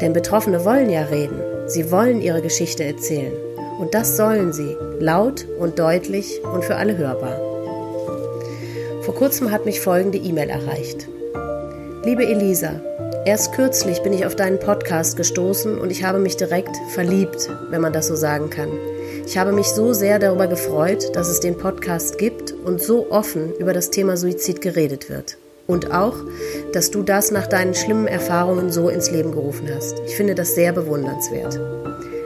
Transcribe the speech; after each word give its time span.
Denn 0.00 0.12
Betroffene 0.12 0.64
wollen 0.64 0.90
ja 0.90 1.02
reden. 1.02 1.40
Sie 1.66 1.90
wollen 1.90 2.20
ihre 2.20 2.42
Geschichte 2.42 2.84
erzählen. 2.84 3.32
Und 3.78 3.94
das 3.94 4.16
sollen 4.16 4.52
sie, 4.52 4.76
laut 4.98 5.46
und 5.58 5.78
deutlich 5.78 6.40
und 6.44 6.64
für 6.64 6.76
alle 6.76 6.96
hörbar. 6.96 7.38
Vor 9.02 9.14
kurzem 9.14 9.50
hat 9.50 9.64
mich 9.64 9.80
folgende 9.80 10.18
E-Mail 10.18 10.50
erreicht. 10.50 11.08
Liebe 12.04 12.26
Elisa, 12.26 12.80
erst 13.24 13.52
kürzlich 13.52 14.02
bin 14.02 14.12
ich 14.12 14.26
auf 14.26 14.36
deinen 14.36 14.60
Podcast 14.60 15.16
gestoßen 15.16 15.78
und 15.78 15.90
ich 15.90 16.04
habe 16.04 16.18
mich 16.18 16.36
direkt 16.36 16.76
verliebt, 16.90 17.50
wenn 17.70 17.80
man 17.80 17.92
das 17.92 18.08
so 18.08 18.16
sagen 18.16 18.50
kann. 18.50 18.70
Ich 19.26 19.36
habe 19.36 19.52
mich 19.52 19.66
so 19.66 19.92
sehr 19.92 20.18
darüber 20.18 20.46
gefreut, 20.46 21.14
dass 21.14 21.28
es 21.28 21.40
den 21.40 21.56
Podcast 21.56 22.18
gibt 22.18 22.52
und 22.52 22.80
so 22.80 23.10
offen 23.10 23.52
über 23.58 23.72
das 23.72 23.90
Thema 23.90 24.16
Suizid 24.16 24.60
geredet 24.60 25.10
wird. 25.10 25.38
Und 25.68 25.92
auch, 25.92 26.16
dass 26.72 26.90
du 26.90 27.02
das 27.02 27.30
nach 27.30 27.46
deinen 27.46 27.74
schlimmen 27.74 28.06
Erfahrungen 28.06 28.72
so 28.72 28.88
ins 28.88 29.10
Leben 29.10 29.32
gerufen 29.32 29.68
hast. 29.74 30.00
Ich 30.06 30.16
finde 30.16 30.34
das 30.34 30.54
sehr 30.54 30.72
bewundernswert. 30.72 31.60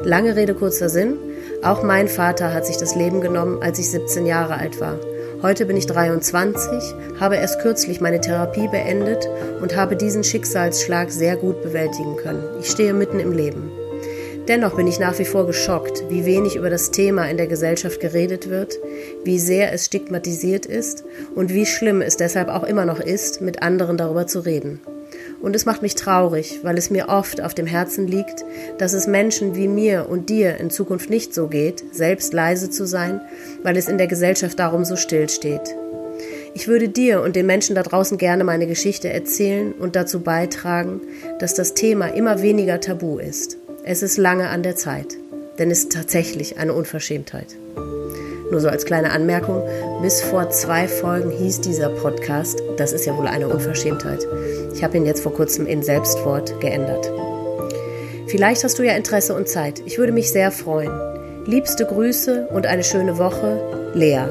Lange 0.04 0.36
Rede, 0.36 0.54
kurzer 0.54 0.88
Sinn. 0.88 1.18
Auch 1.60 1.82
mein 1.82 2.06
Vater 2.06 2.54
hat 2.54 2.64
sich 2.66 2.76
das 2.76 2.94
Leben 2.94 3.20
genommen, 3.20 3.60
als 3.60 3.80
ich 3.80 3.90
17 3.90 4.26
Jahre 4.26 4.54
alt 4.54 4.80
war. 4.80 4.96
Heute 5.42 5.66
bin 5.66 5.76
ich 5.76 5.86
23, 5.86 6.94
habe 7.18 7.34
erst 7.34 7.60
kürzlich 7.60 8.00
meine 8.00 8.20
Therapie 8.20 8.68
beendet 8.68 9.28
und 9.60 9.74
habe 9.74 9.96
diesen 9.96 10.22
Schicksalsschlag 10.22 11.10
sehr 11.10 11.34
gut 11.34 11.62
bewältigen 11.62 12.16
können. 12.16 12.44
Ich 12.60 12.70
stehe 12.70 12.94
mitten 12.94 13.18
im 13.18 13.32
Leben. 13.32 13.72
Dennoch 14.48 14.74
bin 14.74 14.88
ich 14.88 14.98
nach 14.98 15.16
wie 15.20 15.24
vor 15.24 15.46
geschockt, 15.46 16.02
wie 16.08 16.24
wenig 16.24 16.56
über 16.56 16.68
das 16.68 16.90
Thema 16.90 17.30
in 17.30 17.36
der 17.36 17.46
Gesellschaft 17.46 18.00
geredet 18.00 18.50
wird, 18.50 18.76
wie 19.22 19.38
sehr 19.38 19.72
es 19.72 19.86
stigmatisiert 19.86 20.66
ist 20.66 21.04
und 21.36 21.54
wie 21.54 21.64
schlimm 21.64 22.02
es 22.02 22.16
deshalb 22.16 22.48
auch 22.48 22.64
immer 22.64 22.84
noch 22.84 22.98
ist, 22.98 23.40
mit 23.40 23.62
anderen 23.62 23.96
darüber 23.96 24.26
zu 24.26 24.40
reden. 24.40 24.80
Und 25.40 25.54
es 25.54 25.64
macht 25.64 25.82
mich 25.82 25.94
traurig, 25.94 26.60
weil 26.64 26.76
es 26.76 26.90
mir 26.90 27.08
oft 27.08 27.40
auf 27.40 27.54
dem 27.54 27.66
Herzen 27.66 28.08
liegt, 28.08 28.44
dass 28.78 28.94
es 28.94 29.06
Menschen 29.06 29.54
wie 29.54 29.68
mir 29.68 30.08
und 30.08 30.28
dir 30.28 30.56
in 30.58 30.70
Zukunft 30.70 31.08
nicht 31.08 31.32
so 31.34 31.46
geht, 31.46 31.84
selbst 31.94 32.32
leise 32.32 32.68
zu 32.68 32.84
sein, 32.84 33.20
weil 33.62 33.76
es 33.76 33.88
in 33.88 33.98
der 33.98 34.08
Gesellschaft 34.08 34.58
darum 34.58 34.84
so 34.84 34.96
still 34.96 35.28
steht. 35.28 35.76
Ich 36.54 36.68
würde 36.68 36.88
dir 36.88 37.22
und 37.22 37.34
den 37.34 37.46
Menschen 37.46 37.76
da 37.76 37.82
draußen 37.82 38.18
gerne 38.18 38.44
meine 38.44 38.66
Geschichte 38.66 39.08
erzählen 39.08 39.72
und 39.72 39.96
dazu 39.96 40.20
beitragen, 40.20 41.00
dass 41.38 41.54
das 41.54 41.74
Thema 41.74 42.08
immer 42.08 42.42
weniger 42.42 42.80
tabu 42.80 43.18
ist. 43.18 43.56
Es 43.84 44.02
ist 44.02 44.16
lange 44.16 44.48
an 44.48 44.62
der 44.62 44.76
Zeit, 44.76 45.16
denn 45.58 45.68
es 45.72 45.80
ist 45.80 45.92
tatsächlich 45.92 46.56
eine 46.56 46.72
Unverschämtheit. 46.72 47.56
Nur 48.52 48.60
so 48.60 48.68
als 48.68 48.84
kleine 48.84 49.10
Anmerkung, 49.10 49.60
bis 50.02 50.22
vor 50.22 50.50
zwei 50.50 50.86
Folgen 50.86 51.30
hieß 51.30 51.62
dieser 51.62 51.88
Podcast, 51.88 52.62
das 52.76 52.92
ist 52.92 53.06
ja 53.06 53.16
wohl 53.18 53.26
eine 53.26 53.48
Unverschämtheit. 53.48 54.24
Ich 54.72 54.84
habe 54.84 54.96
ihn 54.96 55.06
jetzt 55.06 55.22
vor 55.22 55.34
kurzem 55.34 55.66
in 55.66 55.82
Selbstwort 55.82 56.60
geändert. 56.60 57.10
Vielleicht 58.28 58.62
hast 58.62 58.78
du 58.78 58.84
ja 58.84 58.92
Interesse 58.92 59.34
und 59.34 59.48
Zeit. 59.48 59.82
Ich 59.84 59.98
würde 59.98 60.12
mich 60.12 60.30
sehr 60.30 60.52
freuen. 60.52 60.92
Liebste 61.46 61.84
Grüße 61.84 62.50
und 62.52 62.66
eine 62.66 62.84
schöne 62.84 63.18
Woche, 63.18 63.90
Lea. 63.94 64.26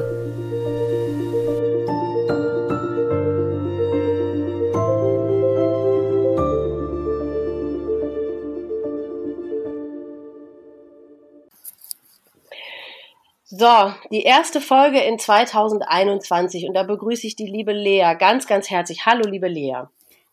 So, 13.62 13.94
die 14.10 14.24
erste 14.24 14.60
Folge 14.60 14.98
in 14.98 15.20
2021 15.20 16.66
und 16.66 16.74
da 16.74 16.82
begrüße 16.82 17.28
ich 17.28 17.36
die 17.36 17.46
liebe 17.46 17.72
Lea 17.72 18.16
ganz, 18.18 18.48
ganz 18.48 18.68
herzlich. 18.70 19.06
Hallo, 19.06 19.22
liebe 19.22 19.46
Lea. 19.46 19.84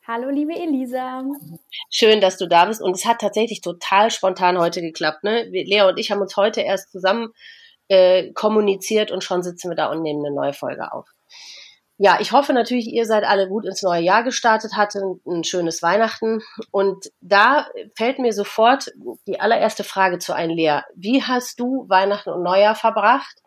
Hallo, 0.08 0.32
liebe 0.32 0.56
Elisa. 0.56 1.22
Schön, 1.92 2.22
dass 2.22 2.38
du 2.38 2.48
da 2.48 2.66
bist 2.66 2.82
und 2.82 2.96
es 2.96 3.06
hat 3.06 3.22
tatsächlich 3.22 3.62
total 3.62 4.10
spontan 4.10 4.58
heute 4.58 4.82
geklappt. 4.82 5.24
Ne? 5.24 5.44
Lea 5.44 5.84
und 5.84 6.00
ich 6.00 6.10
haben 6.10 6.22
uns 6.22 6.38
heute 6.38 6.62
erst 6.62 6.92
zusammen 6.92 7.32
äh, 7.88 8.32
kommuniziert 8.32 9.12
und 9.12 9.24
schon 9.24 9.44
sitzen 9.44 9.70
wir 9.70 9.76
da 9.76 9.92
und 9.92 10.02
nehmen 10.02 10.26
eine 10.26 10.34
neue 10.34 10.54
Folge 10.54 10.92
auf 10.92 11.06
ja, 12.02 12.18
ich 12.22 12.32
hoffe 12.32 12.54
natürlich, 12.54 12.88
ihr 12.88 13.06
seid 13.06 13.26
alle 13.26 13.50
gut 13.50 13.66
ins 13.66 13.84
neue 13.84 14.02
Jahr 14.02 14.24
gestartet, 14.24 14.78
hattet 14.78 15.04
ein 15.28 15.44
schönes 15.44 15.84
Weihnachten. 15.84 16.40
Und 16.72 17.12
da 17.20 17.68
fällt 17.98 18.20
mir 18.20 18.32
sofort 18.32 18.90
die 19.28 19.42
allererste 19.42 19.84
Frage 19.84 20.18
zu 20.18 20.34
ein, 20.34 20.50
Lea. 20.50 20.80
Wie 20.96 21.22
hast 21.22 21.60
du 21.60 21.90
Weihnachten 21.90 22.30
und 22.30 22.42
Neujahr 22.42 22.76
verbracht? 22.76 23.42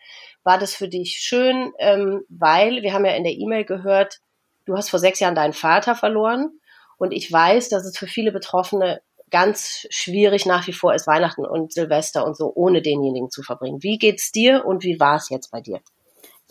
War 0.44 0.58
das 0.58 0.74
für 0.74 0.86
dich 0.86 1.16
schön? 1.18 1.72
Ähm, 1.78 2.26
weil 2.28 2.82
wir 2.82 2.92
haben 2.92 3.06
ja 3.06 3.12
in 3.12 3.24
der 3.24 3.32
E-Mail 3.32 3.64
gehört, 3.64 4.20
du 4.66 4.76
hast 4.76 4.90
vor 4.90 5.00
sechs 5.00 5.18
Jahren 5.18 5.34
deinen 5.34 5.54
Vater 5.54 5.94
verloren. 5.94 6.50
Und 6.98 7.12
ich 7.12 7.32
weiß, 7.32 7.70
dass 7.70 7.86
es 7.86 7.96
für 7.96 8.06
viele 8.06 8.32
Betroffene 8.32 9.00
ganz 9.30 9.86
schwierig 9.88 10.44
nach 10.44 10.66
wie 10.66 10.74
vor 10.74 10.94
ist, 10.94 11.06
Weihnachten 11.06 11.46
und 11.46 11.72
Silvester 11.72 12.26
und 12.26 12.36
so 12.36 12.52
ohne 12.54 12.82
denjenigen 12.82 13.30
zu 13.30 13.42
verbringen. 13.42 13.82
Wie 13.82 13.96
geht's 13.96 14.30
dir 14.30 14.66
und 14.66 14.84
wie 14.84 15.00
war 15.00 15.16
es 15.16 15.30
jetzt 15.30 15.50
bei 15.50 15.62
dir? 15.62 15.80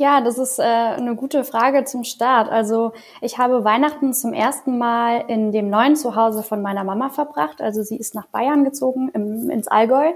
Ja, 0.01 0.19
das 0.19 0.39
ist 0.39 0.57
äh, 0.57 0.63
eine 0.63 1.15
gute 1.15 1.43
Frage 1.43 1.83
zum 1.83 2.03
Start. 2.03 2.49
Also 2.49 2.91
ich 3.21 3.37
habe 3.37 3.63
Weihnachten 3.63 4.15
zum 4.15 4.33
ersten 4.33 4.79
Mal 4.79 5.25
in 5.27 5.51
dem 5.51 5.69
neuen 5.69 5.95
Zuhause 5.95 6.41
von 6.41 6.63
meiner 6.63 6.83
Mama 6.83 7.09
verbracht. 7.09 7.61
Also 7.61 7.83
sie 7.83 7.97
ist 7.97 8.15
nach 8.15 8.25
Bayern 8.25 8.63
gezogen, 8.63 9.11
im, 9.13 9.51
ins 9.51 9.67
Allgäu. 9.67 10.13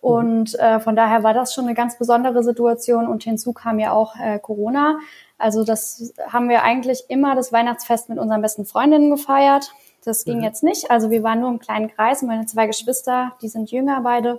Und 0.00 0.56
äh, 0.60 0.78
von 0.78 0.94
daher 0.94 1.24
war 1.24 1.34
das 1.34 1.52
schon 1.52 1.64
eine 1.64 1.74
ganz 1.74 1.98
besondere 1.98 2.44
Situation. 2.44 3.08
Und 3.08 3.24
hinzu 3.24 3.52
kam 3.52 3.80
ja 3.80 3.90
auch 3.90 4.14
äh, 4.14 4.38
Corona. 4.38 5.00
Also 5.38 5.64
das 5.64 6.14
haben 6.28 6.48
wir 6.48 6.62
eigentlich 6.62 7.06
immer 7.08 7.34
das 7.34 7.52
Weihnachtsfest 7.52 8.08
mit 8.08 8.20
unseren 8.20 8.42
besten 8.42 8.64
Freundinnen 8.64 9.10
gefeiert. 9.10 9.72
Das 10.04 10.24
ging 10.24 10.36
mhm. 10.36 10.44
jetzt 10.44 10.62
nicht. 10.62 10.88
Also 10.92 11.10
wir 11.10 11.24
waren 11.24 11.40
nur 11.40 11.50
im 11.50 11.58
kleinen 11.58 11.88
Kreis. 11.88 12.22
Meine 12.22 12.46
zwei 12.46 12.68
Geschwister, 12.68 13.32
die 13.42 13.48
sind 13.48 13.72
jünger 13.72 14.02
beide. 14.02 14.38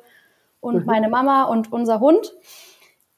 Und 0.61 0.77
mhm. 0.77 0.85
meine 0.85 1.09
Mama 1.09 1.43
und 1.43 1.73
unser 1.73 1.99
Hund. 1.99 2.33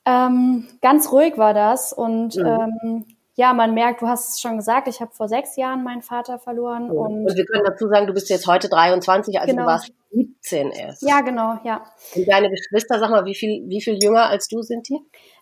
Ähm, 0.09 0.67
ganz 0.81 1.11
ruhig 1.11 1.37
war 1.37 1.53
das 1.53 1.93
und 1.93 2.35
mhm. 2.35 2.45
ähm, 2.45 3.05
ja, 3.35 3.53
man 3.53 3.73
merkt, 3.73 4.01
du 4.01 4.07
hast 4.07 4.31
es 4.31 4.41
schon 4.41 4.57
gesagt, 4.57 4.87
ich 4.87 4.99
habe 4.99 5.11
vor 5.13 5.29
sechs 5.29 5.55
Jahren 5.55 5.83
meinen 5.83 6.01
Vater 6.01 6.39
verloren. 6.39 6.89
Oh. 6.91 7.05
Und, 7.05 7.25
und, 7.25 7.37
wir 7.37 7.45
können 7.45 7.63
dazu 7.65 7.87
sagen, 7.87 8.07
du 8.07 8.13
bist 8.13 8.29
jetzt 8.29 8.47
heute 8.47 8.67
23, 8.69 9.39
also 9.39 9.51
genau. 9.51 9.61
du 9.63 9.67
warst 9.67 9.93
17 10.11 10.71
erst. 10.71 11.03
Ja, 11.03 11.21
genau, 11.21 11.57
ja. 11.63 11.85
Und 12.15 12.27
deine 12.27 12.49
Geschwister, 12.49 12.99
sag 12.99 13.11
mal, 13.11 13.25
wie 13.25 13.35
viel, 13.35 13.63
wie 13.67 13.81
viel 13.81 13.97
jünger 14.01 14.25
als 14.25 14.47
du 14.47 14.61
sind 14.61 14.89
die? 14.89 14.99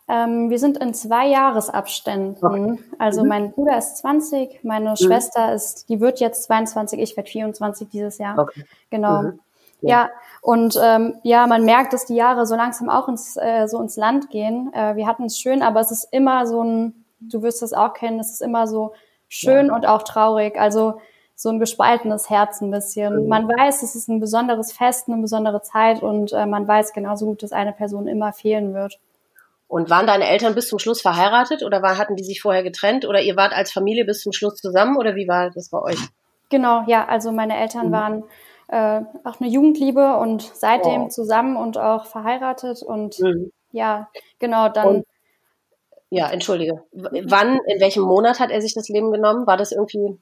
Ähm, 0.10 0.50
wir 0.50 0.60
sind 0.60 0.78
in 0.78 0.94
zwei 0.94 1.28
Jahresabständen. 1.28 2.38
Okay. 2.40 2.84
Also 3.00 3.24
mhm. 3.24 3.30
mein 3.30 3.52
Bruder 3.52 3.78
ist 3.78 3.98
20, 3.98 4.64
meine 4.64 4.92
mhm. 4.92 4.96
Schwester 4.98 5.54
ist, 5.54 5.90
die 5.90 6.00
wird 6.00 6.20
jetzt 6.20 6.44
22, 6.44 7.00
ich 7.00 7.18
werde 7.18 7.30
24 7.30 7.90
dieses 7.90 8.18
Jahr. 8.18 8.38
Okay. 8.38 8.64
Genau. 8.90 9.24
Mhm. 9.24 9.40
Ja. 9.82 9.90
ja, 9.90 10.10
und 10.48 10.80
ähm, 10.82 11.16
ja, 11.24 11.46
man 11.46 11.66
merkt, 11.66 11.92
dass 11.92 12.06
die 12.06 12.16
Jahre 12.16 12.46
so 12.46 12.56
langsam 12.56 12.90
auch 12.90 13.10
ins, 13.10 13.36
äh, 13.36 13.68
so 13.68 13.82
ins 13.82 13.98
Land 13.98 14.30
gehen. 14.30 14.72
Äh, 14.74 14.96
wir 14.96 15.06
hatten 15.06 15.26
es 15.26 15.38
schön, 15.38 15.62
aber 15.62 15.82
es 15.82 15.92
ist 15.92 16.08
immer 16.14 16.48
so 16.48 16.64
ein, 16.64 17.04
du 17.20 17.42
wirst 17.42 17.62
es 17.64 17.74
auch 17.74 17.94
kennen, 17.94 18.18
es 18.18 18.32
ist 18.32 18.42
immer 18.42 18.66
so 18.66 18.94
schön 19.28 19.68
ja. 19.68 19.76
und 19.76 19.86
auch 19.86 20.04
traurig. 20.04 20.58
Also 20.58 21.02
so 21.36 21.50
ein 21.50 21.60
gespaltenes 21.60 22.30
Herz 22.30 22.62
ein 22.62 22.72
bisschen. 22.72 23.24
Mhm. 23.24 23.28
Man 23.28 23.50
weiß, 23.50 23.84
es 23.84 23.96
ist 23.96 24.08
ein 24.08 24.22
besonderes 24.22 24.72
Fest, 24.72 25.10
eine 25.10 25.22
besondere 25.22 25.62
Zeit 25.64 26.02
und 26.02 26.32
äh, 26.32 26.46
man 26.46 26.66
weiß 26.66 26.94
genauso 26.94 27.26
gut, 27.26 27.44
dass 27.44 27.52
eine 27.52 27.74
Person 27.74 28.08
immer 28.08 28.32
fehlen 28.32 28.74
wird. 28.74 29.02
Und 29.68 29.90
waren 29.90 30.08
deine 30.08 30.30
Eltern 30.30 30.56
bis 30.56 30.70
zum 30.70 30.80
Schluss 30.80 31.02
verheiratet 31.02 31.62
oder 31.62 31.82
war, 31.82 31.98
hatten 31.98 32.16
die 32.16 32.24
sich 32.24 32.42
vorher 32.42 32.64
getrennt 32.64 33.06
oder 33.06 33.20
ihr 33.20 33.36
wart 33.36 33.52
als 33.52 33.74
Familie 33.74 34.06
bis 34.06 34.22
zum 34.22 34.32
Schluss 34.32 34.56
zusammen 34.56 34.96
oder 34.96 35.16
wie 35.16 35.28
war 35.28 35.50
das 35.50 35.68
bei 35.68 35.82
euch? 35.82 36.00
Genau, 36.50 36.86
ja, 36.88 37.06
also 37.06 37.34
meine 37.34 37.58
Eltern 37.58 37.90
mhm. 37.90 37.92
waren 37.92 38.24
äh, 38.68 39.02
auch 39.24 39.40
eine 39.40 39.50
Jugendliebe 39.50 40.18
und 40.18 40.42
seitdem 40.42 41.04
wow. 41.04 41.10
zusammen 41.10 41.56
und 41.58 41.78
auch 41.78 42.06
verheiratet 42.06 42.84
und 42.84 43.20
mhm. 43.20 43.52
ja, 43.72 44.10
genau, 44.40 44.70
dann. 44.70 44.88
Und, 44.88 45.06
ja, 46.10 46.30
entschuldige. 46.30 46.84
Wann, 46.92 47.60
in 47.68 47.82
welchem 47.82 48.04
Monat 48.04 48.40
hat 48.40 48.52
er 48.52 48.62
sich 48.62 48.74
das 48.74 48.88
Leben 48.88 49.12
genommen? 49.12 49.46
War 49.46 49.58
das 49.58 49.72
irgendwie? 49.72 50.18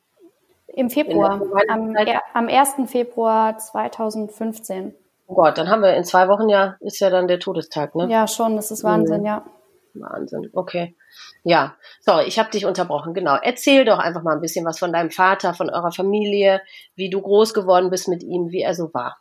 Im 0.68 0.90
Februar, 0.90 1.42
am, 1.70 1.96
am 2.34 2.48
1. 2.48 2.90
Februar 2.90 3.58
2015. 3.58 4.94
Oh 5.28 5.36
Gott, 5.36 5.58
dann 5.58 5.70
haben 5.70 5.82
wir 5.82 5.96
in 5.96 6.04
zwei 6.04 6.28
Wochen 6.28 6.50
ja, 6.50 6.76
ist 6.82 7.00
ja 7.00 7.10
dann 7.10 7.28
der 7.28 7.40
Todestag, 7.40 7.96
ne? 7.96 8.08
Ja, 8.10 8.28
schon, 8.28 8.56
das 8.56 8.72
ist 8.72 8.84
Wahnsinn, 8.84 9.22
mhm. 9.22 9.28
ja. 9.28 9.46
Wahnsinn, 9.94 10.50
okay. 10.54 10.96
Ja, 11.44 11.76
sorry, 12.02 12.26
ich 12.26 12.40
habe 12.40 12.50
dich 12.50 12.66
unterbrochen. 12.66 13.14
Genau. 13.14 13.38
Erzähl 13.42 13.86
doch 13.86 14.00
einfach 14.00 14.24
mal 14.24 14.34
ein 14.34 14.42
bisschen 14.42 14.66
was 14.66 14.80
von 14.80 14.92
deinem 14.92 15.12
Vater, 15.12 15.54
von 15.54 15.70
eurer 15.70 15.92
Familie, 15.92 16.62
wie 16.96 17.10
du 17.10 17.22
groß 17.22 17.54
geworden 17.54 17.90
bist 17.90 18.08
mit 18.08 18.24
ihm, 18.24 18.52
wie 18.52 18.62
er 18.62 18.74
so 18.74 18.94
war. 18.94 19.18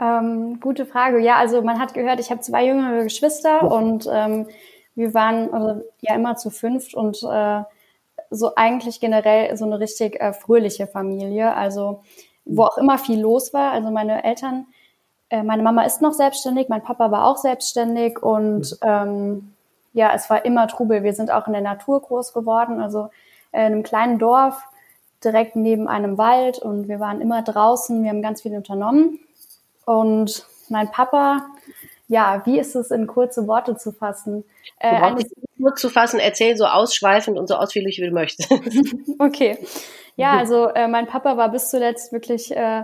Ähm, 0.00 0.60
gute 0.60 0.84
Frage. 0.84 1.18
Ja, 1.20 1.36
also 1.36 1.62
man 1.62 1.80
hat 1.80 1.94
gehört, 1.94 2.20
ich 2.20 2.30
habe 2.30 2.40
zwei 2.40 2.66
jüngere 2.66 3.04
Geschwister 3.04 3.62
und 3.62 4.06
ähm, 4.12 4.46
wir 4.94 5.14
waren 5.14 5.52
also, 5.52 5.82
ja 6.00 6.14
immer 6.14 6.36
zu 6.36 6.50
fünft 6.50 6.94
und 6.94 7.22
äh, 7.22 7.62
so 8.30 8.54
eigentlich 8.56 9.00
generell 9.00 9.56
so 9.56 9.64
eine 9.64 9.80
richtig 9.80 10.20
äh, 10.20 10.32
fröhliche 10.32 10.86
Familie. 10.86 11.54
Also 11.54 12.02
wo 12.46 12.64
auch 12.64 12.78
immer 12.78 12.96
viel 12.96 13.20
los 13.20 13.52
war. 13.52 13.72
Also 13.72 13.90
meine 13.90 14.24
Eltern, 14.24 14.66
äh, 15.28 15.42
meine 15.42 15.62
Mama 15.62 15.82
ist 15.82 16.00
noch 16.00 16.12
selbstständig, 16.12 16.68
mein 16.68 16.82
Papa 16.82 17.10
war 17.10 17.26
auch 17.26 17.36
selbstständig 17.36 18.22
und 18.22 18.78
ähm, 18.82 19.52
ja, 19.96 20.12
es 20.14 20.28
war 20.28 20.44
immer 20.44 20.68
Trubel. 20.68 21.02
Wir 21.02 21.14
sind 21.14 21.30
auch 21.30 21.46
in 21.46 21.54
der 21.54 21.62
Natur 21.62 22.02
groß 22.02 22.34
geworden, 22.34 22.82
also 22.82 23.08
in 23.52 23.60
einem 23.60 23.82
kleinen 23.82 24.18
Dorf 24.18 24.62
direkt 25.24 25.56
neben 25.56 25.88
einem 25.88 26.18
Wald 26.18 26.58
und 26.58 26.86
wir 26.86 27.00
waren 27.00 27.22
immer 27.22 27.40
draußen. 27.40 28.02
Wir 28.02 28.10
haben 28.10 28.20
ganz 28.20 28.42
viel 28.42 28.54
unternommen 28.54 29.18
und 29.86 30.46
mein 30.68 30.90
Papa, 30.90 31.46
ja, 32.08 32.42
wie 32.44 32.58
ist 32.58 32.76
es 32.76 32.90
in 32.90 33.06
kurze 33.06 33.48
Worte 33.48 33.78
zu 33.78 33.90
fassen? 33.90 34.44
Äh, 34.80 35.00
Worte 35.00 35.26
kurz 35.58 35.80
zu 35.80 35.88
fassen, 35.88 36.20
erzähl 36.20 36.58
so 36.58 36.66
ausschweifend 36.66 37.38
und 37.38 37.48
so 37.48 37.54
ausführlich, 37.54 37.96
wie 37.98 38.06
du 38.06 38.12
möchtest. 38.12 38.52
okay. 39.18 39.56
Ja, 40.16 40.32
also 40.38 40.68
äh, 40.68 40.88
mein 40.88 41.06
Papa 41.06 41.38
war 41.38 41.48
bis 41.48 41.70
zuletzt 41.70 42.12
wirklich 42.12 42.54
äh, 42.54 42.82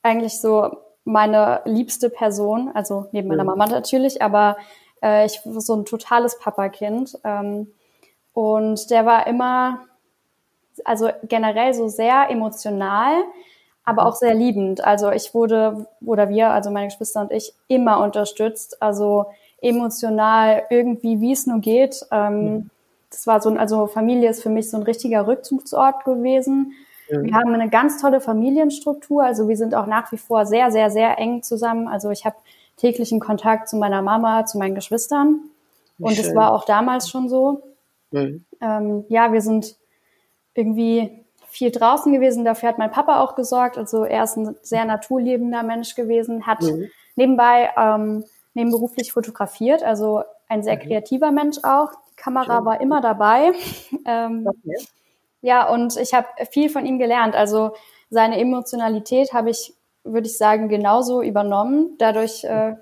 eigentlich 0.00 0.40
so 0.40 0.76
meine 1.02 1.62
liebste 1.64 2.08
Person, 2.08 2.70
also 2.72 3.08
neben 3.10 3.26
meiner 3.26 3.42
Mama 3.42 3.66
natürlich, 3.66 4.22
aber 4.22 4.56
äh, 5.02 5.26
ich 5.26 5.40
war 5.44 5.60
so 5.60 5.74
ein 5.74 5.84
totales 5.84 6.38
Papakind. 6.38 7.18
Ähm, 7.24 7.68
und 8.32 8.90
der 8.90 9.06
war 9.06 9.26
immer, 9.26 9.80
also 10.84 11.10
generell 11.24 11.74
so 11.74 11.88
sehr 11.88 12.30
emotional, 12.30 13.14
aber 13.84 14.06
auch 14.06 14.16
sehr 14.16 14.34
liebend. 14.34 14.84
Also 14.84 15.10
ich 15.10 15.32
wurde, 15.32 15.86
oder 16.04 16.28
wir, 16.28 16.50
also 16.50 16.70
meine 16.70 16.88
Geschwister 16.88 17.20
und 17.20 17.32
ich, 17.32 17.54
immer 17.68 18.00
unterstützt. 18.02 18.82
Also 18.82 19.26
emotional 19.60 20.64
irgendwie, 20.70 21.20
wie 21.20 21.32
es 21.32 21.46
nur 21.46 21.60
geht. 21.60 22.04
Ähm, 22.10 22.70
das 23.10 23.26
war 23.26 23.40
so 23.40 23.48
ein, 23.48 23.58
also 23.58 23.86
Familie 23.86 24.30
ist 24.30 24.42
für 24.42 24.50
mich 24.50 24.70
so 24.70 24.76
ein 24.76 24.82
richtiger 24.82 25.26
Rückzugsort 25.26 26.04
gewesen. 26.04 26.74
Mhm. 27.10 27.24
Wir 27.24 27.34
haben 27.34 27.54
eine 27.54 27.70
ganz 27.70 28.00
tolle 28.00 28.20
Familienstruktur, 28.20 29.24
also 29.24 29.48
wir 29.48 29.56
sind 29.56 29.74
auch 29.74 29.86
nach 29.86 30.10
wie 30.12 30.18
vor 30.18 30.46
sehr, 30.46 30.70
sehr, 30.70 30.90
sehr 30.90 31.18
eng 31.18 31.42
zusammen. 31.42 31.88
Also 31.88 32.10
ich 32.10 32.24
habe 32.24 32.36
täglichen 32.76 33.20
Kontakt 33.20 33.68
zu 33.68 33.76
meiner 33.76 34.02
Mama, 34.02 34.44
zu 34.44 34.58
meinen 34.58 34.74
Geschwistern. 34.74 35.40
Und 35.98 36.18
es 36.18 36.34
war 36.34 36.52
auch 36.52 36.64
damals 36.64 37.08
schon 37.08 37.28
so. 37.28 37.62
Mhm. 38.10 38.44
Ähm, 38.60 39.04
ja, 39.08 39.32
wir 39.32 39.40
sind 39.40 39.76
irgendwie 40.54 41.24
viel 41.48 41.70
draußen 41.70 42.12
gewesen. 42.12 42.44
Dafür 42.44 42.68
hat 42.68 42.78
mein 42.78 42.90
Papa 42.90 43.20
auch 43.20 43.34
gesorgt. 43.34 43.78
Also 43.78 44.04
er 44.04 44.24
ist 44.24 44.36
ein 44.36 44.56
sehr 44.62 44.84
naturliebender 44.84 45.62
Mensch 45.62 45.94
gewesen, 45.94 46.46
hat 46.46 46.62
mhm. 46.62 46.88
nebenbei 47.14 47.70
ähm, 47.76 48.24
nebenberuflich 48.54 49.12
fotografiert, 49.12 49.82
also 49.82 50.22
ein 50.48 50.62
sehr 50.62 50.76
mhm. 50.76 50.80
kreativer 50.80 51.30
Mensch 51.30 51.58
auch. 51.62 51.92
Kamera 52.16 52.64
war 52.64 52.80
immer 52.80 53.00
dabei. 53.00 53.52
Ähm, 54.08 54.46
okay. 54.46 54.86
Ja, 55.40 55.68
und 55.68 55.96
ich 55.96 56.14
habe 56.14 56.28
viel 56.50 56.70
von 56.70 56.86
ihm 56.86 56.98
gelernt. 56.98 57.34
Also 57.34 57.72
seine 58.08 58.38
Emotionalität 58.38 59.32
habe 59.32 59.50
ich, 59.50 59.74
würde 60.06 60.26
ich 60.26 60.38
sagen, 60.38 60.68
genauso 60.68 61.22
übernommen. 61.22 61.96
Dadurch, 61.98 62.44
äh, 62.44 62.74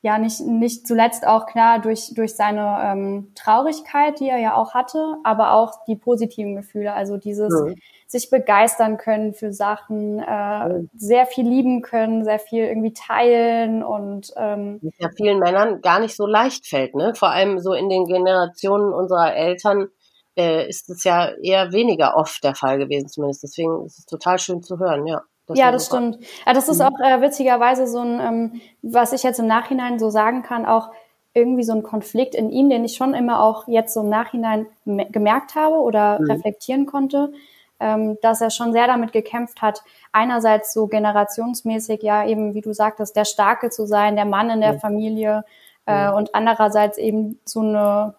ja, 0.00 0.18
nicht, 0.18 0.40
nicht 0.40 0.86
zuletzt 0.86 1.24
auch 1.26 1.46
klar 1.46 1.80
durch, 1.80 2.12
durch 2.14 2.34
seine 2.34 2.78
ähm, 2.84 3.32
Traurigkeit, 3.36 4.18
die 4.18 4.28
er 4.28 4.38
ja 4.38 4.56
auch 4.56 4.74
hatte, 4.74 5.16
aber 5.22 5.52
auch 5.52 5.84
die 5.86 5.94
positiven 5.94 6.56
Gefühle. 6.56 6.92
Also 6.92 7.18
dieses 7.18 7.52
mhm. 7.52 7.76
sich 8.08 8.28
begeistern 8.28 8.96
können 8.96 9.32
für 9.32 9.52
Sachen, 9.52 10.18
äh, 10.18 10.68
mhm. 10.68 10.90
sehr 10.96 11.26
viel 11.26 11.48
lieben 11.48 11.82
können, 11.82 12.24
sehr 12.24 12.40
viel 12.40 12.64
irgendwie 12.64 12.92
teilen 12.92 13.84
und 13.84 14.32
ähm, 14.36 14.80
ja 14.98 15.08
vielen 15.16 15.38
Männern 15.38 15.80
gar 15.82 16.00
nicht 16.00 16.16
so 16.16 16.26
leicht 16.26 16.66
fällt, 16.66 16.96
ne? 16.96 17.14
Vor 17.14 17.30
allem 17.30 17.60
so 17.60 17.72
in 17.72 17.88
den 17.88 18.06
Generationen 18.06 18.92
unserer 18.92 19.36
Eltern 19.36 19.88
äh, 20.36 20.68
ist 20.68 20.88
es 20.88 21.04
ja 21.04 21.30
eher 21.42 21.72
weniger 21.72 22.16
oft 22.16 22.42
der 22.42 22.54
Fall 22.54 22.78
gewesen, 22.78 23.08
zumindest. 23.08 23.42
Deswegen 23.42 23.84
ist 23.84 23.98
es 23.98 24.06
total 24.06 24.38
schön 24.38 24.62
zu 24.62 24.78
hören, 24.78 25.06
ja. 25.06 25.22
Das 25.46 25.58
ja, 25.58 25.72
das 25.72 25.86
stimmt. 25.86 26.18
Ja, 26.46 26.52
das 26.52 26.68
ist 26.68 26.78
mhm. 26.78 26.86
auch 26.86 27.00
äh, 27.00 27.20
witzigerweise 27.20 27.86
so 27.86 27.98
ein, 27.98 28.20
ähm, 28.20 28.60
was 28.82 29.12
ich 29.12 29.22
jetzt 29.22 29.40
im 29.40 29.46
Nachhinein 29.46 29.98
so 29.98 30.10
sagen 30.10 30.42
kann, 30.42 30.66
auch 30.66 30.90
irgendwie 31.34 31.64
so 31.64 31.72
ein 31.72 31.82
Konflikt 31.82 32.34
in 32.34 32.50
ihm, 32.50 32.68
den 32.68 32.84
ich 32.84 32.96
schon 32.96 33.14
immer 33.14 33.42
auch 33.42 33.66
jetzt 33.66 33.94
so 33.94 34.00
im 34.00 34.08
Nachhinein 34.08 34.66
gemerkt 34.84 35.54
habe 35.54 35.76
oder 35.76 36.20
mhm. 36.20 36.30
reflektieren 36.30 36.86
konnte, 36.86 37.32
ähm, 37.80 38.18
dass 38.20 38.40
er 38.40 38.50
schon 38.50 38.72
sehr 38.72 38.86
damit 38.86 39.12
gekämpft 39.12 39.62
hat, 39.62 39.82
einerseits 40.12 40.72
so 40.72 40.86
generationsmäßig, 40.86 42.02
ja 42.02 42.24
eben, 42.26 42.54
wie 42.54 42.60
du 42.60 42.72
sagtest, 42.72 43.16
der 43.16 43.24
Starke 43.24 43.70
zu 43.70 43.86
sein, 43.86 44.14
der 44.14 44.26
Mann 44.26 44.50
in 44.50 44.60
der 44.60 44.74
mhm. 44.74 44.80
Familie 44.80 45.44
äh, 45.86 46.08
mhm. 46.08 46.16
und 46.16 46.34
andererseits 46.34 46.98
eben 46.98 47.40
so 47.44 47.60
eine 47.60 48.14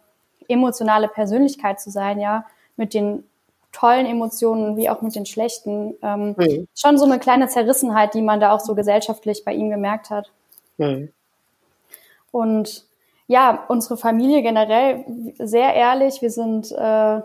emotionale 0.47 1.07
Persönlichkeit 1.07 1.79
zu 1.79 1.89
sein, 1.89 2.19
ja, 2.19 2.45
mit 2.75 2.93
den 2.93 3.23
tollen 3.73 4.05
Emotionen 4.05 4.77
wie 4.77 4.89
auch 4.89 5.01
mit 5.01 5.15
den 5.15 5.25
schlechten. 5.25 5.95
Ähm, 6.01 6.35
mhm. 6.37 6.67
Schon 6.73 6.97
so 6.97 7.03
eine 7.03 7.19
kleine 7.19 7.49
Zerrissenheit, 7.49 8.13
die 8.13 8.21
man 8.21 8.39
da 8.39 8.53
auch 8.53 8.61
so 8.61 8.75
gesellschaftlich 8.75 9.43
bei 9.43 9.53
ihm 9.53 9.69
gemerkt 9.69 10.09
hat. 10.09 10.31
Mhm. 10.77 11.11
Und 12.31 12.85
ja, 13.27 13.65
unsere 13.67 13.97
Familie 13.97 14.41
generell 14.41 15.03
sehr 15.39 15.73
ehrlich. 15.73 16.21
Wir 16.21 16.29
sind 16.29 16.71
äh, 16.71 17.21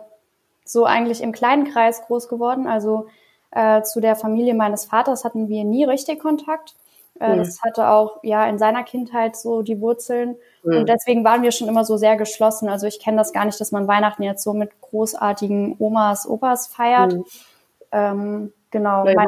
so 0.64 0.84
eigentlich 0.84 1.22
im 1.22 1.32
kleinen 1.32 1.64
Kreis 1.70 2.02
groß 2.06 2.28
geworden. 2.28 2.66
Also 2.66 3.06
äh, 3.50 3.82
zu 3.82 4.00
der 4.00 4.16
Familie 4.16 4.54
meines 4.54 4.86
Vaters 4.86 5.24
hatten 5.24 5.48
wir 5.48 5.64
nie 5.64 5.84
richtig 5.84 6.20
Kontakt. 6.20 6.74
Äh, 7.20 7.34
mhm. 7.34 7.38
Das 7.38 7.62
hatte 7.62 7.88
auch 7.88 8.20
ja 8.22 8.46
in 8.46 8.58
seiner 8.58 8.84
Kindheit 8.84 9.36
so 9.36 9.62
die 9.62 9.80
Wurzeln. 9.80 10.36
Mhm. 10.68 10.78
Und 10.78 10.88
deswegen 10.88 11.24
waren 11.24 11.42
wir 11.42 11.52
schon 11.52 11.68
immer 11.68 11.84
so 11.84 11.96
sehr 11.96 12.16
geschlossen. 12.16 12.68
Also 12.68 12.86
ich 12.86 13.00
kenne 13.00 13.16
das 13.16 13.32
gar 13.32 13.44
nicht, 13.44 13.60
dass 13.60 13.72
man 13.72 13.88
Weihnachten 13.88 14.22
jetzt 14.22 14.42
so 14.42 14.52
mit 14.52 14.80
großartigen 14.80 15.76
Omas, 15.78 16.28
Opas 16.28 16.66
feiert. 16.66 17.14
Mhm. 17.14 17.24
Ähm, 17.90 18.52
genau. 18.70 19.06
Ja, 19.06 19.24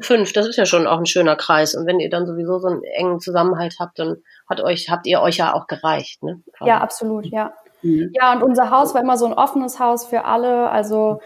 fünf, 0.00 0.32
das 0.32 0.46
ist 0.48 0.56
ja 0.56 0.66
schon 0.66 0.86
auch 0.86 0.98
ein 0.98 1.06
schöner 1.06 1.36
Kreis. 1.36 1.74
Und 1.74 1.86
wenn 1.86 2.00
ihr 2.00 2.10
dann 2.10 2.26
sowieso 2.26 2.58
so 2.58 2.68
einen 2.68 2.82
engen 2.82 3.20
Zusammenhalt 3.20 3.76
habt, 3.78 3.98
dann 3.98 4.16
hat 4.48 4.60
euch, 4.60 4.90
habt 4.90 5.06
ihr 5.06 5.20
euch 5.20 5.36
ja 5.36 5.54
auch 5.54 5.66
gereicht, 5.66 6.22
ne? 6.22 6.40
Ja, 6.60 6.78
absolut, 6.78 7.26
ja. 7.26 7.52
Mhm. 7.82 8.12
Ja, 8.14 8.32
und 8.32 8.42
unser 8.42 8.70
Haus 8.70 8.94
war 8.94 9.02
immer 9.02 9.16
so 9.16 9.26
ein 9.26 9.34
offenes 9.34 9.78
Haus 9.78 10.06
für 10.06 10.24
alle, 10.24 10.70
also 10.70 11.20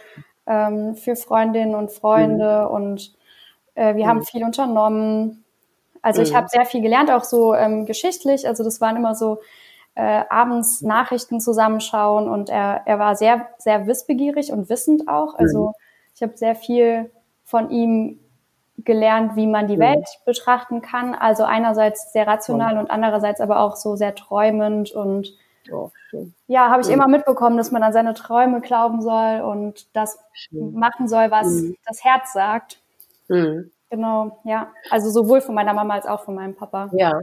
ähm, 0.47 0.97
für 0.97 1.17
Freundinnen 1.17 1.75
und 1.75 1.93
Freunde 1.93 2.67
mhm. 2.69 2.75
und 2.75 3.13
äh, 3.75 3.95
wir 3.95 4.07
haben 4.07 4.19
mhm. 4.19 4.25
viel 4.25 4.45
unternommen. 4.45 5.45
Also 6.03 6.21
mhm. 6.21 6.27
ich 6.27 6.35
habe 6.35 6.49
sehr 6.49 6.67
viel 6.67 6.83
gelernt, 6.83 7.11
auch 7.11 7.25
so 7.25 7.55
ähm, 7.55 7.87
geschichtlich. 7.87 8.47
Also 8.47 8.65
das 8.65 8.81
waren 8.81 8.97
immer 8.97 9.15
so 9.15 9.41
äh, 9.95 10.23
abends 10.31 10.81
Nachrichten 10.83 11.41
zusammenschauen 11.41 12.29
und 12.29 12.49
er, 12.49 12.83
er 12.87 12.99
war 12.99 13.15
sehr, 13.15 13.49
sehr 13.59 13.87
wissbegierig 13.87 14.53
und 14.53 14.69
wissend 14.69 15.09
auch. 15.09 15.35
Also 15.35 15.69
mhm. 15.69 15.73
ich 16.15 16.23
habe 16.23 16.37
sehr 16.37 16.55
viel 16.55 17.11
von 17.45 17.71
ihm 17.71 18.19
gelernt, 18.79 19.37
wie 19.37 19.47
man 19.47 19.69
die 19.69 19.77
mhm. 19.77 19.81
Welt 19.81 20.09
betrachten 20.25 20.81
kann. 20.81 21.15
Also 21.15 21.45
einerseits 21.45 22.13
sehr 22.13 22.27
rational 22.27 22.79
und 22.79 22.91
andererseits 22.91 23.41
aber 23.41 23.61
auch 23.61 23.77
so 23.77 23.97
sehr 23.97 24.15
träumend 24.15 24.93
und 24.93 25.35
oh, 25.71 25.91
ja, 26.47 26.71
habe 26.71 26.81
ich 26.81 26.89
mhm. 26.89 26.95
immer 26.95 27.09
mitbekommen, 27.09 27.57
dass 27.57 27.71
man 27.71 27.83
an 27.83 27.93
seine 27.93 28.15
Träume 28.15 28.61
glauben 28.61 29.03
soll 29.03 29.41
und 29.41 29.95
das 29.95 30.19
schön. 30.33 30.73
machen 30.73 31.07
soll, 31.07 31.31
was 31.31 31.49
mhm. 31.49 31.77
das 31.87 32.03
Herz 32.03 32.33
sagt. 32.33 32.81
Genau, 33.29 34.41
ja. 34.45 34.73
Also 34.91 35.11
sowohl 35.11 35.43
von 35.43 35.55
meiner 35.55 35.75
Mama 35.75 35.95
als 35.95 36.07
auch 36.07 36.25
von 36.25 36.35
meinem 36.35 36.55
Papa. 36.55 36.89
Ja. 36.93 37.21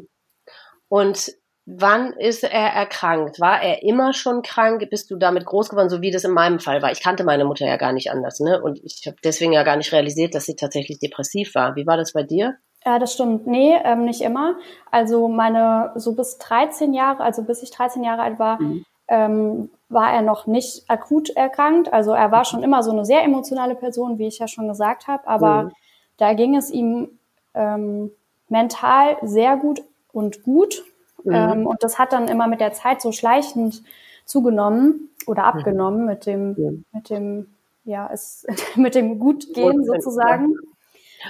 Und 0.87 1.33
wann 1.77 2.13
ist 2.13 2.43
er 2.43 2.73
erkrankt? 2.73 3.39
War 3.39 3.61
er 3.61 3.83
immer 3.83 4.13
schon 4.13 4.41
krank? 4.41 4.87
Bist 4.89 5.11
du 5.11 5.17
damit 5.17 5.45
groß 5.45 5.69
geworden, 5.69 5.89
so 5.89 6.01
wie 6.01 6.11
das 6.11 6.23
in 6.23 6.31
meinem 6.31 6.59
Fall 6.59 6.81
war? 6.81 6.91
Ich 6.91 7.01
kannte 7.01 7.23
meine 7.23 7.45
Mutter 7.45 7.65
ja 7.65 7.77
gar 7.77 7.93
nicht 7.93 8.11
anders, 8.11 8.39
ne? 8.39 8.61
Und 8.61 8.79
ich 8.83 9.03
habe 9.05 9.17
deswegen 9.23 9.53
ja 9.53 9.63
gar 9.63 9.77
nicht 9.77 9.91
realisiert, 9.91 10.35
dass 10.35 10.45
sie 10.45 10.55
tatsächlich 10.55 10.99
depressiv 10.99 11.55
war. 11.55 11.75
Wie 11.75 11.87
war 11.87 11.97
das 11.97 12.13
bei 12.13 12.23
dir? 12.23 12.55
Ja, 12.85 12.97
das 12.97 13.13
stimmt. 13.13 13.45
Nee, 13.45 13.77
ähm, 13.83 14.05
nicht 14.05 14.21
immer. 14.21 14.55
Also 14.89 15.27
meine, 15.27 15.91
so 15.95 16.13
bis 16.13 16.37
13 16.37 16.93
Jahre, 16.93 17.23
also 17.23 17.43
bis 17.43 17.61
ich 17.61 17.71
13 17.71 18.03
Jahre 18.03 18.21
alt 18.21 18.39
war, 18.39 18.61
mhm. 18.61 18.85
ähm, 19.07 19.69
war 19.89 20.13
er 20.13 20.21
noch 20.21 20.47
nicht 20.47 20.89
akut 20.89 21.29
erkrankt. 21.29 21.91
Also 21.91 22.11
er 22.11 22.31
war 22.31 22.45
schon 22.45 22.63
immer 22.63 22.83
so 22.83 22.91
eine 22.91 23.05
sehr 23.05 23.23
emotionale 23.23 23.75
Person, 23.75 24.17
wie 24.17 24.27
ich 24.27 24.39
ja 24.39 24.47
schon 24.47 24.67
gesagt 24.67 25.07
habe, 25.07 25.27
aber 25.27 25.63
mhm 25.63 25.71
da 26.19 26.33
ging 26.33 26.55
es 26.55 26.69
ihm 26.69 27.17
ähm, 27.55 28.11
mental 28.49 29.17
sehr 29.23 29.57
gut 29.57 29.81
und 30.11 30.43
gut. 30.43 30.83
Mhm. 31.23 31.33
Ähm, 31.33 31.67
und 31.67 31.83
das 31.83 31.99
hat 31.99 32.13
dann 32.13 32.27
immer 32.27 32.47
mit 32.47 32.59
der 32.59 32.73
Zeit 32.73 33.01
so 33.01 33.11
schleichend 33.11 33.83
zugenommen 34.25 35.09
oder 35.27 35.43
mhm. 35.43 35.47
abgenommen 35.47 36.01
mhm. 36.01 36.05
mit 36.05 36.25
dem, 36.25 36.55
ja. 36.57 36.71
mit 36.93 37.09
dem, 37.09 37.47
ja, 37.85 38.09
es, 38.11 38.45
mit 38.75 38.95
dem 38.95 39.19
Gutgehen 39.19 39.85
sozusagen. 39.85 40.55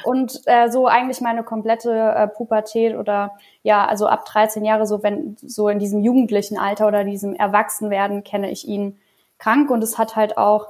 Und 0.03 0.41
äh, 0.45 0.69
so 0.69 0.87
eigentlich 0.87 1.19
meine 1.19 1.43
komplette 1.43 1.91
äh, 1.91 2.27
Pubertät 2.27 2.95
oder 2.95 3.31
ja, 3.63 3.85
also 3.85 4.07
ab 4.07 4.25
13 4.25 4.63
Jahre, 4.63 4.85
so 4.85 5.01
wenn 5.01 5.35
so 5.41 5.67
in 5.67 5.79
diesem 5.79 6.03
jugendlichen 6.03 6.59
Alter 6.59 6.87
oder 6.87 7.03
diesem 7.03 7.33
Erwachsenwerden 7.33 8.23
kenne 8.23 8.51
ich 8.51 8.67
ihn 8.67 8.99
krank 9.39 9.71
und 9.71 9.83
es 9.83 9.97
hat 9.97 10.15
halt 10.15 10.37
auch 10.37 10.67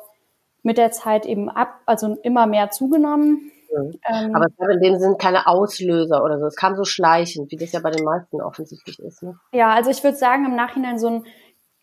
mit 0.63 0.77
der 0.77 0.91
Zeit 0.91 1.25
eben 1.25 1.49
ab, 1.49 1.81
also 1.85 2.17
immer 2.23 2.45
mehr 2.45 2.71
zugenommen. 2.71 3.51
Mhm. 3.71 3.99
Ähm, 4.07 4.35
Aber 4.35 4.45
es 4.47 4.57
gab 4.57 4.69
in 4.69 4.81
dem 4.81 4.99
Sinn 4.99 5.17
keine 5.17 5.47
Auslöser 5.47 6.23
oder 6.23 6.39
so. 6.39 6.45
Es 6.45 6.55
kam 6.55 6.75
so 6.75 6.83
schleichend, 6.83 7.51
wie 7.51 7.57
das 7.57 7.71
ja 7.71 7.79
bei 7.79 7.91
den 7.91 8.03
meisten 8.03 8.41
offensichtlich 8.41 8.99
ist. 8.99 9.23
Ne? 9.23 9.39
Ja, 9.51 9.73
also 9.73 9.89
ich 9.89 10.03
würde 10.03 10.17
sagen, 10.17 10.45
im 10.45 10.55
Nachhinein 10.55 10.99
so 10.99 11.07
ein 11.07 11.25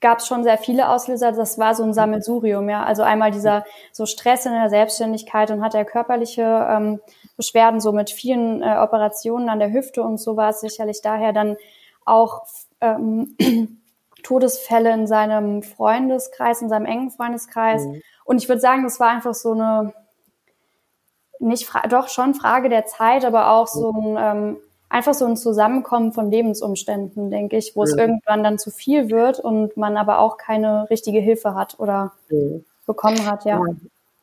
gab 0.01 0.19
es 0.19 0.27
schon 0.27 0.45
sehr 0.45 0.59
viele 0.59 0.89
Auslöser. 0.89 1.33
Das 1.33 1.59
war 1.59 1.75
so 1.75 1.83
ein 1.83 1.95
Sammelsurium, 1.95 2.69
ja. 2.69 2.85
Also 2.85 3.03
einmal 3.03 3.31
dieser 3.31 3.65
so 3.93 4.07
Stress 4.07 4.47
in 4.47 4.53
der 4.53 4.69
Selbstständigkeit 4.69 5.51
und 5.51 5.63
hat 5.63 5.75
er 5.75 5.85
körperliche 5.85 6.43
ähm, 6.43 7.01
Beschwerden, 7.37 7.81
so 7.81 7.93
mit 7.93 8.11
vielen 8.11 8.63
äh, 8.63 8.77
Operationen 8.79 9.49
an 9.49 9.59
der 9.59 9.73
Hüfte 9.73 10.03
und 10.03 10.19
so 10.19 10.37
war 10.37 10.51
es 10.51 10.61
sicherlich 10.61 11.01
daher 11.03 11.33
dann 11.33 11.57
auch 12.05 12.43
ähm, 12.81 13.37
Todesfälle 14.23 14.93
in 14.93 15.07
seinem 15.07 15.63
Freundeskreis, 15.63 16.61
in 16.61 16.69
seinem 16.69 16.87
engen 16.87 17.11
Freundeskreis. 17.11 17.85
Mhm. 17.85 18.03
Und 18.25 18.43
ich 18.43 18.49
würde 18.49 18.61
sagen, 18.61 18.83
das 18.83 19.01
war 19.01 19.09
einfach 19.09 19.35
so 19.35 19.53
eine, 19.53 19.95
nicht, 21.39 21.69
doch 21.91 22.09
schon 22.09 22.35
Frage 22.35 22.69
der 22.69 22.87
Zeit, 22.87 23.25
aber 23.25 23.51
auch 23.53 23.67
so 23.67 23.91
ein, 23.91 24.17
ähm, 24.19 24.57
einfach 24.89 25.15
so 25.15 25.27
ein 25.27 25.37
Zusammenkommen 25.37 26.13
von 26.13 26.31
Lebensumständen, 26.31 27.31
denke 27.31 27.57
ich, 27.57 27.75
wo 27.75 27.81
mhm. 27.81 27.85
es 27.85 27.97
irgendwann 27.97 28.45
dann 28.45 28.59
zu 28.59 28.71
viel 28.71 29.11
wird 29.11 29.39
und 29.41 29.77
man 29.77 29.97
aber 29.97 30.19
auch 30.19 30.37
keine 30.37 30.89
richtige 30.91 31.21
Hilfe 31.21 31.55
hat 31.55 31.79
oder 31.79 32.13
mhm. 32.29 32.65
bekommen 32.87 33.27
hat, 33.27 33.45
ja. 33.45 33.59
ja. 33.59 33.75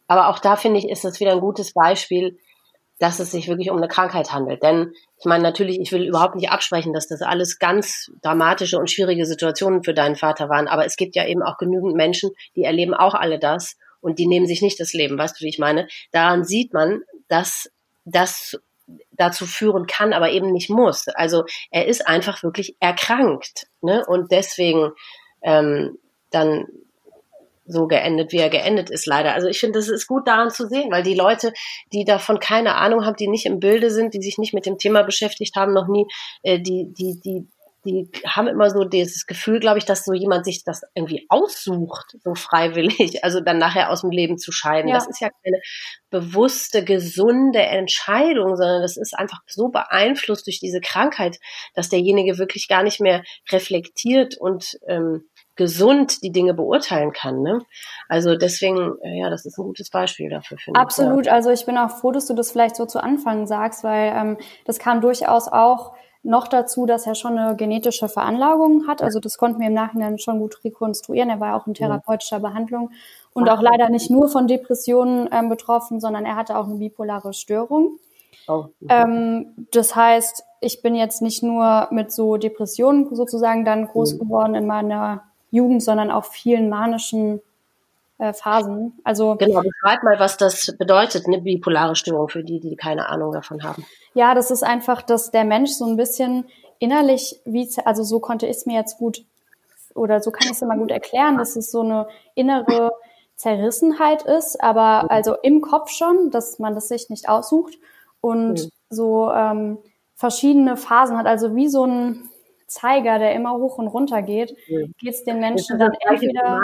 Aber 0.08 0.29
auch 0.29 0.39
da 0.39 0.55
finde 0.55 0.79
ich, 0.79 0.89
ist 0.89 1.03
das 1.03 1.20
wieder 1.20 1.32
ein 1.32 1.39
gutes 1.39 1.74
Beispiel, 1.74 2.38
dass 3.00 3.20
es 3.20 3.32
sich 3.32 3.48
wirklich 3.48 3.70
um 3.70 3.77
eine 3.77 3.88
Krankheit 3.88 4.32
handelt. 4.32 4.63
Denn 4.63 4.93
ich 5.17 5.25
meine, 5.25 5.43
natürlich, 5.43 5.79
ich 5.79 5.91
will 5.91 6.08
überhaupt 6.08 6.36
nicht 6.36 6.51
absprechen, 6.51 6.93
dass 6.93 7.08
das 7.08 7.22
alles 7.22 7.60
ganz 7.60 8.12
dramatische 8.22 8.77
und 8.77 8.89
schwierige 8.89 9.25
Situationen 9.25 9.84
für 9.84 9.93
deinen 9.93 10.15
Vater 10.15 10.50
waren. 10.50 10.67
Aber 10.67 10.86
es 10.86 10.96
gibt 10.96 11.15
ja 11.15 11.25
eben 11.25 11.41
auch 11.41 11.58
genügend 11.58 11.96
Menschen, 11.96 12.32
die 12.55 12.63
erleben 12.63 12.93
auch 12.93 13.13
alle 13.13 13.39
das 13.39 13.77
und 14.03 14.19
die 14.19 14.27
nehmen 14.27 14.45
sich 14.45 14.62
nicht 14.62 14.79
das 14.79 14.93
Leben. 14.93 15.17
Weißt 15.17 15.39
du, 15.39 15.45
wie 15.45 15.50
ich 15.50 15.60
meine? 15.60 15.88
Daran 16.12 16.43
sieht 16.43 16.74
man, 16.74 17.01
dass 17.29 17.72
das 18.05 18.60
dazu 19.12 19.45
führen 19.45 19.88
kann, 19.88 20.13
aber 20.13 20.31
eben 20.31 20.51
nicht 20.51 20.69
muss. 20.69 21.07
Also 21.07 21.45
er 21.72 21.88
ist 21.88 22.05
einfach 22.05 22.43
wirklich 22.43 22.75
erkrankt. 22.79 23.67
Ne? 23.81 24.03
Und 24.05 24.31
deswegen 24.31 24.91
ähm, 25.41 25.98
dann 26.31 26.67
so 27.65 27.88
geendet, 27.88 28.33
wie 28.33 28.39
er 28.39 28.50
geendet 28.50 28.89
ist, 28.89 29.05
leider. 29.05 29.33
Also 29.33 29.48
ich 29.48 29.60
finde, 29.60 29.79
das 29.79 29.88
ist 29.88 30.07
gut 30.07 30.27
daran 30.27 30.51
zu 30.51 30.67
sehen, 30.67 30.91
weil 30.91 31.03
die 31.03 31.15
Leute, 31.15 31.53
die 31.93 32.03
davon 32.03 32.39
keine 32.39 32.75
Ahnung 32.75 33.05
haben, 33.05 33.15
die 33.15 33.29
nicht 33.29 33.45
im 33.45 33.60
Bilde 33.60 33.89
sind, 33.89 34.13
die 34.13 34.22
sich 34.22 34.38
nicht 34.38 34.53
mit 34.53 34.65
dem 34.65 34.77
Thema 34.77 35.03
beschäftigt 35.03 35.55
haben, 35.55 35.74
noch 35.74 35.88
nie, 35.88 36.05
äh, 36.41 36.60
die, 36.60 36.93
die, 36.93 37.22
die, 37.24 37.48
die 37.85 38.09
haben 38.25 38.47
immer 38.47 38.69
so 38.69 38.83
dieses 38.83 39.25
Gefühl, 39.25 39.59
glaube 39.59 39.77
ich, 39.77 39.85
dass 39.85 40.05
so 40.05 40.13
jemand 40.13 40.45
sich 40.45 40.63
das 40.63 40.81
irgendwie 40.95 41.25
aussucht, 41.29 42.15
so 42.23 42.35
freiwillig, 42.35 43.23
also 43.23 43.41
dann 43.41 43.57
nachher 43.57 43.89
aus 43.89 44.01
dem 44.01 44.11
Leben 44.11 44.37
zu 44.37 44.51
scheiden. 44.51 44.89
Ja. 44.89 44.95
Das 44.95 45.07
ist 45.07 45.19
ja 45.19 45.29
keine 45.43 45.61
bewusste, 46.09 46.83
gesunde 46.83 47.61
Entscheidung, 47.61 48.55
sondern 48.55 48.81
das 48.81 48.97
ist 48.97 49.17
einfach 49.17 49.39
so 49.47 49.69
beeinflusst 49.69 50.47
durch 50.47 50.59
diese 50.59 50.79
Krankheit, 50.79 51.39
dass 51.73 51.89
derjenige 51.89 52.37
wirklich 52.37 52.67
gar 52.67 52.83
nicht 52.83 53.01
mehr 53.01 53.23
reflektiert 53.51 54.37
und 54.37 54.77
ähm, 54.87 55.29
gesund 55.55 56.23
die 56.23 56.31
Dinge 56.31 56.53
beurteilen 56.53 57.11
kann. 57.11 57.41
Ne? 57.41 57.59
Also 58.07 58.35
deswegen, 58.35 58.95
äh, 59.03 59.19
ja, 59.19 59.29
das 59.29 59.45
ist 59.45 59.57
ein 59.57 59.65
gutes 59.65 59.89
Beispiel 59.89 60.29
dafür. 60.29 60.57
Absolut. 60.73 61.21
Ich, 61.21 61.27
ja. 61.27 61.33
Also 61.33 61.51
ich 61.51 61.65
bin 61.65 61.77
auch 61.77 61.91
froh, 61.91 62.11
dass 62.11 62.27
du 62.27 62.33
das 62.33 62.51
vielleicht 62.51 62.75
so 62.75 62.85
zu 62.85 63.03
Anfang 63.03 63.45
sagst, 63.45 63.83
weil 63.83 64.13
ähm, 64.15 64.37
das 64.65 64.79
kam 64.79 65.01
durchaus 65.01 65.47
auch 65.47 65.93
noch 66.24 66.48
dazu, 66.48 66.86
dass 66.86 67.06
er 67.06 67.15
schon 67.15 67.38
eine 67.38 67.56
genetische 67.56 68.08
Veranlagung 68.08 68.88
hat. 68.88 69.01
Also 69.01 69.20
das 69.20 69.38
konnten 69.38 69.60
wir 69.60 69.68
im 69.68 69.74
Nachhinein 69.74 70.18
schon 70.18 70.39
gut 70.39 70.63
rekonstruieren. 70.63 71.30
Er 71.30 71.39
war 71.39 71.56
auch 71.56 71.68
in 71.68 71.74
therapeutischer 71.74 72.39
Behandlung 72.39 72.92
und 73.34 73.50
auch 73.50 73.62
leider 73.62 73.89
nicht 73.89 74.10
nur 74.10 74.30
von 74.30 74.48
Depressionen 74.48 75.27
ähm, 75.32 75.50
betroffen, 75.50 76.00
sondern 76.00 76.25
er 76.25 76.36
hatte 76.36 76.58
auch 76.58 76.65
eine 76.65 76.75
bipolare 76.75 77.34
Störung. 77.34 78.00
Oh. 78.48 78.65
Ähm, 78.89 79.68
das 79.72 79.96
heißt, 79.96 80.44
ich 80.62 80.82
bin 80.82 80.96
jetzt 80.96 81.22
nicht 81.22 81.44
nur 81.44 81.88
mit 81.92 82.12
so 82.12 82.38
Depressionen 82.38 83.13
sozusagen 83.13 83.65
dann 83.65 83.88
groß 83.88 84.13
mhm. 84.13 84.20
geworden 84.20 84.56
in 84.56 84.65
meiner 84.65 85.24
Jugend, 85.51 85.84
sondern 85.84 86.10
auch 86.10 86.25
vielen 86.25 86.70
manischen 86.70 87.42
äh, 88.24 88.34
Phasen. 88.34 88.94
Also 89.03 89.36
genau, 89.36 89.62
beschreib 89.62 90.01
mal, 90.03 90.18
was 90.18 90.38
das 90.38 90.74
bedeutet, 90.77 91.27
eine 91.27 91.42
bipolare 91.42 91.96
Störung 91.96 92.30
für 92.30 92.44
die, 92.44 92.62
die 92.62 92.77
keine 92.77 93.10
Ahnung 93.10 93.34
davon 93.34 93.63
haben. 93.63 93.86
Ja, 94.13 94.34
das 94.34 94.50
ist 94.50 94.63
einfach, 94.63 95.01
dass 95.01 95.32
der 95.32 95.44
Mensch 95.44 95.72
so 95.72 95.86
ein 95.86 95.98
bisschen 95.98 96.46
innerlich, 96.80 97.42
wie 97.44 97.70
also 97.84 98.03
so 98.03 98.22
konnte 98.22 98.46
ich 98.46 98.56
es 98.58 98.65
mir 98.65 98.75
jetzt 98.80 98.98
gut 98.98 99.25
oder 99.94 100.22
so 100.22 100.32
kann 100.32 100.46
ich 100.46 100.53
es 100.53 100.62
immer 100.62 100.77
gut 100.77 100.92
erklären, 100.92 101.38
dass 101.38 101.58
es 101.58 101.70
so 101.70 101.82
eine 101.82 102.08
innere 102.34 102.94
Zerrissenheit 103.36 104.24
ist, 104.24 104.63
aber 104.63 105.12
also 105.12 105.36
im 105.44 105.60
Kopf 105.60 105.89
schon, 105.89 106.32
dass 106.32 106.60
man 106.60 106.75
das 106.75 106.88
sich 106.88 107.10
nicht 107.10 107.27
aussucht 107.27 107.74
und 108.22 108.53
mhm. 108.53 108.70
so 108.89 109.32
ähm, 109.32 109.80
verschiedene 110.15 110.77
Phasen 110.77 111.18
hat, 111.18 111.25
also 111.25 111.56
wie 111.56 111.68
so 111.68 111.86
ein 111.86 112.30
Zeiger, 112.68 113.20
der 113.20 113.36
immer 113.36 113.53
hoch 113.53 113.77
und 113.77 113.88
runter 113.88 114.22
geht, 114.22 114.56
mhm. 114.70 114.94
geht 114.98 115.13
es 115.13 115.24
den 115.25 115.39
Menschen 115.42 115.77
dann 115.77 115.92
entweder. 116.08 116.62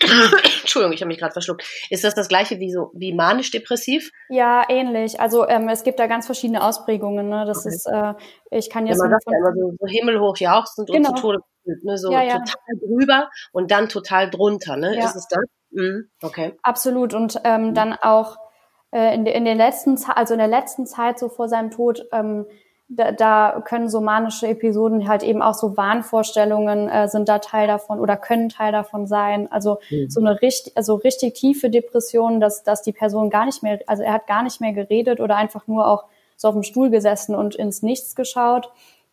Entschuldigung, 0.60 0.92
ich 0.92 1.00
habe 1.00 1.08
mich 1.08 1.18
gerade 1.18 1.32
verschluckt. 1.32 1.64
Ist 1.90 2.04
das 2.04 2.14
das 2.14 2.28
gleiche 2.28 2.58
wie 2.58 2.70
so 2.70 2.90
wie 2.94 3.14
manisch-depressiv? 3.14 4.10
Ja, 4.28 4.64
ähnlich. 4.68 5.20
Also 5.20 5.48
ähm, 5.48 5.68
es 5.68 5.84
gibt 5.84 5.98
da 5.98 6.06
ganz 6.06 6.26
verschiedene 6.26 6.62
Ausprägungen. 6.62 7.28
Ne? 7.28 7.44
Das 7.46 7.64
okay. 7.64 7.74
ist, 7.74 7.86
äh, 7.86 8.14
ich 8.50 8.68
kann 8.68 8.86
jetzt 8.86 8.98
ja, 8.98 9.04
man 9.04 9.12
sagt 9.12 9.24
ja 9.26 9.38
immer 9.38 9.54
so, 9.54 9.74
so 9.78 9.86
himmelhoch 9.86 10.36
jauchzend 10.36 10.90
genau. 10.90 11.10
und 11.10 11.16
zu 11.16 11.22
Tode 11.22 11.38
ne? 11.82 11.96
so 11.96 12.12
ja, 12.12 12.22
ja. 12.22 12.38
total 12.38 12.76
drüber 12.80 13.30
und 13.52 13.70
dann 13.70 13.88
total 13.88 14.28
drunter. 14.28 14.76
Ne? 14.76 14.96
Ja. 14.96 15.06
Ist 15.06 15.16
es 15.16 15.28
das? 15.28 15.44
Mhm. 15.70 16.10
Okay. 16.22 16.54
Absolut. 16.62 17.14
Und 17.14 17.40
ähm, 17.44 17.72
dann 17.74 17.94
auch 17.94 18.36
äh, 18.92 19.14
in, 19.14 19.26
in 19.26 19.44
den 19.44 19.56
letzten, 19.56 19.98
also 20.08 20.34
in 20.34 20.38
der 20.38 20.48
letzten 20.48 20.86
Zeit 20.86 21.18
so 21.18 21.28
vor 21.28 21.48
seinem 21.48 21.70
Tod 21.70 22.04
ähm, 22.12 22.46
da, 22.88 23.10
da 23.10 23.62
können 23.64 23.88
so 23.88 24.00
manische 24.00 24.46
Episoden 24.46 25.08
halt 25.08 25.22
eben 25.22 25.42
auch 25.42 25.54
so 25.54 25.76
Wahnvorstellungen 25.76 26.88
äh, 26.88 27.08
sind 27.08 27.28
da 27.28 27.40
Teil 27.40 27.66
davon 27.66 27.98
oder 27.98 28.16
können 28.16 28.48
Teil 28.48 28.70
davon 28.70 29.06
sein. 29.06 29.50
Also 29.50 29.78
mhm. 29.90 30.08
so 30.08 30.20
eine 30.20 30.40
richtig, 30.40 30.76
also 30.76 30.94
richtig 30.94 31.34
tiefe 31.34 31.68
Depression, 31.68 32.38
dass, 32.38 32.62
dass 32.62 32.82
die 32.82 32.92
Person 32.92 33.28
gar 33.28 33.44
nicht 33.44 33.62
mehr, 33.62 33.80
also 33.86 34.02
er 34.02 34.12
hat 34.12 34.26
gar 34.28 34.42
nicht 34.44 34.60
mehr 34.60 34.72
geredet 34.72 35.18
oder 35.20 35.36
einfach 35.36 35.66
nur 35.66 35.88
auch 35.88 36.04
so 36.36 36.48
auf 36.48 36.54
dem 36.54 36.62
Stuhl 36.62 36.90
gesessen 36.90 37.34
und 37.34 37.56
ins 37.56 37.82
Nichts 37.82 38.14
geschaut. 38.14 38.70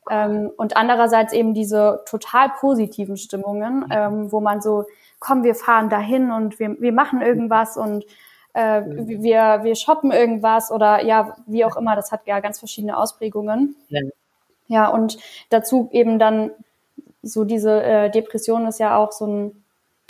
Ähm, 0.09 0.51
und 0.55 0.77
andererseits 0.77 1.33
eben 1.33 1.53
diese 1.53 2.01
total 2.05 2.49
positiven 2.59 3.17
Stimmungen, 3.17 3.85
ähm, 3.89 4.31
wo 4.31 4.39
man 4.39 4.61
so, 4.61 4.85
komm, 5.19 5.43
wir 5.43 5.55
fahren 5.55 5.89
dahin 5.89 6.31
und 6.31 6.59
wir, 6.59 6.79
wir 6.79 6.91
machen 6.91 7.21
irgendwas 7.21 7.77
und 7.77 8.05
äh, 8.53 8.81
wir, 8.85 9.59
wir 9.63 9.75
shoppen 9.75 10.11
irgendwas 10.11 10.71
oder 10.71 11.03
ja, 11.03 11.35
wie 11.45 11.65
auch 11.65 11.75
immer, 11.75 11.95
das 11.95 12.11
hat 12.11 12.27
ja 12.27 12.39
ganz 12.39 12.59
verschiedene 12.59 12.97
Ausprägungen. 12.97 13.75
Ja, 13.89 14.01
ja 14.67 14.87
und 14.87 15.17
dazu 15.49 15.89
eben 15.91 16.19
dann 16.19 16.51
so 17.23 17.45
diese 17.45 17.81
äh, 17.81 18.09
Depression 18.11 18.67
ist 18.67 18.79
ja 18.79 18.97
auch 18.97 19.11
so 19.11 19.25
ein, 19.25 19.63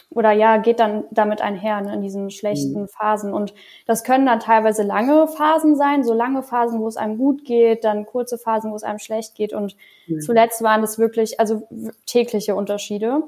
oder 0.10 0.32
ja, 0.32 0.58
geht 0.58 0.80
dann 0.80 1.06
damit 1.12 1.42
einher 1.42 1.82
ne, 1.82 1.94
in 1.94 2.02
diesen 2.02 2.30
schlechten 2.30 2.82
mhm. 2.82 2.88
Phasen. 2.88 3.34
Und 3.34 3.54
das 3.88 4.04
können 4.04 4.26
dann 4.26 4.40
teilweise 4.40 4.84
lange 4.84 5.28
Phasen 5.28 5.76
sein, 5.76 6.04
so 6.04 6.14
lange 6.14 6.44
Phasen, 6.44 6.80
wo 6.82 6.88
es 6.88 6.98
einem 6.98 7.18
gut 7.18 7.46
geht, 7.46 7.84
dann 7.84 8.06
kurze 8.06 8.38
Phasen, 8.38 8.72
wo 8.72 8.76
es 8.76 8.84
einem 8.84 9.00
schlecht 9.00 9.36
geht. 9.36 9.54
Und 9.54 9.76
mhm. 10.08 10.20
zuletzt 10.22 10.62
waren 10.62 10.82
das 10.82 11.00
wirklich, 11.00 11.40
also 11.40 11.68
tägliche 12.06 12.56
Unterschiede. 12.56 13.24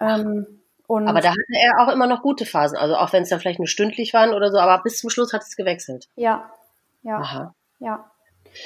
Ähm, 0.00 0.57
und 0.88 1.06
aber 1.06 1.20
da 1.20 1.28
hatte 1.28 1.42
er 1.50 1.84
auch 1.84 1.92
immer 1.92 2.06
noch 2.06 2.22
gute 2.22 2.46
Phasen, 2.46 2.78
also 2.78 2.96
auch 2.96 3.12
wenn 3.12 3.22
es 3.22 3.28
dann 3.28 3.38
vielleicht 3.38 3.58
nur 3.58 3.68
stündlich 3.68 4.14
waren 4.14 4.32
oder 4.32 4.50
so, 4.50 4.58
aber 4.58 4.82
bis 4.82 4.96
zum 4.96 5.10
Schluss 5.10 5.34
hat 5.34 5.42
es 5.42 5.54
gewechselt. 5.54 6.08
Ja, 6.16 6.50
ja, 7.02 7.18
Aha. 7.18 7.54
ja. 7.78 8.10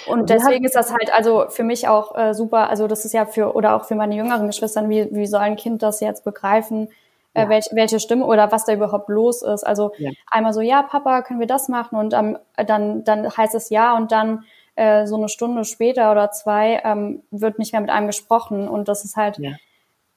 Und, 0.07 0.21
und 0.21 0.31
deswegen 0.31 0.65
ist 0.65 0.77
das 0.77 0.93
halt 0.93 1.13
also 1.13 1.47
für 1.49 1.65
mich 1.65 1.89
auch 1.89 2.17
äh, 2.17 2.33
super, 2.33 2.71
also 2.71 2.87
das 2.87 3.05
ist 3.05 3.13
ja 3.13 3.27
für, 3.27 3.57
oder 3.57 3.75
auch 3.75 3.87
für 3.87 3.97
meine 3.97 4.15
jüngeren 4.15 4.47
Geschwistern, 4.47 4.89
wie, 4.89 5.09
wie 5.11 5.27
soll 5.27 5.41
ein 5.41 5.57
Kind 5.57 5.83
das 5.83 5.99
jetzt 5.99 6.25
begreifen, 6.25 6.91
äh, 7.35 7.43
ja. 7.43 7.49
welch, 7.49 7.67
welche 7.73 7.99
Stimme 7.99 8.25
oder 8.25 8.53
was 8.53 8.67
da 8.67 8.73
überhaupt 8.73 9.09
los 9.09 9.43
ist. 9.43 9.65
Also 9.65 9.91
ja. 9.99 10.13
einmal 10.31 10.53
so, 10.53 10.61
ja, 10.61 10.85
Papa, 10.85 11.23
können 11.23 11.41
wir 11.41 11.49
das 11.49 11.69
machen? 11.69 11.99
Und 11.99 12.15
ähm, 12.15 12.39
dann, 12.55 13.03
dann 13.03 13.37
heißt 13.37 13.57
es 13.57 13.69
ja 13.69 13.97
und 13.97 14.13
dann 14.13 14.45
äh, 14.77 15.07
so 15.07 15.17
eine 15.17 15.29
Stunde 15.29 15.65
später 15.65 16.13
oder 16.13 16.31
zwei 16.31 16.81
ähm, 16.85 17.25
wird 17.33 17.59
nicht 17.59 17.73
mehr 17.73 17.81
mit 17.81 17.91
einem 17.91 18.07
gesprochen. 18.07 18.69
Und 18.69 18.87
das 18.87 19.05
ist 19.05 19.17
halt, 19.17 19.39
ja 19.39 19.51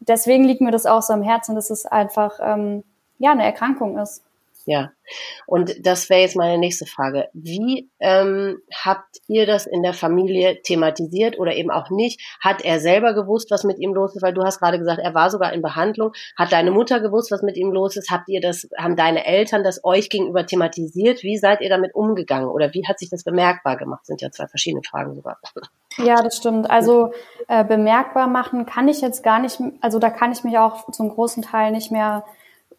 deswegen 0.08 0.44
liegt 0.44 0.62
mir 0.62 0.72
das 0.72 0.86
auch 0.86 1.02
so 1.02 1.14
am 1.14 1.24
Herzen, 1.24 1.56
dass 1.56 1.70
es 1.70 1.86
einfach 1.86 2.40
ähm, 2.42 2.84
ja 3.20 3.32
eine 3.32 3.44
Erkrankung 3.44 3.98
ist. 3.98 4.24
Ja, 4.68 4.92
und 5.46 5.86
das 5.86 6.10
wäre 6.10 6.22
jetzt 6.22 6.36
meine 6.36 6.58
nächste 6.58 6.88
Frage. 6.88 7.30
Wie 7.34 7.88
ähm, 8.00 8.58
habt 8.74 9.22
ihr 9.28 9.46
das 9.46 9.68
in 9.68 9.84
der 9.84 9.94
Familie 9.94 10.64
thematisiert 10.64 11.38
oder 11.38 11.54
eben 11.54 11.70
auch 11.70 11.92
nicht? 11.92 12.20
Hat 12.40 12.66
er 12.66 12.80
selber 12.80 13.14
gewusst, 13.14 13.52
was 13.52 13.64
mit 13.64 13.78
ihm 13.78 13.94
los 13.94 14.16
ist? 14.16 14.24
Weil 14.24 14.34
du 14.34 14.42
hast 14.44 14.60
gerade 14.60 14.80
gesagt, 14.80 15.00
er 15.00 15.14
war 15.14 15.30
sogar 15.30 15.54
in 15.54 15.62
Behandlung. 15.62 16.14
Hat 16.36 16.52
deine 16.52 16.72
Mutter 16.72 17.00
gewusst, 17.00 17.30
was 17.30 17.44
mit 17.44 17.58
ihm 17.58 17.72
los 17.72 17.96
ist? 17.96 18.10
Habt 18.10 18.28
ihr 18.28 18.42
das, 18.42 18.68
haben 18.76 18.96
deine 18.96 19.28
Eltern 19.28 19.64
das 19.64 19.84
euch 19.84 20.10
gegenüber 20.10 20.48
thematisiert? 20.48 21.22
Wie 21.22 21.38
seid 21.38 21.62
ihr 21.62 21.70
damit 21.70 21.94
umgegangen? 21.94 22.50
Oder 22.50 22.74
wie 22.74 22.88
hat 22.88 22.98
sich 22.98 23.12
das 23.12 23.24
bemerkbar 23.24 23.78
gemacht? 23.78 24.08
Sind 24.08 24.24
ja 24.24 24.32
zwei 24.32 24.48
verschiedene 24.48 24.82
Fragen 24.82 25.14
sogar. 25.14 25.38
Ja, 25.98 26.22
das 26.22 26.38
stimmt. 26.38 26.70
Also 26.70 27.12
äh, 27.48 27.64
bemerkbar 27.64 28.28
machen 28.28 28.66
kann 28.66 28.88
ich 28.88 29.02
jetzt 29.02 29.24
gar 29.24 29.40
nicht, 29.40 29.62
also 29.82 30.00
da 30.00 30.10
kann 30.10 30.32
ich 30.32 30.44
mich 30.44 30.58
auch 30.58 30.92
zum 30.92 31.10
großen 31.10 31.44
Teil 31.44 31.72
nicht 31.72 31.92
mehr 31.92 32.24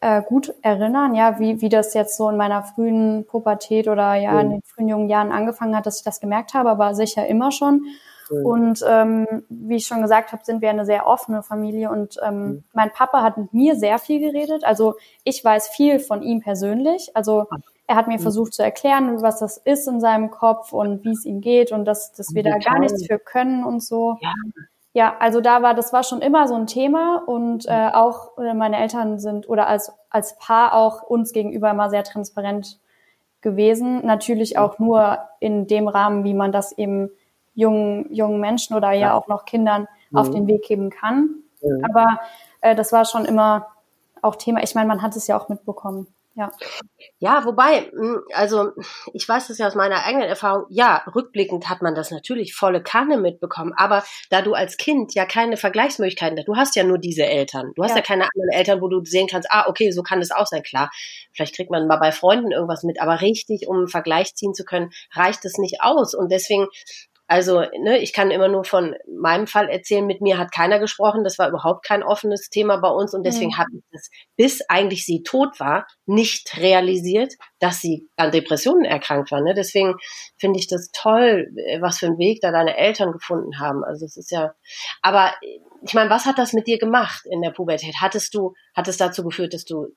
äh, 0.01 0.23
gut 0.23 0.55
erinnern, 0.63 1.15
ja, 1.15 1.39
wie, 1.39 1.61
wie 1.61 1.69
das 1.69 1.95
jetzt 1.95 2.17
so 2.17 2.29
in 2.29 2.37
meiner 2.37 2.63
frühen 2.63 3.25
Pubertät 3.27 3.89
oder 3.89 4.15
ja 4.15 4.33
mhm. 4.33 4.39
in 4.41 4.51
den 4.51 4.63
frühen 4.63 4.89
jungen 4.89 5.09
Jahren 5.09 5.33
angefangen 5.33 5.77
hat, 5.77 5.87
dass 5.87 5.99
ich 5.99 6.05
das 6.05 6.21
gemerkt 6.21 6.55
habe, 6.55 6.71
aber 6.71 6.95
sicher 6.95 7.27
immer 7.27 7.51
schon. 7.51 7.87
Mhm. 8.31 8.47
Und 8.47 8.85
ähm, 8.87 9.45
wie 9.49 9.77
ich 9.77 9.87
schon 9.87 10.03
gesagt 10.03 10.33
habe, 10.33 10.45
sind 10.45 10.61
wir 10.61 10.71
eine 10.71 10.85
sehr 10.85 11.07
offene 11.07 11.43
Familie 11.43 11.91
und 11.91 12.19
ähm, 12.23 12.43
mhm. 12.43 12.65
mein 12.75 12.91
Papa 12.91 13.23
hat 13.23 13.39
mit 13.39 13.55
mir 13.55 13.77
sehr 13.77 13.99
viel 13.99 14.21
geredet. 14.21 14.65
Also 14.65 14.97
ich 15.25 15.43
weiß 15.43 15.69
viel 15.69 15.99
von 15.99 16.23
ihm 16.23 16.41
persönlich. 16.41 17.11
Also. 17.15 17.47
Er 17.87 17.97
hat 17.97 18.09
mir 18.09 18.19
mhm. 18.19 18.23
versucht 18.23 18.55
zu 18.55 18.63
erklären, 18.63 19.23
was 19.23 19.39
das 19.39 19.59
ist 19.59 19.87
in 19.87 20.01
seinem 20.01 20.31
Kopf 20.31 20.73
und 20.73 21.05
wie 21.05 21.13
es 21.13 21.25
ihm 21.25 21.41
geht 21.41 21.73
und 21.73 21.85
dass, 21.85 22.13
dass 22.13 22.35
wir 22.35 22.43
da 22.43 22.59
gar 22.59 22.79
nichts 22.79 23.07
für 23.07 23.19
können 23.19 23.65
und 23.65 23.83
so. 23.83 24.19
Ja. 24.21 24.33
Ja, 24.93 25.15
also 25.19 25.43
da 25.43 25.61
war, 25.61 25.75
das 25.75 25.93
war 25.93 26.03
schon 26.05 26.23
immer 26.23 26.49
so 26.49 26.55
ein 26.55 26.67
Thema 26.67 27.23
und 27.27 27.67
äh, 27.69 27.91
auch 27.93 28.39
äh, 28.39 28.55
meine 28.55 28.79
Eltern 28.79 29.19
sind 29.19 29.47
oder 29.47 29.67
als, 29.67 29.93
als 30.09 30.39
Paar 30.39 30.73
auch 30.73 31.03
uns 31.03 31.35
gegenüber 31.35 31.69
immer 31.69 31.91
sehr 31.91 32.03
transparent 32.03 32.79
gewesen. 33.43 34.07
Natürlich 34.07 34.57
auch 34.57 34.79
nur 34.79 35.19
in 35.39 35.67
dem 35.67 35.87
Rahmen, 35.87 36.25
wie 36.25 36.33
man 36.33 36.51
das 36.51 36.73
eben 36.79 37.11
jungen, 37.55 38.11
jungen 38.11 38.41
Menschen 38.41 38.75
oder 38.75 38.93
ja, 38.93 39.01
ja 39.01 39.15
auch 39.15 39.29
noch 39.29 39.45
Kindern 39.45 39.87
mhm. 40.11 40.19
auf 40.19 40.31
den 40.31 40.47
Weg 40.47 40.65
geben 40.65 40.89
kann. 40.89 41.43
Mhm. 41.61 41.85
Aber 41.85 42.19
äh, 42.63 42.75
das 42.75 42.91
war 42.91 43.05
schon 43.05 43.27
immer 43.27 43.67
auch 44.23 44.37
Thema. 44.37 44.63
Ich 44.63 44.75
meine, 44.75 44.89
man 44.89 45.03
hat 45.03 45.15
es 45.15 45.27
ja 45.27 45.39
auch 45.39 45.51
mitbekommen. 45.51 46.07
Ja. 46.37 46.51
Ja, 47.19 47.47
wobei, 47.47 47.91
hm, 47.91 48.21
also 48.35 48.73
ich 49.15 49.27
weiß 49.27 49.49
das 49.49 49.57
ja 49.57 49.67
aus 49.67 49.75
meiner 49.75 50.05
eigenen 50.05 50.29
Erfahrung, 50.29 50.67
ja, 50.69 51.03
rückblickend 51.15 51.71
hat 51.71 51.81
man 51.81 51.95
das 51.95 52.11
natürlich 52.11 52.55
volle 52.55 52.83
Kanne 52.83 53.17
mitbekommen, 53.17 53.73
aber 53.75 54.05
da 54.29 54.43
du 54.43 54.53
als 54.53 54.77
Kind 54.77 55.15
ja 55.15 55.25
keine 55.25 55.57
Vergleichsmöglichkeiten 55.57 56.37
hast, 56.39 56.47
du 56.47 56.57
hast 56.57 56.77
ja 56.77 56.85
nur 56.85 56.99
diese 56.99 57.25
Eltern, 57.25 57.73
du 57.75 57.83
hast 57.83 57.93
ja. 57.93 57.97
ja 57.97 58.03
keine 58.03 58.25
anderen 58.25 58.51
Eltern, 58.53 58.83
wo 58.83 58.89
du 58.89 59.03
sehen 59.03 59.29
kannst, 59.31 59.49
ah, 59.51 59.65
okay, 59.67 59.91
so 59.93 60.03
kann 60.03 60.21
es 60.21 60.31
auch 60.31 60.47
sein, 60.47 60.63
klar, 60.63 60.91
vielleicht 61.33 61.57
kriegt 61.57 61.71
man 61.71 61.87
mal 61.87 61.97
bei 61.97 62.13
Freunden 62.13 62.53
irgendwas 62.53 62.83
mit, 62.83 63.01
aber 63.01 63.23
richtig, 63.23 63.67
um 63.67 63.79
einen 63.79 63.89
Vergleich 63.89 64.35
ziehen 64.35 64.53
zu 64.53 64.65
können, 64.65 64.91
reicht 65.15 65.43
es 65.47 65.57
nicht 65.57 65.81
aus 65.81 66.15
und 66.15 66.31
deswegen 66.31 66.67
also, 67.29 67.65
ne, 67.81 67.99
ich 67.99 68.13
kann 68.13 68.31
immer 68.31 68.47
nur 68.47 68.65
von 68.65 68.95
meinem 69.09 69.49
Fall 69.49 69.69
erzählen. 69.69 70.07
Mit 70.07 70.21
mir 70.21 70.39
hat 70.39 70.53
keiner 70.53 70.79
gesprochen. 70.79 71.25
Das 71.25 71.39
war 71.39 71.49
überhaupt 71.49 71.85
kein 71.85 72.05
offenes 72.05 72.51
Thema 72.51 72.77
bei 72.77 72.89
uns. 72.89 73.15
Und 73.15 73.25
deswegen 73.25 73.51
mhm. 73.51 73.59
habe 73.59 73.71
ich 73.75 73.83
das, 73.91 74.11
bis 74.37 74.63
eigentlich 74.69 75.05
sie 75.05 75.25
tot 75.25 75.59
war, 75.59 75.87
nicht 76.07 76.57
realisiert, 76.57 77.35
dass 77.59 77.81
sie 77.81 78.09
an 78.17 78.31
Depressionen 78.31 78.85
erkrankt 78.85 79.33
war. 79.33 79.41
Ne? 79.41 79.55
Deswegen 79.55 79.95
finde 80.39 80.61
ich 80.61 80.69
das 80.69 80.91
toll, 80.93 81.53
äh, 81.57 81.81
was 81.81 81.99
für 81.99 82.07
einen 82.07 82.19
Weg 82.19 82.41
da 82.43 82.53
deine 82.53 82.77
Eltern 82.77 83.11
gefunden 83.11 83.59
haben. 83.59 83.83
Also, 83.83 84.07
es 84.07 84.17
ist 84.17 84.31
ja, 84.31 84.55
aber 85.03 85.35
ich 85.83 85.95
meine, 85.95 86.11
was 86.11 86.27
hat 86.27 86.39
das 86.39 86.53
mit 86.53 86.69
dir 86.69 86.79
gemacht 86.79 87.23
in 87.29 87.43
der 87.43 87.51
Pubertät? 87.51 87.97
Hattest 88.01 88.35
du, 88.35 88.55
hat 88.75 88.87
es 88.87 88.99
dazu 88.99 89.25
geführt, 89.25 89.53
dass 89.53 89.65
du 89.65 89.89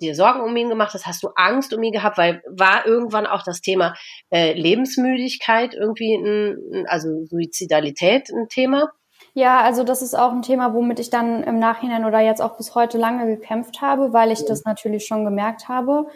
dir 0.00 0.14
Sorgen 0.14 0.40
um 0.40 0.56
ihn 0.56 0.68
gemacht 0.68 0.94
hast? 0.94 1.06
Hast 1.06 1.22
du 1.22 1.28
Angst 1.36 1.72
um 1.74 1.82
ihn 1.82 1.92
gehabt? 1.92 2.18
Weil 2.18 2.42
war 2.46 2.86
irgendwann 2.86 3.26
auch 3.26 3.42
das 3.42 3.60
Thema 3.60 3.94
äh, 4.30 4.52
Lebensmüdigkeit 4.52 5.74
irgendwie, 5.74 6.14
ein, 6.14 6.86
also 6.88 7.24
Suizidalität 7.26 8.30
ein 8.30 8.48
Thema? 8.48 8.90
Ja, 9.34 9.60
also 9.60 9.82
das 9.82 10.02
ist 10.02 10.14
auch 10.14 10.30
ein 10.30 10.42
Thema, 10.42 10.74
womit 10.74 11.00
ich 11.00 11.10
dann 11.10 11.42
im 11.42 11.58
Nachhinein 11.58 12.04
oder 12.04 12.20
jetzt 12.20 12.40
auch 12.40 12.56
bis 12.56 12.74
heute 12.74 12.98
lange 12.98 13.26
gekämpft 13.26 13.80
habe, 13.80 14.12
weil 14.12 14.30
ich 14.30 14.44
das 14.44 14.64
natürlich 14.64 15.06
schon 15.06 15.24
gemerkt 15.24 15.68
habe 15.68 16.06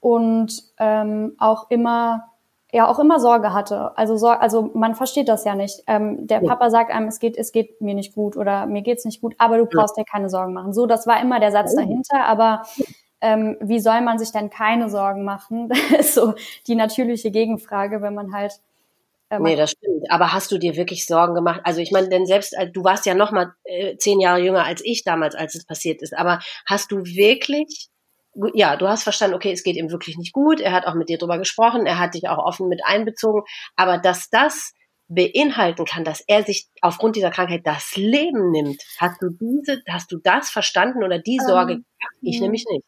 und 0.00 0.62
ähm, 0.78 1.34
auch 1.38 1.70
immer 1.70 2.34
ja 2.72 2.88
auch 2.88 2.98
immer 2.98 3.20
Sorge 3.20 3.52
hatte. 3.54 3.96
Also 3.96 4.16
so, 4.16 4.26
also 4.26 4.72
man 4.74 4.96
versteht 4.96 5.28
das 5.28 5.44
ja 5.44 5.54
nicht. 5.54 5.84
Ähm, 5.86 6.26
der 6.26 6.42
ja. 6.42 6.48
Papa 6.48 6.70
sagt 6.70 6.90
einem, 6.90 7.06
es 7.06 7.20
geht 7.20 7.38
es 7.38 7.52
geht 7.52 7.80
mir 7.80 7.94
nicht 7.94 8.14
gut 8.16 8.36
oder 8.36 8.66
mir 8.66 8.82
geht's 8.82 9.04
nicht 9.04 9.20
gut, 9.20 9.36
aber 9.38 9.58
du 9.58 9.66
brauchst 9.66 9.96
ja. 9.96 10.02
dir 10.02 10.10
keine 10.10 10.28
Sorgen 10.28 10.52
machen. 10.52 10.72
So, 10.72 10.86
das 10.86 11.06
war 11.06 11.22
immer 11.22 11.38
der 11.38 11.52
Satz 11.52 11.76
dahinter, 11.76 12.24
aber 12.24 12.62
ähm, 13.20 13.56
wie 13.60 13.80
soll 13.80 14.00
man 14.02 14.18
sich 14.18 14.32
denn 14.32 14.50
keine 14.50 14.88
Sorgen 14.88 15.24
machen? 15.24 15.68
Das 15.90 16.06
ist 16.06 16.14
so 16.14 16.34
die 16.66 16.74
natürliche 16.74 17.30
Gegenfrage, 17.30 18.02
wenn 18.02 18.14
man 18.14 18.32
halt 18.34 18.60
äh, 19.30 19.38
Nee, 19.38 19.56
das 19.56 19.72
stimmt. 19.72 20.10
Aber 20.10 20.32
hast 20.32 20.52
du 20.52 20.58
dir 20.58 20.76
wirklich 20.76 21.06
Sorgen 21.06 21.34
gemacht? 21.34 21.60
Also 21.64 21.80
ich 21.80 21.90
meine, 21.90 22.08
denn 22.08 22.26
selbst 22.26 22.54
du 22.72 22.84
warst 22.84 23.06
ja 23.06 23.14
noch 23.14 23.32
mal 23.32 23.52
äh, 23.64 23.96
zehn 23.96 24.20
Jahre 24.20 24.40
jünger 24.40 24.64
als 24.64 24.82
ich 24.84 25.04
damals, 25.04 25.34
als 25.34 25.54
es 25.54 25.66
passiert 25.66 26.02
ist. 26.02 26.16
Aber 26.16 26.40
hast 26.66 26.92
du 26.92 27.04
wirklich, 27.04 27.88
ja, 28.54 28.76
du 28.76 28.88
hast 28.88 29.04
verstanden, 29.04 29.36
okay, 29.36 29.52
es 29.52 29.62
geht 29.62 29.76
ihm 29.76 29.90
wirklich 29.90 30.16
nicht 30.18 30.32
gut. 30.32 30.60
Er 30.60 30.72
hat 30.72 30.86
auch 30.86 30.94
mit 30.94 31.08
dir 31.08 31.18
drüber 31.18 31.38
gesprochen. 31.38 31.86
Er 31.86 31.98
hat 31.98 32.14
dich 32.14 32.28
auch 32.28 32.38
offen 32.38 32.68
mit 32.68 32.82
einbezogen. 32.84 33.42
Aber 33.76 33.98
dass 33.98 34.28
das 34.30 34.72
beinhalten 35.08 35.84
kann, 35.84 36.04
dass 36.04 36.22
er 36.26 36.42
sich 36.44 36.66
aufgrund 36.80 37.16
dieser 37.16 37.30
Krankheit 37.30 37.62
das 37.64 37.94
Leben 37.96 38.50
nimmt, 38.50 38.82
hast 38.98 39.22
du 39.22 39.28
diese, 39.30 39.82
hast 39.88 40.10
du 40.10 40.18
das 40.18 40.50
verstanden 40.50 41.04
oder 41.04 41.18
die 41.18 41.38
Sorge? 41.38 41.74
Ähm, 41.74 41.84
ich 42.22 42.40
nämlich 42.40 42.64
nicht. 42.70 42.84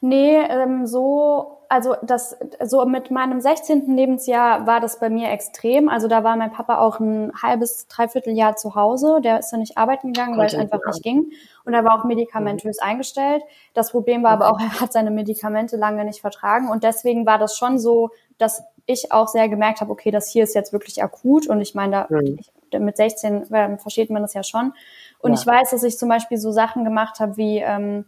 Nee, 0.00 0.38
ähm, 0.38 0.86
so, 0.86 1.58
also 1.68 1.94
das, 2.02 2.36
so 2.64 2.84
mit 2.86 3.10
meinem 3.10 3.40
16. 3.40 3.94
Lebensjahr 3.94 4.66
war 4.66 4.80
das 4.80 4.98
bei 4.98 5.10
mir 5.10 5.30
extrem. 5.30 5.88
Also 5.88 6.08
da 6.08 6.24
war 6.24 6.36
mein 6.36 6.52
Papa 6.52 6.78
auch 6.78 7.00
ein 7.00 7.32
halbes, 7.42 7.86
dreiviertel 7.88 8.32
Jahr 8.32 8.56
zu 8.56 8.74
Hause. 8.74 9.20
Der 9.22 9.38
ist 9.38 9.50
dann 9.50 9.60
nicht 9.60 9.76
arbeiten 9.76 10.12
gegangen, 10.12 10.38
weil 10.38 10.46
es 10.46 10.54
einfach 10.54 10.80
nicht 10.86 11.02
ging. 11.02 11.32
Und 11.64 11.74
er 11.74 11.84
war 11.84 12.00
auch 12.00 12.04
medikamentös 12.04 12.78
mhm. 12.80 12.88
eingestellt. 12.88 13.42
Das 13.74 13.90
Problem 13.90 14.22
war 14.22 14.30
aber 14.30 14.50
auch, 14.50 14.58
er 14.60 14.80
hat 14.80 14.92
seine 14.92 15.10
Medikamente 15.10 15.76
lange 15.76 16.04
nicht 16.04 16.20
vertragen. 16.20 16.70
Und 16.70 16.82
deswegen 16.82 17.26
war 17.26 17.38
das 17.38 17.56
schon 17.56 17.78
so, 17.78 18.10
dass 18.38 18.62
ich 18.86 19.12
auch 19.12 19.28
sehr 19.28 19.48
gemerkt 19.48 19.80
habe, 19.80 19.92
okay, 19.92 20.10
das 20.10 20.30
hier 20.30 20.44
ist 20.44 20.54
jetzt 20.54 20.72
wirklich 20.72 21.02
akut. 21.02 21.46
Und 21.46 21.60
ich 21.60 21.74
meine, 21.74 22.06
da, 22.08 22.16
mhm. 22.16 22.38
ich, 22.40 22.52
mit 22.80 22.96
16 22.96 23.52
äh, 23.52 23.78
versteht 23.78 24.10
man 24.10 24.22
das 24.22 24.34
ja 24.34 24.42
schon. 24.42 24.72
Und 25.20 25.34
ja. 25.34 25.38
ich 25.38 25.46
weiß, 25.46 25.70
dass 25.70 25.82
ich 25.82 25.98
zum 25.98 26.08
Beispiel 26.08 26.38
so 26.38 26.50
Sachen 26.50 26.84
gemacht 26.84 27.20
habe 27.20 27.36
wie, 27.36 27.58
ähm, 27.58 28.06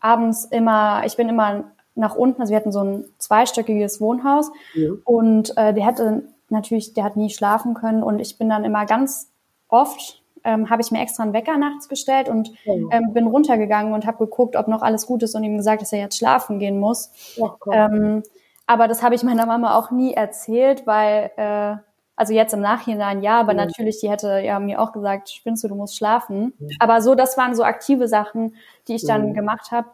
abends 0.00 0.44
immer, 0.44 1.02
ich 1.04 1.16
bin 1.16 1.28
immer 1.28 1.64
nach 1.94 2.14
unten, 2.14 2.40
also 2.40 2.50
wir 2.50 2.56
hatten 2.56 2.72
so 2.72 2.82
ein 2.82 3.04
zweistöckiges 3.18 4.00
Wohnhaus 4.00 4.50
ja. 4.74 4.90
und 5.04 5.56
äh, 5.56 5.74
der 5.74 5.84
hatte 5.84 6.24
natürlich, 6.48 6.94
der 6.94 7.04
hat 7.04 7.16
nie 7.16 7.30
schlafen 7.30 7.74
können 7.74 8.02
und 8.02 8.18
ich 8.18 8.38
bin 8.38 8.48
dann 8.48 8.64
immer 8.64 8.86
ganz 8.86 9.30
oft, 9.68 10.22
ähm, 10.42 10.70
habe 10.70 10.82
ich 10.82 10.90
mir 10.90 11.00
extra 11.00 11.22
einen 11.22 11.32
Wecker 11.32 11.58
nachts 11.58 11.88
gestellt 11.88 12.28
und 12.28 12.50
ja. 12.64 12.74
ähm, 12.90 13.12
bin 13.12 13.26
runtergegangen 13.26 13.92
und 13.92 14.06
habe 14.06 14.18
geguckt, 14.18 14.56
ob 14.56 14.68
noch 14.68 14.82
alles 14.82 15.06
gut 15.06 15.22
ist 15.22 15.34
und 15.34 15.44
ihm 15.44 15.56
gesagt, 15.56 15.82
dass 15.82 15.92
er 15.92 16.00
jetzt 16.00 16.16
schlafen 16.16 16.58
gehen 16.58 16.80
muss. 16.80 17.10
Ja, 17.36 17.56
ähm, 17.70 18.22
aber 18.66 18.88
das 18.88 19.02
habe 19.02 19.14
ich 19.14 19.22
meiner 19.22 19.46
Mama 19.46 19.76
auch 19.76 19.90
nie 19.90 20.14
erzählt, 20.14 20.86
weil 20.86 21.30
äh, 21.36 21.76
also 22.20 22.34
jetzt 22.34 22.52
im 22.52 22.60
Nachhinein 22.60 23.22
ja, 23.22 23.40
aber 23.40 23.54
mhm. 23.54 23.60
natürlich, 23.60 23.98
die 24.00 24.10
hätte 24.10 24.40
ja 24.40 24.60
mir 24.60 24.78
auch 24.78 24.92
gesagt, 24.92 25.30
spinnst 25.30 25.64
du, 25.64 25.68
du 25.68 25.74
musst 25.74 25.96
schlafen. 25.96 26.52
Mhm. 26.58 26.70
Aber 26.78 27.00
so, 27.00 27.14
das 27.14 27.38
waren 27.38 27.54
so 27.54 27.64
aktive 27.64 28.08
Sachen, 28.08 28.56
die 28.88 28.96
ich 28.96 29.06
dann 29.06 29.32
gemacht 29.32 29.70
habe. 29.70 29.88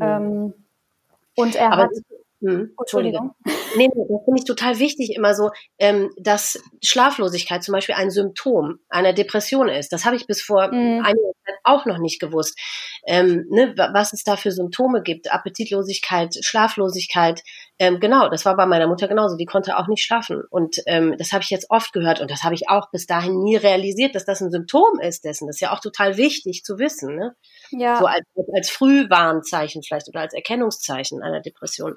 Ähm, 0.00 0.54
und 1.36 1.54
er 1.54 1.72
aber 1.72 1.82
hat. 1.84 1.90
Hm, 2.42 2.72
Entschuldigung. 2.76 3.34
Nee, 3.76 3.88
nee, 3.94 4.06
das 4.08 4.24
finde 4.24 4.40
ich 4.40 4.44
total 4.44 4.78
wichtig, 4.80 5.14
immer 5.14 5.34
so, 5.34 5.50
ähm, 5.78 6.10
dass 6.18 6.60
Schlaflosigkeit 6.82 7.62
zum 7.62 7.72
Beispiel 7.72 7.94
ein 7.94 8.10
Symptom 8.10 8.80
einer 8.88 9.12
Depression 9.12 9.68
ist. 9.68 9.92
Das 9.92 10.04
habe 10.04 10.16
ich 10.16 10.26
bis 10.26 10.42
vor 10.42 10.66
mhm. 10.66 11.02
einiger 11.04 11.32
Zeit 11.46 11.54
auch 11.62 11.86
noch 11.86 11.98
nicht 11.98 12.20
gewusst. 12.20 12.58
Ähm, 13.06 13.46
ne, 13.48 13.74
was 13.76 14.12
es 14.12 14.24
da 14.24 14.36
für 14.36 14.50
Symptome 14.50 15.02
gibt, 15.02 15.32
Appetitlosigkeit, 15.32 16.36
Schlaflosigkeit. 16.44 17.42
Ähm, 17.78 18.00
genau, 18.00 18.28
das 18.28 18.44
war 18.44 18.56
bei 18.56 18.66
meiner 18.66 18.88
Mutter 18.88 19.06
genauso. 19.06 19.36
Die 19.36 19.46
konnte 19.46 19.78
auch 19.78 19.86
nicht 19.86 20.04
schlafen. 20.04 20.42
Und 20.50 20.78
ähm, 20.86 21.14
das 21.16 21.32
habe 21.32 21.44
ich 21.44 21.50
jetzt 21.50 21.70
oft 21.70 21.92
gehört 21.92 22.20
und 22.20 22.30
das 22.30 22.42
habe 22.42 22.56
ich 22.56 22.68
auch 22.68 22.90
bis 22.90 23.06
dahin 23.06 23.40
nie 23.40 23.56
realisiert, 23.56 24.16
dass 24.16 24.24
das 24.24 24.40
ein 24.40 24.50
Symptom 24.50 24.98
ist 25.00 25.24
dessen. 25.24 25.46
Das 25.46 25.56
ist 25.56 25.60
ja 25.60 25.72
auch 25.72 25.80
total 25.80 26.16
wichtig 26.16 26.64
zu 26.64 26.78
wissen. 26.78 27.14
Ne? 27.14 27.36
Ja. 27.72 27.98
So 27.98 28.06
als, 28.06 28.24
als 28.54 28.70
Frühwarnzeichen 28.70 29.82
vielleicht 29.82 30.08
oder 30.08 30.20
als 30.20 30.34
Erkennungszeichen 30.34 31.22
einer 31.22 31.40
Depression. 31.40 31.96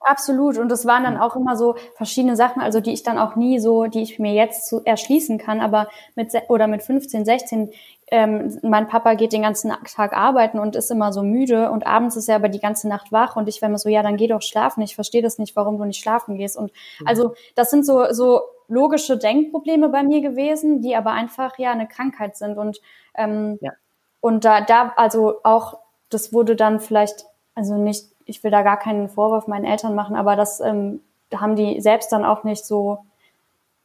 Absolut. 0.00 0.58
Und 0.58 0.68
das 0.68 0.86
waren 0.86 1.04
dann 1.04 1.16
auch 1.16 1.36
immer 1.36 1.56
so 1.56 1.76
verschiedene 1.96 2.36
Sachen, 2.36 2.62
also 2.62 2.80
die 2.80 2.92
ich 2.92 3.02
dann 3.02 3.18
auch 3.18 3.36
nie 3.36 3.58
so, 3.58 3.86
die 3.86 4.02
ich 4.02 4.18
mir 4.18 4.34
jetzt 4.34 4.68
so 4.68 4.82
erschließen 4.84 5.38
kann, 5.38 5.60
aber 5.60 5.88
mit 6.14 6.32
oder 6.48 6.66
mit 6.66 6.82
15, 6.82 7.24
16 7.24 7.72
ähm, 8.10 8.58
mein 8.62 8.88
Papa 8.88 9.14
geht 9.14 9.32
den 9.32 9.42
ganzen 9.42 9.72
Tag 9.84 10.12
arbeiten 10.12 10.58
und 10.58 10.74
ist 10.74 10.90
immer 10.90 11.12
so 11.12 11.22
müde 11.22 11.70
und 11.70 11.86
abends 11.86 12.16
ist 12.16 12.28
er 12.28 12.36
aber 12.36 12.48
die 12.48 12.58
ganze 12.58 12.88
Nacht 12.88 13.12
wach 13.12 13.36
und 13.36 13.48
ich 13.48 13.62
war 13.62 13.68
immer 13.68 13.78
so, 13.78 13.88
ja, 13.88 14.02
dann 14.02 14.16
geh 14.16 14.26
doch 14.26 14.42
schlafen. 14.42 14.82
Ich 14.82 14.96
verstehe 14.96 15.22
das 15.22 15.38
nicht, 15.38 15.54
warum 15.54 15.78
du 15.78 15.84
nicht 15.84 16.02
schlafen 16.02 16.36
gehst. 16.36 16.56
Und 16.56 16.72
mhm. 16.98 17.06
also 17.06 17.34
das 17.54 17.70
sind 17.70 17.86
so, 17.86 18.12
so 18.12 18.40
logische 18.66 19.16
Denkprobleme 19.16 19.88
bei 19.90 20.02
mir 20.02 20.20
gewesen, 20.20 20.80
die 20.80 20.96
aber 20.96 21.12
einfach 21.12 21.58
ja 21.58 21.70
eine 21.70 21.86
Krankheit 21.86 22.36
sind. 22.36 22.58
Und 22.58 22.80
ähm, 23.14 23.58
ja. 23.60 23.72
Und 24.20 24.44
da, 24.44 24.60
da, 24.60 24.92
also 24.96 25.40
auch, 25.42 25.78
das 26.08 26.32
wurde 26.32 26.56
dann 26.56 26.80
vielleicht, 26.80 27.24
also 27.54 27.76
nicht, 27.76 28.06
ich 28.24 28.44
will 28.44 28.50
da 28.50 28.62
gar 28.62 28.78
keinen 28.78 29.08
Vorwurf 29.08 29.46
meinen 29.46 29.64
Eltern 29.64 29.94
machen, 29.94 30.16
aber 30.16 30.36
das 30.36 30.60
ähm, 30.60 31.00
haben 31.34 31.56
die 31.56 31.80
selbst 31.80 32.12
dann 32.12 32.24
auch 32.24 32.44
nicht 32.44 32.64
so 32.64 33.04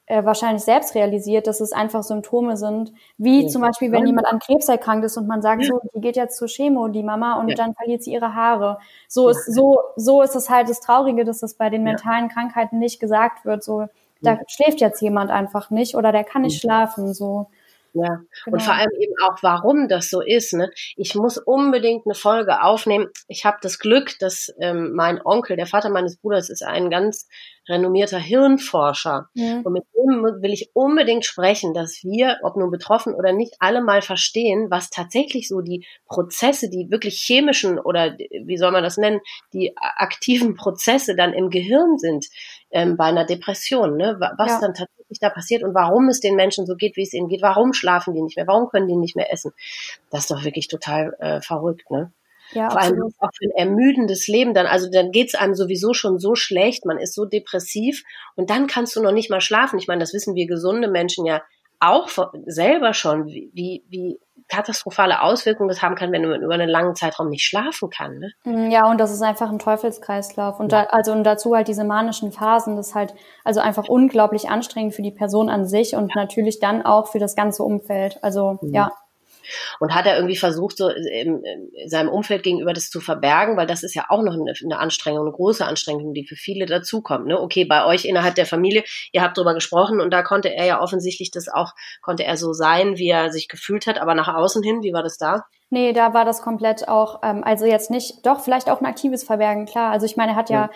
äh, 0.07 0.23
wahrscheinlich 0.23 0.63
selbst 0.63 0.93
realisiert, 0.93 1.47
dass 1.47 1.61
es 1.61 1.71
einfach 1.71 2.03
Symptome 2.03 2.57
sind, 2.57 2.93
wie 3.17 3.43
ja. 3.43 3.47
zum 3.47 3.61
Beispiel, 3.61 3.91
wenn 3.91 4.05
jemand 4.05 4.27
an 4.27 4.39
Krebs 4.39 4.69
erkrankt 4.69 5.05
ist 5.05 5.17
und 5.17 5.27
man 5.27 5.41
sagt, 5.41 5.65
so, 5.65 5.79
die 5.95 6.01
geht 6.01 6.15
jetzt 6.15 6.37
zur 6.37 6.47
Chemo, 6.47 6.87
die 6.89 7.01
Mama, 7.01 7.39
und 7.39 7.49
ja. 7.49 7.55
dann 7.55 7.73
verliert 7.73 8.03
sie 8.03 8.13
ihre 8.13 8.35
Haare. 8.35 8.77
So 9.07 9.29
ist, 9.29 9.51
so, 9.51 9.79
so 9.95 10.21
ist 10.21 10.35
es 10.35 10.49
halt 10.49 10.69
das 10.69 10.79
Traurige, 10.79 11.25
dass 11.25 11.39
das 11.39 11.55
bei 11.55 11.69
den 11.69 11.83
mentalen 11.83 12.29
Krankheiten 12.29 12.77
nicht 12.77 12.99
gesagt 12.99 13.45
wird, 13.45 13.63
so, 13.63 13.87
da 14.21 14.39
schläft 14.47 14.81
jetzt 14.81 15.01
jemand 15.01 15.31
einfach 15.31 15.69
nicht 15.69 15.95
oder 15.95 16.11
der 16.11 16.23
kann 16.23 16.43
nicht 16.43 16.59
schlafen, 16.59 17.13
so. 17.13 17.47
Ja, 17.95 18.19
genau. 18.43 18.55
und 18.55 18.61
vor 18.61 18.73
allem 18.73 18.91
eben 18.99 19.13
auch, 19.23 19.41
warum 19.41 19.87
das 19.87 20.09
so 20.09 20.21
ist. 20.21 20.53
Ne? 20.53 20.69
Ich 20.97 21.15
muss 21.15 21.37
unbedingt 21.37 22.05
eine 22.05 22.13
Folge 22.13 22.61
aufnehmen. 22.61 23.07
Ich 23.27 23.45
habe 23.45 23.57
das 23.61 23.79
Glück, 23.79 24.19
dass 24.19 24.53
ähm, 24.59 24.91
mein 24.93 25.21
Onkel, 25.25 25.55
der 25.55 25.65
Vater 25.65 25.89
meines 25.89 26.17
Bruders, 26.17 26.49
ist 26.49 26.63
ein 26.63 26.89
ganz 26.89 27.27
renommierter 27.67 28.19
Hirnforscher. 28.19 29.29
Ja. 29.33 29.61
Und 29.63 29.73
mit 29.73 29.83
dem 29.95 30.23
will 30.23 30.53
ich 30.53 30.71
unbedingt 30.73 31.25
sprechen, 31.25 31.73
dass 31.73 32.03
wir, 32.03 32.37
ob 32.43 32.57
nun 32.57 32.69
betroffen 32.69 33.15
oder 33.15 33.31
nicht, 33.31 33.55
alle 33.59 33.81
mal 33.81 34.01
verstehen, 34.01 34.67
was 34.69 34.89
tatsächlich 34.89 35.47
so 35.47 35.61
die 35.61 35.85
Prozesse, 36.05 36.69
die 36.69 36.91
wirklich 36.91 37.19
chemischen 37.19 37.79
oder 37.79 38.17
wie 38.17 38.57
soll 38.57 38.71
man 38.71 38.83
das 38.83 38.97
nennen, 38.97 39.21
die 39.53 39.75
aktiven 39.77 40.55
Prozesse 40.55 41.15
dann 41.15 41.33
im 41.33 41.49
Gehirn 41.49 41.97
sind 41.97 42.27
ähm, 42.75 42.97
bei 42.97 43.05
einer 43.05 43.25
Depression. 43.25 43.95
Ne? 43.95 44.17
Was 44.19 44.51
ja. 44.51 44.59
dann 44.59 44.73
tatsächlich 44.73 45.19
da 45.19 45.29
passiert 45.29 45.63
und 45.63 45.73
warum 45.73 46.09
es 46.09 46.19
den 46.19 46.35
Menschen 46.35 46.65
so 46.65 46.75
geht, 46.75 46.97
wie 46.97 47.03
es 47.03 47.13
ihnen 47.13 47.29
geht. 47.29 47.41
Warum 47.41 47.73
schlafen 47.73 48.13
die 48.13 48.21
nicht 48.21 48.35
mehr? 48.35 48.47
Warum 48.47 48.67
können 48.67 48.89
die 48.89 48.97
nicht 48.97 49.15
mehr 49.15 49.31
essen? 49.31 49.53
Das 50.11 50.21
ist 50.21 50.31
doch 50.31 50.43
wirklich 50.43 50.67
total 50.67 51.15
äh, 51.19 51.41
verrückt. 51.41 51.89
Ne? 51.89 52.11
Ja, 52.51 52.69
Vor 52.69 52.81
allem 52.81 53.01
auch 53.19 53.29
für 53.33 53.45
ein 53.45 53.57
ermüdendes 53.57 54.27
Leben 54.27 54.53
dann. 54.53 54.67
Also 54.67 54.91
dann 54.91 55.13
geht's 55.13 55.35
einem 55.35 55.55
sowieso 55.55 55.93
schon 55.93 56.19
so 56.19 56.35
schlecht, 56.35 56.85
man 56.85 56.97
ist 56.97 57.15
so 57.15 57.23
depressiv 57.23 58.03
und 58.35 58.49
dann 58.49 58.67
kannst 58.67 58.93
du 58.97 59.01
noch 59.01 59.13
nicht 59.13 59.29
mal 59.29 59.41
schlafen. 59.41 59.79
Ich 59.79 59.87
meine, 59.87 60.01
das 60.01 60.13
wissen 60.13 60.35
wir 60.35 60.45
gesunde 60.45 60.89
Menschen 60.89 61.25
ja 61.25 61.41
auch 61.79 62.09
selber 62.45 62.93
schon, 62.93 63.27
wie, 63.27 63.83
wie 63.87 64.19
katastrophale 64.47 65.21
Auswirkungen 65.21 65.69
das 65.69 65.81
haben 65.81 65.95
kann, 65.95 66.11
wenn 66.11 66.27
man 66.27 66.41
über 66.41 66.53
einen 66.53 66.69
langen 66.69 66.95
Zeitraum 66.95 67.29
nicht 67.29 67.43
schlafen 67.43 67.89
kann. 67.89 68.19
Ne? 68.19 68.31
Mm, 68.43 68.69
ja, 68.69 68.89
und 68.89 68.99
das 68.99 69.11
ist 69.11 69.21
einfach 69.21 69.49
ein 69.49 69.59
Teufelskreislauf. 69.59 70.59
Und 70.59 70.71
da, 70.71 70.83
also 70.83 71.11
und 71.11 71.23
dazu 71.23 71.55
halt 71.55 71.67
diese 71.67 71.83
manischen 71.83 72.31
Phasen, 72.31 72.75
das 72.75 72.89
ist 72.89 72.95
halt 72.95 73.13
also 73.43 73.59
einfach 73.59 73.87
unglaublich 73.87 74.49
anstrengend 74.49 74.93
für 74.93 75.01
die 75.01 75.11
Person 75.11 75.49
an 75.49 75.65
sich 75.65 75.95
und 75.95 76.15
natürlich 76.15 76.59
dann 76.59 76.85
auch 76.85 77.07
für 77.07 77.19
das 77.19 77.35
ganze 77.35 77.63
Umfeld. 77.63 78.23
Also 78.23 78.59
mhm. 78.61 78.73
ja. 78.73 78.91
Und 79.79 79.93
hat 79.93 80.05
er 80.05 80.15
irgendwie 80.15 80.35
versucht, 80.35 80.77
so 80.77 80.89
in, 80.89 81.43
seinem 81.85 82.09
Umfeld 82.09 82.43
gegenüber 82.43 82.73
das 82.73 82.89
zu 82.89 82.99
verbergen, 82.99 83.57
weil 83.57 83.67
das 83.67 83.83
ist 83.83 83.95
ja 83.95 84.05
auch 84.09 84.21
noch 84.21 84.33
eine, 84.33 84.53
eine 84.63 84.79
Anstrengung, 84.79 85.21
eine 85.21 85.31
große 85.31 85.65
Anstrengung, 85.65 86.13
die 86.13 86.25
für 86.25 86.35
viele 86.35 86.65
dazukommt. 86.65 87.27
Ne? 87.27 87.39
Okay, 87.39 87.65
bei 87.65 87.85
euch 87.85 88.05
innerhalb 88.05 88.35
der 88.35 88.45
Familie, 88.45 88.83
ihr 89.11 89.21
habt 89.21 89.37
drüber 89.37 89.53
gesprochen 89.53 89.99
und 90.01 90.11
da 90.11 90.23
konnte 90.23 90.53
er 90.53 90.65
ja 90.65 90.81
offensichtlich 90.81 91.31
das 91.31 91.47
auch, 91.47 91.73
konnte 92.01 92.23
er 92.23 92.37
so 92.37 92.53
sein, 92.53 92.97
wie 92.97 93.09
er 93.09 93.31
sich 93.31 93.47
gefühlt 93.47 93.87
hat, 93.87 93.99
aber 93.99 94.15
nach 94.15 94.33
außen 94.33 94.63
hin, 94.63 94.83
wie 94.83 94.93
war 94.93 95.03
das 95.03 95.17
da? 95.17 95.45
Nee, 95.69 95.93
da 95.93 96.13
war 96.13 96.25
das 96.25 96.41
komplett 96.41 96.87
auch, 96.87 97.21
ähm, 97.23 97.43
also 97.43 97.65
jetzt 97.65 97.89
nicht, 97.89 98.25
doch, 98.25 98.39
vielleicht 98.39 98.69
auch 98.69 98.81
ein 98.81 98.85
aktives 98.85 99.23
Verbergen, 99.23 99.65
klar. 99.65 99.91
Also 99.91 100.05
ich 100.05 100.15
meine, 100.15 100.33
er 100.33 100.35
hat 100.35 100.49
ja, 100.49 100.69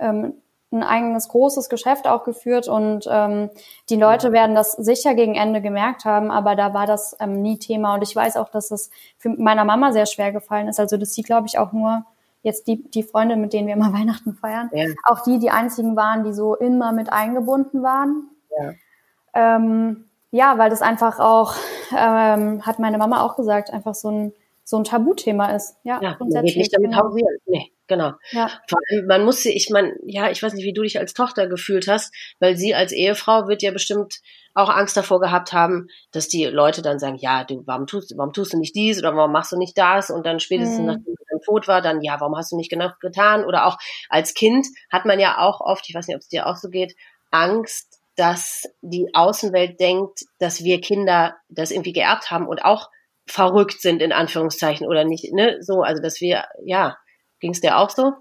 ja 0.00 0.10
ähm, 0.10 0.34
ein 0.72 0.82
eigenes 0.82 1.28
großes 1.28 1.68
Geschäft 1.68 2.06
auch 2.06 2.24
geführt 2.24 2.68
und 2.68 3.06
ähm, 3.08 3.50
die 3.88 3.96
Leute 3.96 4.32
werden 4.32 4.54
das 4.56 4.72
sicher 4.72 5.14
gegen 5.14 5.34
Ende 5.34 5.60
gemerkt 5.60 6.04
haben, 6.04 6.30
aber 6.30 6.56
da 6.56 6.74
war 6.74 6.86
das 6.86 7.16
ähm, 7.20 7.40
nie 7.40 7.58
Thema 7.58 7.94
und 7.94 8.02
ich 8.02 8.14
weiß 8.14 8.36
auch, 8.36 8.48
dass 8.48 8.70
es 8.70 8.90
für 9.16 9.28
meiner 9.28 9.64
Mama 9.64 9.92
sehr 9.92 10.06
schwer 10.06 10.32
gefallen 10.32 10.68
ist. 10.68 10.80
Also 10.80 10.96
dass 10.96 11.14
sie, 11.14 11.22
glaube 11.22 11.46
ich, 11.46 11.58
auch 11.58 11.72
nur 11.72 12.04
jetzt 12.42 12.66
die, 12.66 12.82
die 12.90 13.04
Freunde, 13.04 13.36
mit 13.36 13.52
denen 13.52 13.68
wir 13.68 13.74
immer 13.74 13.92
Weihnachten 13.98 14.34
feiern, 14.34 14.70
ja. 14.72 14.86
auch 15.04 15.22
die 15.22 15.38
die 15.38 15.50
einzigen 15.50 15.94
waren, 15.96 16.24
die 16.24 16.32
so 16.32 16.56
immer 16.56 16.92
mit 16.92 17.12
eingebunden 17.12 17.82
waren. 17.82 18.28
Ja, 18.58 19.56
ähm, 19.56 20.06
ja 20.32 20.58
weil 20.58 20.70
das 20.70 20.82
einfach 20.82 21.20
auch, 21.20 21.54
ähm, 21.96 22.66
hat 22.66 22.80
meine 22.80 22.98
Mama 22.98 23.22
auch 23.22 23.36
gesagt, 23.36 23.72
einfach 23.72 23.94
so 23.94 24.10
ein 24.10 24.32
so 24.66 24.76
ein 24.76 24.84
Tabuthema 24.84 25.54
ist. 25.54 25.76
Ja, 25.84 26.00
ja 26.02 26.14
grundsätzlich. 26.14 26.54
Geht 26.54 26.58
nicht 26.58 26.74
damit 26.74 26.90
genau. 26.90 27.14
Nee. 27.46 27.70
Genau. 27.88 28.12
Ja. 28.32 28.50
Vor 28.68 28.78
allem, 28.90 29.06
man 29.06 29.24
muss 29.24 29.42
sie, 29.42 29.52
ich 29.52 29.70
meine, 29.70 29.94
ja, 30.04 30.30
ich 30.30 30.42
weiß 30.42 30.54
nicht, 30.54 30.64
wie 30.64 30.72
du 30.72 30.82
dich 30.82 30.98
als 30.98 31.14
Tochter 31.14 31.46
gefühlt 31.46 31.86
hast, 31.86 32.12
weil 32.40 32.56
sie 32.56 32.74
als 32.74 32.92
Ehefrau 32.92 33.46
wird 33.46 33.62
ja 33.62 33.70
bestimmt 33.70 34.20
auch 34.54 34.70
Angst 34.70 34.96
davor 34.96 35.20
gehabt 35.20 35.52
haben, 35.52 35.88
dass 36.12 36.28
die 36.28 36.44
Leute 36.46 36.82
dann 36.82 36.98
sagen, 36.98 37.16
ja, 37.20 37.44
du, 37.44 37.62
warum 37.66 37.86
tust, 37.86 38.14
warum 38.16 38.32
tust 38.32 38.54
du 38.54 38.58
nicht 38.58 38.74
dies 38.74 38.98
oder 38.98 39.14
warum 39.14 39.30
machst 39.30 39.52
du 39.52 39.58
nicht 39.58 39.76
das? 39.78 40.10
Und 40.10 40.26
dann 40.26 40.40
spätestens 40.40 40.80
mhm. 40.80 40.86
nachdem 40.86 41.14
dein 41.30 41.40
tot 41.44 41.68
war, 41.68 41.82
dann, 41.82 42.02
ja, 42.02 42.18
warum 42.18 42.36
hast 42.36 42.52
du 42.52 42.56
nicht 42.56 42.70
genug 42.70 42.98
getan? 43.00 43.44
Oder 43.44 43.66
auch 43.66 43.76
als 44.08 44.34
Kind 44.34 44.66
hat 44.90 45.04
man 45.04 45.20
ja 45.20 45.38
auch 45.38 45.60
oft, 45.60 45.88
ich 45.88 45.94
weiß 45.94 46.08
nicht, 46.08 46.16
ob 46.16 46.22
es 46.22 46.28
dir 46.28 46.46
auch 46.46 46.56
so 46.56 46.70
geht, 46.70 46.96
Angst, 47.30 48.00
dass 48.16 48.64
die 48.80 49.10
Außenwelt 49.12 49.78
denkt, 49.78 50.20
dass 50.38 50.64
wir 50.64 50.80
Kinder 50.80 51.36
das 51.48 51.70
irgendwie 51.70 51.92
geerbt 51.92 52.30
haben 52.30 52.48
und 52.48 52.64
auch 52.64 52.88
verrückt 53.26 53.80
sind, 53.80 54.00
in 54.00 54.12
Anführungszeichen, 54.12 54.86
oder 54.86 55.04
nicht, 55.04 55.32
ne, 55.32 55.58
so, 55.60 55.82
also, 55.82 56.00
dass 56.00 56.20
wir, 56.20 56.44
ja, 56.64 56.96
Ging 57.40 57.52
es 57.52 57.60
dir 57.60 57.78
auch 57.78 57.90
so? 57.90 58.12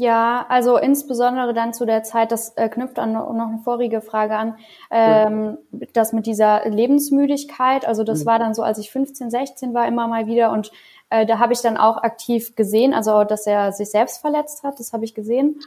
Ja, 0.00 0.46
also 0.48 0.76
insbesondere 0.76 1.54
dann 1.54 1.74
zu 1.74 1.84
der 1.84 2.04
Zeit, 2.04 2.30
das 2.30 2.56
äh, 2.56 2.68
knüpft 2.68 3.00
an 3.00 3.14
noch 3.14 3.28
eine 3.28 3.58
vorige 3.64 4.00
Frage 4.00 4.36
an, 4.36 4.56
ähm, 4.92 5.58
ja. 5.72 5.86
das 5.92 6.12
mit 6.12 6.26
dieser 6.26 6.68
Lebensmüdigkeit, 6.68 7.84
also 7.84 8.04
das 8.04 8.20
mhm. 8.20 8.26
war 8.26 8.38
dann 8.38 8.54
so, 8.54 8.62
als 8.62 8.78
ich 8.78 8.92
15, 8.92 9.28
16 9.28 9.74
war, 9.74 9.88
immer 9.88 10.06
mal 10.06 10.28
wieder 10.28 10.52
und 10.52 10.70
äh, 11.10 11.26
da 11.26 11.40
habe 11.40 11.52
ich 11.52 11.62
dann 11.62 11.76
auch 11.76 11.96
aktiv 11.96 12.54
gesehen, 12.54 12.94
also 12.94 13.24
dass 13.24 13.44
er 13.48 13.72
sich 13.72 13.90
selbst 13.90 14.20
verletzt 14.20 14.62
hat, 14.62 14.78
das 14.78 14.92
habe 14.92 15.04
ich 15.04 15.16
gesehen 15.16 15.58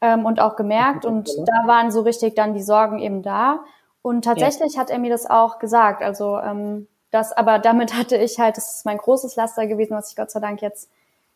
ähm, 0.00 0.24
und 0.24 0.40
auch 0.40 0.56
gemerkt 0.56 1.04
und 1.04 1.28
da 1.44 1.66
waren 1.66 1.90
so 1.90 2.00
richtig 2.00 2.34
dann 2.34 2.54
die 2.54 2.62
Sorgen 2.62 3.00
eben 3.00 3.22
da 3.22 3.64
und 4.00 4.24
tatsächlich 4.24 4.76
ja. 4.76 4.80
hat 4.80 4.88
er 4.88 4.98
mir 4.98 5.10
das 5.10 5.28
auch 5.28 5.58
gesagt, 5.58 6.02
also 6.02 6.38
ähm, 6.38 6.86
das, 7.10 7.32
aber 7.32 7.58
damit 7.58 7.94
hatte 7.94 8.16
ich 8.16 8.38
halt, 8.38 8.56
das 8.56 8.76
ist 8.76 8.86
mein 8.86 8.96
großes 8.96 9.36
Laster 9.36 9.66
gewesen, 9.66 9.94
was 9.94 10.08
ich 10.08 10.16
Gott 10.16 10.30
sei 10.30 10.40
Dank 10.40 10.62
jetzt 10.62 10.90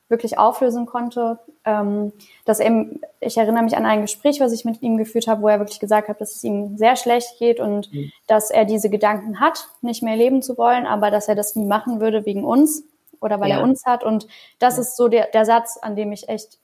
wirklich 0.09 0.39
auflösen 0.39 0.87
konnte. 0.87 1.39
Ähm, 1.65 2.13
dass 2.45 2.61
eben, 2.61 3.01
ich 3.21 3.37
erinnere 3.37 3.63
mich 3.63 3.77
an 3.77 3.87
ein 3.87 4.03
Gespräch, 4.03 4.41
was 4.41 4.53
ich 4.53 4.65
mit 4.65 4.83
ihm 4.83 4.97
geführt 4.97 5.27
habe, 5.27 5.43
wo 5.43 5.49
er 5.49 5.59
wirklich 5.59 5.81
gesagt 5.81 6.09
hat, 6.09 6.21
dass 6.21 6.37
es 6.37 6.45
ihm 6.45 6.79
sehr 6.79 6.97
schlecht 6.97 7.39
geht 7.39 7.61
und 7.61 7.93
mhm. 7.93 8.11
dass 8.27 8.51
er 8.51 8.65
diese 8.65 8.91
Gedanken 8.91 9.41
hat, 9.41 9.69
nicht 9.83 10.03
mehr 10.03 10.17
leben 10.17 10.43
zu 10.43 10.57
wollen, 10.57 10.87
aber 10.87 11.11
dass 11.11 11.29
er 11.29 11.35
das 11.35 11.57
nie 11.57 11.67
machen 11.67 12.01
würde 12.01 12.25
wegen 12.25 12.45
uns 12.45 12.85
oder 13.21 13.41
weil 13.41 13.51
ja. 13.51 13.59
er 13.59 13.63
uns 13.63 13.85
hat. 13.85 14.05
Und 14.05 14.27
das 14.59 14.77
ja. 14.77 14.83
ist 14.83 14.97
so 14.97 15.09
der, 15.09 15.27
der 15.27 15.45
Satz, 15.45 15.79
an 15.81 15.97
dem 15.97 16.13
ich 16.13 16.29
echt, 16.29 16.59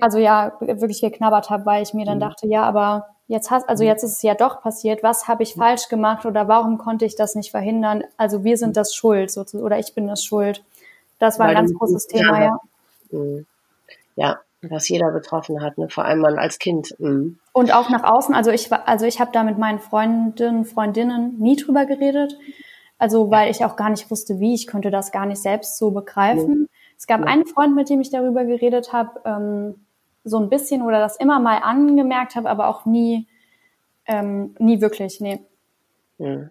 also 0.00 0.18
ja, 0.18 0.52
wirklich 0.60 1.00
geknabbert 1.00 1.50
habe, 1.50 1.66
weil 1.66 1.82
ich 1.82 1.94
mir 1.94 2.06
dann 2.06 2.18
mhm. 2.18 2.22
dachte, 2.22 2.46
ja, 2.46 2.62
aber 2.62 3.08
jetzt 3.26 3.50
hast, 3.50 3.68
also 3.68 3.82
mhm. 3.82 3.88
jetzt 3.88 4.04
ist 4.04 4.12
es 4.12 4.22
ja 4.22 4.34
doch 4.34 4.60
passiert, 4.60 5.02
was 5.02 5.28
habe 5.28 5.42
ich 5.42 5.56
mhm. 5.56 5.60
falsch 5.60 5.88
gemacht 5.88 6.26
oder 6.26 6.48
warum 6.48 6.78
konnte 6.78 7.04
ich 7.04 7.16
das 7.16 7.34
nicht 7.34 7.50
verhindern? 7.50 8.04
Also 8.16 8.44
wir 8.44 8.56
sind 8.56 8.70
mhm. 8.70 8.74
das 8.74 8.94
schuld, 8.94 9.30
sozusagen, 9.30 9.64
oder 9.64 9.78
ich 9.78 9.94
bin 9.94 10.06
das 10.06 10.24
schuld. 10.24 10.62
Das 11.18 11.38
war 11.38 11.46
ein 11.46 11.54
ganz 11.54 11.74
großes 11.74 12.06
Thema, 12.08 12.42
ja. 12.42 12.60
Mhm. 13.10 13.46
Ja, 14.16 14.40
was 14.62 14.88
jeder 14.88 15.10
betroffen 15.10 15.62
hat, 15.62 15.78
ne? 15.78 15.88
vor 15.88 16.04
allem 16.04 16.20
man 16.20 16.38
als 16.38 16.58
Kind. 16.58 16.94
Mhm. 16.98 17.38
Und 17.52 17.72
auch 17.72 17.90
nach 17.90 18.04
außen, 18.04 18.34
also 18.34 18.50
ich 18.50 18.72
also 18.72 19.06
ich 19.06 19.20
habe 19.20 19.32
da 19.32 19.44
mit 19.44 19.58
meinen 19.58 19.78
Freundinnen, 19.78 20.64
Freundinnen 20.64 21.38
nie 21.38 21.56
drüber 21.56 21.86
geredet. 21.86 22.36
Also 22.98 23.30
weil 23.30 23.50
ich 23.50 23.64
auch 23.64 23.76
gar 23.76 23.90
nicht 23.90 24.10
wusste, 24.10 24.40
wie, 24.40 24.54
ich 24.54 24.66
konnte 24.66 24.90
das 24.90 25.12
gar 25.12 25.26
nicht 25.26 25.40
selbst 25.40 25.78
so 25.78 25.90
begreifen. 25.90 26.60
Mhm. 26.60 26.68
Es 26.96 27.06
gab 27.06 27.20
ja. 27.20 27.26
einen 27.26 27.46
Freund, 27.46 27.74
mit 27.74 27.90
dem 27.90 28.00
ich 28.00 28.10
darüber 28.10 28.44
geredet 28.44 28.92
habe, 28.92 29.20
ähm, 29.24 29.74
so 30.24 30.38
ein 30.38 30.48
bisschen 30.48 30.82
oder 30.82 30.98
das 30.98 31.16
immer 31.16 31.38
mal 31.38 31.58
angemerkt 31.58 32.36
habe, 32.36 32.48
aber 32.50 32.68
auch 32.68 32.86
nie, 32.86 33.28
ähm, 34.06 34.54
nie 34.58 34.80
wirklich, 34.80 35.20
nee. 35.20 35.40
Mhm. 36.18 36.50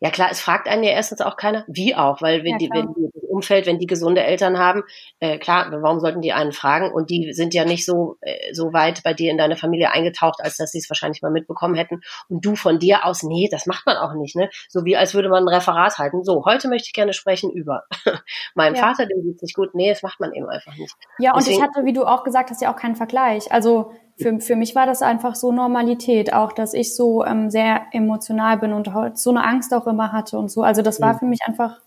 Ja 0.00 0.10
klar, 0.10 0.28
es 0.30 0.40
fragt 0.40 0.68
einen 0.68 0.82
ja 0.82 0.90
erstens 0.90 1.20
auch 1.20 1.36
keiner, 1.36 1.64
wie 1.68 1.94
auch, 1.94 2.22
weil 2.22 2.44
wenn, 2.44 2.52
ja, 2.52 2.58
die, 2.58 2.70
wenn 2.72 2.94
die 2.94 3.10
das 3.12 3.24
Umfeld, 3.24 3.66
wenn 3.66 3.78
die 3.78 3.86
gesunde 3.86 4.22
Eltern 4.22 4.58
haben, 4.58 4.82
äh, 5.20 5.38
klar, 5.38 5.68
warum 5.70 6.00
sollten 6.00 6.20
die 6.20 6.32
einen 6.32 6.52
fragen? 6.52 6.92
Und 6.92 7.10
die 7.10 7.32
sind 7.32 7.54
ja 7.54 7.64
nicht 7.64 7.84
so 7.84 8.16
äh, 8.20 8.52
so 8.52 8.72
weit 8.72 9.02
bei 9.02 9.14
dir 9.14 9.30
in 9.30 9.38
deine 9.38 9.56
Familie 9.56 9.90
eingetaucht, 9.90 10.40
als 10.42 10.56
dass 10.56 10.72
sie 10.72 10.78
es 10.78 10.90
wahrscheinlich 10.90 11.22
mal 11.22 11.30
mitbekommen 11.30 11.74
hätten. 11.74 12.00
Und 12.28 12.44
du 12.44 12.56
von 12.56 12.78
dir 12.78 13.04
aus, 13.04 13.22
nee, 13.22 13.48
das 13.50 13.66
macht 13.66 13.86
man 13.86 13.96
auch 13.96 14.14
nicht, 14.14 14.36
ne? 14.36 14.50
So 14.68 14.84
wie 14.84 14.96
als 14.96 15.14
würde 15.14 15.28
man 15.28 15.44
ein 15.44 15.48
Referat 15.48 15.98
halten. 15.98 16.24
So, 16.24 16.44
heute 16.44 16.68
möchte 16.68 16.86
ich 16.86 16.92
gerne 16.92 17.12
sprechen 17.12 17.50
über 17.50 17.84
meinem 18.54 18.74
ja. 18.74 18.82
Vater, 18.82 19.06
dem 19.06 19.22
geht's 19.22 19.42
nicht 19.42 19.54
gut. 19.54 19.74
Nee, 19.74 19.90
das 19.90 20.02
macht 20.02 20.20
man 20.20 20.32
eben 20.32 20.48
einfach 20.48 20.76
nicht. 20.76 20.94
Ja, 21.18 21.32
und 21.32 21.40
Deswegen, 21.40 21.56
ich 21.56 21.62
hatte, 21.62 21.84
wie 21.84 21.92
du 21.92 22.04
auch 22.04 22.24
gesagt 22.24 22.50
hast, 22.50 22.60
ja 22.62 22.72
auch 22.72 22.76
keinen 22.76 22.96
Vergleich. 22.96 23.50
Also 23.52 23.92
für, 24.18 24.40
für 24.40 24.56
mich 24.56 24.74
war 24.74 24.86
das 24.86 25.02
einfach 25.02 25.34
so 25.34 25.52
Normalität, 25.52 26.32
auch 26.32 26.52
dass 26.52 26.74
ich 26.74 26.94
so 26.94 27.24
ähm, 27.24 27.50
sehr 27.50 27.82
emotional 27.92 28.58
bin 28.58 28.72
und 28.72 28.90
so 29.14 29.30
eine 29.30 29.44
Angst 29.44 29.72
auch 29.74 29.86
immer 29.86 30.12
hatte 30.12 30.38
und 30.38 30.50
so. 30.50 30.62
Also 30.62 30.82
das 30.82 31.00
war 31.00 31.18
für 31.18 31.26
mich 31.26 31.40
einfach 31.46 31.80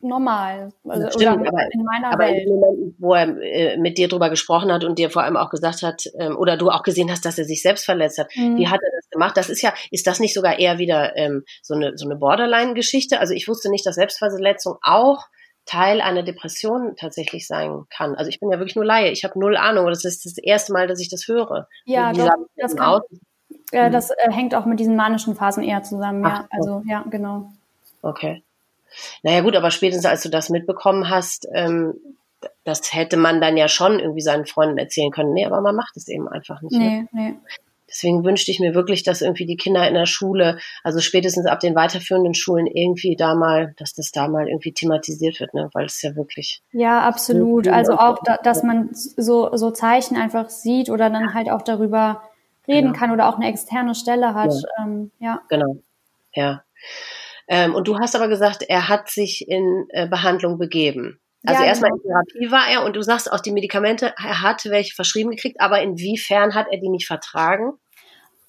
normal. 0.00 0.72
Also, 0.88 1.10
Stimmt, 1.10 1.48
aber, 1.48 1.60
in 1.72 1.82
meiner 1.82 2.12
aber 2.12 2.24
Welt. 2.24 2.46
im 2.46 2.54
Moment, 2.54 2.94
wo 2.98 3.14
er 3.14 3.36
äh, 3.42 3.76
mit 3.78 3.98
dir 3.98 4.08
drüber 4.08 4.30
gesprochen 4.30 4.72
hat 4.72 4.84
und 4.84 4.98
dir 4.98 5.10
vor 5.10 5.22
allem 5.22 5.36
auch 5.36 5.50
gesagt 5.50 5.82
hat, 5.82 6.04
ähm, 6.18 6.36
oder 6.36 6.56
du 6.56 6.70
auch 6.70 6.82
gesehen 6.82 7.10
hast, 7.10 7.24
dass 7.24 7.38
er 7.38 7.44
sich 7.44 7.62
selbst 7.62 7.84
verletzt 7.84 8.18
hat, 8.18 8.28
mhm. 8.36 8.56
wie 8.56 8.68
hat 8.68 8.80
er 8.82 8.90
das 8.94 9.10
gemacht? 9.10 9.36
Das 9.36 9.48
ist 9.48 9.62
ja, 9.62 9.72
ist 9.90 10.06
das 10.06 10.20
nicht 10.20 10.34
sogar 10.34 10.58
eher 10.58 10.78
wieder 10.78 11.16
ähm, 11.16 11.44
so 11.62 11.74
eine, 11.74 11.96
so 11.96 12.06
eine 12.06 12.16
Borderline-Geschichte? 12.16 13.18
Also 13.18 13.34
ich 13.34 13.48
wusste 13.48 13.70
nicht, 13.70 13.84
dass 13.86 13.96
Selbstverletzung 13.96 14.76
auch 14.82 15.26
Teil 15.68 16.00
einer 16.00 16.22
Depression 16.22 16.96
tatsächlich 16.96 17.46
sein 17.46 17.84
kann. 17.90 18.14
Also 18.14 18.30
ich 18.30 18.40
bin 18.40 18.50
ja 18.50 18.58
wirklich 18.58 18.74
nur 18.74 18.86
Laie. 18.86 19.10
Ich 19.10 19.22
habe 19.24 19.38
null 19.38 19.54
Ahnung. 19.54 19.86
Das 19.86 20.04
ist 20.04 20.24
das 20.24 20.38
erste 20.38 20.72
Mal, 20.72 20.86
dass 20.86 20.98
ich 20.98 21.10
das 21.10 21.28
höre. 21.28 21.68
Ja, 21.84 22.12
doch, 22.14 22.30
das, 22.56 22.74
kann, 22.74 23.00
äh, 23.72 23.90
das 23.90 24.10
äh, 24.10 24.32
hängt 24.32 24.54
auch 24.54 24.64
mit 24.64 24.80
diesen 24.80 24.96
manischen 24.96 25.34
Phasen 25.34 25.62
eher 25.62 25.82
zusammen. 25.82 26.24
Ach, 26.24 26.40
ja, 26.40 26.48
also 26.50 26.82
ja, 26.86 27.04
genau. 27.10 27.52
Okay. 28.00 28.42
Naja 29.22 29.42
gut, 29.42 29.56
aber 29.56 29.70
spätestens 29.70 30.06
als 30.06 30.22
du 30.22 30.30
das 30.30 30.48
mitbekommen 30.48 31.10
hast, 31.10 31.46
ähm, 31.52 31.94
das 32.64 32.94
hätte 32.94 33.18
man 33.18 33.42
dann 33.42 33.58
ja 33.58 33.68
schon 33.68 33.98
irgendwie 33.98 34.22
seinen 34.22 34.46
Freunden 34.46 34.78
erzählen 34.78 35.10
können. 35.10 35.34
Nee, 35.34 35.44
aber 35.44 35.60
man 35.60 35.76
macht 35.76 35.98
es 35.98 36.08
eben 36.08 36.28
einfach 36.28 36.62
nicht. 36.62 36.72
Ne? 36.72 37.08
Nee, 37.12 37.30
nee. 37.30 37.34
Deswegen 37.88 38.24
wünschte 38.24 38.50
ich 38.50 38.60
mir 38.60 38.74
wirklich, 38.74 39.02
dass 39.02 39.22
irgendwie 39.22 39.46
die 39.46 39.56
Kinder 39.56 39.88
in 39.88 39.94
der 39.94 40.06
Schule, 40.06 40.58
also 40.84 41.00
spätestens 41.00 41.46
ab 41.46 41.60
den 41.60 41.74
weiterführenden 41.74 42.34
Schulen 42.34 42.66
irgendwie 42.66 43.16
da 43.16 43.34
mal, 43.34 43.74
dass 43.78 43.94
das 43.94 44.12
da 44.12 44.28
mal 44.28 44.48
irgendwie 44.48 44.72
thematisiert 44.72 45.40
wird, 45.40 45.54
ne? 45.54 45.70
weil 45.72 45.86
es 45.86 46.02
ja 46.02 46.14
wirklich. 46.14 46.62
Ja, 46.72 47.00
absolut. 47.00 47.66
Also 47.68 47.94
auch, 47.94 48.18
da, 48.24 48.36
dass 48.36 48.62
man 48.62 48.90
so, 48.92 49.56
so 49.56 49.70
Zeichen 49.70 50.16
einfach 50.16 50.50
sieht 50.50 50.90
oder 50.90 51.08
dann 51.08 51.32
halt 51.32 51.50
auch 51.50 51.62
darüber 51.62 52.22
reden 52.66 52.88
genau. 52.88 52.98
kann 52.98 53.10
oder 53.10 53.28
auch 53.28 53.36
eine 53.36 53.48
externe 53.48 53.94
Stelle 53.94 54.34
hat. 54.34 54.52
Ja. 54.52 54.84
Ähm, 54.84 55.10
ja. 55.18 55.40
Genau. 55.48 55.76
Ja. 56.34 56.62
Ähm, 57.48 57.74
und 57.74 57.88
du 57.88 57.98
hast 57.98 58.14
aber 58.14 58.28
gesagt, 58.28 58.62
er 58.68 58.88
hat 58.88 59.08
sich 59.08 59.48
in 59.48 59.86
äh, 59.88 60.06
Behandlung 60.06 60.58
begeben. 60.58 61.18
Also 61.46 61.62
ja, 61.62 61.68
erstmal 61.68 61.90
genau. 61.90 62.02
in 62.02 62.26
Therapie 62.26 62.50
war 62.50 62.68
er 62.68 62.84
und 62.84 62.96
du 62.96 63.02
sagst 63.02 63.30
auch 63.32 63.40
die 63.40 63.52
Medikamente, 63.52 64.12
er 64.16 64.42
hat 64.42 64.64
welche 64.66 64.94
verschrieben 64.94 65.30
gekriegt, 65.30 65.60
aber 65.60 65.80
inwiefern 65.80 66.54
hat 66.54 66.66
er 66.70 66.78
die 66.78 66.88
nicht 66.88 67.06
vertragen? 67.06 67.74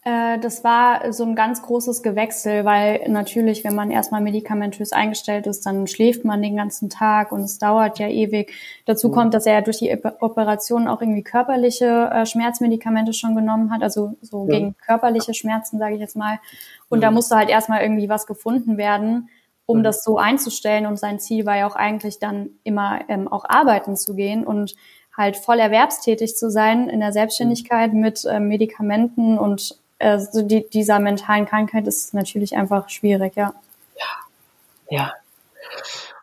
Äh, 0.04 0.40
das 0.40 0.64
war 0.64 1.12
so 1.12 1.24
ein 1.24 1.36
ganz 1.36 1.62
großes 1.62 2.02
Gewechsel, 2.02 2.64
weil 2.64 3.08
natürlich, 3.10 3.64
wenn 3.64 3.76
man 3.76 3.92
erstmal 3.92 4.22
medikamentös 4.22 4.94
eingestellt 4.94 5.46
ist, 5.46 5.66
dann 5.66 5.88
schläft 5.88 6.24
man 6.24 6.42
den 6.42 6.56
ganzen 6.56 6.90
Tag 6.90 7.32
und 7.32 7.42
es 7.42 7.60
dauert 7.60 8.00
ja 8.00 8.08
ewig. 8.08 8.54
Dazu 8.86 9.10
mhm. 9.10 9.14
kommt, 9.14 9.34
dass 9.34 9.46
er 9.46 9.62
durch 9.62 9.80
die 9.80 9.96
Operation 10.22 10.88
auch 10.88 11.02
irgendwie 11.02 11.24
körperliche 11.24 12.10
äh, 12.12 12.26
Schmerzmedikamente 12.26 13.14
schon 13.14 13.36
genommen 13.36 13.72
hat, 13.72 13.84
also 13.84 14.14
so 14.22 14.48
ja. 14.48 14.58
gegen 14.58 14.76
körperliche 14.78 15.34
Schmerzen, 15.34 15.80
sage 15.80 15.96
ich 15.96 16.02
jetzt 16.02 16.16
mal. 16.16 16.40
Und 16.88 17.00
mhm. 17.00 17.02
da 17.04 17.12
musste 17.12 17.36
halt 17.36 17.50
erstmal 17.50 17.82
irgendwie 17.82 18.10
was 18.10 18.26
gefunden 18.26 18.78
werden 18.78 19.30
um 19.70 19.84
das 19.84 20.04
so 20.04 20.18
einzustellen. 20.18 20.88
Und 20.88 20.98
sein 20.98 21.20
Ziel 21.20 21.46
war 21.46 21.56
ja 21.56 21.68
auch 21.68 21.76
eigentlich 21.76 22.18
dann 22.18 22.50
immer 22.64 23.02
ähm, 23.08 23.28
auch 23.28 23.46
arbeiten 23.48 23.96
zu 23.96 24.16
gehen 24.16 24.44
und 24.44 24.76
halt 25.16 25.38
voll 25.38 25.60
erwerbstätig 25.60 26.36
zu 26.36 26.50
sein 26.50 26.90
in 26.90 27.02
der 27.02 27.14
Selbstständigkeit 27.14 27.94
mit 27.94 28.26
ähm, 28.28 28.48
Medikamenten 28.48 29.38
und 29.38 29.78
äh, 30.00 30.18
so 30.18 30.42
die, 30.42 30.68
dieser 30.68 31.00
mentalen 31.00 31.46
Krankheit 31.46 31.86
ist 31.86 32.16
natürlich 32.16 32.56
einfach 32.56 32.90
schwierig, 32.90 33.36
ja. 33.36 33.54
Ja. 33.96 34.88
Ja. 34.90 35.14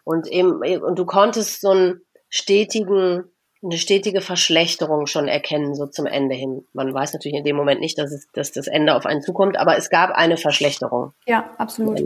Und 0.03 0.27
eben, 0.27 0.61
und 0.83 0.99
du 0.99 1.05
konntest 1.05 1.61
so 1.61 1.71
einen 1.71 2.01
stetigen, 2.29 3.25
eine 3.67 3.79
stetige 3.79 4.21
Verschlechterung 4.21 5.07
schon 5.07 5.29
erkennen, 5.29 5.75
so 5.75 5.87
zum 5.87 6.07
Ende 6.07 6.35
hin. 6.35 6.65
Man 6.73 6.93
weiß 6.93 7.13
natürlich 7.13 7.37
in 7.37 7.45
dem 7.45 7.57
Moment 7.57 7.81
nicht, 7.81 7.99
dass, 7.99 8.13
es, 8.13 8.29
dass 8.33 8.53
das 8.53 8.67
Ende 8.67 8.95
auf 8.95 9.07
einen 9.07 9.23
zukommt, 9.23 9.59
aber 9.59 9.77
es 9.77 9.91
gab 9.91 10.11
eine 10.11 10.37
Verschlechterung. 10.37 11.13
Ja, 11.27 11.51
absolut. 11.59 12.01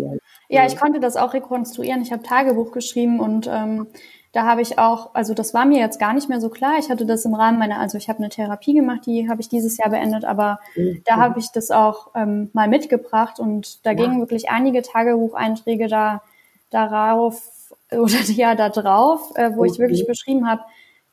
Ja, 0.49 0.66
ich 0.66 0.77
konnte 0.77 1.01
das 1.01 1.16
auch 1.16 1.35
rekonstruieren. 1.35 2.03
Ich 2.03 2.12
habe 2.12 2.23
Tagebuch 2.23 2.73
geschrieben 2.73 3.20
und 3.20 3.46
ähm, 3.46 3.87
da 4.33 4.46
habe 4.46 4.62
ich 4.62 4.79
auch, 4.79 5.14
also 5.14 5.35
das 5.35 5.55
war 5.55 5.64
mir 5.64 5.79
jetzt 5.79 5.99
gar 5.99 6.12
nicht 6.12 6.29
mehr 6.29 6.40
so 6.40 6.51
klar. 6.51 6.79
Ich 6.79 6.88
hatte 6.88 7.05
das 7.05 7.25
im 7.25 7.35
Rahmen 7.35 7.59
meiner, 7.59 7.79
also 7.79 7.99
ich 7.99 8.09
habe 8.09 8.20
eine 8.20 8.29
Therapie 8.29 8.75
gemacht, 8.75 9.01
die 9.07 9.29
habe 9.29 9.40
ich 9.40 9.49
dieses 9.49 9.77
Jahr 9.77 9.90
beendet, 9.90 10.25
aber 10.25 10.61
mhm. 10.77 11.03
da 11.05 11.16
habe 11.16 11.40
ich 11.40 11.51
das 11.51 11.70
auch 11.70 12.11
ähm, 12.14 12.51
mal 12.53 12.68
mitgebracht 12.68 13.40
und 13.40 13.85
da 13.85 13.90
ja. 13.90 13.96
gingen 13.96 14.20
wirklich 14.20 14.49
einige 14.49 14.83
Tagebucheinträge 14.83 15.88
da 15.88 16.23
darauf 16.70 17.42
oder 17.90 18.20
ja 18.29 18.55
da 18.55 18.68
drauf, 18.68 19.33
äh, 19.35 19.51
wo 19.55 19.62
mhm. 19.62 19.70
ich 19.70 19.79
wirklich 19.79 20.07
beschrieben 20.07 20.49
habe, 20.49 20.62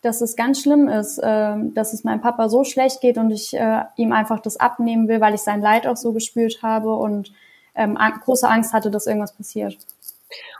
dass 0.08 0.22
es 0.22 0.36
ganz 0.36 0.62
schlimm 0.62 0.88
ist, 0.88 1.18
äh, 1.20 1.56
dass 1.74 1.94
es 1.94 2.04
meinem 2.04 2.22
Papa 2.22 2.50
so 2.50 2.64
schlecht 2.64 3.02
geht 3.02 3.18
und 3.18 3.30
ich 3.30 3.54
äh, 3.54 3.84
ihm 3.98 4.14
einfach 4.14 4.40
das 4.40 4.58
abnehmen 4.58 5.08
will, 5.08 5.20
weil 5.20 5.36
ich 5.36 5.42
sein 5.42 5.62
Leid 5.62 5.86
auch 5.86 5.98
so 5.98 6.14
gespürt 6.14 6.64
habe 6.64 6.96
und 6.96 7.34
ähm, 7.76 7.98
große 8.24 8.48
Angst 8.48 8.74
hatte, 8.74 8.90
dass 8.90 9.06
irgendwas 9.06 9.36
passiert. 9.36 9.78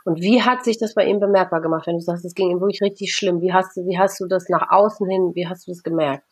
Und 0.06 0.22
wie 0.22 0.42
hat 0.42 0.64
sich 0.64 0.78
das 0.78 0.94
bei 0.94 1.06
ihm 1.06 1.20
bemerkbar 1.20 1.62
gemacht, 1.62 1.88
wenn 1.88 1.96
du 1.96 2.02
sagst, 2.02 2.26
es 2.26 2.36
ging 2.36 2.52
ihm 2.52 2.62
wirklich 2.62 2.82
richtig 2.82 3.16
schlimm? 3.16 3.42
Wie 3.42 3.54
hast 3.54 3.76
du, 3.76 3.86
wie 3.86 3.98
hast 3.98 4.20
du 4.20 4.26
das 4.26 4.50
nach 4.50 4.70
außen 4.70 5.08
hin, 5.10 5.32
wie 5.34 5.48
hast 5.48 5.68
du 5.68 5.72
das 5.72 5.82
gemerkt? 5.82 6.24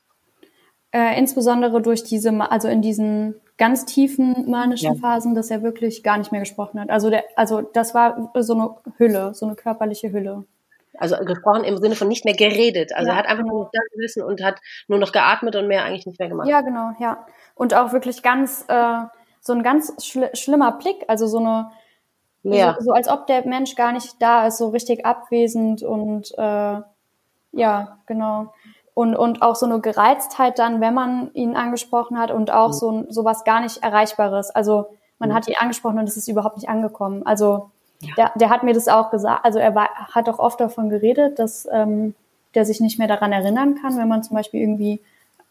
Äh, 0.91 1.17
insbesondere 1.17 1.81
durch 1.81 2.03
diese, 2.03 2.31
also 2.51 2.67
in 2.67 2.81
diesen 2.81 3.35
ganz 3.57 3.85
tiefen 3.85 4.49
manischen 4.49 4.93
ja. 4.93 4.99
Phasen, 4.99 5.35
dass 5.35 5.51
er 5.51 5.63
wirklich 5.63 6.03
gar 6.03 6.17
nicht 6.17 6.31
mehr 6.31 6.41
gesprochen 6.41 6.79
hat. 6.79 6.89
Also 6.89 7.09
der, 7.09 7.23
also 7.35 7.61
das 7.61 7.93
war 7.93 8.31
so 8.39 8.53
eine 8.53 8.75
Hülle, 8.97 9.33
so 9.33 9.45
eine 9.45 9.55
körperliche 9.55 10.11
Hülle. 10.11 10.45
Also 10.99 11.17
gesprochen 11.17 11.63
im 11.63 11.77
Sinne 11.77 11.95
von 11.95 12.07
nicht 12.07 12.25
mehr 12.25 12.35
geredet. 12.35 12.93
Also 12.93 13.07
ja, 13.07 13.13
er 13.13 13.19
hat 13.19 13.27
einfach 13.27 13.43
nur 13.43 13.63
noch 13.63 13.71
da 13.71 13.79
gesessen 13.91 14.23
und 14.23 14.43
hat 14.43 14.59
nur 14.87 14.99
noch 14.99 15.11
geatmet 15.11 15.55
und 15.55 15.67
mehr 15.67 15.83
eigentlich 15.83 16.05
nicht 16.05 16.19
mehr 16.19 16.29
gemacht. 16.29 16.47
Ja, 16.47 16.61
genau, 16.61 16.91
ja. 16.99 17.25
Und 17.55 17.73
auch 17.73 17.93
wirklich 17.93 18.23
ganz 18.23 18.65
äh, 18.67 19.01
so 19.41 19.53
ein 19.53 19.63
ganz 19.63 19.93
schl 20.03 20.29
schlimmer 20.33 20.73
Blick, 20.73 21.05
also 21.07 21.27
so 21.27 21.37
eine, 21.37 21.71
ja. 22.43 22.75
so, 22.79 22.85
so, 22.85 22.91
als 22.91 23.07
ob 23.07 23.27
der 23.27 23.47
Mensch 23.47 23.75
gar 23.75 23.91
nicht 23.91 24.21
da 24.21 24.47
ist, 24.47 24.57
so 24.57 24.69
richtig 24.69 25.05
abwesend 25.05 25.83
und 25.83 26.31
äh, 26.37 26.81
ja, 27.51 27.97
genau. 28.05 28.53
Und, 28.93 29.15
und 29.15 29.41
auch 29.41 29.55
so 29.55 29.65
eine 29.65 29.81
Gereiztheit 29.81 30.57
dann, 30.57 30.81
wenn 30.81 30.93
man 30.93 31.29
ihn 31.33 31.55
angesprochen 31.55 32.17
hat 32.17 32.31
und 32.31 32.49
auch 32.51 32.69
mhm. 32.69 32.73
so, 32.73 33.05
so 33.09 33.25
was 33.25 33.43
gar 33.43 33.61
nicht 33.61 33.83
Erreichbares. 33.83 34.51
Also 34.51 34.87
man 35.19 35.29
mhm. 35.29 35.33
hat 35.33 35.47
ihn 35.47 35.55
angesprochen 35.59 35.99
und 35.99 36.07
es 36.07 36.17
ist 36.17 36.27
überhaupt 36.27 36.57
nicht 36.57 36.69
angekommen. 36.69 37.25
Also 37.25 37.71
ja. 38.01 38.13
der, 38.15 38.31
der 38.35 38.49
hat 38.49 38.63
mir 38.63 38.73
das 38.73 38.87
auch 38.87 39.11
gesagt, 39.11 39.45
also 39.45 39.59
er 39.59 39.75
war, 39.75 39.89
hat 40.13 40.29
auch 40.29 40.39
oft 40.39 40.59
davon 40.59 40.89
geredet, 40.89 41.39
dass 41.39 41.67
ähm, 41.71 42.15
der 42.53 42.65
sich 42.65 42.79
nicht 42.79 42.99
mehr 42.99 43.07
daran 43.07 43.31
erinnern 43.31 43.75
kann, 43.81 43.97
wenn 43.97 44.07
man 44.07 44.23
zum 44.23 44.35
Beispiel 44.35 44.61
irgendwie 44.61 45.01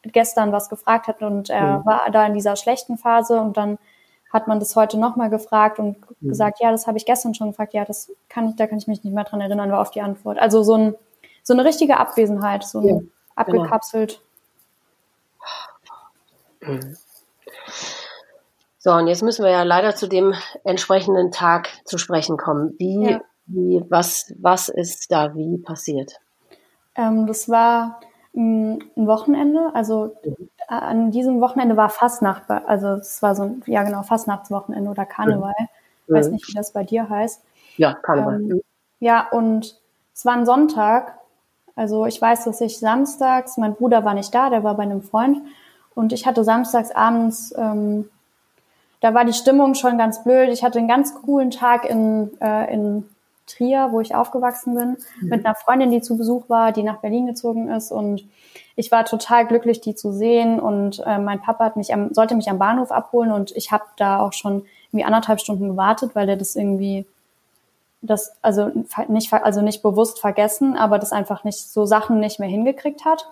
gestern 0.02 0.52
was 0.52 0.68
gefragt 0.68 1.06
hat 1.06 1.22
und 1.22 1.50
er 1.50 1.78
mhm. 1.78 1.86
war 1.86 2.10
da 2.10 2.26
in 2.26 2.34
dieser 2.34 2.56
schlechten 2.56 2.98
Phase 2.98 3.40
und 3.40 3.56
dann 3.56 3.78
hat 4.32 4.48
man 4.48 4.58
das 4.58 4.74
heute 4.74 4.98
nochmal 4.98 5.30
gefragt 5.30 5.78
und 5.78 5.98
mhm. 6.20 6.28
gesagt, 6.28 6.60
ja, 6.60 6.70
das 6.70 6.86
habe 6.86 6.98
ich 6.98 7.06
gestern 7.06 7.34
schon 7.34 7.50
gefragt, 7.50 7.72
ja, 7.72 7.84
das 7.84 8.10
kann 8.28 8.48
ich, 8.48 8.56
da 8.56 8.66
kann 8.66 8.78
ich 8.78 8.88
mich 8.88 9.04
nicht 9.04 9.14
mehr 9.14 9.24
dran 9.24 9.40
erinnern, 9.40 9.70
war 9.70 9.80
auf 9.80 9.92
die 9.92 10.02
Antwort. 10.02 10.38
Also 10.38 10.62
so, 10.62 10.74
ein, 10.74 10.94
so 11.42 11.54
eine 11.54 11.64
richtige 11.64 11.98
Abwesenheit, 11.98 12.64
so 12.64 12.80
ein 12.80 12.86
ja, 12.86 12.94
genau. 12.94 13.08
abgekapselt. 13.36 14.20
Genau. 16.60 16.80
So, 18.84 18.92
und 18.92 19.06
jetzt 19.06 19.22
müssen 19.22 19.46
wir 19.46 19.50
ja 19.50 19.62
leider 19.62 19.96
zu 19.96 20.06
dem 20.06 20.34
entsprechenden 20.62 21.30
Tag 21.30 21.70
zu 21.86 21.96
sprechen 21.96 22.36
kommen. 22.36 22.74
Wie, 22.76 23.12
ja. 23.12 23.20
wie 23.46 23.82
was, 23.88 24.34
was 24.38 24.68
ist 24.68 25.10
da 25.10 25.34
wie 25.34 25.56
passiert? 25.56 26.20
Ähm, 26.94 27.26
das 27.26 27.48
war 27.48 27.98
ein 28.36 28.84
Wochenende, 28.94 29.70
also 29.72 30.14
mhm. 30.22 30.50
an 30.68 31.10
diesem 31.12 31.40
Wochenende 31.40 31.78
war 31.78 31.88
Fastnacht, 31.88 32.50
also 32.50 32.88
es 32.88 33.22
war 33.22 33.34
so 33.34 33.44
ein, 33.44 33.62
ja 33.64 33.84
genau, 33.84 34.02
Fastnachtswochenende 34.02 34.90
oder 34.90 35.06
Karneval. 35.06 35.54
Ich 36.06 36.12
weiß 36.12 36.26
mhm. 36.26 36.32
nicht, 36.34 36.48
wie 36.48 36.54
das 36.54 36.72
bei 36.74 36.84
dir 36.84 37.08
heißt. 37.08 37.42
Ja, 37.78 37.94
Karneval. 37.94 38.34
Ähm, 38.34 38.60
ja, 39.00 39.26
und 39.30 39.80
es 40.12 40.26
war 40.26 40.34
ein 40.34 40.44
Sonntag. 40.44 41.20
Also 41.74 42.04
ich 42.04 42.20
weiß, 42.20 42.44
dass 42.44 42.60
ich 42.60 42.78
samstags, 42.78 43.56
mein 43.56 43.76
Bruder 43.76 44.04
war 44.04 44.12
nicht 44.12 44.34
da, 44.34 44.50
der 44.50 44.62
war 44.62 44.74
bei 44.76 44.82
einem 44.82 45.00
Freund. 45.00 45.38
Und 45.94 46.12
ich 46.12 46.26
hatte 46.26 46.44
samstags 46.44 46.90
abends, 46.90 47.54
ähm, 47.56 48.10
da 49.04 49.12
war 49.12 49.26
die 49.26 49.34
Stimmung 49.34 49.74
schon 49.74 49.98
ganz 49.98 50.24
blöd. 50.24 50.48
Ich 50.48 50.64
hatte 50.64 50.78
einen 50.78 50.88
ganz 50.88 51.14
coolen 51.14 51.50
Tag 51.50 51.84
in, 51.84 52.30
äh, 52.40 52.72
in 52.72 53.04
Trier, 53.46 53.88
wo 53.90 54.00
ich 54.00 54.14
aufgewachsen 54.14 54.74
bin, 54.74 54.96
mhm. 55.20 55.28
mit 55.28 55.44
einer 55.44 55.54
Freundin, 55.54 55.90
die 55.90 56.00
zu 56.00 56.16
Besuch 56.16 56.48
war, 56.48 56.72
die 56.72 56.82
nach 56.82 57.00
Berlin 57.00 57.26
gezogen 57.26 57.68
ist 57.68 57.92
und 57.92 58.26
ich 58.76 58.90
war 58.90 59.04
total 59.04 59.46
glücklich, 59.46 59.82
die 59.82 59.94
zu 59.94 60.10
sehen 60.10 60.58
und 60.58 61.02
äh, 61.04 61.18
mein 61.18 61.42
Papa 61.42 61.66
hat 61.66 61.76
mich 61.76 61.92
am, 61.92 62.14
sollte 62.14 62.34
mich 62.34 62.48
am 62.48 62.58
Bahnhof 62.58 62.90
abholen 62.90 63.30
und 63.30 63.54
ich 63.54 63.72
habe 63.72 63.84
da 63.98 64.20
auch 64.20 64.32
schon 64.32 64.64
irgendwie 64.86 65.04
anderthalb 65.04 65.38
Stunden 65.38 65.68
gewartet, 65.68 66.12
weil 66.14 66.26
der 66.26 66.36
das 66.36 66.56
irgendwie 66.56 67.04
das 68.00 68.32
also 68.40 68.70
nicht 69.08 69.30
also 69.34 69.60
nicht 69.60 69.82
bewusst 69.82 70.18
vergessen, 70.18 70.78
aber 70.78 70.98
das 70.98 71.12
einfach 71.12 71.44
nicht 71.44 71.58
so 71.58 71.84
Sachen 71.84 72.20
nicht 72.20 72.40
mehr 72.40 72.48
hingekriegt 72.48 73.04
hat. 73.04 73.28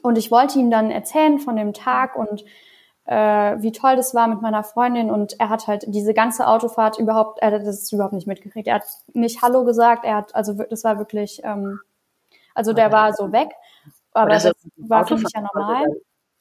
Und 0.00 0.16
ich 0.16 0.30
wollte 0.30 0.58
ihm 0.58 0.70
dann 0.70 0.90
erzählen 0.90 1.38
von 1.38 1.56
dem 1.56 1.74
Tag 1.74 2.16
und 2.16 2.46
äh, 3.10 3.60
wie 3.60 3.72
toll 3.72 3.96
das 3.96 4.14
war 4.14 4.28
mit 4.28 4.40
meiner 4.40 4.62
Freundin 4.62 5.10
und 5.10 5.38
er 5.40 5.48
hat 5.48 5.66
halt 5.66 5.84
diese 5.88 6.14
ganze 6.14 6.46
Autofahrt 6.46 6.96
überhaupt, 6.96 7.40
er 7.40 7.50
hat 7.50 7.66
das 7.66 7.90
überhaupt 7.90 8.12
nicht 8.12 8.28
mitgekriegt. 8.28 8.68
Er 8.68 8.76
hat 8.76 8.84
nicht 9.12 9.42
Hallo 9.42 9.64
gesagt, 9.64 10.04
er 10.04 10.14
hat, 10.14 10.32
also 10.36 10.54
das 10.54 10.84
war 10.84 10.98
wirklich, 10.98 11.40
ähm, 11.42 11.80
also 12.54 12.72
der 12.72 12.92
war 12.92 13.12
so 13.12 13.32
weg, 13.32 13.50
aber 14.12 14.30
das, 14.30 14.44
das 14.44 14.54
war 14.76 15.04
für 15.08 15.16
mich 15.16 15.26
ja 15.34 15.40
normal. 15.40 15.86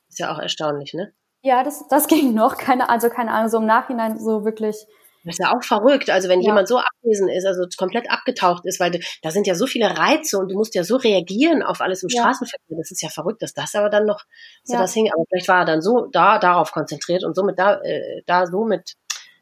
Ist 0.10 0.20
ja 0.20 0.32
auch 0.32 0.38
erstaunlich, 0.38 0.94
ne? 0.94 1.12
Ja, 1.42 1.64
das, 1.64 1.88
das 1.88 2.08
ging 2.08 2.36
noch, 2.36 2.56
keine, 2.56 2.88
also 2.88 3.10
keine 3.10 3.32
Ahnung, 3.32 3.50
so 3.50 3.58
im 3.58 3.66
Nachhinein 3.66 4.20
so 4.20 4.46
wirklich 4.46 4.86
das 5.24 5.36
ist 5.36 5.40
ja 5.40 5.56
auch 5.56 5.64
verrückt. 5.64 6.10
Also 6.10 6.30
wenn 6.30 6.42
ja. 6.42 6.48
jemand 6.48 6.68
so 6.68 6.78
abwesend 6.78 7.32
ist, 7.32 7.46
also 7.46 7.66
komplett 7.78 8.10
abgetaucht 8.10 8.66
ist, 8.66 8.80
weil 8.80 9.00
da 9.22 9.32
sind 9.32 9.48
ja 9.48 9.56
so 9.56 9.68
viele 9.68 9.98
Reize 9.98 10.38
und 10.38 10.50
du 10.50 10.56
musst 10.56 10.76
ja 10.76 10.84
so 10.84 10.96
reagieren 10.96 11.62
auf 11.62 11.82
alles 11.82 12.04
im 12.04 12.10
ja. 12.10 12.22
Straßenverkehr. 12.22 12.78
Das 12.78 12.92
ist 12.92 13.02
ja 13.02 13.10
verrückt, 13.10 13.42
dass 13.42 13.54
das 13.54 13.76
aber 13.76 13.90
dann 13.90 14.06
noch 14.06 14.24
so 14.64 14.74
ja. 14.74 14.82
das 14.82 14.94
hing. 14.94 15.10
Aber 15.12 15.24
vielleicht 15.30 15.48
war 15.48 15.60
er 15.60 15.66
dann 15.66 15.82
so 15.82 16.08
da 16.12 16.40
darauf 16.40 16.72
konzentriert 16.72 17.24
und 17.24 17.36
somit 17.36 17.60
da 17.60 17.82
äh, 17.82 18.22
da 18.26 18.48
so 18.48 18.64
mit, 18.64 18.94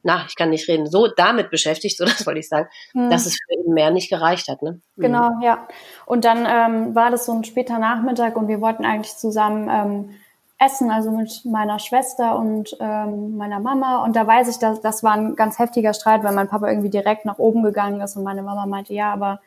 na, 0.01 0.25
ich 0.27 0.35
kann 0.35 0.49
nicht 0.49 0.67
reden, 0.67 0.87
so 0.87 1.07
damit 1.07 1.51
beschäftigt, 1.51 1.97
so 1.97 2.05
das 2.05 2.25
wollte 2.25 2.39
ich 2.39 2.49
sagen, 2.49 2.67
hm. 2.93 3.09
dass 3.09 3.25
es 3.25 3.35
für 3.35 3.53
ihn 3.53 3.73
mehr 3.73 3.91
nicht 3.91 4.09
gereicht 4.09 4.47
hat. 4.47 4.63
Ne? 4.63 4.81
Genau, 4.95 5.29
mhm. 5.35 5.41
ja. 5.43 5.67
Und 6.05 6.25
dann 6.25 6.47
ähm, 6.49 6.95
war 6.95 7.11
das 7.11 7.25
so 7.25 7.33
ein 7.33 7.43
später 7.43 7.77
Nachmittag 7.77 8.35
und 8.35 8.47
wir 8.47 8.61
wollten 8.61 8.85
eigentlich 8.85 9.15
zusammen 9.15 9.69
ähm, 9.69 10.19
essen, 10.59 10.89
also 10.89 11.11
mit 11.11 11.45
meiner 11.45 11.79
Schwester 11.79 12.37
und 12.37 12.75
ähm, 12.79 13.37
meiner 13.37 13.59
Mama. 13.59 14.03
Und 14.03 14.15
da 14.15 14.25
weiß 14.25 14.47
ich, 14.47 14.57
dass 14.57 14.81
das 14.81 15.03
war 15.03 15.13
ein 15.13 15.35
ganz 15.35 15.59
heftiger 15.59 15.93
Streit, 15.93 16.23
weil 16.23 16.33
mein 16.33 16.47
Papa 16.47 16.67
irgendwie 16.67 16.89
direkt 16.89 17.25
nach 17.25 17.37
oben 17.37 17.63
gegangen 17.63 18.01
ist 18.01 18.15
und 18.15 18.23
meine 18.23 18.41
Mama 18.41 18.65
meinte, 18.65 18.93
ja, 18.93 19.13
aber 19.13 19.39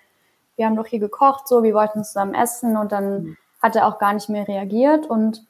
wir 0.57 0.67
haben 0.67 0.77
doch 0.77 0.87
hier 0.87 1.01
gekocht, 1.01 1.49
so, 1.49 1.63
wir 1.63 1.75
wollten 1.75 2.05
zusammen 2.05 2.35
essen 2.35 2.77
und 2.77 2.93
dann 2.93 3.23
mhm. 3.23 3.37
hat 3.61 3.75
er 3.77 3.89
auch 3.89 3.99
gar 3.99 4.13
nicht 4.13 4.29
mehr 4.29 4.47
reagiert 4.47 5.07
und 5.07 5.45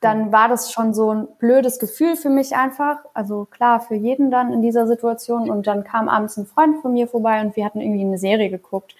dann 0.00 0.30
war 0.30 0.48
das 0.48 0.72
schon 0.72 0.92
so 0.92 1.12
ein 1.12 1.28
blödes 1.38 1.78
Gefühl 1.78 2.16
für 2.16 2.28
mich 2.28 2.54
einfach. 2.54 2.98
Also 3.14 3.46
klar, 3.46 3.80
für 3.80 3.94
jeden 3.94 4.30
dann 4.30 4.52
in 4.52 4.60
dieser 4.60 4.86
Situation. 4.86 5.50
Und 5.50 5.66
dann 5.66 5.84
kam 5.84 6.08
abends 6.08 6.36
ein 6.36 6.46
Freund 6.46 6.82
von 6.82 6.92
mir 6.92 7.08
vorbei 7.08 7.40
und 7.40 7.56
wir 7.56 7.64
hatten 7.64 7.80
irgendwie 7.80 8.04
eine 8.04 8.18
Serie 8.18 8.50
geguckt. 8.50 8.94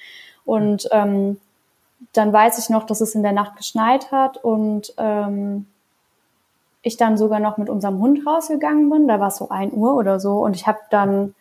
Und 0.44 0.88
ähm, 0.92 1.38
dann 2.12 2.32
weiß 2.32 2.58
ich 2.58 2.70
noch, 2.70 2.84
dass 2.84 3.00
es 3.00 3.14
in 3.14 3.22
der 3.22 3.32
Nacht 3.32 3.56
geschneit 3.56 4.10
hat 4.10 4.42
und 4.42 4.94
ähm, 4.96 5.66
ich 6.86 6.96
dann 6.96 7.18
sogar 7.18 7.40
noch 7.40 7.56
mit 7.56 7.68
unserem 7.68 7.98
Hund 7.98 8.24
rausgegangen 8.24 8.88
bin. 8.88 9.08
Da 9.08 9.18
war 9.18 9.28
es 9.28 9.36
so 9.36 9.48
ein 9.48 9.72
Uhr 9.72 9.96
oder 9.96 10.20
so. 10.20 10.38
Und 10.38 10.54
ich 10.54 10.68
habe 10.68 10.78
dann 10.90 11.34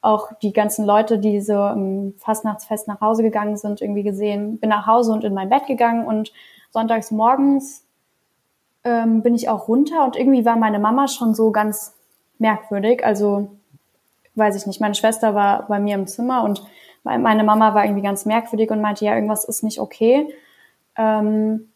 auch 0.00 0.32
die 0.42 0.52
ganzen 0.52 0.84
Leute, 0.84 1.18
die 1.18 1.40
so 1.40 1.64
im 1.68 2.14
Fastnachtsfest 2.18 2.88
nach 2.88 3.00
Hause 3.00 3.22
gegangen 3.22 3.56
sind, 3.56 3.80
irgendwie 3.80 4.02
gesehen. 4.02 4.58
Bin 4.58 4.70
nach 4.70 4.86
Hause 4.86 5.12
und 5.12 5.22
in 5.22 5.32
mein 5.32 5.48
Bett 5.48 5.66
gegangen 5.66 6.06
und 6.06 6.32
sonntags 6.70 7.12
morgens 7.12 7.84
ähm, 8.82 9.22
bin 9.22 9.34
ich 9.34 9.48
auch 9.48 9.68
runter 9.68 10.04
und 10.04 10.16
irgendwie 10.16 10.44
war 10.44 10.56
meine 10.56 10.80
Mama 10.80 11.06
schon 11.06 11.34
so 11.34 11.52
ganz 11.52 11.94
merkwürdig. 12.38 13.04
Also 13.04 13.50
weiß 14.34 14.56
ich 14.56 14.66
nicht, 14.66 14.80
meine 14.80 14.94
Schwester 14.94 15.36
war 15.36 15.68
bei 15.68 15.78
mir 15.78 15.94
im 15.94 16.08
Zimmer 16.08 16.42
und 16.42 16.64
meine 17.04 17.44
Mama 17.44 17.74
war 17.74 17.84
irgendwie 17.84 18.02
ganz 18.02 18.26
merkwürdig 18.26 18.70
und 18.70 18.80
meinte, 18.80 19.04
ja, 19.04 19.14
irgendwas 19.14 19.44
ist 19.44 19.62
nicht 19.62 19.78
okay. 19.78 20.34
Ähm, 20.96 21.69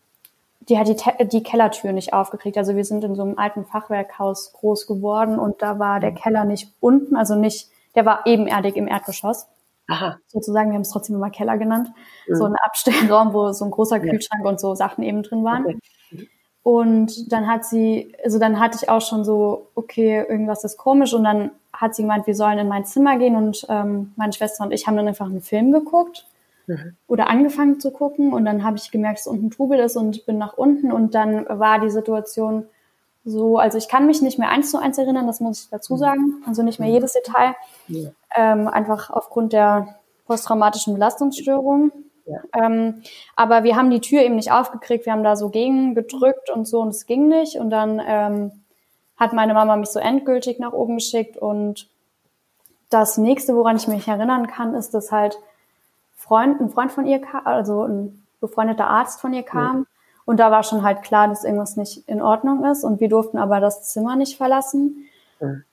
die 0.69 0.79
hat 0.79 0.89
die, 0.89 1.29
die 1.29 1.43
Kellertür 1.43 1.93
nicht 1.93 2.13
aufgekriegt. 2.13 2.57
Also 2.57 2.77
wir 2.77 2.85
sind 2.85 3.05
in 3.05 3.15
so 3.15 3.23
einem 3.23 3.39
alten 3.39 3.65
Fachwerkhaus 3.65 4.53
groß 4.53 4.87
geworden 4.87 5.39
und 5.39 5.63
da 5.63 5.79
war 5.79 6.01
der 6.01 6.13
Keller 6.13 6.45
nicht 6.45 6.73
unten, 6.81 7.17
also 7.17 7.35
nicht, 7.35 7.69
der 7.95 8.07
war 8.07 8.27
ebenerdig 8.27 8.77
im 8.77 8.89
Erdgeschoss. 8.89 9.47
Aha. 9.89 10.17
Sozusagen, 10.29 10.71
wir 10.71 10.77
haben 10.77 10.83
es 10.83 10.91
trotzdem 10.91 11.17
immer 11.17 11.31
Keller 11.31 11.59
genannt. 11.59 11.91
Mhm. 12.27 12.37
So 12.37 12.45
ein 12.45 12.57
Abstellraum, 12.57 13.35
wo 13.35 13.53
so 13.53 13.67
ein 13.67 13.71
großer 13.71 14.01
Kühlschrank 14.01 14.45
ja. 14.45 14.51
und 14.51 14.59
so 14.59 14.75
Sachen 14.75 15.05
eben 15.05 15.23
drin 15.23 15.45
waren. 15.45 15.67
Okay. 15.67 16.29
Und 16.63 17.31
dann 17.31 17.47
hat 17.47 17.67
sie, 17.67 18.15
also 18.25 18.39
dann 18.39 18.59
hatte 18.59 18.79
ich 18.81 18.89
auch 18.89 19.03
schon 19.03 19.25
so, 19.25 19.67
okay, 19.75 20.25
irgendwas 20.27 20.65
ist 20.65 20.79
komisch. 20.79 21.13
Und 21.13 21.25
dann 21.25 21.51
hat 21.75 21.95
sie 21.95 22.03
gemeint, 22.03 22.27
wir 22.27 22.35
sollen 22.35 22.59
in 22.59 22.69
mein 22.69 22.87
Zimmer 22.87 23.19
gehen. 23.19 23.37
Und 23.37 23.67
ähm, 23.69 24.15
meine 24.17 24.33
Schwester 24.33 24.65
und 24.65 24.73
ich 24.73 24.87
haben 24.87 24.97
dann 24.97 25.07
einfach 25.07 25.27
einen 25.27 25.43
Film 25.43 25.71
geguckt 25.73 26.25
mhm. 26.67 26.97
oder 27.07 27.29
angefangen 27.29 27.81
zu 27.81 27.91
gucken. 27.91 28.33
Und 28.33 28.45
dann 28.45 28.65
habe 28.65 28.77
ich 28.77 28.91
gemerkt, 28.91 29.21
dass 29.21 29.27
unten 29.27 29.51
Trubel 29.51 29.79
ist 29.79 29.97
und 29.97 30.27
bin 30.27 30.39
nach 30.39 30.57
unten. 30.57 30.93
Und 30.93 31.15
dann 31.15 31.47
war 31.49 31.81
die 31.81 31.91
Situation 31.91 32.67
so, 33.25 33.59
also 33.59 33.79
ich 33.79 33.89
kann 33.89 34.07
mich 34.07 34.21
nicht 34.21 34.39
mehr 34.39 34.51
eins 34.51 34.71
zu 34.71 34.79
eins 34.79 34.99
erinnern, 34.99 35.27
das 35.27 35.41
muss 35.41 35.63
ich 35.63 35.71
dazu 35.71 35.95
mhm. 35.95 35.99
sagen. 35.99 36.43
Also 36.47 36.63
nicht 36.63 36.79
mehr 36.79 36.89
mhm. 36.89 36.95
jedes 36.95 37.13
Detail. 37.13 37.55
Ja. 37.89 38.11
Ähm, 38.37 38.69
einfach 38.69 39.11
aufgrund 39.11 39.53
der 39.53 39.97
posttraumatischen 40.27 40.95
Belastungsstörung. 40.95 41.91
Ja. 42.27 42.41
Ähm, 42.55 43.03
aber 43.37 43.65
wir 43.65 43.77
haben 43.77 43.91
die 43.91 44.01
Tür 44.01 44.23
eben 44.23 44.37
nicht 44.37 44.51
aufgekriegt, 44.51 45.05
wir 45.05 45.13
haben 45.13 45.25
da 45.25 45.37
so 45.37 45.51
gegen 45.51 45.95
gedrückt 45.95 46.51
und 46.51 46.67
so 46.67 46.81
und 46.81 46.89
es 46.89 47.07
ging 47.07 47.29
nicht. 47.29 47.57
Und 47.57 47.71
dann 47.71 48.01
ähm, 48.07 48.53
hat 49.17 49.33
meine 49.33 49.55
Mama 49.55 49.77
mich 49.77 49.91
so 49.91 50.01
endgültig 50.01 50.59
nach 50.59 50.73
oben 50.73 50.97
geschickt. 50.97 51.37
Und 51.37 51.89
das 52.91 53.19
nächste, 53.19 53.57
woran 53.57 53.77
ich 53.77 53.89
mich 53.89 54.07
erinnern 54.09 54.47
kann, 54.47 54.75
ist, 54.75 54.95
dass 54.95 55.13
halt 55.13 55.39
Freund, 56.25 56.61
ein 56.61 56.71
Freund 56.71 56.91
von 56.91 57.07
ihr 57.07 57.21
kam, 57.21 57.47
also 57.47 57.85
ein 57.85 58.23
befreundeter 58.41 58.89
Arzt 58.89 59.21
von 59.21 59.35
ihr 59.35 59.43
kam. 59.43 59.79
Ja. 59.79 59.85
Und 60.25 60.41
da 60.41 60.51
war 60.51 60.63
schon 60.63 60.83
halt 60.83 61.03
klar, 61.03 61.29
dass 61.29 61.45
irgendwas 61.45 61.77
nicht 61.77 62.09
in 62.09 62.23
Ordnung 62.23 62.65
ist. 62.65 62.83
Und 62.83 62.99
wir 63.01 63.11
durften 63.11 63.37
aber 63.37 63.61
das 63.61 63.93
Zimmer 63.93 64.17
nicht 64.17 64.39
verlassen. 64.39 65.07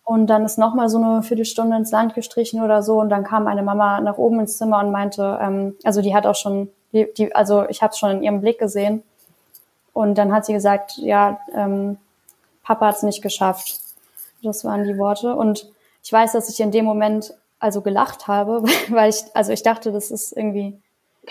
Und 0.03 0.27
dann 0.27 0.43
ist 0.43 0.57
nochmal 0.57 0.89
so 0.89 0.97
eine 0.97 1.23
Viertelstunde 1.23 1.77
ins 1.77 1.91
Land 1.91 2.15
gestrichen 2.15 2.61
oder 2.61 2.83
so. 2.83 2.99
Und 2.99 3.09
dann 3.09 3.23
kam 3.23 3.45
meine 3.45 3.63
Mama 3.63 4.01
nach 4.01 4.17
oben 4.17 4.41
ins 4.41 4.57
Zimmer 4.57 4.79
und 4.79 4.91
meinte, 4.91 5.39
ähm, 5.41 5.75
also 5.85 6.01
die 6.01 6.13
hat 6.13 6.25
auch 6.25 6.35
schon, 6.35 6.69
die, 6.91 7.07
die, 7.17 7.33
also 7.33 7.67
ich 7.69 7.81
habe 7.81 7.91
es 7.91 7.97
schon 7.97 8.11
in 8.11 8.23
ihrem 8.23 8.41
Blick 8.41 8.59
gesehen. 8.59 9.03
Und 9.93 10.17
dann 10.17 10.33
hat 10.33 10.45
sie 10.45 10.53
gesagt, 10.53 10.97
ja, 10.97 11.39
ähm, 11.55 11.97
Papa 12.63 12.87
hat 12.87 12.95
es 12.97 13.03
nicht 13.03 13.21
geschafft. 13.21 13.79
Das 14.43 14.65
waren 14.65 14.83
die 14.83 14.97
Worte. 14.97 15.33
Und 15.35 15.71
ich 16.03 16.11
weiß, 16.11 16.33
dass 16.33 16.49
ich 16.49 16.59
in 16.59 16.71
dem 16.71 16.83
Moment 16.83 17.33
also 17.61 17.81
gelacht 17.81 18.27
habe, 18.27 18.63
weil 18.89 19.09
ich, 19.09 19.23
also 19.33 19.53
ich 19.53 19.63
dachte, 19.63 19.91
das 19.91 20.11
ist 20.11 20.35
irgendwie, 20.35 20.77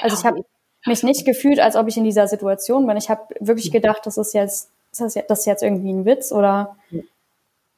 also 0.00 0.16
ich 0.16 0.24
habe 0.24 0.44
mich 0.86 1.02
nicht 1.02 1.26
gefühlt, 1.26 1.60
als 1.60 1.76
ob 1.76 1.88
ich 1.88 1.96
in 1.96 2.04
dieser 2.04 2.26
Situation 2.26 2.86
bin. 2.86 2.96
Ich 2.96 3.10
habe 3.10 3.22
wirklich 3.40 3.70
gedacht, 3.70 4.06
das 4.06 4.16
ist 4.16 4.32
jetzt, 4.32 4.70
das 4.98 5.16
ist 5.16 5.46
jetzt 5.46 5.62
irgendwie 5.62 5.92
ein 5.92 6.06
Witz 6.06 6.32
oder 6.32 6.76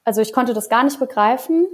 also 0.04 0.20
ich 0.20 0.32
konnte 0.32 0.54
das 0.54 0.68
gar 0.68 0.84
nicht 0.84 1.00
begreifen. 1.00 1.66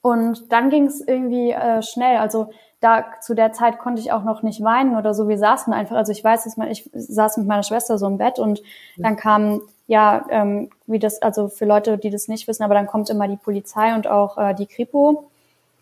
Und 0.00 0.52
dann 0.52 0.70
ging 0.70 0.86
es 0.86 1.00
irgendwie 1.00 1.52
äh, 1.52 1.82
schnell. 1.82 2.16
Also 2.16 2.50
da 2.82 3.04
zu 3.20 3.34
der 3.34 3.52
Zeit 3.52 3.78
konnte 3.78 4.02
ich 4.02 4.10
auch 4.12 4.24
noch 4.24 4.42
nicht 4.42 4.62
weinen 4.62 4.96
oder 4.96 5.14
so. 5.14 5.28
Wir 5.28 5.38
saßen 5.38 5.72
einfach, 5.72 5.96
also 5.96 6.10
ich 6.10 6.22
weiß, 6.22 6.44
dass 6.44 6.56
man, 6.56 6.68
ich 6.68 6.90
saß 6.92 7.36
mit 7.36 7.46
meiner 7.46 7.62
Schwester 7.62 7.96
so 7.96 8.08
im 8.08 8.18
Bett 8.18 8.40
und 8.40 8.60
dann 8.98 9.16
kam 9.16 9.62
ja, 9.86 10.26
ähm, 10.30 10.70
wie 10.86 10.98
das, 10.98 11.22
also 11.22 11.48
für 11.48 11.64
Leute, 11.64 11.96
die 11.96 12.10
das 12.10 12.26
nicht 12.26 12.48
wissen, 12.48 12.62
aber 12.64 12.74
dann 12.74 12.86
kommt 12.86 13.08
immer 13.08 13.28
die 13.28 13.36
Polizei 13.36 13.94
und 13.94 14.08
auch 14.08 14.36
äh, 14.36 14.54
die 14.54 14.66
Kripo, 14.66 15.30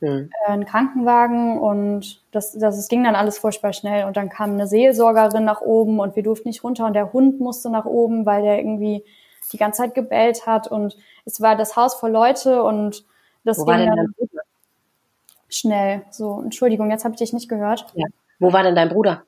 mhm. 0.00 0.30
äh, 0.46 0.50
ein 0.50 0.66
Krankenwagen 0.66 1.58
und 1.58 2.20
das, 2.32 2.52
das, 2.52 2.76
das 2.76 2.88
ging 2.88 3.04
dann 3.04 3.14
alles 3.14 3.38
furchtbar 3.38 3.72
schnell 3.72 4.04
und 4.04 4.16
dann 4.16 4.28
kam 4.28 4.52
eine 4.52 4.66
Seelsorgerin 4.66 5.44
nach 5.44 5.62
oben 5.62 6.00
und 6.00 6.16
wir 6.16 6.22
durften 6.22 6.48
nicht 6.48 6.64
runter 6.64 6.86
und 6.86 6.94
der 6.94 7.12
Hund 7.12 7.40
musste 7.40 7.70
nach 7.70 7.86
oben, 7.86 8.26
weil 8.26 8.42
der 8.42 8.58
irgendwie 8.58 9.04
die 9.52 9.58
ganze 9.58 9.82
Zeit 9.82 9.94
gebellt 9.94 10.46
hat 10.46 10.68
und 10.68 10.98
es 11.24 11.40
war 11.40 11.56
das 11.56 11.76
Haus 11.76 11.94
voll 11.94 12.10
Leute 12.10 12.62
und 12.62 13.04
das 13.44 13.58
Wo 13.58 13.64
ging 13.64 13.86
dann 13.86 14.14
schnell. 15.50 16.02
So, 16.10 16.40
Entschuldigung, 16.42 16.90
jetzt 16.90 17.04
habe 17.04 17.14
ich 17.14 17.18
dich 17.18 17.32
nicht 17.32 17.48
gehört. 17.48 17.86
Ja. 17.94 18.06
Wo 18.38 18.52
war 18.52 18.62
denn 18.62 18.74
dein 18.74 18.88
Bruder? 18.88 19.22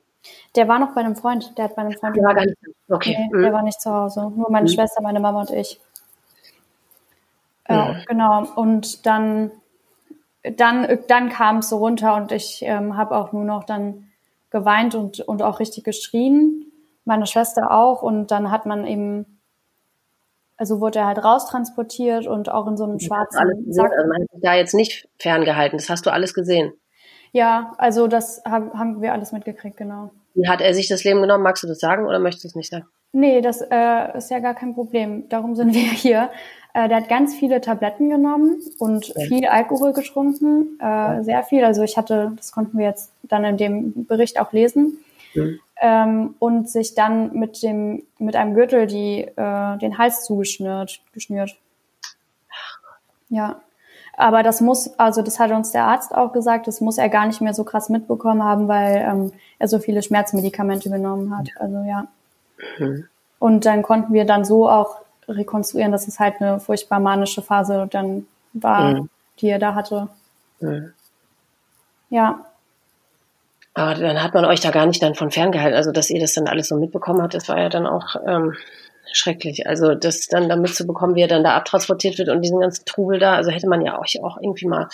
Der 0.55 0.67
war 0.67 0.79
noch 0.79 0.93
bei 0.93 1.01
einem 1.01 1.15
Freund. 1.15 1.57
Der 1.57 1.65
hat 1.65 1.75
bei 1.75 1.81
einem 1.81 1.93
Freund. 1.93 2.15
Der 2.15 2.23
war 2.23 2.33
gar 2.33 2.45
nicht. 2.45 2.57
Okay. 2.89 3.17
Nee, 3.17 3.37
mhm. 3.37 3.41
Der 3.41 3.53
war 3.53 3.63
nicht 3.63 3.81
zu 3.81 3.91
Hause. 3.91 4.31
Nur 4.35 4.49
meine 4.49 4.69
mhm. 4.69 4.73
Schwester, 4.73 5.01
meine 5.01 5.19
Mama 5.19 5.41
und 5.41 5.51
ich. 5.51 5.79
Ja, 7.67 7.95
genau. 8.07 8.45
Und 8.55 9.05
dann, 9.05 9.51
dann, 10.43 10.99
dann 11.07 11.29
kam 11.29 11.57
es 11.59 11.69
so 11.69 11.77
runter 11.77 12.15
und 12.15 12.31
ich 12.31 12.61
ähm, 12.63 12.97
habe 12.97 13.15
auch 13.15 13.31
nur 13.31 13.45
noch 13.45 13.63
dann 13.63 14.09
geweint 14.49 14.95
und, 14.95 15.21
und 15.21 15.41
auch 15.41 15.59
richtig 15.59 15.83
geschrien. 15.83 16.65
Meine 17.05 17.25
Schwester 17.25 17.71
auch. 17.71 18.01
Und 18.01 18.31
dann 18.31 18.51
hat 18.51 18.65
man 18.65 18.85
eben 18.85 19.32
also 20.63 20.79
wurde 20.79 20.99
er 20.99 21.07
halt 21.07 21.21
raustransportiert 21.21 22.25
und 22.25 22.47
auch 22.47 22.67
in 22.67 22.77
so 22.77 22.85
einem 22.85 22.97
schwarzen 22.97 23.37
alles 23.37 23.57
Sack. 23.67 23.91
Also 23.91 24.07
man 24.07 24.21
hat 24.21 24.31
sich 24.31 24.41
da 24.41 24.53
jetzt 24.55 24.73
nicht 24.73 25.09
ferngehalten, 25.19 25.77
das 25.77 25.89
hast 25.89 26.05
du 26.05 26.09
alles 26.09 26.33
gesehen. 26.33 26.71
Ja, 27.33 27.73
also 27.77 28.07
das 28.07 28.41
haben, 28.45 28.71
haben 28.71 29.01
wir 29.01 29.11
alles 29.11 29.33
mitgekriegt, 29.33 29.75
genau. 29.75 30.11
Wie 30.35 30.47
hat 30.47 30.61
er 30.61 30.73
sich 30.73 30.87
das 30.87 31.03
Leben 31.03 31.19
genommen? 31.19 31.43
Magst 31.43 31.63
du 31.63 31.67
das 31.67 31.81
sagen 31.81 32.05
oder 32.05 32.17
möchtest 32.17 32.45
du 32.45 32.47
es 32.47 32.55
nicht 32.55 32.71
sagen? 32.71 32.85
Nee, 33.11 33.41
das 33.41 33.59
äh, 33.59 34.17
ist 34.17 34.31
ja 34.31 34.39
gar 34.39 34.53
kein 34.53 34.73
Problem. 34.73 35.27
Darum 35.27 35.53
sind 35.53 35.73
wir 35.73 35.81
hier. 35.91 36.29
Äh, 36.73 36.87
der 36.87 37.01
hat 37.01 37.09
ganz 37.09 37.35
viele 37.35 37.59
Tabletten 37.59 38.09
genommen 38.09 38.61
und 38.79 39.09
ja. 39.09 39.25
viel 39.25 39.45
Alkohol 39.47 39.91
getrunken, 39.91 40.77
äh, 40.79 40.85
ja. 40.85 41.23
sehr 41.23 41.43
viel. 41.43 41.65
Also 41.65 41.83
ich 41.83 41.97
hatte, 41.97 42.31
das 42.37 42.53
konnten 42.53 42.77
wir 42.77 42.85
jetzt 42.85 43.11
dann 43.23 43.43
in 43.43 43.57
dem 43.57 44.05
Bericht 44.05 44.39
auch 44.39 44.53
lesen. 44.53 45.02
Mhm 45.35 45.59
ähm, 45.83 46.35
und 46.39 46.69
sich 46.69 46.95
dann 46.95 47.33
mit 47.33 47.61
dem 47.61 48.03
mit 48.17 48.37
einem 48.37 48.53
Gürtel 48.53 48.87
die 48.87 49.21
äh, 49.21 49.77
den 49.77 49.97
Hals 49.97 50.23
zugeschnürt 50.23 51.01
geschnürt. 51.13 51.57
Ja. 53.29 53.61
Aber 54.15 54.43
das 54.43 54.61
muss, 54.61 54.97
also 54.99 55.23
das 55.23 55.39
hat 55.39 55.51
uns 55.51 55.71
der 55.71 55.85
Arzt 55.85 56.13
auch 56.13 56.33
gesagt, 56.33 56.67
das 56.67 56.81
muss 56.81 56.99
er 56.99 57.09
gar 57.09 57.25
nicht 57.25 57.41
mehr 57.41 57.55
so 57.55 57.63
krass 57.63 57.89
mitbekommen 57.89 58.43
haben, 58.43 58.67
weil 58.67 58.97
ähm, 58.97 59.31
er 59.57 59.67
so 59.67 59.79
viele 59.79 60.03
Schmerzmedikamente 60.03 60.89
genommen 60.89 61.35
hat. 61.35 61.49
Also 61.59 61.77
ja. 61.79 62.07
Mhm. 62.77 63.07
Und 63.39 63.65
dann 63.65 63.81
konnten 63.81 64.13
wir 64.13 64.25
dann 64.25 64.45
so 64.45 64.69
auch 64.69 64.97
rekonstruieren, 65.27 65.91
dass 65.91 66.07
es 66.07 66.19
halt 66.19 66.39
eine 66.39 66.59
furchtbar 66.59 66.99
manische 66.99 67.41
Phase 67.41 67.87
dann 67.89 68.27
war, 68.53 68.93
mhm. 68.93 69.09
die 69.39 69.49
er 69.49 69.59
da 69.59 69.73
hatte. 69.73 70.07
Mhm. 70.59 70.93
Ja. 72.09 72.45
Aber 73.73 73.95
dann 73.95 74.21
hat 74.21 74.33
man 74.33 74.45
euch 74.45 74.59
da 74.59 74.71
gar 74.71 74.85
nicht 74.85 75.01
dann 75.01 75.15
von 75.15 75.31
ferngehalten. 75.31 75.75
Also, 75.75 75.91
dass 75.91 76.09
ihr 76.09 76.19
das 76.19 76.33
dann 76.33 76.47
alles 76.47 76.67
so 76.67 76.75
mitbekommen 76.75 77.21
habt, 77.21 77.33
das 77.33 77.49
war 77.49 77.59
ja 77.59 77.69
dann 77.69 77.87
auch 77.87 78.15
ähm, 78.27 78.53
schrecklich. 79.11 79.67
Also, 79.67 79.95
das 79.95 80.27
dann 80.27 80.47
da 80.47 80.55
mitzubekommen, 80.55 81.15
wie 81.15 81.21
er 81.21 81.27
dann 81.27 81.43
da 81.43 81.55
abtransportiert 81.55 82.19
wird 82.19 82.29
und 82.29 82.41
diesen 82.41 82.59
ganzen 82.59 82.85
Trubel 82.85 83.19
da, 83.19 83.35
also 83.35 83.51
hätte 83.51 83.67
man 83.67 83.81
ja 83.81 83.99
euch 83.99 84.23
auch 84.23 84.37
irgendwie 84.39 84.67
mal, 84.67 84.89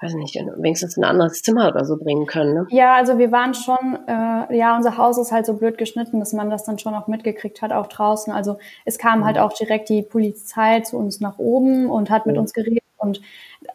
weiß 0.00 0.14
nicht, 0.14 0.34
wenigstens 0.34 0.96
ein 0.96 1.04
anderes 1.04 1.42
Zimmer 1.42 1.68
oder 1.68 1.84
so 1.84 1.96
bringen 1.96 2.26
können. 2.26 2.54
Ne? 2.54 2.66
Ja, 2.70 2.94
also 2.94 3.18
wir 3.18 3.32
waren 3.32 3.54
schon, 3.54 3.98
äh, 4.06 4.56
ja, 4.56 4.76
unser 4.76 4.96
Haus 4.96 5.18
ist 5.18 5.32
halt 5.32 5.46
so 5.46 5.54
blöd 5.54 5.76
geschnitten, 5.76 6.20
dass 6.20 6.32
man 6.32 6.50
das 6.50 6.64
dann 6.64 6.78
schon 6.78 6.94
auch 6.94 7.08
mitgekriegt 7.08 7.62
hat, 7.62 7.72
auch 7.72 7.88
draußen. 7.88 8.32
Also 8.32 8.58
es 8.84 8.98
kam 8.98 9.20
mhm. 9.20 9.24
halt 9.24 9.38
auch 9.38 9.52
direkt 9.52 9.88
die 9.88 10.02
Polizei 10.02 10.80
zu 10.80 10.98
uns 10.98 11.20
nach 11.20 11.38
oben 11.38 11.90
und 11.90 12.10
hat 12.10 12.26
mit 12.26 12.36
mhm. 12.36 12.42
uns 12.42 12.52
geredet 12.52 12.82
und 12.96 13.20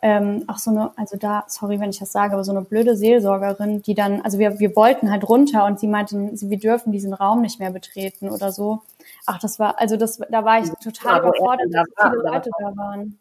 ähm, 0.01 0.43
auch 0.47 0.57
so 0.57 0.71
eine, 0.71 0.91
also 0.95 1.17
da, 1.17 1.45
sorry, 1.47 1.79
wenn 1.79 1.89
ich 1.89 1.99
das 1.99 2.11
sage, 2.11 2.33
aber 2.33 2.43
so 2.43 2.51
eine 2.51 2.61
blöde 2.61 2.95
Seelsorgerin, 2.95 3.81
die 3.81 3.93
dann, 3.93 4.21
also 4.21 4.39
wir, 4.39 4.59
wir 4.59 4.75
wollten 4.75 5.11
halt 5.11 5.27
runter 5.27 5.65
und 5.65 5.79
sie 5.79 5.87
meinten, 5.87 6.31
wir 6.39 6.59
dürfen 6.59 6.91
diesen 6.91 7.13
Raum 7.13 7.41
nicht 7.41 7.59
mehr 7.59 7.71
betreten 7.71 8.29
oder 8.29 8.51
so. 8.51 8.81
Ach, 9.25 9.39
das 9.39 9.59
war, 9.59 9.79
also 9.79 9.97
das, 9.97 10.19
da 10.29 10.45
war 10.45 10.59
ich 10.59 10.69
total 10.83 11.21
überfordert, 11.21 11.67
dass 11.71 11.87
da 11.95 12.11
viele 12.11 12.23
Leute 12.23 12.49
da 12.59 12.75
waren. 12.75 13.19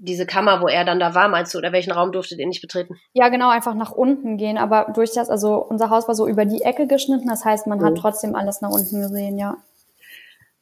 Diese 0.00 0.26
Kammer, 0.26 0.60
wo 0.62 0.68
er 0.68 0.84
dann 0.84 1.00
da 1.00 1.14
war, 1.14 1.28
meinst 1.28 1.54
du, 1.54 1.58
oder 1.58 1.72
welchen 1.72 1.90
Raum 1.92 2.12
durftet 2.12 2.38
ihr 2.38 2.46
nicht 2.46 2.60
betreten? 2.60 2.96
Ja, 3.14 3.28
genau, 3.30 3.50
einfach 3.50 3.74
nach 3.74 3.90
unten 3.90 4.36
gehen, 4.36 4.56
aber 4.56 4.92
durch 4.94 5.12
das, 5.12 5.28
also 5.28 5.56
unser 5.56 5.90
Haus 5.90 6.06
war 6.06 6.14
so 6.14 6.28
über 6.28 6.44
die 6.44 6.62
Ecke 6.62 6.86
geschnitten, 6.86 7.28
das 7.28 7.44
heißt, 7.44 7.66
man 7.66 7.80
mhm. 7.80 7.84
hat 7.84 7.94
trotzdem 7.96 8.36
alles 8.36 8.60
nach 8.60 8.70
unten 8.70 9.00
gesehen, 9.00 9.38
ja. 9.38 9.56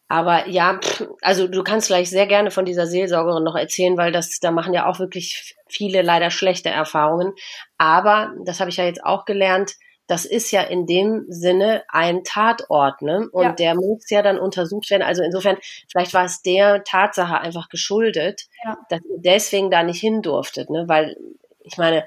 Aber 0.08 0.48
ja, 0.48 0.78
also 1.20 1.48
du 1.48 1.64
kannst 1.64 1.88
gleich 1.88 2.10
sehr 2.10 2.26
gerne 2.26 2.50
von 2.50 2.64
dieser 2.64 2.86
Seelsorgerin 2.86 3.42
noch 3.42 3.56
erzählen, 3.56 3.96
weil 3.96 4.12
das, 4.12 4.38
da 4.40 4.52
machen 4.52 4.72
ja 4.72 4.86
auch 4.86 5.00
wirklich 5.00 5.56
viele 5.68 6.02
leider 6.02 6.30
schlechte 6.30 6.68
Erfahrungen. 6.68 7.32
Aber, 7.76 8.32
das 8.44 8.60
habe 8.60 8.70
ich 8.70 8.76
ja 8.76 8.84
jetzt 8.84 9.04
auch 9.04 9.24
gelernt, 9.24 9.74
das 10.06 10.24
ist 10.24 10.52
ja 10.52 10.62
in 10.62 10.86
dem 10.86 11.24
Sinne 11.28 11.82
ein 11.88 12.22
Tatort, 12.22 13.02
ne? 13.02 13.28
Und 13.32 13.42
ja. 13.42 13.52
der 13.52 13.74
muss 13.74 14.08
ja 14.08 14.22
dann 14.22 14.38
untersucht 14.38 14.88
werden. 14.90 15.02
Also 15.02 15.24
insofern, 15.24 15.56
vielleicht 15.90 16.14
war 16.14 16.24
es 16.24 16.42
der 16.42 16.84
Tatsache 16.84 17.40
einfach 17.40 17.68
geschuldet, 17.68 18.42
ja. 18.64 18.78
dass 18.88 19.00
ihr 19.00 19.18
deswegen 19.18 19.70
da 19.70 19.82
nicht 19.82 20.00
hin 20.00 20.22
durftet, 20.22 20.70
ne? 20.70 20.84
Weil, 20.86 21.16
ich 21.64 21.76
meine, 21.76 22.06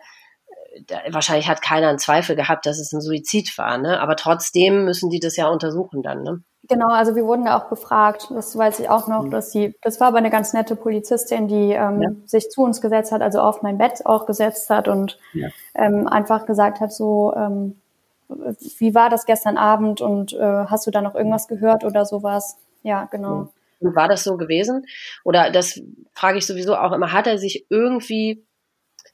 da, 0.87 0.97
wahrscheinlich 1.09 1.47
hat 1.47 1.61
keiner 1.61 1.89
einen 1.89 1.99
Zweifel 1.99 2.35
gehabt, 2.35 2.65
dass 2.65 2.79
es 2.79 2.91
ein 2.93 3.01
Suizid 3.01 3.57
war, 3.57 3.77
ne? 3.77 3.99
Aber 3.99 4.15
trotzdem 4.15 4.85
müssen 4.85 5.09
die 5.09 5.19
das 5.19 5.35
ja 5.35 5.47
untersuchen 5.47 6.01
dann, 6.01 6.23
ne? 6.23 6.43
Genau, 6.67 6.89
also 6.89 7.15
wir 7.15 7.25
wurden 7.25 7.45
da 7.45 7.57
auch 7.57 7.67
befragt, 7.67 8.27
das 8.29 8.55
weiß 8.55 8.79
ich 8.79 8.89
auch 8.89 9.07
noch, 9.07 9.23
mhm. 9.23 9.31
dass 9.31 9.49
die, 9.49 9.75
das 9.81 9.99
war 9.99 10.09
aber 10.09 10.19
eine 10.19 10.29
ganz 10.29 10.53
nette 10.53 10.75
Polizistin, 10.75 11.47
die 11.47 11.71
ähm, 11.71 12.01
ja. 12.01 12.09
sich 12.25 12.49
zu 12.49 12.61
uns 12.61 12.79
gesetzt 12.79 13.11
hat, 13.11 13.21
also 13.21 13.41
auf 13.41 13.63
mein 13.63 13.79
Bett 13.79 14.05
auch 14.05 14.27
gesetzt 14.27 14.69
hat 14.69 14.87
und 14.87 15.17
ja. 15.33 15.47
ähm, 15.73 16.07
einfach 16.07 16.45
gesagt 16.45 16.79
hat, 16.79 16.93
so, 16.93 17.33
ähm, 17.35 17.81
wie 18.77 18.93
war 18.93 19.09
das 19.09 19.25
gestern 19.25 19.57
Abend 19.57 20.01
und 20.01 20.33
äh, 20.33 20.65
hast 20.67 20.85
du 20.85 20.91
da 20.91 21.01
noch 21.01 21.15
irgendwas 21.15 21.47
gehört 21.47 21.83
oder 21.83 22.05
sowas? 22.05 22.57
Ja, 22.83 23.05
genau. 23.05 23.49
Und 23.79 23.95
war 23.95 24.07
das 24.07 24.23
so 24.23 24.37
gewesen? 24.37 24.85
Oder 25.23 25.51
das 25.51 25.81
frage 26.13 26.37
ich 26.37 26.45
sowieso 26.45 26.75
auch 26.75 26.91
immer, 26.91 27.13
hat 27.13 27.25
er 27.25 27.39
sich 27.39 27.65
irgendwie 27.69 28.45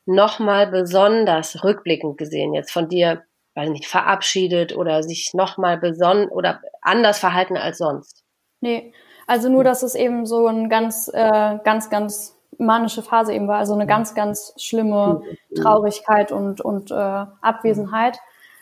nochmal 0.05 0.67
besonders 0.67 1.63
rückblickend 1.63 2.17
gesehen, 2.17 2.53
jetzt 2.53 2.71
von 2.71 2.87
dir 2.87 3.23
weiß 3.55 3.69
nicht, 3.69 3.87
verabschiedet 3.87 4.75
oder 4.75 5.01
sich 5.01 5.33
nochmal 5.33 5.77
besonnen 5.77 6.27
oder 6.27 6.61
anders 6.81 7.19
verhalten 7.19 7.57
als 7.57 7.77
sonst? 7.77 8.23
Nee, 8.59 8.93
also 9.27 9.49
nur, 9.49 9.63
dass 9.63 9.81
es 9.81 9.95
eben 9.95 10.25
so 10.25 10.47
ein 10.47 10.69
ganz, 10.69 11.09
äh, 11.13 11.57
ganz, 11.63 11.89
ganz 11.89 12.37
manische 12.57 13.01
Phase 13.01 13.33
eben 13.33 13.47
war, 13.47 13.57
also 13.57 13.73
eine 13.73 13.87
ganz, 13.87 14.13
ganz 14.13 14.53
schlimme 14.57 15.21
Traurigkeit 15.55 16.31
und, 16.31 16.61
und 16.61 16.91
äh, 16.91 16.95
Abwesenheit. 16.95 18.17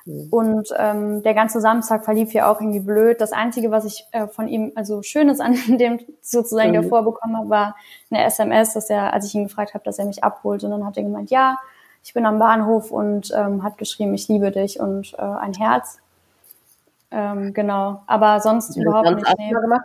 Und 0.06 0.68
ähm, 0.78 1.24
der 1.24 1.34
ganze 1.34 1.62
Samstag 1.62 2.04
verlief 2.04 2.34
ja 2.34 2.52
auch 2.52 2.60
irgendwie 2.60 2.82
blöd. 2.82 3.22
Das 3.22 3.32
Einzige, 3.32 3.72
was 3.72 3.86
ich 3.86 4.06
äh, 4.12 4.28
von 4.28 4.50
ihm, 4.50 4.74
also 4.76 5.02
Schönes 5.02 5.40
an 5.40 5.56
dem 5.78 6.00
sozusagen 6.22 6.72
mhm. 6.72 6.84
davor 6.84 7.04
bekommen 7.04 7.38
habe, 7.38 7.50
war 7.50 7.76
eine 8.12 8.26
SMS, 8.26 8.74
dass 8.74 8.90
er, 8.90 9.14
als 9.14 9.26
ich 9.26 9.36
ihn 9.36 9.44
gefragt 9.44 9.74
habe, 9.74 9.84
dass 9.86 10.00
er 10.00 10.06
mich 10.06 10.24
abholt. 10.24 10.64
Und 10.64 10.72
dann 10.72 10.86
hat 10.86 10.98
er 10.98 11.04
gemeint, 11.04 11.32
ja, 11.32 11.58
ich 12.04 12.14
bin 12.14 12.26
am 12.26 12.38
Bahnhof 12.38 12.92
und 12.92 13.32
ähm, 13.34 13.64
hat 13.64 13.78
geschrieben, 13.78 14.14
ich 14.14 14.28
liebe 14.28 14.52
dich 14.52 14.80
und 14.80 15.14
äh, 15.18 15.22
ein 15.22 15.54
Herz. 15.54 16.00
Ähm, 17.12 17.54
genau, 17.54 18.02
aber 18.06 18.42
sonst 18.42 18.72
hat 18.72 18.78
überhaupt 18.78 19.08
sonst 19.08 19.28
nicht. 19.28 19.38
Nee. 19.38 19.54
Mal 19.54 19.80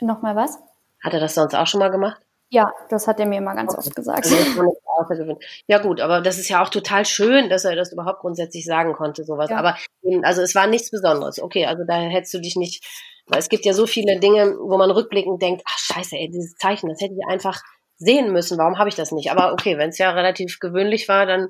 Nochmal 0.00 0.36
was? 0.36 0.60
Hat 1.02 1.14
er 1.14 1.20
das 1.20 1.34
sonst 1.34 1.54
auch 1.54 1.66
schon 1.66 1.80
mal 1.80 1.90
gemacht? 1.90 2.20
Ja, 2.50 2.72
das 2.88 3.06
hat 3.06 3.20
er 3.20 3.26
mir 3.26 3.38
immer 3.38 3.54
ganz 3.54 3.76
oft 3.76 3.94
gesagt. 3.94 4.26
Also 4.26 5.38
ja 5.66 5.78
gut, 5.78 6.00
aber 6.00 6.22
das 6.22 6.38
ist 6.38 6.48
ja 6.48 6.62
auch 6.62 6.70
total 6.70 7.04
schön, 7.04 7.50
dass 7.50 7.64
er 7.64 7.76
das 7.76 7.92
überhaupt 7.92 8.20
grundsätzlich 8.20 8.64
sagen 8.64 8.94
konnte, 8.94 9.24
sowas. 9.24 9.50
Ja. 9.50 9.58
Aber 9.58 9.76
also 10.22 10.40
es 10.40 10.54
war 10.54 10.66
nichts 10.66 10.90
Besonderes. 10.90 11.40
Okay, 11.40 11.66
also 11.66 11.84
da 11.86 11.96
hättest 11.96 12.32
du 12.32 12.40
dich 12.40 12.56
nicht, 12.56 12.84
weil 13.26 13.38
es 13.38 13.50
gibt 13.50 13.66
ja 13.66 13.74
so 13.74 13.86
viele 13.86 14.18
Dinge, 14.18 14.56
wo 14.60 14.78
man 14.78 14.90
rückblickend 14.90 15.42
denkt, 15.42 15.62
ach 15.66 15.78
scheiße, 15.78 16.16
ey, 16.16 16.30
dieses 16.30 16.54
Zeichen, 16.54 16.88
das 16.88 17.00
hätte 17.02 17.14
ich 17.14 17.26
einfach 17.28 17.60
sehen 17.98 18.32
müssen. 18.32 18.56
Warum 18.56 18.78
habe 18.78 18.88
ich 18.88 18.94
das 18.94 19.12
nicht? 19.12 19.30
Aber 19.30 19.52
okay, 19.52 19.76
wenn 19.76 19.90
es 19.90 19.98
ja 19.98 20.10
relativ 20.10 20.58
gewöhnlich 20.58 21.08
war, 21.08 21.26
dann. 21.26 21.48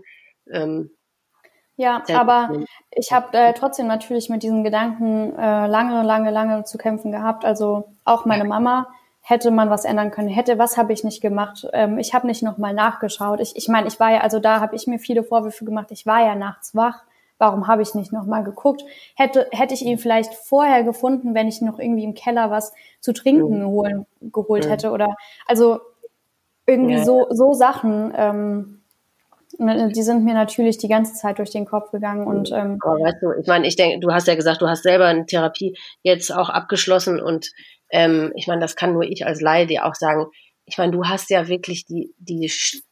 Ähm, 0.51 0.90
ja, 1.76 2.03
aber 2.12 2.51
ich 2.90 3.12
habe 3.12 3.38
äh, 3.38 3.53
trotzdem 3.55 3.86
natürlich 3.86 4.28
mit 4.30 4.42
diesen 4.42 4.64
Gedanken 4.64 5.36
äh, 5.38 5.66
lange, 5.68 6.03
lange, 6.03 6.32
lange 6.32 6.64
zu 6.64 6.76
kämpfen 6.76 7.12
gehabt. 7.12 7.44
Also 7.44 7.94
auch 8.05 8.24
meine 8.24 8.44
Mama 8.44 8.88
hätte 9.29 9.51
man 9.51 9.68
was 9.68 9.85
ändern 9.85 10.11
können. 10.11 10.29
Hätte, 10.29 10.59
was 10.59 10.79
habe 10.79 10.95
ich 10.95 11.05
nicht 11.05 11.20
gemacht? 11.20 11.68
Ähm, 11.74 11.99
ich 11.99 12.14
habe 12.14 12.26
nicht 12.26 12.43
nochmal 12.43 12.72
nachgeschaut. 12.72 13.41
Ich, 13.41 13.57
ich 13.57 13.68
meine, 13.68 13.87
ich 13.87 14.01
war 14.01 14.11
ja, 14.11 14.20
also 14.20 14.39
da 14.39 14.61
habe 14.61 14.74
ich 14.74 14.87
mir 14.87 14.99
viele 14.99 15.22
Vorwürfe 15.22 15.66
gemacht. 15.66 15.89
Ich 15.91 16.07
war 16.07 16.24
ja 16.24 16.35
nachts 16.35 16.74
wach. 16.74 17.05
Warum 17.37 17.68
habe 17.68 17.83
ich 17.83 17.95
nicht 17.95 18.11
nochmal 18.11 18.43
geguckt? 18.43 18.83
Hätte, 19.16 19.47
hätte 19.53 19.74
ich 19.74 19.83
ihn 19.83 19.99
vielleicht 19.99 20.33
vorher 20.33 20.83
gefunden, 20.83 21.35
wenn 21.35 21.47
ich 21.47 21.61
noch 21.61 21.79
irgendwie 21.79 22.05
im 22.05 22.14
Keller 22.14 22.51
was 22.51 22.72
zu 23.01 23.12
trinken 23.12 23.66
holen, 23.66 24.07
geholt 24.22 24.66
hätte? 24.66 24.93
Oder 24.93 25.14
also 25.47 25.79
irgendwie 26.66 26.95
ja. 26.95 27.05
so, 27.05 27.26
so 27.29 27.53
Sachen, 27.53 28.14
ähm, 28.16 28.81
ne, 29.59 29.93
die 29.95 30.03
sind 30.03 30.24
mir 30.24 30.35
natürlich 30.35 30.79
die 30.79 30.89
ganze 30.89 31.12
Zeit 31.12 31.39
durch 31.39 31.51
den 31.51 31.66
Kopf 31.66 31.91
gegangen 31.91 32.26
und 32.26 32.51
ähm, 32.51 32.79
aber 32.83 32.99
weißt 32.99 33.22
du, 33.22 33.33
ich 33.41 33.47
meine, 33.47 33.66
ich 33.66 33.76
denke, 33.76 34.01
du 34.01 34.12
hast 34.12 34.26
ja 34.26 34.35
gesagt, 34.35 34.62
du 34.62 34.68
hast 34.68 34.83
selber 34.83 35.07
eine 35.07 35.26
Therapie 35.26 35.76
jetzt 36.03 36.35
auch 36.35 36.49
abgeschlossen 36.49 37.20
und 37.20 37.53
ähm, 37.91 38.32
ich 38.36 38.47
meine, 38.47 38.61
das 38.61 38.76
kann 38.76 38.93
nur 38.93 39.05
ich 39.05 39.26
als 39.26 39.41
Laie 39.41 39.66
dir 39.66 39.84
auch 39.84 39.95
sagen. 39.95 40.26
Ich 40.66 40.78
meine, 40.78 40.93
du 40.93 41.05
hast 41.05 41.30
ja 41.30 41.49
wirklich 41.49 41.86
die 41.86 42.14
die 42.18 42.51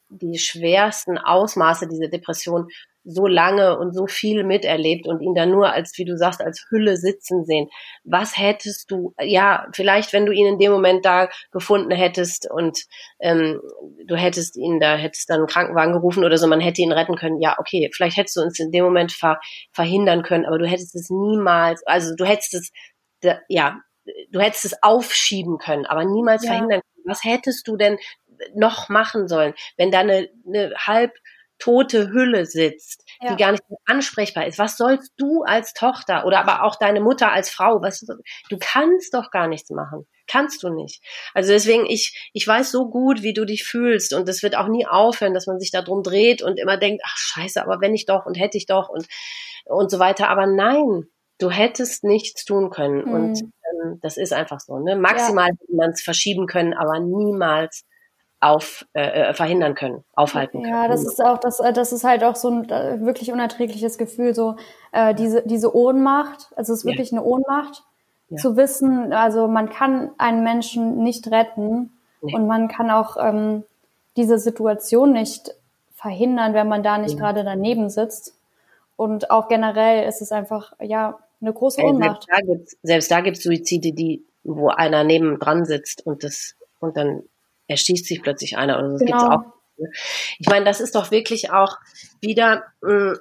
die 0.09 0.37
schwersten 0.37 1.17
Ausmaße 1.17 1.87
dieser 1.87 2.07
Depression 2.07 2.67
so 3.09 3.25
lange 3.25 3.77
und 3.79 3.93
so 3.93 4.05
viel 4.05 4.43
miterlebt 4.43 5.07
und 5.07 5.21
ihn 5.21 5.33
dann 5.33 5.49
nur 5.49 5.71
als, 5.71 5.97
wie 5.97 6.03
du 6.03 6.17
sagst, 6.17 6.41
als 6.41 6.65
Hülle 6.69 6.97
sitzen 6.97 7.45
sehen. 7.45 7.69
Was 8.03 8.37
hättest 8.37 8.91
du, 8.91 9.13
ja, 9.19 9.65
vielleicht, 9.73 10.11
wenn 10.11 10.25
du 10.25 10.33
ihn 10.33 10.45
in 10.45 10.59
dem 10.59 10.73
Moment 10.73 11.05
da 11.05 11.29
gefunden 11.51 11.91
hättest 11.91 12.51
und 12.51 12.83
ähm, 13.21 13.61
du 14.05 14.15
hättest 14.17 14.57
ihn 14.57 14.81
da, 14.81 14.97
hättest 14.97 15.29
dann 15.29 15.37
einen 15.37 15.47
Krankenwagen 15.47 15.93
gerufen 15.93 16.25
oder 16.25 16.37
so, 16.37 16.47
man 16.47 16.59
hätte 16.59 16.81
ihn 16.81 16.91
retten 16.91 17.15
können, 17.15 17.39
ja, 17.39 17.55
okay, 17.59 17.89
vielleicht 17.95 18.17
hättest 18.17 18.35
du 18.35 18.41
uns 18.41 18.59
in 18.59 18.71
dem 18.71 18.83
Moment 18.83 19.13
ver, 19.13 19.39
verhindern 19.71 20.21
können, 20.21 20.45
aber 20.45 20.57
du 20.57 20.67
hättest 20.67 20.93
es 20.93 21.09
niemals, 21.09 21.87
also 21.87 22.13
du 22.13 22.25
hättest 22.25 22.55
es, 22.55 22.71
ja, 23.47 23.79
du 24.29 24.39
hättest 24.39 24.65
es 24.65 24.83
aufschieben 24.83 25.57
können, 25.57 25.85
aber 25.85 26.05
niemals 26.05 26.43
ja. 26.43 26.51
verhindern 26.51 26.81
können. 26.81 27.05
Was 27.05 27.23
hättest 27.23 27.67
du 27.67 27.77
denn 27.77 27.97
noch 28.53 28.89
machen 28.89 29.27
sollen, 29.27 29.53
wenn 29.77 29.91
da 29.91 29.99
eine, 29.99 30.29
eine 30.45 30.73
halb 30.77 31.13
tote 31.59 32.09
Hülle 32.09 32.45
sitzt, 32.45 33.03
ja. 33.19 33.31
die 33.31 33.41
gar 33.41 33.51
nicht 33.51 33.63
ansprechbar 33.85 34.45
ist. 34.45 34.59
Was 34.59 34.77
sollst 34.77 35.13
du 35.17 35.43
als 35.43 35.73
Tochter 35.73 36.25
oder 36.25 36.39
aber 36.39 36.63
auch 36.63 36.75
deine 36.75 37.01
Mutter 37.01 37.31
als 37.31 37.49
Frau, 37.49 37.81
was, 37.81 38.01
du 38.01 38.57
kannst 38.59 39.13
doch 39.13 39.31
gar 39.31 39.47
nichts 39.47 39.69
machen. 39.71 40.07
Kannst 40.27 40.61
du 40.61 40.69
nicht. 40.69 41.01
Also 41.33 41.51
deswegen, 41.51 41.85
ich, 41.85 42.29
ich 42.33 42.47
weiß 42.47 42.71
so 42.71 42.89
gut, 42.89 43.23
wie 43.23 43.33
du 43.33 43.45
dich 43.45 43.63
fühlst 43.63 44.13
und 44.13 44.27
es 44.29 44.43
wird 44.43 44.55
auch 44.55 44.67
nie 44.67 44.85
aufhören, 44.85 45.33
dass 45.33 45.47
man 45.47 45.59
sich 45.59 45.71
da 45.71 45.81
drum 45.81 46.03
dreht 46.03 46.41
und 46.41 46.59
immer 46.59 46.77
denkt, 46.77 47.01
ach 47.05 47.17
scheiße, 47.17 47.61
aber 47.61 47.81
wenn 47.81 47.95
ich 47.95 48.05
doch 48.05 48.25
und 48.25 48.35
hätte 48.35 48.57
ich 48.57 48.65
doch 48.65 48.89
und, 48.89 49.07
und 49.65 49.89
so 49.89 49.99
weiter. 49.99 50.29
Aber 50.29 50.45
nein, 50.45 51.07
du 51.39 51.49
hättest 51.49 52.03
nichts 52.03 52.45
tun 52.45 52.69
können 52.69 53.05
mhm. 53.05 53.13
und 53.13 53.41
ähm, 53.41 53.99
das 54.01 54.17
ist 54.17 54.33
einfach 54.33 54.59
so. 54.59 54.79
Ne? 54.79 54.95
Maximal 54.95 55.47
ja. 55.47 55.53
hätte 55.53 55.75
man 55.75 55.91
es 55.91 56.01
verschieben 56.01 56.47
können, 56.47 56.73
aber 56.73 56.99
niemals 56.99 57.85
auf 58.39 58.85
äh, 58.93 59.29
äh, 59.29 59.33
verhindern 59.33 59.73
können, 59.73 60.03
aufhalten 60.13 60.61
können. 60.61 60.73
Ja, 60.73 60.87
das 60.87 61.03
ist 61.03 61.23
auch 61.23 61.39
das, 61.39 61.59
äh, 61.59 61.73
das 61.73 61.91
ist 61.91 62.03
halt 62.03 62.23
auch 62.23 62.35
so 62.35 62.49
ein 62.49 62.69
äh, 62.69 63.01
wirklich 63.01 63.31
unerträgliches 63.31 63.97
Gefühl, 63.97 64.35
so 64.35 64.57
äh, 64.91 65.15
diese 65.15 65.41
diese 65.43 65.75
Ohnmacht. 65.75 66.51
Also 66.55 66.73
es 66.73 66.79
ist 66.79 66.85
wirklich 66.85 67.11
ja. 67.11 67.17
eine 67.17 67.27
Ohnmacht, 67.27 67.83
ja. 68.29 68.37
zu 68.37 68.55
wissen, 68.55 69.11
also 69.11 69.47
man 69.47 69.69
kann 69.69 70.11
einen 70.17 70.43
Menschen 70.43 71.03
nicht 71.03 71.31
retten 71.31 71.91
nee. 72.21 72.35
und 72.35 72.47
man 72.47 72.67
kann 72.67 72.91
auch 72.91 73.17
ähm, 73.19 73.63
diese 74.17 74.37
Situation 74.37 75.13
nicht 75.13 75.55
verhindern, 75.95 76.53
wenn 76.53 76.67
man 76.67 76.83
da 76.83 76.97
nicht 76.97 77.15
ja. 77.15 77.19
gerade 77.19 77.43
daneben 77.43 77.89
sitzt. 77.89 78.35
Und 78.95 79.31
auch 79.31 79.47
generell 79.47 80.07
ist 80.07 80.21
es 80.21 80.31
einfach 80.31 80.73
ja 80.79 81.19
eine 81.41 81.53
große 81.53 81.81
Ohnmacht. 81.81 82.25
Selbst 82.81 83.11
da 83.11 83.17
da 83.17 83.21
gibt's 83.21 83.43
Suizide, 83.43 83.93
die 83.93 84.25
wo 84.43 84.69
einer 84.69 85.03
neben 85.03 85.39
dran 85.39 85.65
sitzt 85.65 86.05
und 86.05 86.23
das 86.23 86.55
und 86.79 86.95
dann 86.95 87.23
erschießt 87.67 88.05
sich 88.05 88.21
plötzlich 88.21 88.57
einer 88.57 88.79
oder 88.79 88.91
so. 88.91 88.93
Das 88.93 89.05
genau. 89.05 89.29
gibt's 89.29 89.35
auch. 89.35 89.57
Ich 90.39 90.47
meine, 90.49 90.65
das 90.65 90.79
ist 90.79 90.95
doch 90.95 91.11
wirklich 91.11 91.51
auch 91.51 91.77
wieder 92.19 92.63
äh, 92.83 93.13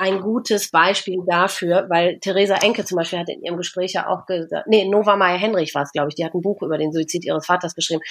ein 0.00 0.20
gutes 0.20 0.72
Beispiel 0.72 1.20
dafür, 1.26 1.86
weil 1.88 2.18
Theresa 2.18 2.56
Enke 2.56 2.84
zum 2.84 2.96
Beispiel 2.96 3.20
hat 3.20 3.28
in 3.28 3.42
ihrem 3.42 3.56
Gespräch 3.56 3.92
ja 3.92 4.08
auch 4.08 4.26
gesagt, 4.26 4.66
nee, 4.66 4.88
Nova 4.88 5.14
Meyer 5.14 5.38
Henrich 5.38 5.72
war 5.74 5.82
es, 5.82 5.92
glaube 5.92 6.08
ich, 6.08 6.16
die 6.16 6.24
hat 6.24 6.34
ein 6.34 6.42
Buch 6.42 6.62
über 6.62 6.76
den 6.76 6.92
Suizid 6.92 7.24
ihres 7.24 7.46
Vaters 7.46 7.76
geschrieben 7.76 8.02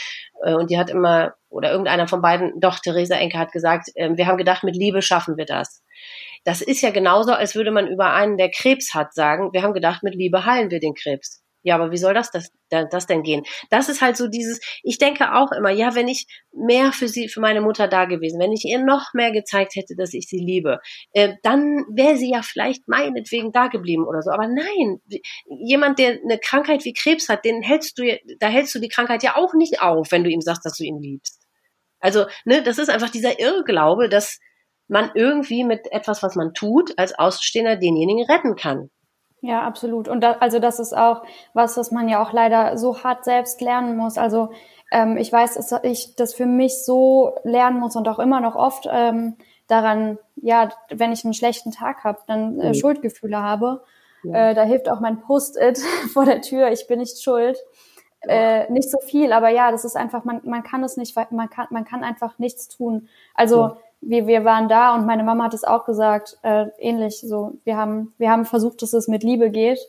äh, 0.42 0.54
und 0.54 0.70
die 0.70 0.78
hat 0.78 0.90
immer, 0.90 1.34
oder 1.50 1.72
irgendeiner 1.72 2.08
von 2.08 2.22
beiden, 2.22 2.60
doch, 2.62 2.80
Theresa 2.80 3.16
Enke 3.16 3.38
hat 3.38 3.52
gesagt, 3.52 3.90
äh, 3.96 4.16
wir 4.16 4.26
haben 4.26 4.38
gedacht, 4.38 4.64
mit 4.64 4.78
Liebe 4.78 5.02
schaffen 5.02 5.36
wir 5.36 5.46
das. 5.46 5.84
Das 6.44 6.62
ist 6.62 6.82
ja 6.82 6.92
genauso, 6.92 7.32
als 7.32 7.56
würde 7.56 7.72
man 7.72 7.88
über 7.88 8.14
einen, 8.14 8.38
der 8.38 8.52
Krebs 8.52 8.94
hat, 8.94 9.14
sagen, 9.14 9.52
wir 9.54 9.64
haben 9.64 9.74
gedacht, 9.74 10.04
mit 10.04 10.16
Liebe 10.16 10.46
heilen 10.46 10.72
wir 10.72 10.80
den 10.80 10.94
Krebs. 10.94 11.44
Ja, 11.66 11.76
aber 11.76 11.92
wie 11.92 11.98
soll 11.98 12.14
das, 12.14 12.30
das, 12.30 12.52
das 12.70 13.08
denn 13.08 13.24
gehen? 13.24 13.44
Das 13.70 13.88
ist 13.88 14.02
halt 14.02 14.18
so 14.18 14.28
dieses, 14.28 14.60
ich 14.84 14.98
denke 14.98 15.34
auch 15.34 15.54
immer, 15.54 15.70
ja, 15.70 15.96
wenn 15.96 16.10
ich 16.10 16.28
mehr 16.52 16.92
für 16.92 17.08
sie, 17.08 17.30
für 17.30 17.40
meine 17.40 17.62
Mutter 17.62 17.88
da 17.88 18.04
gewesen, 18.04 18.40
wenn 18.42 18.52
ich 18.52 18.66
ihr 18.66 18.84
noch 18.84 19.14
mehr 19.14 19.32
gezeigt 19.32 19.76
hätte, 19.76 19.96
dass 19.98 20.14
ich 20.14 20.28
sie 20.28 20.40
liebe, 20.40 20.80
äh, 21.14 21.36
dann 21.42 21.86
wäre 21.90 22.18
sie 22.18 22.30
ja 22.30 22.42
vielleicht 22.42 22.86
meinetwegen 22.90 23.54
da 23.54 23.68
geblieben 23.68 24.06
oder 24.06 24.22
so. 24.22 24.32
Aber 24.32 24.48
nein, 24.48 25.00
jemand, 25.48 26.00
der 26.00 26.20
eine 26.22 26.38
Krankheit 26.38 26.84
wie 26.84 26.94
Krebs 26.94 27.30
hat, 27.30 27.46
den 27.46 27.62
hältst 27.62 27.98
du, 27.98 28.04
da 28.40 28.50
hältst 28.50 28.76
du 28.76 28.80
die 28.80 28.90
Krankheit 28.90 29.24
ja 29.24 29.38
auch 29.38 29.54
nicht 29.54 29.82
auf, 29.82 30.12
wenn 30.12 30.26
du 30.26 30.30
ihm 30.30 30.42
sagst, 30.42 30.66
dass 30.66 30.76
du 30.76 30.84
ihn 30.84 31.00
liebst. 31.00 31.40
Also, 32.00 32.26
ne, 32.44 32.62
das 32.62 32.78
ist 32.78 32.90
einfach 32.90 33.10
dieser 33.10 33.40
Irrglaube, 33.40 34.10
dass 34.10 34.40
man 34.94 35.12
irgendwie 35.16 35.64
mit 35.64 35.92
etwas, 35.92 36.24
was 36.24 36.36
man 36.36 36.54
tut, 36.54 36.98
als 36.98 37.18
Außenstehender 37.18 37.76
denjenigen 37.76 38.26
retten 38.26 38.56
kann. 38.56 38.90
Ja, 39.42 39.64
absolut. 39.64 40.08
Und 40.08 40.22
da, 40.22 40.34
also 40.34 40.60
das 40.60 40.80
ist 40.80 40.96
auch 40.96 41.24
was, 41.54 41.76
was 41.76 41.92
man 41.92 42.08
ja 42.08 42.24
auch 42.24 42.32
leider 42.32 42.78
so 42.78 43.04
hart 43.04 43.26
selbst 43.26 43.60
lernen 43.60 43.98
muss. 43.98 44.18
Also 44.18 44.52
ähm, 44.92 45.18
ich 45.18 45.34
weiß, 45.34 45.56
dass 45.56 45.84
ich 45.84 46.16
das 46.16 46.34
für 46.34 46.46
mich 46.46 46.86
so 46.86 47.36
lernen 47.44 47.80
muss 47.80 47.96
und 47.96 48.08
auch 48.08 48.20
immer 48.20 48.40
noch 48.40 48.56
oft 48.56 48.88
ähm, 48.90 49.36
daran, 49.68 50.20
ja, 50.36 50.70
wenn 50.90 51.12
ich 51.12 51.26
einen 51.26 51.34
schlechten 51.34 51.72
Tag 51.72 52.04
habe, 52.04 52.20
dann 52.28 52.60
äh, 52.60 52.70
mhm. 52.70 52.74
Schuldgefühle 52.76 53.38
habe. 53.38 53.84
Ja. 54.24 54.52
Äh, 54.52 54.54
da 54.54 54.64
hilft 54.64 54.90
auch 54.90 55.00
mein 55.00 55.20
Post-it 55.20 55.80
vor 56.14 56.26
der 56.26 56.42
Tür, 56.42 56.72
ich 56.72 56.88
bin 56.88 57.00
nicht 57.00 57.22
schuld. 57.22 57.58
Äh, 58.26 58.72
nicht 58.72 58.90
so 58.90 59.00
viel, 59.00 59.34
aber 59.34 59.50
ja, 59.50 59.72
das 59.72 59.84
ist 59.84 59.98
einfach, 59.98 60.24
man, 60.24 60.40
man 60.46 60.64
kann 60.64 60.82
es 60.84 60.96
nicht, 60.96 61.14
man 61.32 61.50
kann, 61.50 61.68
man 61.72 61.84
kann 61.84 62.06
einfach 62.06 62.40
nichts 62.40 62.70
tun. 62.70 63.10
Also 63.36 63.58
ja. 63.58 63.78
Wir, 64.08 64.28
wir 64.28 64.46
waren 64.46 64.68
da 64.68 64.96
und 64.96 65.06
meine 65.06 65.24
Mama 65.24 65.46
hat 65.46 65.54
es 65.54 65.64
auch 65.64 65.86
gesagt, 65.86 66.38
äh, 66.44 66.66
ähnlich 66.78 67.20
so, 67.22 67.58
wir 67.64 67.78
haben, 67.78 68.14
wir 68.18 68.30
haben 68.30 68.46
versucht, 68.46 68.82
dass 68.82 68.94
es 68.94 69.08
mit 69.08 69.24
Liebe 69.24 69.50
geht. 69.50 69.80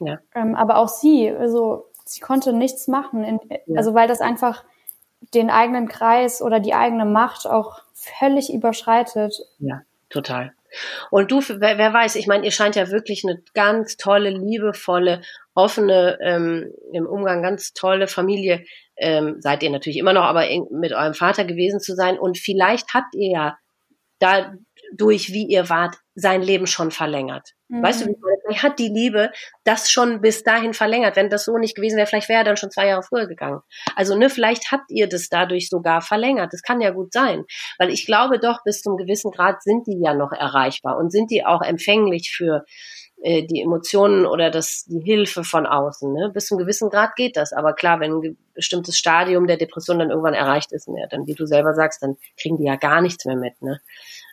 Ja. 0.00 0.18
Ähm, 0.34 0.54
aber 0.54 0.78
auch 0.78 0.88
sie, 0.88 1.30
also 1.30 1.86
sie 2.04 2.20
konnte 2.20 2.52
nichts 2.52 2.88
machen, 2.88 3.24
in, 3.24 3.40
ja. 3.66 3.78
also 3.78 3.94
weil 3.94 4.08
das 4.08 4.20
einfach 4.20 4.64
den 5.34 5.50
eigenen 5.50 5.88
Kreis 5.88 6.42
oder 6.42 6.60
die 6.60 6.74
eigene 6.74 7.04
Macht 7.04 7.46
auch 7.46 7.80
völlig 7.94 8.52
überschreitet. 8.52 9.34
Ja, 9.58 9.82
total. 10.10 10.52
Und 11.10 11.30
du, 11.30 11.40
wer, 11.40 11.78
wer 11.78 11.92
weiß, 11.92 12.16
ich 12.16 12.26
meine, 12.26 12.44
ihr 12.44 12.50
scheint 12.50 12.76
ja 12.76 12.90
wirklich 12.90 13.24
eine 13.24 13.42
ganz 13.54 13.96
tolle, 13.96 14.30
liebevolle, 14.30 15.22
offene, 15.54 16.18
ähm, 16.20 16.72
im 16.92 17.06
Umgang 17.06 17.42
ganz 17.42 17.72
tolle 17.72 18.08
Familie, 18.08 18.64
ähm, 18.98 19.36
seid 19.40 19.62
ihr 19.62 19.70
natürlich 19.70 19.98
immer 19.98 20.12
noch, 20.12 20.24
aber 20.24 20.46
mit 20.70 20.92
eurem 20.92 21.14
Vater 21.14 21.44
gewesen 21.44 21.80
zu 21.80 21.94
sein. 21.94 22.18
Und 22.18 22.38
vielleicht 22.38 22.94
habt 22.94 23.14
ihr 23.14 23.30
ja 23.30 23.58
dadurch, 24.18 25.32
wie 25.32 25.46
ihr 25.46 25.68
wart, 25.68 25.96
sein 26.14 26.40
Leben 26.40 26.66
schon 26.66 26.90
verlängert. 26.90 27.50
Mhm. 27.68 27.82
Weißt 27.82 28.00
du, 28.00 28.14
vielleicht 28.46 28.62
hat 28.62 28.78
die 28.78 28.88
Liebe 28.88 29.30
das 29.64 29.90
schon 29.90 30.20
bis 30.20 30.42
dahin 30.42 30.72
verlängert. 30.72 31.16
Wenn 31.16 31.28
das 31.28 31.44
so 31.44 31.58
nicht 31.58 31.76
gewesen 31.76 31.96
wäre, 31.96 32.06
vielleicht 32.06 32.28
wäre 32.28 32.40
er 32.40 32.44
dann 32.44 32.56
schon 32.56 32.70
zwei 32.70 32.86
Jahre 32.86 33.02
früher 33.02 33.26
gegangen. 33.26 33.60
Also, 33.96 34.16
ne, 34.16 34.30
vielleicht 34.30 34.72
habt 34.72 34.90
ihr 34.90 35.08
das 35.08 35.28
dadurch 35.28 35.68
sogar 35.68 36.00
verlängert. 36.00 36.52
Das 36.52 36.62
kann 36.62 36.80
ja 36.80 36.90
gut 36.90 37.12
sein. 37.12 37.44
Weil 37.78 37.90
ich 37.90 38.06
glaube 38.06 38.38
doch, 38.38 38.62
bis 38.64 38.80
zum 38.80 38.96
gewissen 38.96 39.30
Grad 39.30 39.62
sind 39.62 39.86
die 39.86 40.00
ja 40.02 40.14
noch 40.14 40.32
erreichbar 40.32 40.96
und 40.96 41.10
sind 41.10 41.30
die 41.30 41.44
auch 41.44 41.62
empfänglich 41.62 42.32
für 42.34 42.64
äh, 43.22 43.44
die 43.46 43.62
Emotionen 43.62 44.26
oder 44.26 44.50
das, 44.50 44.84
die 44.86 45.00
Hilfe 45.00 45.44
von 45.44 45.66
außen. 45.66 46.12
Ne? 46.12 46.30
Bis 46.32 46.46
zum 46.46 46.58
gewissen 46.58 46.90
Grad 46.90 47.16
geht 47.16 47.36
das. 47.36 47.52
Aber 47.52 47.72
klar, 47.72 48.00
wenn 48.00 48.12
ein 48.12 48.38
bestimmtes 48.54 48.98
Stadium 48.98 49.46
der 49.46 49.56
Depression 49.56 49.98
dann 49.98 50.10
irgendwann 50.10 50.34
erreicht 50.34 50.72
ist, 50.72 50.88
ne, 50.88 51.06
dann, 51.10 51.26
wie 51.26 51.34
du 51.34 51.46
selber 51.46 51.74
sagst, 51.74 52.02
dann 52.02 52.16
kriegen 52.40 52.58
die 52.58 52.64
ja 52.64 52.76
gar 52.76 53.00
nichts 53.00 53.24
mehr 53.24 53.36
mit. 53.36 53.60
Ne? 53.62 53.80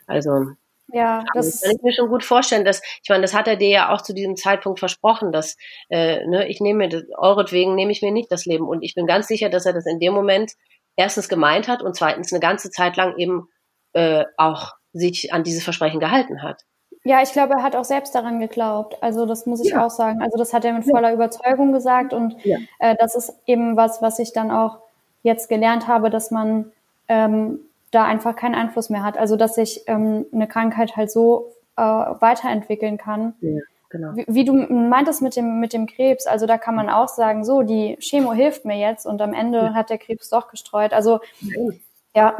Also 0.06 0.48
ja, 0.88 1.24
das, 1.34 1.50
das 1.50 1.62
kann 1.62 1.72
ich 1.76 1.82
mir 1.82 1.92
schon 1.92 2.08
gut 2.08 2.24
vorstellen. 2.24 2.64
Dass, 2.64 2.82
ich 3.02 3.08
meine, 3.08 3.22
das 3.22 3.34
hat 3.34 3.48
er 3.48 3.56
dir 3.56 3.68
ja 3.70 3.92
auch 3.92 4.02
zu 4.02 4.12
diesem 4.12 4.36
Zeitpunkt 4.36 4.78
versprochen, 4.78 5.32
dass 5.32 5.56
äh, 5.88 6.26
ne, 6.26 6.46
ich 6.48 6.60
nehme 6.60 6.86
mir 6.86 6.88
das, 6.88 7.04
euretwegen 7.16 7.74
nehme 7.74 7.92
ich 7.92 8.02
mir 8.02 8.12
nicht 8.12 8.30
das 8.30 8.44
Leben. 8.44 8.68
Und 8.68 8.82
ich 8.82 8.94
bin 8.94 9.06
ganz 9.06 9.26
sicher, 9.26 9.48
dass 9.48 9.66
er 9.66 9.72
das 9.72 9.86
in 9.86 9.98
dem 9.98 10.12
Moment 10.12 10.52
erstens 10.96 11.28
gemeint 11.28 11.68
hat 11.68 11.82
und 11.82 11.96
zweitens 11.96 12.32
eine 12.32 12.40
ganze 12.40 12.70
Zeit 12.70 12.96
lang 12.96 13.16
eben 13.16 13.48
äh, 13.94 14.24
auch 14.36 14.72
sich 14.92 15.32
an 15.32 15.42
dieses 15.42 15.64
Versprechen 15.64 16.00
gehalten 16.00 16.42
hat. 16.42 16.62
Ja, 17.06 17.22
ich 17.22 17.32
glaube, 17.32 17.54
er 17.54 17.62
hat 17.62 17.76
auch 17.76 17.84
selbst 17.84 18.14
daran 18.14 18.40
geglaubt. 18.40 18.96
Also 19.02 19.26
das 19.26 19.44
muss 19.44 19.62
ich 19.62 19.72
ja. 19.72 19.84
auch 19.84 19.90
sagen. 19.90 20.22
Also 20.22 20.38
das 20.38 20.54
hat 20.54 20.64
er 20.64 20.72
mit 20.72 20.84
voller. 20.84 21.12
Überzeugung 21.12 21.72
gesagt 21.72 22.14
und 22.14 22.34
ja. 22.44 22.56
äh, 22.78 22.96
das 22.98 23.14
ist 23.14 23.34
eben 23.46 23.76
was, 23.76 24.00
was 24.00 24.18
ich 24.18 24.32
dann 24.32 24.50
auch 24.50 24.78
jetzt 25.22 25.50
gelernt 25.50 25.86
habe, 25.86 26.08
dass 26.08 26.30
man 26.30 26.72
ähm, 27.08 27.60
da 27.90 28.04
einfach 28.04 28.34
keinen 28.34 28.54
Einfluss 28.54 28.88
mehr 28.88 29.02
hat. 29.02 29.18
Also 29.18 29.36
dass 29.36 29.54
sich 29.54 29.82
ähm, 29.86 30.24
eine 30.32 30.48
Krankheit 30.48 30.96
halt 30.96 31.10
so 31.10 31.52
äh, 31.76 31.82
weiterentwickeln 31.82 32.96
kann. 32.96 33.34
Ja, 33.42 33.60
genau. 33.90 34.16
Wie, 34.16 34.24
wie, 34.26 34.44
du 34.46 34.54
meintest 34.54 35.20
mit 35.20 35.36
dem, 35.36 35.60
mit 35.60 35.74
dem 35.74 35.86
Krebs, 35.86 36.26
also 36.26 36.46
da 36.46 36.56
kann 36.56 36.74
man 36.74 36.88
auch 36.88 37.08
sagen, 37.08 37.44
so, 37.44 37.62
die 37.62 37.96
Chemo 38.00 38.32
hilft 38.32 38.64
mir 38.64 38.78
jetzt 38.78 39.04
und 39.04 39.20
am 39.20 39.34
Ende 39.34 39.74
hat 39.74 39.90
der 39.90 39.98
Krebs 39.98 40.30
doch 40.30 40.48
gestreut. 40.50 40.94
Also 40.94 41.20
ja. 42.14 42.34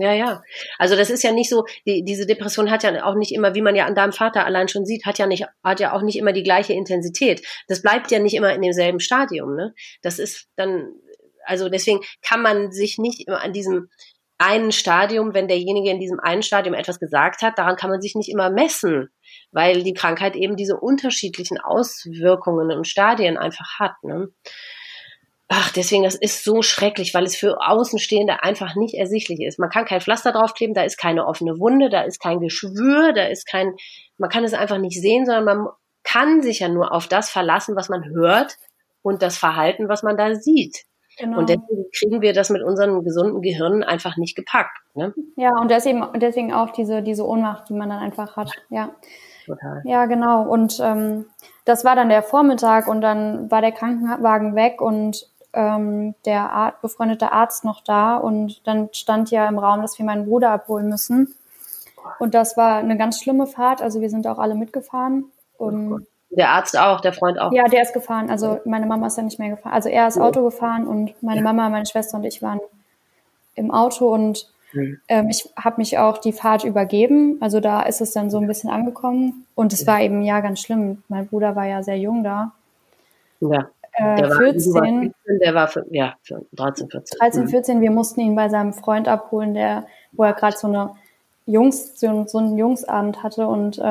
Ja, 0.00 0.14
ja. 0.14 0.42
Also 0.78 0.96
das 0.96 1.10
ist 1.10 1.22
ja 1.22 1.30
nicht 1.30 1.50
so, 1.50 1.66
die, 1.86 2.02
diese 2.02 2.26
Depression 2.26 2.70
hat 2.70 2.82
ja 2.84 3.04
auch 3.04 3.14
nicht 3.14 3.32
immer, 3.32 3.54
wie 3.54 3.60
man 3.60 3.76
ja 3.76 3.84
an 3.84 3.94
deinem 3.94 4.12
Vater 4.12 4.46
allein 4.46 4.66
schon 4.68 4.86
sieht, 4.86 5.04
hat 5.04 5.18
ja 5.18 5.26
nicht, 5.26 5.44
hat 5.62 5.78
ja 5.78 5.92
auch 5.92 6.00
nicht 6.00 6.16
immer 6.16 6.32
die 6.32 6.42
gleiche 6.42 6.72
Intensität. 6.72 7.46
Das 7.68 7.82
bleibt 7.82 8.10
ja 8.10 8.18
nicht 8.18 8.34
immer 8.34 8.54
in 8.54 8.62
demselben 8.62 8.98
Stadium, 8.98 9.54
ne? 9.54 9.74
Das 10.00 10.18
ist 10.18 10.48
dann, 10.56 10.88
also 11.44 11.68
deswegen 11.68 12.00
kann 12.22 12.40
man 12.40 12.72
sich 12.72 12.96
nicht 12.96 13.26
immer 13.26 13.42
an 13.42 13.52
diesem, 13.52 13.90
einen 14.38 14.72
Stadium, 14.72 15.34
wenn 15.34 15.48
derjenige 15.48 15.90
in 15.90 16.00
diesem 16.00 16.18
einen 16.18 16.42
Stadium 16.42 16.72
etwas 16.72 16.98
gesagt 16.98 17.42
hat, 17.42 17.58
daran 17.58 17.76
kann 17.76 17.90
man 17.90 18.00
sich 18.00 18.14
nicht 18.14 18.30
immer 18.30 18.48
messen, 18.48 19.10
weil 19.52 19.82
die 19.82 19.92
Krankheit 19.92 20.34
eben 20.34 20.56
diese 20.56 20.78
unterschiedlichen 20.78 21.60
Auswirkungen 21.60 22.72
und 22.72 22.88
Stadien 22.88 23.36
einfach 23.36 23.78
hat. 23.78 24.02
Ne? 24.02 24.28
Ach, 25.52 25.72
deswegen, 25.72 26.04
das 26.04 26.14
ist 26.14 26.44
so 26.44 26.62
schrecklich, 26.62 27.12
weil 27.12 27.24
es 27.24 27.34
für 27.34 27.58
Außenstehende 27.60 28.44
einfach 28.44 28.76
nicht 28.76 28.94
ersichtlich 28.94 29.40
ist. 29.40 29.58
Man 29.58 29.68
kann 29.68 29.84
kein 29.84 30.00
Pflaster 30.00 30.30
draufkleben, 30.30 30.74
da 30.74 30.84
ist 30.84 30.96
keine 30.96 31.26
offene 31.26 31.58
Wunde, 31.58 31.90
da 31.90 32.02
ist 32.02 32.20
kein 32.20 32.38
Geschwür, 32.38 33.12
da 33.12 33.24
ist 33.24 33.48
kein, 33.48 33.74
man 34.16 34.30
kann 34.30 34.44
es 34.44 34.54
einfach 34.54 34.78
nicht 34.78 35.00
sehen, 35.00 35.26
sondern 35.26 35.44
man 35.44 35.66
kann 36.04 36.40
sich 36.40 36.60
ja 36.60 36.68
nur 36.68 36.92
auf 36.92 37.08
das 37.08 37.30
verlassen, 37.30 37.74
was 37.74 37.88
man 37.88 38.04
hört 38.04 38.58
und 39.02 39.22
das 39.22 39.38
Verhalten, 39.38 39.88
was 39.88 40.04
man 40.04 40.16
da 40.16 40.36
sieht. 40.36 40.84
Genau. 41.18 41.38
Und 41.38 41.48
deswegen 41.48 41.84
kriegen 41.98 42.22
wir 42.22 42.32
das 42.32 42.50
mit 42.50 42.62
unseren 42.62 43.02
gesunden 43.02 43.42
Gehirnen 43.42 43.82
einfach 43.82 44.16
nicht 44.16 44.36
gepackt. 44.36 44.78
Ne? 44.94 45.12
Ja, 45.34 45.50
und 45.60 45.68
deswegen, 45.68 46.06
deswegen 46.20 46.52
auch 46.52 46.70
diese, 46.70 47.02
diese 47.02 47.26
Ohnmacht, 47.26 47.68
die 47.68 47.74
man 47.74 47.88
dann 47.88 47.98
einfach 47.98 48.36
hat. 48.36 48.52
Ja. 48.68 48.94
Total. 49.46 49.82
Ja, 49.84 50.06
genau. 50.06 50.42
Und 50.42 50.78
ähm, 50.80 51.26
das 51.64 51.84
war 51.84 51.96
dann 51.96 52.08
der 52.08 52.22
Vormittag 52.22 52.86
und 52.86 53.00
dann 53.00 53.50
war 53.50 53.60
der 53.60 53.72
Krankenwagen 53.72 54.54
weg 54.54 54.80
und 54.80 55.28
ähm, 55.52 56.14
der 56.24 56.50
Ar 56.52 56.74
befreundete 56.80 57.32
Arzt 57.32 57.64
noch 57.64 57.82
da 57.82 58.16
und 58.16 58.66
dann 58.66 58.88
stand 58.92 59.30
ja 59.30 59.48
im 59.48 59.58
Raum, 59.58 59.82
dass 59.82 59.98
wir 59.98 60.06
meinen 60.06 60.26
Bruder 60.26 60.50
abholen 60.50 60.88
müssen. 60.88 61.34
Und 62.18 62.34
das 62.34 62.56
war 62.56 62.76
eine 62.76 62.96
ganz 62.96 63.20
schlimme 63.20 63.46
Fahrt. 63.46 63.82
Also 63.82 64.00
wir 64.00 64.10
sind 64.10 64.26
auch 64.26 64.38
alle 64.38 64.54
mitgefahren. 64.54 65.26
Und 65.58 66.06
der 66.30 66.50
Arzt 66.50 66.78
auch, 66.78 67.00
der 67.00 67.12
Freund 67.12 67.38
auch. 67.38 67.52
Ja, 67.52 67.64
der 67.64 67.82
ist 67.82 67.92
gefahren. 67.92 68.30
Also 68.30 68.60
meine 68.64 68.86
Mama 68.86 69.08
ist 69.08 69.16
ja 69.16 69.22
nicht 69.22 69.38
mehr 69.38 69.50
gefahren. 69.50 69.72
Also 69.72 69.88
er 69.88 70.06
ist 70.06 70.18
Auto 70.18 70.42
gefahren 70.44 70.86
und 70.86 71.20
meine 71.22 71.42
Mama, 71.42 71.68
meine 71.68 71.86
Schwester 71.86 72.16
und 72.18 72.24
ich 72.24 72.40
waren 72.40 72.60
im 73.56 73.72
Auto 73.72 74.14
und 74.14 74.48
mhm. 74.72 75.00
ähm, 75.08 75.28
ich 75.28 75.48
habe 75.56 75.76
mich 75.78 75.98
auch 75.98 76.18
die 76.18 76.32
Fahrt 76.32 76.64
übergeben. 76.64 77.38
Also 77.40 77.58
da 77.60 77.82
ist 77.82 78.00
es 78.00 78.12
dann 78.12 78.30
so 78.30 78.38
ein 78.38 78.46
bisschen 78.46 78.70
angekommen 78.70 79.46
und 79.56 79.72
es 79.72 79.86
war 79.86 80.00
eben 80.00 80.22
ja 80.22 80.40
ganz 80.40 80.60
schlimm. 80.60 81.02
Mein 81.08 81.26
Bruder 81.26 81.56
war 81.56 81.66
ja 81.66 81.82
sehr 81.82 81.98
jung 81.98 82.22
da. 82.22 82.52
Ja. 83.40 83.68
Äh, 83.92 84.16
der 84.16 84.30
14. 84.30 84.74
War, 84.74 85.38
der 85.38 85.54
war 85.54 85.70
ja 85.90 86.14
13, 86.52 86.90
14. 86.90 87.18
13, 87.18 87.48
14. 87.48 87.80
Wir 87.80 87.90
mussten 87.90 88.20
ihn 88.20 88.34
bei 88.34 88.48
seinem 88.48 88.72
Freund 88.72 89.08
abholen, 89.08 89.54
der, 89.54 89.86
wo 90.12 90.24
er 90.24 90.32
gerade 90.32 90.56
so 90.56 90.68
eine 90.68 90.90
Jungs, 91.46 91.98
so, 91.98 92.24
so 92.26 92.38
einen 92.38 92.56
Jungsabend 92.56 93.22
hatte 93.22 93.46
und 93.46 93.78
äh, 93.78 93.82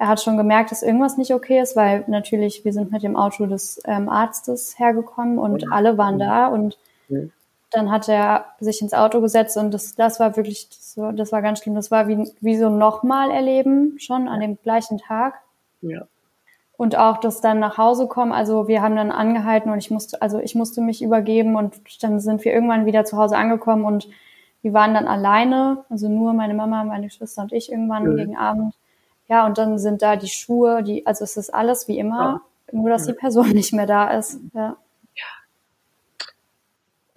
er 0.00 0.08
hat 0.08 0.22
schon 0.22 0.38
gemerkt, 0.38 0.70
dass 0.70 0.82
irgendwas 0.82 1.18
nicht 1.18 1.34
okay 1.34 1.60
ist, 1.60 1.76
weil 1.76 2.04
natürlich 2.06 2.64
wir 2.64 2.72
sind 2.72 2.90
mit 2.90 3.02
dem 3.02 3.16
Auto 3.16 3.44
des 3.46 3.82
ähm, 3.84 4.08
Arztes 4.08 4.78
hergekommen 4.78 5.38
und 5.38 5.66
mhm. 5.66 5.72
alle 5.72 5.98
waren 5.98 6.18
da 6.18 6.46
und 6.46 6.78
dann 7.70 7.90
hat 7.90 8.08
er 8.08 8.46
sich 8.58 8.80
ins 8.82 8.94
Auto 8.94 9.20
gesetzt 9.20 9.56
und 9.56 9.72
das, 9.72 9.94
das 9.94 10.18
war 10.18 10.36
wirklich, 10.36 10.68
das 10.68 10.96
war, 10.96 11.12
das 11.12 11.32
war 11.32 11.42
ganz 11.42 11.60
schlimm. 11.60 11.74
Das 11.74 11.90
war 11.90 12.08
wie, 12.08 12.30
wie 12.40 12.56
so 12.56 12.68
nochmal 12.68 13.30
erleben, 13.30 13.96
schon 13.98 14.28
an 14.28 14.40
dem 14.40 14.58
gleichen 14.62 14.98
Tag. 14.98 15.34
Ja. 15.82 16.02
Und 16.80 16.96
auch 16.96 17.18
das 17.18 17.42
dann 17.42 17.58
nach 17.58 17.76
Hause 17.76 18.06
kommen. 18.06 18.32
Also 18.32 18.66
wir 18.66 18.80
haben 18.80 18.96
dann 18.96 19.10
angehalten 19.10 19.70
und 19.70 19.76
ich 19.76 19.90
musste, 19.90 20.22
also 20.22 20.38
ich 20.38 20.54
musste 20.54 20.80
mich 20.80 21.02
übergeben 21.02 21.54
und 21.54 21.74
dann 22.02 22.20
sind 22.20 22.42
wir 22.42 22.54
irgendwann 22.54 22.86
wieder 22.86 23.04
zu 23.04 23.18
Hause 23.18 23.36
angekommen 23.36 23.84
und 23.84 24.08
wir 24.62 24.72
waren 24.72 24.94
dann 24.94 25.06
alleine, 25.06 25.84
also 25.90 26.08
nur 26.08 26.32
meine 26.32 26.54
Mama, 26.54 26.82
meine 26.84 27.10
Schwester 27.10 27.42
und 27.42 27.52
ich 27.52 27.70
irgendwann 27.70 28.04
mhm. 28.04 28.16
gegen 28.16 28.36
Abend. 28.38 28.72
Ja, 29.28 29.44
und 29.44 29.58
dann 29.58 29.78
sind 29.78 30.00
da 30.00 30.16
die 30.16 30.30
Schuhe, 30.30 30.82
die, 30.82 31.06
also 31.06 31.22
es 31.22 31.36
ist 31.36 31.52
alles 31.52 31.86
wie 31.86 31.98
immer, 31.98 32.40
ja. 32.72 32.78
nur 32.78 32.88
dass 32.88 33.04
die 33.04 33.12
Person 33.12 33.50
nicht 33.52 33.74
mehr 33.74 33.86
da 33.86 34.16
ist. 34.16 34.40
Ja. 34.54 34.78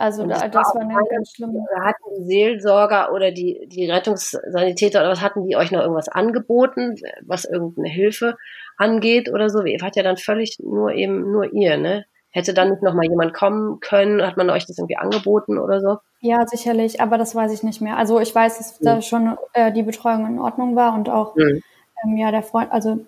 Also 0.04 0.26
da, 0.26 0.48
das, 0.48 0.76
war, 0.76 0.82
war 0.82 0.82
eine 0.82 1.10
ganz 1.10 1.32
schlimme. 1.32 1.66
Hatten 1.82 2.04
die 2.18 2.26
Seelsorger 2.26 3.14
oder 3.14 3.32
die, 3.32 3.68
die 3.68 3.90
Rettungssanitäter 3.90 5.00
oder 5.00 5.12
was 5.12 5.22
hatten 5.22 5.48
die 5.48 5.56
euch 5.56 5.72
noch 5.72 5.82
irgendwas 5.82 6.10
angeboten, 6.10 6.96
was 7.26 7.46
irgendeine 7.46 7.90
Hilfe 7.90 8.36
angeht 8.78 9.30
oder 9.32 9.50
so? 9.50 9.64
Ihr 9.64 9.82
wart 9.82 9.96
ja 9.96 10.04
dann 10.04 10.18
völlig 10.18 10.58
nur 10.60 10.92
eben 10.94 11.32
nur 11.32 11.54
ihr, 11.54 11.78
ne? 11.78 12.06
Hätte 12.30 12.56
dann 12.56 12.72
nicht 12.72 12.82
nochmal 12.82 13.06
jemand 13.06 13.34
kommen 13.34 13.80
können? 13.80 14.26
Hat 14.26 14.38
man 14.38 14.50
euch 14.50 14.66
das 14.66 14.80
irgendwie 14.80 14.98
angeboten 14.98 15.60
oder 15.60 15.80
so? 15.80 15.98
Ja, 16.20 16.48
sicherlich, 16.48 17.00
aber 17.00 17.20
das 17.20 17.36
weiß 17.36 17.54
ich 17.54 17.62
nicht 17.62 17.80
mehr. 17.80 17.98
Also 17.98 18.20
ich 18.20 18.34
weiß, 18.34 18.58
dass 18.58 18.82
mhm. 18.82 18.86
da 18.86 19.02
schon 19.02 19.38
äh, 19.54 19.72
die 19.72 19.84
Betreuung 19.84 20.26
in 20.26 20.40
Ordnung 20.40 20.76
war 20.76 20.96
und 20.96 21.10
auch 21.10 21.36
mhm 21.36 21.62
ähm, 22.04 22.18
ja, 22.18 22.32
der 22.32 22.44
Freund, 22.44 22.72
also 22.72 23.00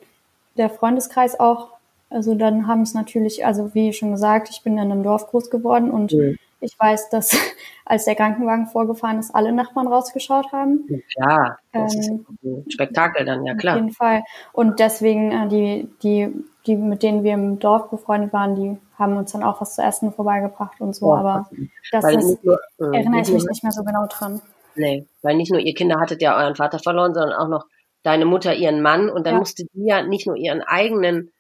der 0.58 0.70
Freundeskreis 0.70 1.40
auch, 1.40 1.70
also 2.10 2.36
dann 2.36 2.68
haben 2.68 2.82
es 2.82 2.94
natürlich, 2.94 3.46
also 3.46 3.74
wie 3.74 3.94
schon 3.94 4.12
gesagt, 4.12 4.50
ich 4.50 4.62
bin 4.64 4.74
in 4.74 4.92
einem 4.92 5.04
Dorf 5.04 5.28
groß 5.28 5.50
geworden 5.50 5.92
und 5.92 6.14
mhm. 6.14 6.38
Ich 6.60 6.78
weiß, 6.80 7.10
dass 7.10 7.38
als 7.86 8.06
der 8.06 8.16
Krankenwagen 8.16 8.68
vorgefahren 8.68 9.20
ist, 9.20 9.34
alle 9.34 9.52
Nachbarn 9.52 9.88
rausgeschaut 9.88 10.52
haben. 10.52 10.88
Ja, 11.18 11.58
das 11.72 11.94
ähm, 11.94 12.00
ist 12.00 12.10
ein 12.10 12.66
Spektakel 12.70 13.26
dann, 13.26 13.46
ja 13.46 13.56
klar. 13.56 13.76
Auf 13.76 13.82
jeden 13.82 13.94
Fall. 13.94 14.24
Und 14.54 14.80
deswegen, 14.80 15.32
äh, 15.32 15.48
die, 15.48 15.90
die 16.04 16.34
die, 16.68 16.76
mit 16.76 17.04
denen 17.04 17.24
wir 17.24 17.34
im 17.34 17.60
Dorf 17.60 17.90
befreundet 17.90 18.34
waren, 18.34 18.56
die 18.56 18.78
haben 18.98 19.18
uns 19.18 19.32
dann 19.32 19.44
auch 19.44 19.62
was 19.62 19.76
zu 19.76 19.82
essen 19.82 20.12
vorbeigebracht 20.12 20.80
und 20.80 20.96
so, 20.96 21.08
oh, 21.08 21.16
aber 21.16 21.50
das 21.92 22.06
ist, 22.16 22.44
nur, 22.44 22.60
äh, 22.80 22.98
erinnere 22.98 23.22
ich 23.22 23.32
mich 23.32 23.46
nicht 23.46 23.64
mehr 23.64 23.72
so 23.72 23.84
genau 23.84 24.08
dran. 24.10 24.42
Nee, 24.76 25.06
weil 25.22 25.36
nicht 25.36 25.52
nur 25.52 25.62
ihr 25.62 25.74
Kinder 25.74 26.00
hattet 26.00 26.22
ja 26.22 26.38
euren 26.38 26.56
Vater 26.56 26.80
verloren, 26.80 27.14
sondern 27.14 27.34
auch 27.34 27.48
noch 27.48 27.66
deine 28.04 28.26
Mutter 28.26 28.54
ihren 28.54 28.82
Mann 28.82 29.10
und 29.10 29.26
dann 29.26 29.36
ja. 29.36 29.40
musste 29.40 29.64
sie 29.74 29.86
ja 29.86 30.04
nicht 30.04 30.28
nur 30.28 30.36
ihren 30.36 30.62
eigenen 30.62 31.32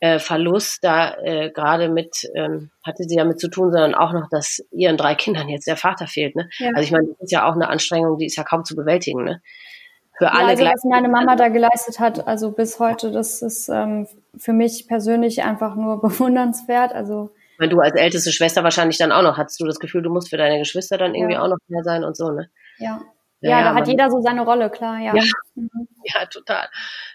äh, 0.00 0.18
Verlust 0.18 0.84
da 0.84 1.14
äh, 1.22 1.50
gerade 1.50 1.88
mit, 1.88 2.28
ähm, 2.34 2.70
hatte 2.84 3.04
sie 3.04 3.16
damit 3.16 3.40
zu 3.40 3.48
tun, 3.48 3.72
sondern 3.72 3.94
auch 3.94 4.12
noch, 4.12 4.28
dass 4.28 4.62
ihren 4.70 4.96
drei 4.96 5.14
Kindern 5.14 5.48
jetzt 5.48 5.66
der 5.66 5.76
Vater 5.76 6.06
fehlt. 6.06 6.36
Ne? 6.36 6.48
Ja. 6.58 6.70
Also 6.74 6.82
ich 6.82 6.92
meine, 6.92 7.08
das 7.08 7.20
ist 7.20 7.32
ja 7.32 7.48
auch 7.48 7.54
eine 7.54 7.68
Anstrengung, 7.68 8.18
die 8.18 8.26
ist 8.26 8.36
ja 8.36 8.44
kaum 8.44 8.64
zu 8.64 8.76
bewältigen. 8.76 9.24
Ne? 9.24 9.40
Für 10.18 10.32
alle 10.32 10.42
ja, 10.42 10.48
also 10.48 10.64
was 10.64 10.84
meine 10.84 11.08
Mama 11.08 11.36
da 11.36 11.48
geleistet 11.48 11.98
hat, 11.98 12.26
also 12.26 12.52
bis 12.52 12.78
heute, 12.78 13.10
das 13.10 13.42
ist 13.42 13.68
ähm, 13.68 14.06
für 14.36 14.52
mich 14.52 14.86
persönlich 14.86 15.42
einfach 15.42 15.76
nur 15.76 16.00
bewundernswert. 16.02 16.92
Also 16.92 17.30
wenn 17.58 17.70
du 17.70 17.80
als 17.80 17.94
älteste 17.94 18.32
Schwester 18.32 18.64
wahrscheinlich 18.64 18.98
dann 18.98 19.12
auch 19.12 19.22
noch, 19.22 19.38
hattest 19.38 19.60
du 19.60 19.64
das 19.64 19.78
Gefühl, 19.78 20.02
du 20.02 20.10
musst 20.10 20.28
für 20.28 20.36
deine 20.36 20.58
Geschwister 20.58 20.98
dann 20.98 21.14
irgendwie 21.14 21.34
ja. 21.34 21.42
auch 21.42 21.48
noch 21.48 21.56
mehr 21.68 21.84
sein 21.84 22.04
und 22.04 22.16
so, 22.16 22.30
ne? 22.30 22.50
Ja. 22.78 23.00
Ja, 23.50 23.60
ja, 23.60 23.64
da 23.64 23.74
hat 23.74 23.88
jeder 23.88 24.10
so 24.10 24.20
seine 24.20 24.42
Rolle, 24.42 24.70
klar, 24.70 24.98
ja. 24.98 25.14
Ja, 25.14 25.22
mhm. 25.54 25.88
ja 26.04 26.26
total. 26.26 26.68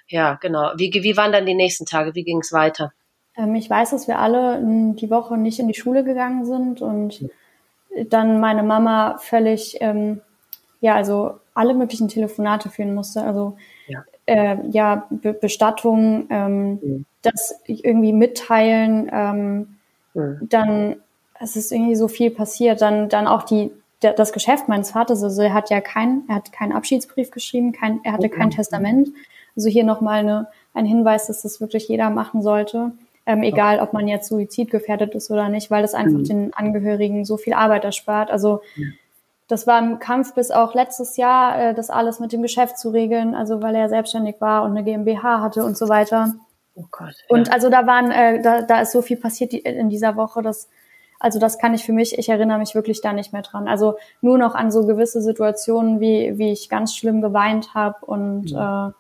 Ja, 0.08 0.36
genau. 0.36 0.72
Wie, 0.76 0.92
wie 0.94 1.18
waren 1.18 1.32
dann 1.32 1.46
die 1.46 1.54
nächsten 1.54 1.86
Tage? 1.86 2.16
Wie 2.16 2.24
ging 2.24 2.40
es 2.40 2.52
weiter? 2.52 2.94
Ähm, 3.38 3.56
ich 3.56 3.70
weiß, 3.70 3.92
dass 3.92 4.08
wir 4.08 4.20
alle 4.20 4.58
hm, 4.58 4.96
die 4.96 5.10
Woche 5.10 5.38
nicht 5.38 5.60
in 5.60 5.68
die 5.68 5.74
Schule 5.74 6.04
gegangen 6.04 6.46
sind 6.46 6.82
und 6.82 7.30
dann 8.10 8.40
meine 8.40 8.64
Mama 8.64 9.18
völlig, 9.20 9.78
ähm, 9.82 10.22
ja, 10.80 10.96
also 10.96 11.40
alle 11.54 11.74
möglichen 11.74 12.08
Telefonate 12.08 12.70
führen 12.70 12.94
musste. 12.94 13.24
Also 13.24 13.58
ja, 13.88 14.04
äh, 14.26 14.58
ja 14.70 15.08
Be 15.10 15.34
Bestattung, 15.34 16.28
ähm, 16.30 16.80
mhm. 16.82 17.06
das 17.22 17.56
irgendwie 17.68 18.14
mitteilen, 18.14 19.10
ähm, 19.14 19.78
dann 20.42 20.98
es 21.40 21.56
ist 21.56 21.72
irgendwie 21.72 21.96
so 21.96 22.08
viel 22.08 22.32
passiert. 22.32 22.82
Dann, 22.82 23.10
dann 23.10 23.28
auch 23.28 23.44
die, 23.44 23.72
das 24.02 24.34
Geschäft 24.34 24.68
meines 24.68 24.92
Vaters, 24.92 25.24
also 25.24 25.42
er 25.42 25.54
hat 25.54 25.70
ja 25.70 25.80
keinen, 25.80 26.24
er 26.28 26.36
hat 26.36 26.52
keinen 26.52 26.74
Abschiedsbrief 26.74 27.32
geschrieben, 27.32 27.72
kein, 27.72 28.00
er 28.04 28.14
hatte 28.14 28.30
kein 28.30 28.50
Testament. 28.50 29.10
Also 29.56 29.70
hier 29.70 29.84
nochmal 29.84 30.20
eine, 30.20 30.48
ein 30.74 30.86
Hinweis, 30.86 31.28
dass 31.28 31.44
das 31.44 31.62
wirklich 31.62 31.88
jeder 31.88 32.10
machen 32.10 32.42
sollte. 32.42 32.92
Ähm, 33.26 33.44
egal, 33.44 33.80
ob 33.80 33.94
man 33.94 34.08
jetzt 34.08 34.28
suizidgefährdet 34.30 35.14
ist 35.14 35.30
oder 35.30 35.48
nicht, 35.50 35.70
weil 35.70 35.84
das 35.84 35.94
einfach 35.94 36.20
mhm. 36.20 36.24
den 36.24 36.54
Angehörigen 36.54 37.24
so 37.24 37.38
viel 37.38 37.54
Arbeit 37.54 37.84
erspart. 37.84 38.32
Also 38.32 38.62
das 39.48 39.68
war 39.68 39.80
im 39.80 40.00
Kampf 40.00 40.34
bis 40.34 40.50
auch 40.50 40.74
letztes 40.74 41.18
Jahr, 41.18 41.60
äh, 41.60 41.74
das 41.76 41.90
alles 41.90 42.20
mit 42.20 42.32
dem 42.32 42.42
Geschäft 42.42 42.80
zu 42.80 42.90
regeln, 42.90 43.36
also 43.36 43.62
weil 43.62 43.76
er 43.76 43.90
selbstständig 43.90 44.38
war 44.40 44.64
und 44.64 44.72
eine 44.72 44.84
GmbH 44.84 45.42
hatte 45.42 45.64
und 45.64 45.78
so 45.78 45.90
weiter. 45.90 46.34
Oh 46.74 46.86
Gott. 46.90 47.14
Ja. 47.30 47.36
Und 47.36 47.52
also 47.54 47.70
da 47.70 47.86
waren, 47.86 48.12
äh, 48.12 48.42
da, 48.42 48.62
da 48.62 48.82
ist 48.82 48.94
so 48.94 49.02
viel 49.02 49.18
passiert 49.18 49.54
in 49.54 49.90
dieser 49.90 50.16
Woche, 50.16 50.42
dass 50.42 50.70
also 51.22 51.40
das 51.40 51.60
kann 51.60 51.74
ich 51.74 51.84
für 51.84 51.94
mich, 51.94 52.18
ich 52.18 52.30
erinnere 52.30 52.58
mich 52.58 52.74
wirklich 52.74 53.02
da 53.02 53.14
nicht 53.14 53.32
mehr 53.32 53.44
dran. 53.44 53.68
Also 53.68 53.96
nur 54.22 54.38
noch 54.38 54.56
an 54.56 54.72
so 54.72 54.86
gewisse 54.86 55.22
Situationen, 55.22 56.00
wie, 56.00 56.38
wie 56.38 56.52
ich 56.52 56.68
ganz 56.68 56.96
schlimm 56.96 57.22
geweint 57.22 57.74
habe 57.74 58.06
und 58.06 58.50
ja. 58.50 58.90
äh, 58.90 58.92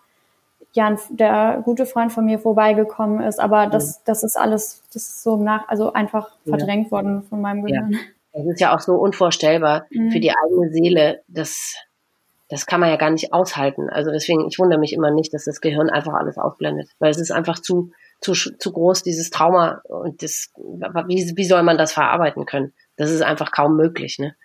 ja, 0.74 0.96
der 1.10 1.62
gute 1.66 1.86
Freund 1.86 2.14
von 2.14 2.26
mir 2.26 2.40
vorbeigekommen 2.40 3.22
ist, 3.22 3.40
aber 3.40 3.68
das, 3.68 4.04
das 4.06 4.24
ist 4.24 4.38
alles, 4.38 4.84
das 4.94 5.04
ist 5.04 5.24
so 5.24 5.36
nach, 5.36 5.68
also 5.68 5.92
einfach 5.92 6.30
verdrängt 6.48 6.86
ja. 6.86 6.92
worden 6.92 7.24
von 7.24 7.42
meinem 7.42 7.66
Gehirn. 7.66 7.92
Ja. 7.92 8.00
Das 8.34 8.46
ist 8.46 8.62
ja 8.62 8.74
auch 8.74 8.80
so 8.80 8.96
unvorstellbar 8.96 9.86
mhm. 9.90 10.12
für 10.12 10.22
die 10.22 10.32
eigene 10.32 10.72
Seele, 10.72 11.22
das, 11.28 11.76
das 12.48 12.66
kann 12.66 12.80
man 12.80 12.90
ja 12.90 12.96
gar 12.96 13.10
nicht 13.10 13.34
aushalten. 13.34 13.90
Also 13.90 14.12
deswegen, 14.12 14.48
ich 14.48 14.60
wundere 14.60 14.80
mich 14.80 14.94
immer 14.94 15.12
nicht, 15.12 15.34
dass 15.34 15.44
das 15.44 15.60
Gehirn 15.60 15.90
einfach 15.90 16.14
alles 16.14 16.38
ausblendet, 16.38 16.90
weil 17.00 17.12
es 17.12 17.20
ist 17.20 17.32
einfach 17.32 17.60
zu, 17.60 17.92
zu, 18.22 18.34
zu 18.34 18.72
groß, 18.72 19.04
dieses 19.04 19.30
Trauma. 19.32 19.82
Und 19.84 20.24
das, 20.24 20.50
wie, 20.56 21.34
wie 21.36 21.46
soll 21.46 21.64
man 21.64 21.78
das 21.78 21.92
verarbeiten 21.92 22.46
können? 22.46 22.74
Das 22.96 23.12
ist 23.12 23.24
einfach 23.24 23.52
kaum 23.52 23.76
möglich, 23.76 24.20
ne? 24.20 24.36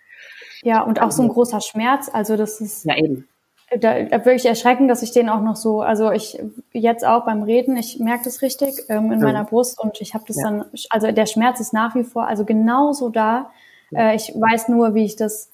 Ja, 0.63 0.81
und 0.81 1.01
auch 1.01 1.11
so 1.11 1.21
ein 1.21 1.29
großer 1.29 1.61
Schmerz. 1.61 2.09
Also 2.11 2.35
das 2.35 2.59
ist. 2.59 2.85
Ja, 2.85 2.97
eben. 2.97 3.27
Da, 3.69 4.01
da 4.03 4.25
wirklich 4.25 4.45
erschreckend, 4.45 4.89
dass 4.89 5.03
ich 5.03 5.11
den 5.11 5.29
auch 5.29 5.41
noch 5.41 5.57
so, 5.57 5.81
also 5.81 6.11
ich 6.11 6.39
jetzt 6.71 7.05
auch 7.05 7.25
beim 7.25 7.43
Reden, 7.43 7.75
ich 7.75 7.99
merke 7.99 8.23
das 8.23 8.41
richtig 8.41 8.73
ähm, 8.87 9.11
in 9.11 9.19
mhm. 9.19 9.25
meiner 9.25 9.43
Brust 9.43 9.77
und 9.77 9.99
ich 9.99 10.13
habe 10.13 10.23
das 10.25 10.37
ja. 10.37 10.43
dann, 10.43 10.65
also 10.89 11.11
der 11.11 11.25
Schmerz 11.25 11.59
ist 11.59 11.73
nach 11.73 11.93
wie 11.93 12.05
vor, 12.05 12.27
also 12.27 12.45
genauso 12.45 13.09
da. 13.09 13.51
Äh, 13.93 14.15
ich 14.15 14.33
weiß 14.33 14.69
nur, 14.69 14.95
wie 14.95 15.03
ich 15.03 15.17
das, 15.17 15.49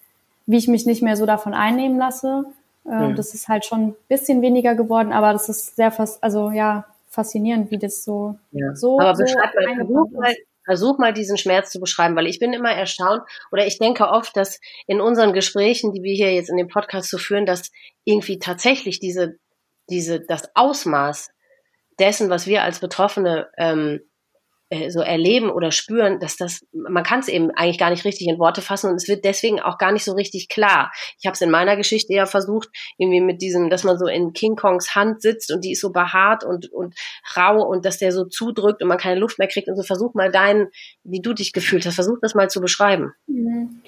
wie 0.45 0.57
ich 0.57 0.67
mich 0.67 0.86
nicht 0.86 1.01
mehr 1.01 1.17
so 1.17 1.26
davon 1.26 1.55
einnehmen 1.55 1.97
lasse. 1.97 2.45
Äh, 2.86 3.07
mhm. 3.07 3.15
Das 3.15 3.34
ist 3.34 3.47
halt 3.47 3.65
schon 3.65 3.82
ein 3.82 3.95
bisschen 4.07 4.43
weniger 4.43 4.76
geworden, 4.76 5.11
aber 5.11 5.34
das 5.34 5.49
ist 5.49 5.76
sehr 5.76 5.91
fast, 5.91 6.24
also 6.24 6.51
ja, 6.51 6.86
faszinierend, 7.14 7.72
wie 7.72 7.78
das 7.78 8.03
so, 8.03 8.38
ja. 8.51 8.76
so, 8.76 8.99
Aber 8.99 9.16
so 9.16 9.24
mal, 9.24 9.51
versuch 9.76 10.11
mal, 10.11 10.36
versuch 10.66 10.97
mal 10.97 11.14
diesen 11.14 11.38
Schmerz 11.38 11.72
zu 11.72 11.80
beschreiben, 11.80 12.16
weil 12.16 12.28
ich 12.28 12.39
bin 12.39 12.53
immer 12.53 12.72
erstaunt 12.72 13.22
oder 13.51 13.68
ich 13.68 13.78
denke 13.78 14.07
oft, 14.07 14.36
dass 14.36 14.59
in 14.88 15.01
unseren 15.01 15.34
Gesprächen, 15.34 15.93
die 15.93 16.01
wir 16.01 16.14
hier 16.14 16.34
jetzt 16.34 16.49
in 16.49 16.57
dem 16.57 16.68
Podcast 16.68 17.09
so 17.09 17.18
führen, 17.18 17.45
dass 17.45 17.72
irgendwie 18.03 18.39
tatsächlich 18.39 18.99
diese, 18.99 19.38
diese, 19.89 20.22
das 20.22 20.55
Ausmaß 20.55 21.32
dessen, 21.99 22.30
was 22.30 22.47
wir 22.47 22.64
als 22.64 22.80
Betroffene 22.80 23.47
ähm, 23.57 24.01
äh, 24.74 24.89
so 24.89 25.01
erleben 25.01 25.51
oder 25.51 25.71
spüren, 25.71 26.19
dass 26.19 26.36
das, 26.36 26.65
man 26.71 27.03
kann 27.03 27.19
es 27.19 27.28
eben 27.28 27.51
eigentlich 27.51 27.78
gar 27.78 27.91
nicht 27.91 28.05
richtig 28.05 28.28
in 28.28 28.39
Worte 28.39 28.61
fassen 28.61 28.89
und 28.89 28.95
es 28.95 29.07
wird 29.07 29.24
deswegen 29.24 29.59
auch 29.59 29.78
gar 29.78 29.91
nicht 29.91 30.03
so 30.03 30.13
richtig 30.13 30.49
klar. 30.49 30.91
Ich 31.19 31.28
habe 31.28 31.34
es 31.34 31.41
in 31.41 31.51
meiner 31.51 31.78
Geschichte 31.78 32.13
ja 32.13 32.26
versucht, 32.26 32.69
irgendwie 32.97 33.21
mit 33.21 33.41
diesem, 33.41 33.69
dass 33.69 33.84
man 33.84 33.99
so 33.99 34.07
in 34.07 34.34
King 34.34 34.55
Kongs 34.55 34.95
Hand 34.95 35.21
sitzt 35.21 35.53
und 35.53 35.63
die 35.63 35.74
ist 35.74 35.82
so 35.82 35.91
behaart 35.91 36.43
und, 36.43 36.71
und 36.71 36.95
rau 37.36 37.61
und 37.61 37.86
dass 37.86 37.99
der 37.99 38.11
so 38.11 38.26
zudrückt 38.26 38.82
und 38.82 38.88
man 38.88 38.97
keine 38.97 39.19
Luft 39.19 39.38
mehr 39.38 39.47
kriegt 39.47 39.67
und 39.67 39.76
so 39.76 39.84
versuch 39.84 40.15
mal 40.15 40.32
deinen, 40.32 40.69
wie 41.03 41.21
du 41.21 41.34
dich 41.34 41.53
gefühlt 41.53 41.86
hast, 41.86 41.95
versuch 41.95 42.17
das 42.21 42.34
mal 42.34 42.49
zu 42.49 42.59
beschreiben. 42.59 43.13
Mhm. 43.28 43.82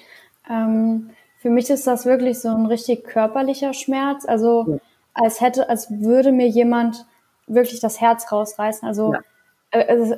Ähm, 0.48 1.10
für 1.38 1.50
mich 1.50 1.68
ist 1.70 1.86
das 1.86 2.06
wirklich 2.06 2.38
so 2.38 2.48
ein 2.48 2.66
richtig 2.66 3.04
körperlicher 3.04 3.74
Schmerz, 3.74 4.24
also 4.24 4.66
ja. 4.68 4.78
als 5.14 5.40
hätte, 5.40 5.68
als 5.68 5.90
würde 5.90 6.32
mir 6.32 6.48
jemand 6.48 7.06
wirklich 7.46 7.80
das 7.80 8.00
Herz 8.00 8.30
rausreißen, 8.30 8.86
also 8.86 9.14
ja. 9.14 9.20
äh, 9.70 10.16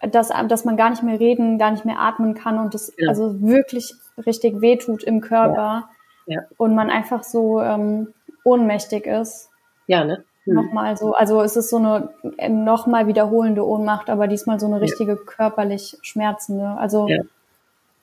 dass, 0.00 0.30
dass 0.48 0.64
man 0.64 0.76
gar 0.76 0.90
nicht 0.90 1.02
mehr 1.02 1.20
reden, 1.20 1.58
gar 1.58 1.70
nicht 1.70 1.84
mehr 1.84 2.00
atmen 2.00 2.34
kann 2.34 2.58
und 2.58 2.74
das 2.74 2.92
ja. 2.96 3.08
also 3.08 3.40
wirklich 3.42 3.94
richtig 4.24 4.60
wehtut 4.60 5.02
im 5.02 5.20
Körper 5.20 5.88
ja. 6.26 6.36
Ja. 6.36 6.40
und 6.56 6.74
man 6.74 6.90
einfach 6.90 7.22
so 7.22 7.60
ähm, 7.60 8.14
ohnmächtig 8.44 9.06
ist. 9.06 9.50
Ja, 9.86 10.04
ne? 10.04 10.24
Hm. 10.44 10.54
Nochmal 10.54 10.96
so, 10.96 11.14
also 11.14 11.42
es 11.42 11.56
ist 11.56 11.70
so 11.70 11.76
eine 11.76 12.08
nochmal 12.48 13.06
wiederholende 13.06 13.66
Ohnmacht, 13.66 14.08
aber 14.08 14.28
diesmal 14.28 14.58
so 14.58 14.66
eine 14.66 14.80
richtige 14.80 15.16
körperlich 15.16 15.98
schmerzende. 16.02 16.68
Also 16.78 17.08
hm. 17.08 17.28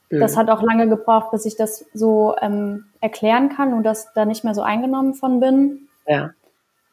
das 0.09 0.37
hat 0.37 0.49
auch 0.49 0.61
lange 0.61 0.87
gebraucht, 0.87 1.31
bis 1.31 1.45
ich 1.45 1.55
das 1.55 1.85
so 1.93 2.35
ähm, 2.41 2.85
erklären 3.01 3.49
kann 3.49 3.73
und 3.73 3.83
dass 3.83 4.13
da 4.13 4.25
nicht 4.25 4.43
mehr 4.43 4.53
so 4.53 4.61
eingenommen 4.61 5.15
von 5.15 5.39
bin. 5.39 5.87
Ja. 6.05 6.31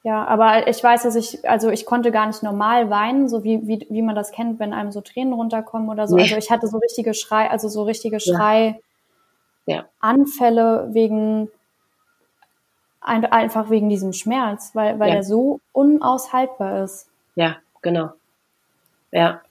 Ja, 0.03 0.24
aber 0.24 0.66
ich 0.66 0.82
weiß, 0.82 1.03
dass 1.03 1.14
ich, 1.14 1.46
also 1.48 1.68
ich 1.68 1.84
konnte 1.84 2.11
gar 2.11 2.26
nicht 2.26 2.42
normal 2.42 2.88
weinen, 2.88 3.28
so 3.28 3.44
wie, 3.44 3.66
wie, 3.66 3.86
wie 3.90 4.01
man 4.01 4.14
das 4.14 4.32
kennt, 4.32 4.59
wenn 4.59 4.72
einem 4.72 4.92
so 4.92 5.03
Tränen 5.03 5.34
runterkommen 5.34 5.90
oder 5.90 6.09
so. 6.09 6.16
Nee. 6.16 6.22
Also 6.22 6.36
ich 6.36 6.51
hatte 6.51 6.68
so 6.68 6.78
richtige 6.78 7.12
Schrei, 7.12 7.51
also 7.51 7.68
so 7.68 7.82
richtige 7.82 8.18
Schrei, 8.18 8.80
ja. 9.66 9.84
Anfälle 10.01 10.88
wegen, 10.92 11.51
ein, 13.03 13.26
einfach 13.26 13.68
wegen 13.68 13.90
diesem 13.90 14.14
Schmerz, 14.14 14.70
weil, 14.74 14.98
weil 14.98 15.11
ja. 15.11 15.16
er 15.16 15.22
so 15.22 15.61
unaushaltbar 15.72 16.84
ist. 16.84 17.09
Ja, 17.34 17.57
genau. 17.82 18.11
Ja. 19.12 19.42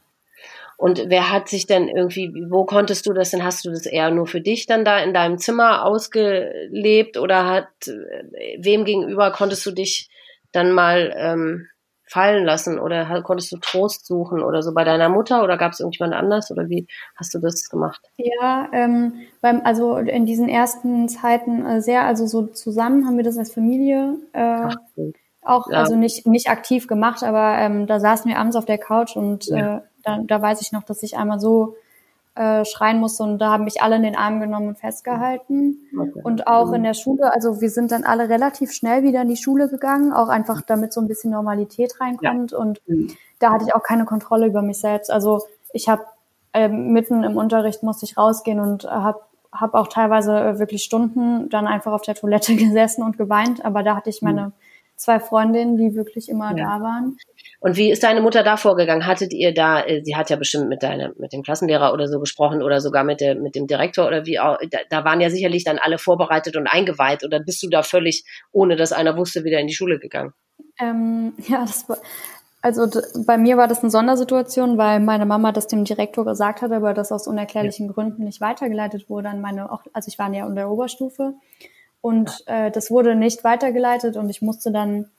Und 0.77 1.09
wer 1.09 1.31
hat 1.31 1.49
sich 1.49 1.67
denn 1.67 1.89
irgendwie, 1.89 2.33
wo 2.49 2.63
konntest 2.63 3.05
du 3.05 3.13
das 3.13 3.31
denn? 3.31 3.43
Hast 3.43 3.65
du 3.65 3.69
das 3.69 3.85
eher 3.85 4.09
nur 4.11 4.25
für 4.25 4.41
dich 4.41 4.65
dann 4.65 4.85
da 4.85 4.97
in 4.99 5.13
deinem 5.13 5.37
Zimmer 5.37 5.85
ausgelebt 5.85 7.17
oder 7.17 7.45
hat, 7.45 7.67
wem 8.57 8.85
gegenüber 8.85 9.31
konntest 9.31 9.65
du 9.65 9.71
dich 9.71 10.09
dann 10.51 10.71
mal 10.71 11.13
ähm, 11.15 11.67
fallen 12.09 12.43
lassen 12.43 12.79
oder 12.79 13.21
konntest 13.21 13.51
du 13.51 13.57
Trost 13.57 14.05
suchen 14.05 14.41
oder 14.41 14.63
so 14.63 14.73
bei 14.73 14.83
deiner 14.83 15.09
Mutter 15.09 15.43
oder 15.43 15.57
gab 15.57 15.73
es 15.73 15.79
irgendjemand 15.79 16.15
anders 16.15 16.49
oder 16.49 16.67
wie 16.67 16.87
hast 17.15 17.33
du 17.35 17.39
das 17.39 17.69
gemacht? 17.69 18.01
Ja, 18.17 18.67
ähm, 18.73 19.13
beim, 19.41 19.61
also 19.63 19.97
in 19.97 20.25
diesen 20.25 20.49
ersten 20.49 21.07
Zeiten 21.07 21.65
äh, 21.65 21.81
sehr, 21.81 22.05
also 22.05 22.25
so 22.25 22.47
zusammen 22.47 23.05
haben 23.05 23.17
wir 23.17 23.23
das 23.23 23.37
als 23.37 23.53
Familie 23.53 24.15
äh, 24.33 24.39
Ach, 24.41 24.75
auch, 25.41 25.69
ja. 25.69 25.77
also 25.77 25.95
nicht, 25.95 26.25
nicht 26.25 26.49
aktiv 26.49 26.87
gemacht, 26.87 27.23
aber 27.23 27.57
ähm, 27.59 27.85
da 27.85 27.99
saßen 27.99 28.29
wir 28.29 28.39
abends 28.39 28.55
auf 28.55 28.65
der 28.65 28.79
Couch 28.79 29.15
und 29.15 29.45
ja. 29.45 29.77
äh, 29.77 29.81
da, 30.03 30.19
da 30.23 30.41
weiß 30.41 30.61
ich 30.61 30.71
noch, 30.71 30.83
dass 30.83 31.03
ich 31.03 31.15
einmal 31.15 31.39
so 31.39 31.75
äh, 32.35 32.63
schreien 32.65 32.99
musste 32.99 33.23
und 33.23 33.39
da 33.39 33.51
haben 33.51 33.63
mich 33.63 33.81
alle 33.81 33.97
in 33.97 34.03
den 34.03 34.15
Arm 34.15 34.39
genommen 34.39 34.69
und 34.69 34.77
festgehalten. 34.77 35.77
Okay. 35.97 36.21
Und 36.23 36.47
auch 36.47 36.67
mhm. 36.67 36.75
in 36.75 36.83
der 36.83 36.93
Schule, 36.93 37.33
also 37.33 37.59
wir 37.61 37.69
sind 37.69 37.91
dann 37.91 38.03
alle 38.03 38.29
relativ 38.29 38.71
schnell 38.71 39.03
wieder 39.03 39.21
in 39.23 39.27
die 39.27 39.37
Schule 39.37 39.67
gegangen, 39.67 40.13
auch 40.13 40.29
einfach 40.29 40.61
damit 40.61 40.93
so 40.93 41.01
ein 41.01 41.07
bisschen 41.07 41.31
Normalität 41.31 41.99
reinkommt. 41.99 42.51
Ja. 42.51 42.57
Und 42.57 42.81
mhm. 42.87 43.11
da 43.39 43.51
hatte 43.51 43.65
ich 43.67 43.75
auch 43.75 43.83
keine 43.83 44.05
Kontrolle 44.05 44.47
über 44.47 44.61
mich 44.61 44.79
selbst. 44.79 45.11
Also 45.11 45.41
ich 45.73 45.89
habe 45.89 46.03
äh, 46.53 46.67
mitten 46.67 47.23
im 47.23 47.37
Unterricht 47.37 47.83
musste 47.83 48.05
ich 48.05 48.17
rausgehen 48.17 48.59
und 48.59 48.85
habe 48.85 49.19
hab 49.51 49.73
auch 49.73 49.87
teilweise 49.87 50.39
äh, 50.39 50.59
wirklich 50.59 50.83
Stunden 50.83 51.49
dann 51.49 51.67
einfach 51.67 51.91
auf 51.91 52.01
der 52.01 52.15
Toilette 52.15 52.55
gesessen 52.55 53.03
und 53.03 53.17
geweint, 53.17 53.65
aber 53.65 53.83
da 53.83 53.95
hatte 53.95 54.09
ich 54.09 54.21
meine 54.21 54.47
mhm. 54.47 54.53
zwei 54.95 55.19
Freundinnen, 55.19 55.77
die 55.77 55.95
wirklich 55.95 56.29
immer 56.29 56.55
ja. 56.55 56.77
da 56.77 56.83
waren. 56.83 57.17
Und 57.61 57.75
wie 57.75 57.91
ist 57.91 58.03
deine 58.03 58.21
Mutter 58.21 58.43
da 58.43 58.55
vorgegangen? 58.55 59.05
Hattet 59.05 59.33
ihr 59.33 59.53
da, 59.53 59.81
äh, 59.81 60.01
sie 60.03 60.15
hat 60.15 60.29
ja 60.29 60.37
bestimmt 60.37 60.69
mit 60.69 60.81
deiner, 60.81 61.11
mit 61.17 61.33
dem 61.33 61.43
Klassenlehrer 61.43 61.93
oder 61.93 62.07
so 62.07 62.19
gesprochen 62.19 62.63
oder 62.63 62.79
sogar 62.79 63.03
mit 63.03 63.19
der, 63.19 63.35
mit 63.35 63.55
dem 63.55 63.67
Direktor 63.67 64.07
oder 64.07 64.25
wie 64.25 64.39
auch, 64.39 64.57
da, 64.71 64.79
da 64.89 65.03
waren 65.03 65.19
ja 65.19 65.29
sicherlich 65.29 65.65
dann 65.65 65.77
alle 65.77 65.97
vorbereitet 65.97 66.55
und 66.55 66.67
eingeweiht 66.67 67.23
oder 67.25 67.39
bist 67.39 67.61
du 67.61 67.69
da 67.69 67.83
völlig, 67.83 68.23
ohne 68.51 68.77
dass 68.77 68.93
einer 68.93 69.17
wusste, 69.17 69.43
wieder 69.43 69.59
in 69.59 69.67
die 69.67 69.73
Schule 69.73 69.99
gegangen? 69.99 70.33
Ähm, 70.79 71.33
ja, 71.47 71.61
das 71.61 71.89
war, 71.89 71.97
also 72.61 72.87
bei 73.25 73.37
mir 73.37 73.57
war 73.57 73.67
das 73.67 73.81
eine 73.81 73.89
Sondersituation, 73.89 74.77
weil 74.77 75.01
meine 75.01 75.25
Mama 75.25 75.51
das 75.51 75.67
dem 75.67 75.83
Direktor 75.83 76.25
gesagt 76.25 76.61
hat, 76.61 76.71
aber 76.71 76.93
das 76.93 77.11
aus 77.11 77.27
unerklärlichen 77.27 77.87
ja. 77.87 77.93
Gründen 77.93 78.23
nicht 78.23 78.39
weitergeleitet 78.39 79.09
wurde 79.09 79.29
an 79.29 79.41
meine, 79.41 79.69
also 79.93 80.07
ich 80.07 80.17
war 80.17 80.33
ja 80.33 80.47
in 80.47 80.55
der 80.55 80.69
Oberstufe 80.69 81.33
und 81.99 82.43
ja. 82.47 82.67
äh, 82.67 82.71
das 82.71 82.89
wurde 82.89 83.15
nicht 83.15 83.43
weitergeleitet 83.43 84.15
und 84.15 84.29
ich 84.29 84.41
musste 84.41 84.71
dann 84.71 85.09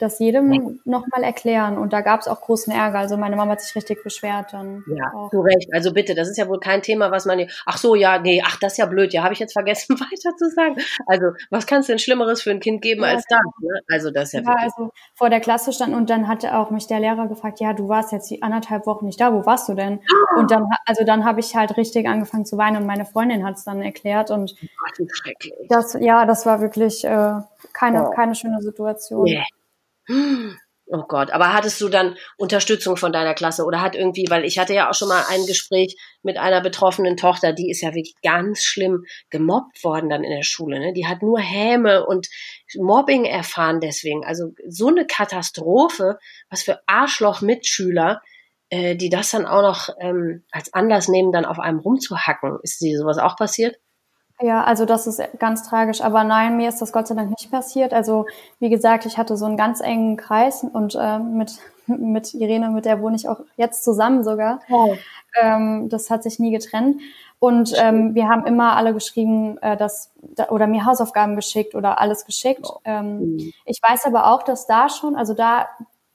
das 0.00 0.18
jedem 0.18 0.52
ja. 0.52 0.60
nochmal 0.84 1.22
erklären. 1.22 1.78
Und 1.78 1.92
da 1.92 2.00
gab 2.00 2.20
es 2.20 2.28
auch 2.28 2.40
großen 2.40 2.72
Ärger. 2.72 2.98
Also 2.98 3.16
meine 3.16 3.36
Mama 3.36 3.52
hat 3.52 3.60
sich 3.60 3.74
richtig 3.76 4.02
beschwert 4.02 4.52
dann. 4.52 4.84
Ja, 4.86 5.12
auch. 5.14 5.30
zu 5.30 5.40
Recht. 5.40 5.68
Also 5.72 5.92
bitte, 5.92 6.14
das 6.14 6.28
ist 6.28 6.38
ja 6.38 6.48
wohl 6.48 6.60
kein 6.60 6.82
Thema, 6.82 7.10
was 7.10 7.26
man, 7.26 7.46
ach 7.66 7.76
so, 7.76 7.94
ja, 7.94 8.18
nee, 8.18 8.42
ach, 8.44 8.58
das 8.58 8.72
ist 8.72 8.78
ja 8.78 8.86
blöd. 8.86 9.12
Ja, 9.12 9.22
habe 9.22 9.34
ich 9.34 9.38
jetzt 9.38 9.52
vergessen 9.52 9.94
weiter 10.00 10.36
zu 10.36 10.50
sagen. 10.50 10.76
Also 11.06 11.26
was 11.50 11.66
kann 11.66 11.80
es 11.80 11.86
denn 11.86 11.98
Schlimmeres 11.98 12.42
für 12.42 12.50
ein 12.50 12.60
Kind 12.60 12.82
geben 12.82 13.02
ja, 13.02 13.08
als 13.08 13.24
das? 13.28 13.40
Ne? 13.60 13.80
Also 13.90 14.10
das 14.10 14.32
ist 14.32 14.32
ja, 14.32 14.40
ja 14.40 14.56
also 14.58 14.90
vor 15.14 15.30
der 15.30 15.40
Klasse 15.40 15.72
stand 15.72 15.94
und 15.94 16.10
dann 16.10 16.28
hatte 16.28 16.56
auch 16.56 16.70
mich 16.70 16.86
der 16.86 17.00
Lehrer 17.00 17.28
gefragt, 17.28 17.60
ja, 17.60 17.72
du 17.72 17.88
warst 17.88 18.12
jetzt 18.12 18.30
die 18.30 18.42
anderthalb 18.42 18.86
Wochen 18.86 19.06
nicht 19.06 19.20
da, 19.20 19.32
wo 19.32 19.44
warst 19.46 19.68
du 19.68 19.74
denn? 19.74 20.00
Ah. 20.08 20.38
Und 20.38 20.50
dann, 20.50 20.66
also 20.86 21.04
dann 21.04 21.24
habe 21.24 21.40
ich 21.40 21.54
halt 21.54 21.76
richtig 21.76 22.08
angefangen 22.08 22.44
zu 22.44 22.56
weinen 22.56 22.78
und 22.78 22.86
meine 22.86 23.04
Freundin 23.04 23.44
hat 23.44 23.56
es 23.56 23.64
dann 23.64 23.82
erklärt 23.82 24.30
und 24.30 24.54
Ach, 24.60 24.92
das, 25.68 25.96
ja, 26.00 26.26
das 26.26 26.46
war 26.46 26.60
wirklich 26.60 27.04
äh, 27.04 27.34
keine, 27.72 28.08
oh. 28.08 28.10
keine 28.10 28.34
schöne 28.34 28.60
Situation. 28.62 29.26
Yeah. 29.26 29.44
Oh 30.92 31.04
Gott, 31.06 31.30
aber 31.30 31.52
hattest 31.52 31.80
du 31.80 31.88
dann 31.88 32.16
Unterstützung 32.36 32.96
von 32.96 33.12
deiner 33.12 33.34
Klasse 33.34 33.64
oder 33.64 33.80
hat 33.80 33.94
irgendwie, 33.94 34.26
weil 34.28 34.44
ich 34.44 34.58
hatte 34.58 34.74
ja 34.74 34.90
auch 34.90 34.94
schon 34.94 35.06
mal 35.06 35.24
ein 35.28 35.46
Gespräch 35.46 35.96
mit 36.22 36.36
einer 36.36 36.60
betroffenen 36.60 37.16
Tochter, 37.16 37.52
die 37.52 37.70
ist 37.70 37.80
ja 37.80 37.90
wirklich 37.90 38.16
ganz 38.24 38.64
schlimm 38.64 39.04
gemobbt 39.30 39.84
worden 39.84 40.10
dann 40.10 40.24
in 40.24 40.32
der 40.32 40.42
Schule. 40.42 40.80
Ne? 40.80 40.92
Die 40.92 41.06
hat 41.06 41.22
nur 41.22 41.38
Häme 41.38 42.04
und 42.04 42.26
Mobbing 42.76 43.24
erfahren 43.24 43.78
deswegen. 43.80 44.24
Also 44.24 44.52
so 44.66 44.88
eine 44.88 45.06
Katastrophe, 45.06 46.18
was 46.48 46.64
für 46.64 46.80
Arschloch-Mitschüler, 46.86 48.20
äh, 48.70 48.96
die 48.96 49.10
das 49.10 49.30
dann 49.30 49.46
auch 49.46 49.62
noch 49.62 49.90
ähm, 50.00 50.42
als 50.50 50.72
Anlass 50.72 51.06
nehmen, 51.06 51.30
dann 51.30 51.44
auf 51.44 51.60
einem 51.60 51.78
rumzuhacken. 51.78 52.58
Ist 52.64 52.80
dir 52.80 52.98
sowas 52.98 53.18
auch 53.18 53.36
passiert? 53.36 53.76
Ja, 54.42 54.64
also 54.64 54.86
das 54.86 55.06
ist 55.06 55.22
ganz 55.38 55.68
tragisch. 55.68 56.00
Aber 56.00 56.24
nein, 56.24 56.56
mir 56.56 56.68
ist 56.68 56.80
das 56.80 56.92
Gott 56.92 57.06
sei 57.06 57.14
Dank 57.14 57.30
nicht 57.30 57.50
passiert. 57.50 57.92
Also 57.92 58.26
wie 58.58 58.70
gesagt, 58.70 59.06
ich 59.06 59.18
hatte 59.18 59.36
so 59.36 59.44
einen 59.44 59.56
ganz 59.56 59.80
engen 59.80 60.16
Kreis 60.16 60.64
und 60.64 60.94
äh, 60.94 61.18
mit, 61.18 61.58
mit 61.86 62.34
Irene, 62.34 62.70
mit 62.70 62.84
der 62.84 63.00
wohne 63.02 63.16
ich 63.16 63.28
auch 63.28 63.40
jetzt 63.56 63.84
zusammen 63.84 64.24
sogar. 64.24 64.60
Oh. 64.70 64.94
Ähm, 65.40 65.88
das 65.88 66.10
hat 66.10 66.22
sich 66.22 66.38
nie 66.38 66.50
getrennt. 66.50 67.00
Und 67.38 67.72
ähm, 67.76 68.14
wir 68.14 68.28
haben 68.28 68.46
immer 68.46 68.76
alle 68.76 68.92
geschrieben, 68.92 69.56
äh, 69.62 69.76
dass 69.76 70.12
oder 70.50 70.66
mir 70.66 70.84
Hausaufgaben 70.84 71.36
geschickt 71.36 71.74
oder 71.74 71.98
alles 71.98 72.26
geschickt. 72.26 72.66
Oh. 72.68 72.80
Ähm, 72.84 73.36
mhm. 73.36 73.52
Ich 73.64 73.80
weiß 73.82 74.04
aber 74.06 74.30
auch, 74.30 74.42
dass 74.42 74.66
da 74.66 74.88
schon, 74.88 75.16
also 75.16 75.32
da 75.32 75.66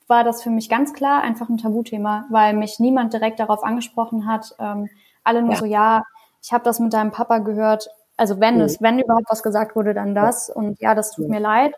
war 0.07 0.23
das 0.23 0.43
für 0.43 0.51
mich 0.51 0.69
ganz 0.69 0.93
klar 0.93 1.21
einfach 1.21 1.49
ein 1.49 1.57
Tabuthema, 1.57 2.25
weil 2.29 2.53
mich 2.53 2.79
niemand 2.79 3.13
direkt 3.13 3.39
darauf 3.39 3.63
angesprochen 3.63 4.27
hat. 4.27 4.55
Ähm, 4.59 4.87
alle 5.23 5.41
nur 5.41 5.53
ja. 5.53 5.57
so, 5.57 5.65
ja, 5.65 6.03
ich 6.43 6.53
habe 6.53 6.63
das 6.63 6.79
mit 6.79 6.93
deinem 6.93 7.11
Papa 7.11 7.39
gehört, 7.39 7.89
also 8.17 8.39
wenn 8.39 8.61
es, 8.61 8.81
wenn 8.81 8.99
überhaupt 8.99 9.29
was 9.29 9.43
gesagt 9.43 9.75
wurde, 9.75 9.93
dann 9.93 10.15
das. 10.15 10.49
Und 10.49 10.79
ja, 10.81 10.95
das 10.95 11.11
tut 11.11 11.29
mir 11.29 11.39
leid. 11.39 11.73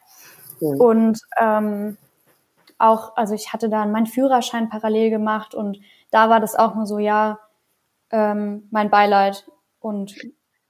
Und 0.59 1.19
ähm, 1.39 1.97
auch, 2.77 3.15
also 3.15 3.33
ich 3.33 3.53
hatte 3.53 3.69
dann 3.69 3.91
meinen 3.91 4.05
Führerschein 4.05 4.69
parallel 4.69 5.09
gemacht 5.09 5.55
und 5.55 5.79
da 6.11 6.29
war 6.29 6.39
das 6.39 6.55
auch 6.55 6.75
nur 6.75 6.85
so, 6.85 6.99
ja, 6.99 7.39
ähm, 8.11 8.67
mein 8.71 8.89
Beileid 8.89 9.45
und 9.79 10.15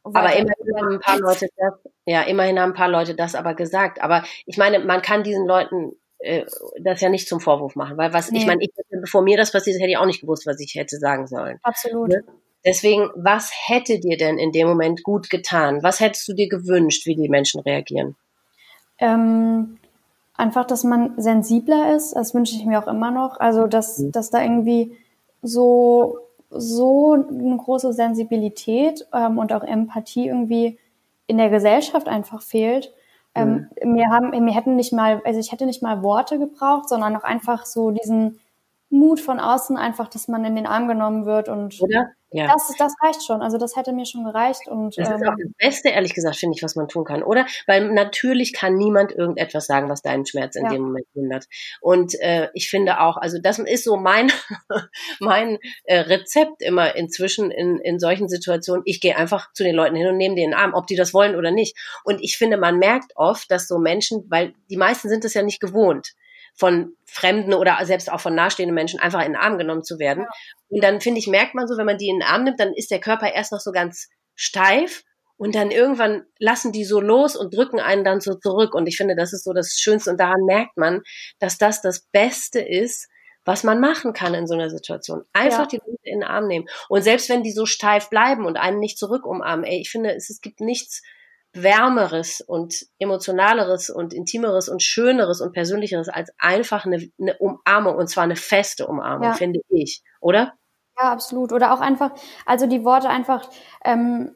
aber 0.04 0.34
immerhin 0.38 0.78
haben 0.78 0.94
ein 0.94 1.00
paar 1.02 1.20
Leute 1.20 1.48
das, 1.58 1.74
ja, 2.06 2.22
immerhin 2.22 2.60
haben 2.60 2.72
ein 2.72 2.76
paar 2.76 2.88
Leute 2.88 3.14
das 3.14 3.36
aber 3.36 3.56
gesagt. 3.56 4.02
Aber 4.02 4.24
ich 4.46 4.58
meine, 4.58 4.80
man 4.80 5.02
kann 5.02 5.24
diesen 5.24 5.46
Leuten 5.46 5.98
äh, 6.20 6.46
das 6.80 7.02
ja 7.02 7.10
nicht 7.10 7.28
zum 7.28 7.42
Vorwurf 7.42 7.76
machen, 7.76 7.98
weil 7.98 8.14
was, 8.14 8.32
nee. 8.32 8.40
ich 8.40 8.46
meine, 8.46 8.64
ich, 8.64 8.72
bevor 8.90 9.22
mir 9.22 9.38
das 9.38 9.52
passiert 9.52 9.76
ist, 9.76 9.82
hätte 9.82 9.92
ich 9.92 9.98
auch 9.98 10.06
nicht 10.06 10.22
gewusst, 10.22 10.48
was 10.48 10.60
ich 10.62 10.76
hätte 10.76 10.98
sagen 10.98 11.28
sollen. 11.28 11.60
Absolut. 11.62 12.10
Ne? 12.10 12.24
Deswegen, 12.68 13.10
was 13.16 13.50
hätte 13.68 13.98
dir 13.98 14.18
denn 14.18 14.38
in 14.38 14.52
dem 14.52 14.68
Moment 14.68 15.02
gut 15.02 15.30
getan? 15.30 15.84
Was 15.84 16.02
hättest 16.02 16.28
du 16.28 16.34
dir 16.34 16.50
gewünscht, 16.50 17.06
wie 17.06 17.16
die 17.16 17.30
Menschen 17.30 17.62
reagieren? 17.62 18.18
Ähm, 19.00 19.78
einfach, 20.36 20.68
dass 20.68 20.84
man 20.84 21.14
sensibler 21.16 21.96
ist. 21.96 22.14
Das 22.14 22.36
wünsche 22.36 22.58
ich 22.58 22.66
mir 22.66 22.84
auch 22.84 22.90
immer 22.90 23.10
noch. 23.10 23.40
Also, 23.40 23.68
dass, 23.68 24.00
mhm. 24.00 24.12
dass 24.12 24.32
da 24.32 24.42
irgendwie 24.44 24.98
so, 25.42 26.18
so 26.50 27.14
eine 27.14 27.56
große 27.56 27.94
Sensibilität 27.94 29.08
ähm, 29.14 29.38
und 29.38 29.54
auch 29.54 29.64
Empathie 29.64 30.28
irgendwie 30.28 30.78
in 31.26 31.38
der 31.38 31.50
Gesellschaft 31.50 32.10
einfach 32.10 32.42
fehlt. 32.42 32.94
Ähm, 33.34 33.70
mhm. 33.82 33.94
mir 33.94 34.10
haben, 34.10 34.32
mir 34.44 34.54
hätten 34.54 34.76
nicht 34.76 34.92
mal, 34.92 35.22
also 35.24 35.40
ich 35.40 35.54
hätte 35.54 35.68
nicht 35.68 35.82
mal 35.82 36.04
Worte 36.04 36.38
gebraucht, 36.38 36.90
sondern 36.90 37.16
auch 37.16 37.24
einfach 37.24 37.66
so 37.66 37.92
diesen 37.92 38.42
Mut 38.90 39.20
von 39.20 39.40
außen, 39.40 39.78
einfach, 39.78 40.08
dass 40.08 40.28
man 40.28 40.46
in 40.46 40.56
den 40.56 40.66
Arm 40.66 40.88
genommen 40.88 41.26
wird 41.26 41.50
und 41.50 41.80
Oder? 41.82 42.12
Ja. 42.32 42.48
Das, 42.48 42.74
das 42.78 42.94
reicht 43.02 43.26
schon. 43.26 43.42
Also 43.42 43.58
das 43.58 43.78
hätte 43.78 43.94
mir 43.94 44.06
schon 44.06 44.26
gereicht. 44.26 44.68
Und, 44.68 44.98
das 44.98 45.08
ist 45.08 45.16
auch 45.16 45.32
ähm, 45.40 45.54
das 45.58 45.70
Beste, 45.70 45.90
ehrlich 45.90 46.14
gesagt, 46.14 46.36
finde 46.36 46.56
ich, 46.58 46.64
was 46.64 46.76
man 46.76 46.90
tun 46.90 47.06
kann, 47.06 47.24
oder? 47.24 47.46
Weil 47.68 47.90
natürlich 47.94 48.52
kann 48.52 48.76
niemand 48.76 49.14
irgendetwas 49.14 49.66
sagen, 49.66 49.90
was 49.90 50.02
deinen 50.02 50.26
Schmerz 50.26 50.56
in 50.58 50.66
ja. 50.66 50.72
dem 50.72 50.82
Moment 50.82 51.08
hindert. 51.14 51.46
Und 51.80 52.20
äh, 52.20 52.50
ich 52.54 52.70
finde 52.70 53.00
auch, 53.00 53.16
also 53.16 53.40
das 53.42 53.60
ist 53.60 53.86
so 53.86 53.96
mein, 53.96 54.30
mein 55.20 55.58
äh, 55.86 56.00
Rezept 56.00 56.62
immer 56.62 56.96
inzwischen 56.96 57.50
in, 57.50 57.80
in 57.80 57.98
solchen 57.98 58.28
Situationen. 58.28 58.84
Ich 58.86 59.00
gehe 59.00 59.16
einfach 59.16 59.54
zu 59.54 59.64
den 59.64 59.76
Leuten 59.76 59.96
hin 59.96 60.08
und 60.08 60.18
nehme 60.18 60.36
den 60.36 60.54
Arm, 60.54 60.74
ob 60.74 60.88
die 60.88 60.98
das 60.98 61.14
wollen 61.14 61.36
oder 61.36 61.52
nicht. 61.52 61.78
Und 62.04 62.22
ich 62.22 62.38
finde, 62.38 62.58
man 62.58 62.78
merkt 62.78 63.14
oft, 63.16 63.50
dass 63.50 63.70
so 63.70 63.80
Menschen, 63.80 64.26
weil 64.30 64.54
die 64.70 64.78
meisten 64.78 65.08
sind 65.08 65.24
es 65.24 65.34
ja 65.34 65.44
nicht 65.44 65.62
gewohnt 65.62 66.14
von 66.58 66.94
Fremden 67.06 67.54
oder 67.54 67.78
selbst 67.86 68.12
auch 68.12 68.20
von 68.20 68.36
nahestehenden 68.36 68.76
Menschen 68.76 69.00
einfach 69.00 69.22
in 69.22 69.34
den 69.34 69.42
Arm 69.42 69.58
genommen 69.58 69.84
zu 69.84 70.00
werden. 70.00 70.24
Ja. 70.24 70.30
Und 70.70 70.84
dann 70.84 71.02
finde 71.02 71.20
ich, 71.20 71.28
merkt 71.28 71.56
man 71.56 71.68
so, 71.68 71.78
wenn 71.78 71.86
man 71.86 71.98
die 71.98 72.10
in 72.10 72.20
den 72.20 72.28
Arm 72.28 72.44
nimmt, 72.44 72.60
dann 72.60 72.74
ist 72.74 72.92
der 72.92 73.00
Körper 73.00 73.32
erst 73.34 73.52
noch 73.52 73.60
so 73.60 73.72
ganz 73.72 74.10
steif 74.36 75.04
und 75.38 75.54
dann 75.54 75.70
irgendwann 75.70 76.26
lassen 76.40 76.72
die 76.72 76.84
so 76.84 77.00
los 77.00 77.36
und 77.36 77.56
drücken 77.56 77.80
einen 77.80 78.04
dann 78.04 78.22
so 78.22 78.34
zurück. 78.34 78.74
Und 78.74 78.88
ich 78.88 78.98
finde, 78.98 79.16
das 79.16 79.34
ist 79.34 79.44
so 79.44 79.54
das 79.54 79.74
Schönste. 79.74 80.10
Und 80.10 80.20
daran 80.20 80.44
merkt 80.46 80.78
man, 80.78 81.04
dass 81.40 81.60
das 81.60 81.82
das 81.82 82.02
Beste 82.12 82.60
ist, 82.60 83.08
was 83.46 83.64
man 83.64 83.80
machen 83.80 84.14
kann 84.14 84.34
in 84.34 84.48
so 84.48 84.56
einer 84.56 84.70
Situation. 84.70 85.24
Einfach 85.34 85.60
ja. 85.60 85.68
die 85.68 85.78
Leute 85.78 86.00
in 86.04 86.20
den 86.20 86.28
Arm 86.28 86.48
nehmen. 86.48 86.68
Und 86.90 87.04
selbst 87.04 87.30
wenn 87.30 87.44
die 87.44 87.52
so 87.52 87.66
steif 87.66 88.10
bleiben 88.10 88.46
und 88.46 88.58
einen 88.58 88.80
nicht 88.80 88.98
zurück 88.98 89.26
umarmen, 89.26 89.64
ey, 89.64 89.80
ich 89.80 89.90
finde, 89.90 90.14
es, 90.16 90.30
es 90.30 90.42
gibt 90.42 90.60
nichts 90.60 91.04
Wärmeres 91.54 92.42
und 92.42 92.86
emotionaleres 93.00 93.90
und 93.90 94.14
intimeres 94.14 94.70
und 94.70 94.84
schöneres 94.84 95.42
und 95.42 95.54
persönlicheres 95.54 96.10
als 96.10 96.32
einfach 96.38 96.86
eine, 96.86 97.10
eine 97.20 97.38
Umarmung 97.38 97.96
und 97.96 98.10
zwar 98.10 98.26
eine 98.26 98.36
feste 98.36 98.88
Umarmung, 98.88 99.30
ja. 99.30 99.34
finde 99.34 99.62
ich, 99.70 100.04
oder? 100.20 100.54
Ja, 101.00 101.12
absolut. 101.12 101.52
Oder 101.52 101.74
auch 101.74 101.80
einfach, 101.80 102.12
also 102.46 102.68
die 102.68 102.84
Worte 102.84 103.10
einfach, 103.10 103.50
ähm, 103.84 104.36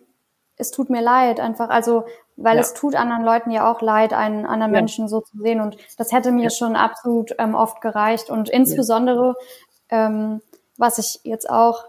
es 0.58 0.72
tut 0.72 0.90
mir 0.90 1.02
leid, 1.02 1.40
einfach, 1.40 1.70
also 1.70 2.06
weil 2.38 2.56
ja. 2.56 2.62
es 2.62 2.74
tut 2.74 2.96
anderen 2.96 3.24
Leuten 3.24 3.52
ja 3.52 3.72
auch 3.72 3.82
leid, 3.82 4.14
einen 4.14 4.46
anderen 4.46 4.74
ja. 4.74 4.80
Menschen 4.80 5.08
so 5.08 5.22
zu 5.22 5.38
sehen. 5.38 5.62
Und 5.62 5.78
das 5.98 6.12
hätte 6.12 6.32
mir 6.32 6.50
schon 6.50 6.76
absolut 6.76 7.36
ähm, 7.38 7.56
oft 7.56 7.82
gereicht. 7.82 8.30
Und 8.30 8.50
insbesondere, 8.50 9.36
ähm, 9.90 10.42
was 10.78 10.98
ich 10.98 11.20
jetzt 11.24 11.50
auch 11.50 11.86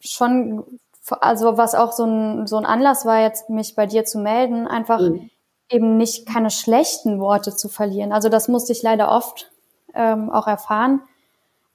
schon 0.00 0.80
also 1.20 1.56
was 1.56 1.74
auch 1.74 1.92
so 1.92 2.04
ein, 2.04 2.46
so 2.46 2.56
ein 2.56 2.64
Anlass 2.64 3.04
war, 3.04 3.20
jetzt 3.20 3.50
mich 3.50 3.74
bei 3.74 3.86
dir 3.86 4.04
zu 4.04 4.18
melden, 4.18 4.66
einfach 4.66 5.00
mhm. 5.00 5.30
eben 5.68 5.96
nicht 5.96 6.26
keine 6.26 6.50
schlechten 6.50 7.20
Worte 7.20 7.54
zu 7.54 7.68
verlieren. 7.68 8.12
Also 8.12 8.28
das 8.28 8.48
musste 8.48 8.72
ich 8.72 8.82
leider 8.82 9.10
oft 9.10 9.50
ähm, 9.94 10.30
auch 10.30 10.46
erfahren, 10.46 11.02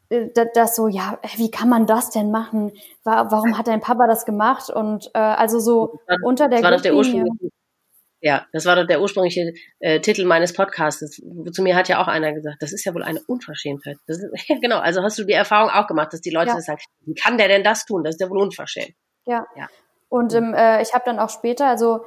äh, 0.10 0.30
dass 0.54 0.76
so, 0.76 0.88
ja, 0.88 1.20
wie 1.36 1.52
kann 1.52 1.70
man 1.70 1.86
das 1.86 2.10
denn 2.10 2.32
machen? 2.32 2.72
Warum 3.04 3.58
hat 3.58 3.68
dein 3.68 3.82
Papa 3.82 4.08
das 4.08 4.26
gemacht? 4.26 4.70
Und 4.70 5.12
äh, 5.14 5.20
also 5.20 5.60
so 5.60 6.00
war, 6.08 6.18
unter 6.24 6.48
der, 6.48 6.62
das 6.62 6.82
der 6.82 6.96
ja, 8.20 8.48
das 8.52 8.66
war 8.66 8.76
doch 8.76 8.88
der 8.88 9.00
ursprüngliche 9.00 9.54
äh, 9.80 10.00
Titel 10.00 10.26
meines 10.26 10.54
Podcasts. 10.54 11.22
Zu 11.52 11.62
mir 11.62 11.76
hat 11.76 11.88
ja 11.88 12.02
auch 12.02 12.08
einer 12.08 12.34
gesagt, 12.34 12.58
das 12.62 12.74
ist 12.74 12.84
ja 12.84 12.94
wohl 12.96 13.04
eine 13.04 13.22
Unverschämtheit. 13.28 13.98
Das 14.08 14.18
ist, 14.18 14.32
ja, 14.50 14.58
genau, 14.60 14.80
also 14.80 15.04
hast 15.04 15.20
du 15.20 15.24
die 15.24 15.34
Erfahrung 15.34 15.70
auch 15.70 15.88
gemacht, 15.88 16.14
dass 16.14 16.22
die 16.22 16.32
Leute 16.32 16.50
ja. 16.50 16.62
sagen, 16.62 16.80
wie 17.06 17.14
kann 17.14 17.38
der 17.38 17.48
denn 17.48 17.64
das 17.64 17.86
tun? 17.86 18.04
Das 18.04 18.16
ist 18.16 18.22
ja 18.22 18.30
wohl 18.30 18.42
unverschämt. 18.42 18.96
Ja. 19.28 19.46
ja. 19.56 19.68
Und 20.10 20.34
ähm, 20.34 20.54
äh, 20.54 20.82
ich 20.82 20.94
habe 20.94 21.04
dann 21.06 21.20
auch 21.20 21.30
später, 21.30 21.68
also 21.68 22.06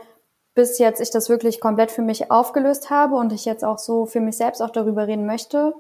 bis 0.55 0.79
jetzt 0.79 1.01
ich 1.01 1.11
das 1.11 1.29
wirklich 1.29 1.61
komplett 1.61 1.91
für 1.91 2.03
mich 2.03 2.31
aufgelöst 2.31 2.91
habe 2.91 3.14
und 3.14 3.33
ich 3.33 3.45
jetzt 3.45 3.64
auch 3.64 3.79
so 3.79 4.07
für 4.07 4.21
mich 4.21 4.37
selbst 4.37 4.61
auch 4.61 4.71
darüber 4.71 5.07
reden 5.07 5.27
möchte, 5.27 5.75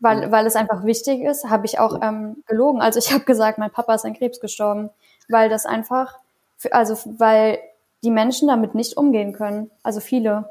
weil, 0.00 0.30
weil 0.32 0.46
es 0.46 0.56
einfach 0.56 0.84
wichtig 0.84 1.22
ist, 1.22 1.48
habe 1.50 1.66
ich 1.66 1.78
auch 1.78 2.00
ähm, 2.02 2.42
gelogen. 2.46 2.80
Also 2.80 2.98
ich 2.98 3.12
habe 3.12 3.24
gesagt, 3.24 3.58
mein 3.58 3.70
Papa 3.70 3.94
ist 3.94 4.04
an 4.04 4.14
Krebs 4.14 4.40
gestorben, 4.40 4.90
weil 5.28 5.48
das 5.48 5.66
einfach, 5.66 6.18
für, 6.56 6.72
also 6.72 6.96
weil 7.18 7.58
die 8.02 8.10
Menschen 8.10 8.48
damit 8.48 8.74
nicht 8.74 8.96
umgehen 8.96 9.32
können. 9.32 9.70
Also 9.82 10.00
viele. 10.00 10.50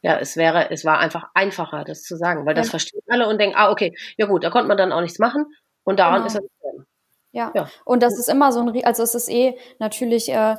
Ja, 0.00 0.18
es 0.18 0.36
wäre, 0.36 0.70
es 0.70 0.84
war 0.84 0.98
einfach 0.98 1.30
einfacher, 1.34 1.84
das 1.84 2.02
zu 2.02 2.16
sagen, 2.16 2.46
weil 2.46 2.54
das 2.54 2.68
ja. 2.68 2.70
verstehen 2.70 3.02
alle 3.08 3.28
und 3.28 3.40
denken, 3.40 3.56
ah, 3.56 3.70
okay, 3.70 3.96
ja 4.16 4.26
gut, 4.26 4.44
da 4.44 4.50
konnte 4.50 4.68
man 4.68 4.76
dann 4.76 4.92
auch 4.92 5.00
nichts 5.00 5.18
machen 5.18 5.46
und 5.84 5.98
daran 5.98 6.22
genau. 6.22 6.26
ist 6.26 6.34
es. 6.36 6.84
Ja. 7.32 7.50
ja, 7.54 7.66
und 7.84 8.02
das 8.02 8.18
ist 8.18 8.28
immer 8.28 8.52
so 8.52 8.60
ein, 8.60 8.84
also 8.84 9.02
es 9.02 9.14
ist 9.14 9.30
eh 9.30 9.56
natürlich, 9.78 10.30
äh, 10.30 10.56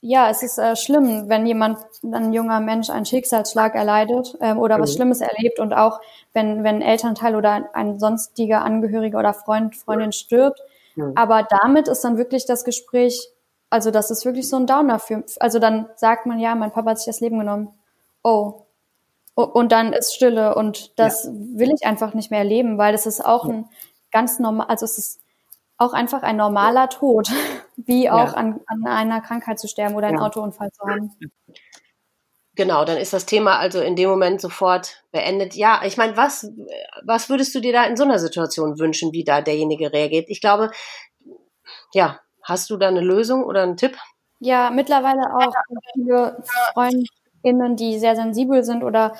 ja, 0.00 0.30
es 0.30 0.42
ist 0.42 0.58
äh, 0.58 0.76
schlimm, 0.76 1.28
wenn 1.28 1.46
jemand, 1.46 1.78
ein 2.02 2.32
junger 2.32 2.60
Mensch 2.60 2.90
einen 2.90 3.06
Schicksalsschlag 3.06 3.74
erleidet 3.74 4.36
ähm, 4.40 4.58
oder 4.58 4.78
mhm. 4.78 4.82
was 4.82 4.94
Schlimmes 4.94 5.20
erlebt 5.20 5.58
und 5.58 5.72
auch 5.72 6.00
wenn, 6.32 6.64
wenn 6.64 6.76
ein 6.76 6.82
Elternteil 6.82 7.36
oder 7.36 7.68
ein 7.72 7.98
sonstiger 7.98 8.62
Angehöriger 8.62 9.18
oder 9.18 9.34
Freund, 9.34 9.76
Freundin 9.76 10.12
stirbt. 10.12 10.60
Mhm. 10.96 11.12
Aber 11.16 11.46
damit 11.48 11.88
ist 11.88 12.02
dann 12.02 12.18
wirklich 12.18 12.46
das 12.46 12.64
Gespräch, 12.64 13.30
also 13.70 13.90
das 13.90 14.10
ist 14.10 14.24
wirklich 14.24 14.48
so 14.48 14.56
ein 14.56 14.66
Downer 14.66 14.98
für, 14.98 15.24
also 15.40 15.58
dann 15.58 15.88
sagt 15.96 16.26
man, 16.26 16.38
ja, 16.38 16.54
mein 16.54 16.72
Papa 16.72 16.90
hat 16.90 16.98
sich 16.98 17.06
das 17.06 17.20
Leben 17.20 17.38
genommen. 17.38 17.68
Oh. 18.24 18.62
Und 19.34 19.72
dann 19.72 19.92
ist 19.92 20.14
Stille 20.14 20.54
und 20.54 20.98
das 20.98 21.24
ja. 21.24 21.30
will 21.32 21.72
ich 21.72 21.86
einfach 21.86 22.12
nicht 22.12 22.30
mehr 22.30 22.40
erleben, 22.40 22.76
weil 22.76 22.92
das 22.92 23.06
ist 23.06 23.24
auch 23.24 23.46
ein 23.46 23.66
ganz 24.10 24.38
normal, 24.38 24.66
also 24.68 24.84
es 24.84 24.98
ist 24.98 25.21
auch 25.82 25.92
einfach 25.92 26.22
ein 26.22 26.36
normaler 26.36 26.88
Tod, 26.88 27.28
wie 27.76 28.08
auch 28.08 28.32
ja. 28.32 28.34
an, 28.34 28.60
an, 28.66 28.86
einer 28.86 29.20
Krankheit 29.20 29.58
zu 29.58 29.68
sterben 29.68 29.94
oder 29.94 30.08
einen 30.08 30.18
ja. 30.18 30.24
Autounfall 30.24 30.70
zu 30.72 30.86
haben. 30.86 31.10
Genau, 32.54 32.84
dann 32.84 32.98
ist 32.98 33.14
das 33.14 33.24
Thema 33.24 33.58
also 33.58 33.80
in 33.80 33.96
dem 33.96 34.10
Moment 34.10 34.40
sofort 34.40 35.02
beendet. 35.10 35.54
Ja, 35.54 35.80
ich 35.86 35.96
meine, 35.96 36.18
was, 36.18 36.50
was 37.02 37.30
würdest 37.30 37.54
du 37.54 37.60
dir 37.60 37.72
da 37.72 37.84
in 37.84 37.96
so 37.96 38.04
einer 38.04 38.18
Situation 38.18 38.78
wünschen, 38.78 39.12
wie 39.12 39.24
da 39.24 39.40
derjenige 39.40 39.92
reagiert? 39.92 40.26
Ich 40.28 40.42
glaube, 40.42 40.70
ja, 41.94 42.20
hast 42.42 42.68
du 42.68 42.76
da 42.76 42.88
eine 42.88 43.00
Lösung 43.00 43.44
oder 43.44 43.62
einen 43.62 43.78
Tipp? 43.78 43.96
Ja, 44.38 44.70
mittlerweile 44.70 45.34
auch 45.34 45.54
viele 45.94 46.42
FreundInnen, 46.74 47.76
die 47.76 47.98
sehr 47.98 48.16
sensibel 48.16 48.64
sind 48.64 48.84
oder 48.84 49.14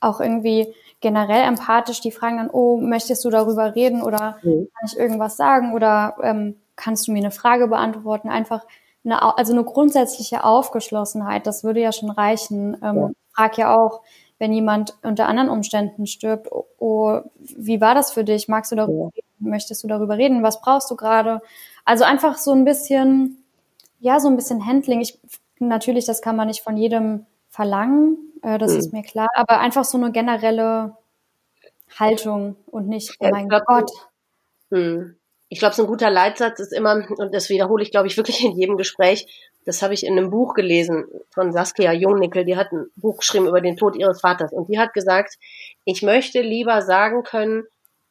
auch 0.00 0.20
irgendwie 0.20 0.72
generell 1.00 1.44
empathisch, 1.44 2.00
die 2.00 2.12
fragen 2.12 2.36
dann, 2.36 2.50
oh, 2.50 2.76
möchtest 2.76 3.24
du 3.24 3.30
darüber 3.30 3.74
reden 3.74 4.02
oder 4.02 4.38
mhm. 4.42 4.68
kann 4.74 4.86
ich 4.86 4.98
irgendwas 4.98 5.36
sagen 5.36 5.72
oder 5.74 6.16
ähm, 6.22 6.56
kannst 6.76 7.08
du 7.08 7.12
mir 7.12 7.18
eine 7.18 7.30
Frage 7.30 7.68
beantworten? 7.68 8.28
Einfach 8.28 8.64
eine, 9.04 9.36
also 9.38 9.52
eine 9.52 9.64
grundsätzliche 9.64 10.44
Aufgeschlossenheit, 10.44 11.46
das 11.46 11.64
würde 11.64 11.80
ja 11.80 11.92
schon 11.92 12.10
reichen. 12.10 12.76
Ähm, 12.82 12.96
ja. 12.96 13.10
Frag 13.34 13.58
ja 13.58 13.76
auch, 13.76 14.02
wenn 14.38 14.52
jemand 14.52 14.96
unter 15.02 15.26
anderen 15.26 15.50
Umständen 15.50 16.06
stirbt, 16.06 16.50
oh, 16.50 16.66
oh 16.78 17.20
wie 17.38 17.80
war 17.80 17.94
das 17.94 18.12
für 18.12 18.24
dich? 18.24 18.48
Magst 18.48 18.72
du 18.72 18.76
darüber 18.76 19.04
ja. 19.04 19.08
reden? 19.08 19.50
Möchtest 19.50 19.82
du 19.82 19.88
darüber 19.88 20.18
reden? 20.18 20.42
Was 20.42 20.60
brauchst 20.60 20.90
du 20.90 20.96
gerade? 20.96 21.40
Also 21.84 22.04
einfach 22.04 22.36
so 22.36 22.52
ein 22.52 22.64
bisschen, 22.64 23.44
ja, 24.00 24.20
so 24.20 24.28
ein 24.28 24.36
bisschen 24.36 24.66
Handling. 24.66 25.00
Ich, 25.00 25.18
natürlich, 25.58 26.04
das 26.04 26.22
kann 26.22 26.36
man 26.36 26.48
nicht 26.48 26.62
von 26.62 26.76
jedem 26.76 27.26
verlangen, 27.50 28.16
äh, 28.42 28.58
das 28.58 28.72
mhm. 28.72 28.78
ist 28.78 28.92
mir 28.92 29.02
klar, 29.02 29.28
aber 29.34 29.60
einfach 29.60 29.84
so 29.84 29.98
eine 29.98 30.12
generelle 30.12 30.96
Haltung 31.98 32.56
und 32.66 32.88
nicht, 32.88 33.16
oh 33.18 33.28
mein 33.30 33.48
glaub, 33.48 33.64
Gott. 33.66 33.90
Hm. 34.70 35.16
Ich 35.48 35.58
glaube, 35.58 35.74
so 35.74 35.82
ein 35.82 35.88
guter 35.88 36.10
Leitsatz 36.10 36.60
ist 36.60 36.72
immer, 36.72 37.04
und 37.18 37.34
das 37.34 37.48
wiederhole 37.48 37.82
ich, 37.82 37.90
glaube 37.90 38.06
ich, 38.06 38.16
wirklich 38.16 38.44
in 38.44 38.52
jedem 38.52 38.76
Gespräch, 38.76 39.26
das 39.64 39.82
habe 39.82 39.94
ich 39.94 40.06
in 40.06 40.16
einem 40.16 40.30
Buch 40.30 40.54
gelesen 40.54 41.06
von 41.30 41.52
Saskia 41.52 41.92
Jungnickel, 41.92 42.44
die 42.44 42.56
hat 42.56 42.72
ein 42.72 42.86
Buch 42.96 43.18
geschrieben 43.18 43.48
über 43.48 43.60
den 43.60 43.76
Tod 43.76 43.96
ihres 43.96 44.20
Vaters 44.20 44.52
und 44.52 44.68
die 44.68 44.78
hat 44.78 44.94
gesagt, 44.94 45.34
ich 45.84 46.02
möchte 46.02 46.40
lieber 46.40 46.82
sagen 46.82 47.24
können, 47.24 47.64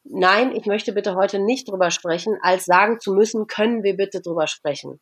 nein, 0.04 0.54
ich 0.54 0.66
möchte 0.66 0.92
bitte 0.92 1.14
heute 1.14 1.38
nicht 1.38 1.68
drüber 1.68 1.90
sprechen, 1.90 2.38
als 2.42 2.66
sagen 2.66 3.00
zu 3.00 3.12
müssen, 3.12 3.46
können 3.46 3.82
wir 3.82 3.96
bitte 3.96 4.20
drüber 4.20 4.46
sprechen. 4.46 5.00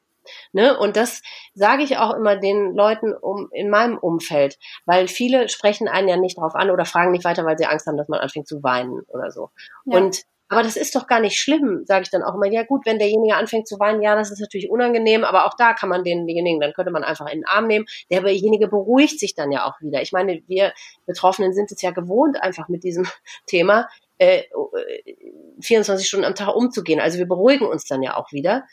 Ne? 0.52 0.78
Und 0.78 0.96
das 0.96 1.22
sage 1.54 1.82
ich 1.82 1.98
auch 1.98 2.14
immer 2.14 2.36
den 2.36 2.74
Leuten 2.74 3.12
um, 3.14 3.48
in 3.52 3.70
meinem 3.70 3.98
Umfeld, 3.98 4.58
weil 4.86 5.08
viele 5.08 5.48
sprechen 5.48 5.88
einen 5.88 6.08
ja 6.08 6.16
nicht 6.16 6.38
drauf 6.38 6.54
an 6.54 6.70
oder 6.70 6.84
fragen 6.84 7.12
nicht 7.12 7.24
weiter, 7.24 7.44
weil 7.44 7.58
sie 7.58 7.66
Angst 7.66 7.86
haben, 7.86 7.96
dass 7.96 8.08
man 8.08 8.20
anfängt 8.20 8.48
zu 8.48 8.62
weinen 8.62 9.02
oder 9.08 9.30
so. 9.30 9.50
Ja. 9.84 9.98
Und 9.98 10.24
aber 10.50 10.62
das 10.62 10.76
ist 10.76 10.94
doch 10.94 11.06
gar 11.06 11.20
nicht 11.20 11.38
schlimm, 11.38 11.84
sage 11.84 12.04
ich 12.04 12.10
dann 12.10 12.22
auch 12.22 12.34
immer. 12.34 12.46
Ja 12.46 12.62
gut, 12.62 12.86
wenn 12.86 12.98
derjenige 12.98 13.36
anfängt 13.36 13.68
zu 13.68 13.78
weinen, 13.78 14.00
ja, 14.00 14.16
das 14.16 14.30
ist 14.30 14.40
natürlich 14.40 14.70
unangenehm, 14.70 15.22
aber 15.24 15.44
auch 15.44 15.54
da 15.54 15.74
kann 15.74 15.90
man 15.90 16.04
denjenigen, 16.04 16.58
dann 16.60 16.72
könnte 16.72 16.90
man 16.90 17.04
einfach 17.04 17.26
in 17.26 17.40
den 17.40 17.46
Arm 17.46 17.66
nehmen. 17.66 17.84
Derjenige 18.10 18.68
beruhigt 18.68 19.20
sich 19.20 19.34
dann 19.34 19.52
ja 19.52 19.66
auch 19.66 19.80
wieder. 19.82 20.00
Ich 20.00 20.12
meine, 20.12 20.42
wir 20.46 20.72
Betroffenen 21.06 21.52
sind 21.52 21.70
es 21.70 21.82
ja 21.82 21.90
gewohnt, 21.90 22.42
einfach 22.42 22.68
mit 22.68 22.82
diesem 22.82 23.06
Thema 23.46 23.88
äh, 24.16 24.44
24 25.60 26.08
Stunden 26.08 26.24
am 26.24 26.34
Tag 26.34 26.54
umzugehen. 26.54 27.00
Also 27.00 27.18
wir 27.18 27.28
beruhigen 27.28 27.66
uns 27.66 27.84
dann 27.84 28.02
ja 28.02 28.16
auch 28.16 28.32
wieder. 28.32 28.64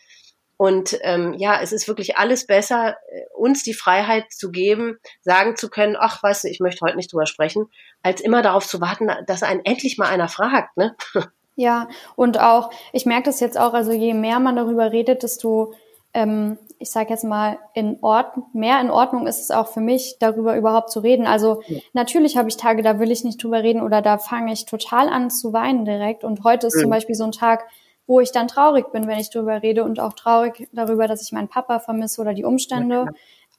Und 0.57 0.97
ähm, 1.01 1.33
ja, 1.37 1.59
es 1.61 1.73
ist 1.73 1.87
wirklich 1.87 2.17
alles 2.17 2.47
besser, 2.47 2.95
äh, 3.09 3.25
uns 3.35 3.63
die 3.63 3.73
Freiheit 3.73 4.31
zu 4.31 4.51
geben, 4.51 4.97
sagen 5.21 5.55
zu 5.57 5.69
können, 5.69 5.97
ach, 5.99 6.23
weißt 6.23 6.45
du, 6.45 6.47
ich 6.47 6.59
möchte 6.59 6.85
heute 6.85 6.95
nicht 6.95 7.11
drüber 7.11 7.25
sprechen, 7.25 7.65
als 8.03 8.21
immer 8.21 8.41
darauf 8.41 8.65
zu 8.65 8.79
warten, 8.79 9.09
dass 9.27 9.43
einen 9.43 9.65
endlich 9.65 9.97
mal 9.97 10.07
einer 10.07 10.29
fragt, 10.29 10.77
ne? 10.77 10.95
Ja, 11.57 11.87
und 12.17 12.37
auch, 12.37 12.69
ich 12.91 13.05
merke 13.05 13.23
das 13.23 13.39
jetzt 13.39 13.57
auch, 13.57 13.73
also 13.73 13.93
je 13.93 14.13
mehr 14.13 14.41
man 14.41 14.57
darüber 14.57 14.91
redet, 14.91 15.23
desto, 15.23 15.73
ähm, 16.13 16.57
ich 16.79 16.91
sage 16.91 17.11
jetzt 17.11 17.23
mal, 17.23 17.59
in 17.73 17.97
Ordnung, 18.01 18.47
mehr 18.51 18.81
in 18.81 18.91
Ordnung 18.91 19.25
ist 19.25 19.39
es 19.39 19.51
auch 19.51 19.67
für 19.69 19.79
mich, 19.79 20.17
darüber 20.19 20.57
überhaupt 20.57 20.91
zu 20.91 20.99
reden. 20.99 21.25
Also 21.25 21.61
ja. 21.67 21.79
natürlich 21.93 22.35
habe 22.35 22.49
ich 22.49 22.57
Tage, 22.57 22.83
da 22.83 22.99
will 22.99 23.09
ich 23.09 23.23
nicht 23.23 23.41
drüber 23.41 23.63
reden 23.63 23.81
oder 23.81 24.01
da 24.01 24.17
fange 24.17 24.51
ich 24.51 24.65
total 24.65 25.07
an 25.07 25.29
zu 25.29 25.53
weinen 25.53 25.85
direkt. 25.85 26.25
Und 26.25 26.43
heute 26.43 26.67
ist 26.67 26.75
mhm. 26.75 26.81
zum 26.81 26.89
Beispiel 26.89 27.15
so 27.15 27.23
ein 27.23 27.31
Tag, 27.31 27.63
wo 28.07 28.19
ich 28.19 28.31
dann 28.31 28.47
traurig 28.47 28.91
bin, 28.91 29.07
wenn 29.07 29.19
ich 29.19 29.29
darüber 29.29 29.61
rede 29.61 29.83
und 29.83 29.99
auch 29.99 30.13
traurig 30.13 30.67
darüber, 30.71 31.07
dass 31.07 31.21
ich 31.21 31.31
meinen 31.31 31.47
Papa 31.47 31.79
vermisse 31.79 32.21
oder 32.21 32.33
die 32.33 32.43
Umstände. 32.43 32.95
Ja, 32.95 33.11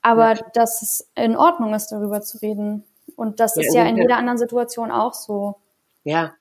Aber 0.03 0.35
ja. 0.35 0.43
dass 0.55 0.83
es 0.83 1.11
in 1.15 1.37
Ordnung 1.37 1.75
ist, 1.75 1.89
darüber 1.89 2.21
zu 2.21 2.39
reden. 2.39 2.85
Und 3.17 3.41
das 3.41 3.57
ja, 3.57 3.63
ist 3.63 3.75
ja 3.75 3.85
in 3.85 3.97
jeder 3.97 4.17
anderen 4.17 4.39
Situation 4.39 4.91
auch 4.91 5.15
so. 5.15 5.57
Ja. 6.05 6.35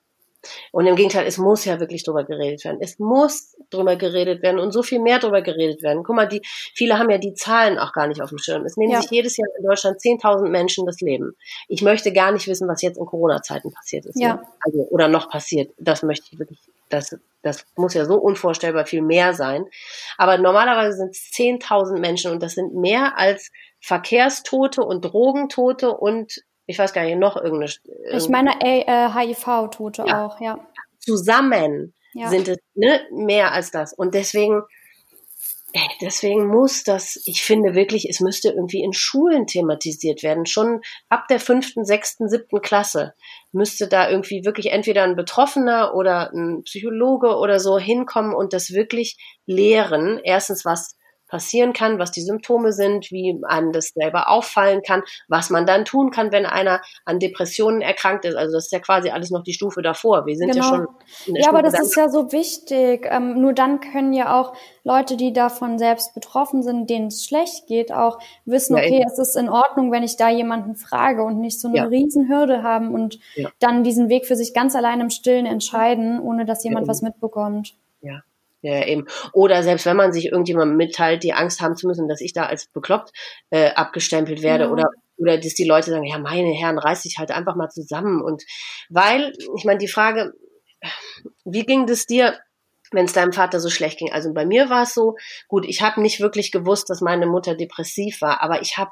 Und 0.70 0.86
im 0.86 0.96
Gegenteil, 0.96 1.26
es 1.26 1.38
muss 1.38 1.64
ja 1.64 1.80
wirklich 1.80 2.04
drüber 2.04 2.24
geredet 2.24 2.64
werden. 2.64 2.78
Es 2.80 2.98
muss 2.98 3.56
drüber 3.70 3.96
geredet 3.96 4.42
werden 4.42 4.60
und 4.60 4.70
so 4.70 4.82
viel 4.82 5.00
mehr 5.00 5.18
drüber 5.18 5.42
geredet 5.42 5.82
werden. 5.82 6.04
Guck 6.04 6.14
mal, 6.14 6.28
die, 6.28 6.40
viele 6.44 6.98
haben 6.98 7.10
ja 7.10 7.18
die 7.18 7.34
Zahlen 7.34 7.78
auch 7.78 7.92
gar 7.92 8.06
nicht 8.06 8.22
auf 8.22 8.28
dem 8.28 8.38
Schirm. 8.38 8.64
Es 8.64 8.76
nehmen 8.76 9.00
sich 9.00 9.10
jedes 9.10 9.36
Jahr 9.36 9.48
in 9.58 9.64
Deutschland 9.64 9.98
10.000 9.98 10.48
Menschen 10.48 10.86
das 10.86 11.00
Leben. 11.00 11.36
Ich 11.68 11.82
möchte 11.82 12.12
gar 12.12 12.32
nicht 12.32 12.46
wissen, 12.46 12.68
was 12.68 12.82
jetzt 12.82 12.98
in 12.98 13.06
Corona-Zeiten 13.06 13.72
passiert 13.72 14.06
ist. 14.06 14.20
Ja. 14.20 14.36
Ne? 14.36 14.42
Also, 14.60 14.78
oder 14.90 15.08
noch 15.08 15.28
passiert. 15.28 15.72
Das 15.78 16.02
möchte 16.02 16.28
ich 16.30 16.38
wirklich, 16.38 16.60
das 16.88 17.16
das 17.46 17.64
muss 17.76 17.94
ja 17.94 18.04
so 18.04 18.16
unvorstellbar 18.16 18.86
viel 18.86 19.02
mehr 19.02 19.32
sein. 19.32 19.66
Aber 20.18 20.36
normalerweise 20.36 20.96
sind 20.96 21.10
es 21.10 21.30
10.000 21.32 22.00
Menschen 22.00 22.32
und 22.32 22.42
das 22.42 22.54
sind 22.54 22.74
mehr 22.74 23.16
als 23.16 23.52
Verkehrstote 23.80 24.82
und 24.82 25.02
Drogentote 25.02 25.96
und 25.96 26.42
ich 26.66 26.78
weiß 26.78 26.92
gar 26.92 27.04
nicht, 27.04 27.18
noch 27.18 27.36
irgendeine. 27.36 27.72
Ich 28.10 28.28
meine 28.28 28.60
äh, 28.60 29.08
HIV-Tote 29.08 30.04
ja. 30.08 30.26
auch, 30.26 30.40
ja. 30.40 30.58
Zusammen 30.98 31.94
ja. 32.14 32.28
sind 32.28 32.48
es 32.48 32.58
ne, 32.74 33.02
mehr 33.12 33.52
als 33.52 33.70
das. 33.70 33.92
Und 33.92 34.14
deswegen 34.14 34.62
deswegen 36.00 36.46
muss 36.46 36.84
das, 36.84 37.20
ich 37.26 37.42
finde 37.42 37.74
wirklich, 37.74 38.08
es 38.08 38.20
müsste 38.20 38.48
irgendwie 38.48 38.82
in 38.82 38.92
Schulen 38.92 39.46
thematisiert 39.46 40.22
werden. 40.22 40.46
Schon 40.46 40.80
ab 41.08 41.26
der 41.28 41.40
fünften, 41.40 41.84
sechsten, 41.84 42.28
siebten 42.28 42.60
Klasse 42.60 43.14
müsste 43.56 43.88
da 43.88 44.08
irgendwie 44.08 44.44
wirklich 44.44 44.70
entweder 44.70 45.02
ein 45.02 45.16
Betroffener 45.16 45.94
oder 45.94 46.30
ein 46.32 46.62
Psychologe 46.64 47.36
oder 47.36 47.58
so 47.58 47.78
hinkommen 47.78 48.34
und 48.34 48.52
das 48.52 48.70
wirklich 48.72 49.16
lehren. 49.46 50.20
Erstens, 50.22 50.64
was 50.64 50.95
passieren 51.28 51.72
kann, 51.72 51.98
was 51.98 52.10
die 52.10 52.22
Symptome 52.22 52.72
sind, 52.72 53.10
wie 53.10 53.40
einem 53.46 53.72
das 53.72 53.88
selber 53.94 54.30
auffallen 54.30 54.82
kann, 54.82 55.02
was 55.28 55.50
man 55.50 55.66
dann 55.66 55.84
tun 55.84 56.10
kann, 56.10 56.32
wenn 56.32 56.46
einer 56.46 56.80
an 57.04 57.18
Depressionen 57.18 57.80
erkrankt 57.80 58.24
ist. 58.24 58.36
Also 58.36 58.54
das 58.54 58.66
ist 58.66 58.72
ja 58.72 58.80
quasi 58.80 59.10
alles 59.10 59.30
noch 59.30 59.42
die 59.42 59.52
Stufe 59.52 59.82
davor. 59.82 60.26
Wir 60.26 60.36
sind 60.36 60.52
genau. 60.52 60.64
ja 60.64 60.68
schon. 60.68 60.86
In 61.26 61.34
der 61.34 61.42
ja, 61.42 61.48
Stufe 61.48 61.58
aber 61.58 61.62
das 61.62 61.80
ist 61.80 61.96
ja 61.96 62.08
so 62.08 62.32
wichtig. 62.32 63.06
Ähm, 63.10 63.40
nur 63.40 63.52
dann 63.52 63.80
können 63.80 64.12
ja 64.12 64.40
auch 64.40 64.54
Leute, 64.84 65.16
die 65.16 65.32
davon 65.32 65.78
selbst 65.78 66.14
betroffen 66.14 66.62
sind, 66.62 66.88
denen 66.88 67.08
es 67.08 67.24
schlecht 67.24 67.66
geht, 67.66 67.92
auch 67.92 68.18
wissen, 68.44 68.76
ja, 68.76 68.84
okay, 68.84 69.00
eben. 69.00 69.10
es 69.10 69.18
ist 69.18 69.36
in 69.36 69.48
Ordnung, 69.48 69.90
wenn 69.90 70.04
ich 70.04 70.16
da 70.16 70.28
jemanden 70.30 70.76
frage 70.76 71.24
und 71.24 71.40
nicht 71.40 71.60
so 71.60 71.68
eine 71.68 71.78
ja. 71.78 71.84
Riesenhürde 71.84 72.62
haben 72.62 72.94
und 72.94 73.18
ja. 73.34 73.48
dann 73.58 73.82
diesen 73.82 74.08
Weg 74.08 74.26
für 74.26 74.36
sich 74.36 74.54
ganz 74.54 74.76
allein 74.76 75.00
im 75.00 75.10
Stillen 75.10 75.46
entscheiden, 75.46 76.20
ohne 76.20 76.44
dass 76.44 76.62
jemand 76.62 76.86
was 76.86 77.02
mitbekommt. 77.02 77.74
Ja. 78.66 78.78
Ja, 78.78 78.86
eben. 78.86 79.06
Oder 79.32 79.62
selbst 79.62 79.86
wenn 79.86 79.96
man 79.96 80.12
sich 80.12 80.26
irgendjemandem 80.26 80.76
mitteilt, 80.76 81.22
die 81.22 81.32
Angst 81.32 81.60
haben 81.60 81.76
zu 81.76 81.86
müssen, 81.86 82.08
dass 82.08 82.20
ich 82.20 82.32
da 82.32 82.46
als 82.46 82.66
bekloppt 82.66 83.12
äh, 83.50 83.70
abgestempelt 83.70 84.42
werde 84.42 84.64
ja. 84.64 84.70
oder 84.70 84.90
oder 85.18 85.38
dass 85.38 85.54
die 85.54 85.64
Leute 85.64 85.90
sagen, 85.90 86.04
ja, 86.04 86.18
meine 86.18 86.52
Herren, 86.52 86.78
reiß 86.78 87.02
dich 87.02 87.16
halt 87.18 87.30
einfach 87.30 87.56
mal 87.56 87.70
zusammen. 87.70 88.20
Und 88.20 88.42
weil, 88.90 89.32
ich 89.56 89.64
meine, 89.64 89.78
die 89.78 89.88
Frage, 89.88 90.34
wie 91.44 91.64
ging 91.64 91.86
das 91.86 92.06
dir, 92.06 92.38
wenn 92.92 93.06
es 93.06 93.12
deinem 93.12 93.32
Vater 93.32 93.60
so 93.60 93.70
schlecht 93.70 93.98
ging? 93.98 94.12
Also 94.12 94.32
bei 94.34 94.44
mir 94.44 94.68
war 94.68 94.82
es 94.82 94.94
so, 94.94 95.16
gut, 95.48 95.64
ich 95.66 95.80
habe 95.82 96.02
nicht 96.02 96.20
wirklich 96.20 96.52
gewusst, 96.52 96.90
dass 96.90 97.00
meine 97.00 97.26
Mutter 97.26 97.54
depressiv 97.54 98.20
war, 98.20 98.42
aber 98.42 98.60
ich 98.60 98.76
habe, 98.76 98.90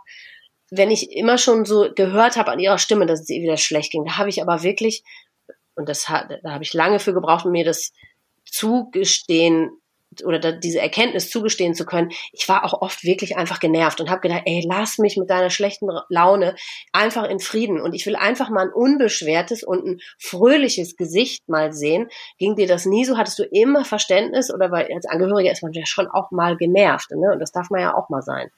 wenn 0.70 0.90
ich 0.90 1.12
immer 1.12 1.36
schon 1.36 1.64
so 1.64 1.92
gehört 1.94 2.36
habe 2.36 2.52
an 2.52 2.58
ihrer 2.58 2.78
Stimme, 2.78 3.06
dass 3.06 3.20
es 3.20 3.28
ihr 3.28 3.42
wieder 3.42 3.58
schlecht 3.58 3.92
ging, 3.92 4.04
da 4.04 4.16
habe 4.16 4.30
ich 4.30 4.40
aber 4.40 4.62
wirklich, 4.62 5.04
und 5.74 5.88
das 5.88 6.08
hat, 6.08 6.30
da 6.42 6.52
habe 6.52 6.64
ich 6.64 6.72
lange 6.72 7.00
für 7.00 7.12
gebraucht, 7.12 7.44
mir 7.44 7.64
das 7.64 7.92
zugestehen 8.44 9.70
oder 10.22 10.52
diese 10.52 10.80
Erkenntnis 10.80 11.30
zugestehen 11.30 11.74
zu 11.74 11.84
können, 11.84 12.12
ich 12.32 12.48
war 12.48 12.64
auch 12.64 12.80
oft 12.82 13.04
wirklich 13.04 13.36
einfach 13.36 13.58
genervt 13.58 14.00
und 14.00 14.10
habe 14.10 14.20
gedacht, 14.20 14.42
ey, 14.44 14.64
lass 14.66 14.98
mich 14.98 15.16
mit 15.16 15.30
deiner 15.30 15.50
schlechten 15.50 15.88
Laune 16.08 16.54
einfach 16.92 17.24
in 17.24 17.40
Frieden 17.40 17.80
und 17.80 17.94
ich 17.94 18.06
will 18.06 18.16
einfach 18.16 18.50
mal 18.50 18.66
ein 18.66 18.72
unbeschwertes 18.72 19.64
und 19.64 19.84
ein 19.84 20.00
fröhliches 20.18 20.96
Gesicht 20.96 21.48
mal 21.48 21.72
sehen. 21.72 22.08
Ging 22.38 22.54
dir 22.54 22.68
das 22.68 22.86
nie 22.86 23.04
so? 23.04 23.16
Hattest 23.16 23.38
du 23.38 23.44
immer 23.44 23.84
Verständnis 23.84 24.52
oder 24.52 24.70
weil 24.70 24.88
als 24.94 25.06
Angehöriger 25.06 25.50
ist 25.50 25.62
man 25.62 25.72
ja 25.72 25.86
schon 25.86 26.08
auch 26.08 26.30
mal 26.30 26.56
genervt, 26.56 27.10
ne? 27.10 27.32
Und 27.32 27.40
das 27.40 27.52
darf 27.52 27.70
man 27.70 27.80
ja 27.80 27.96
auch 27.96 28.08
mal 28.08 28.22
sein. 28.22 28.50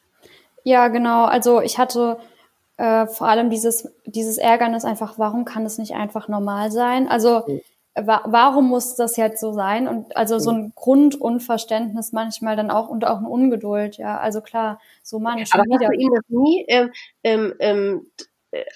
Ja, 0.64 0.88
genau. 0.88 1.24
Also 1.24 1.60
ich 1.60 1.78
hatte 1.78 2.18
äh, 2.76 3.06
vor 3.06 3.28
allem 3.28 3.50
dieses, 3.50 3.88
dieses 4.04 4.36
Ärgernis 4.36 4.84
einfach, 4.84 5.18
warum 5.18 5.44
kann 5.44 5.64
es 5.64 5.78
nicht 5.78 5.94
einfach 5.94 6.28
normal 6.28 6.70
sein? 6.70 7.08
Also 7.08 7.44
mhm 7.46 7.60
wa 7.96 8.22
warum 8.26 8.68
muss 8.68 8.94
das 8.94 9.16
jetzt 9.16 9.40
so 9.40 9.52
sein? 9.52 9.88
Und 9.88 10.16
also 10.16 10.38
so 10.38 10.50
ein 10.50 10.72
Grundunverständnis 10.74 12.12
manchmal 12.12 12.56
dann 12.56 12.70
auch 12.70 12.88
und 12.88 13.06
auch 13.06 13.18
eine 13.18 13.28
Ungeduld, 13.28 13.96
ja. 13.96 14.18
Also 14.18 14.40
klar, 14.40 14.80
so 15.02 15.18
manchmal. 15.18 15.62
Aber 15.62 15.78
wieder. 15.78 15.86
hast 15.86 15.94
du 15.94 16.00
ihn 16.00 16.10
das 16.14 16.24
nie, 16.28 16.64
ähm, 16.68 16.90
ähm, 17.24 17.54
ähm, 17.60 18.06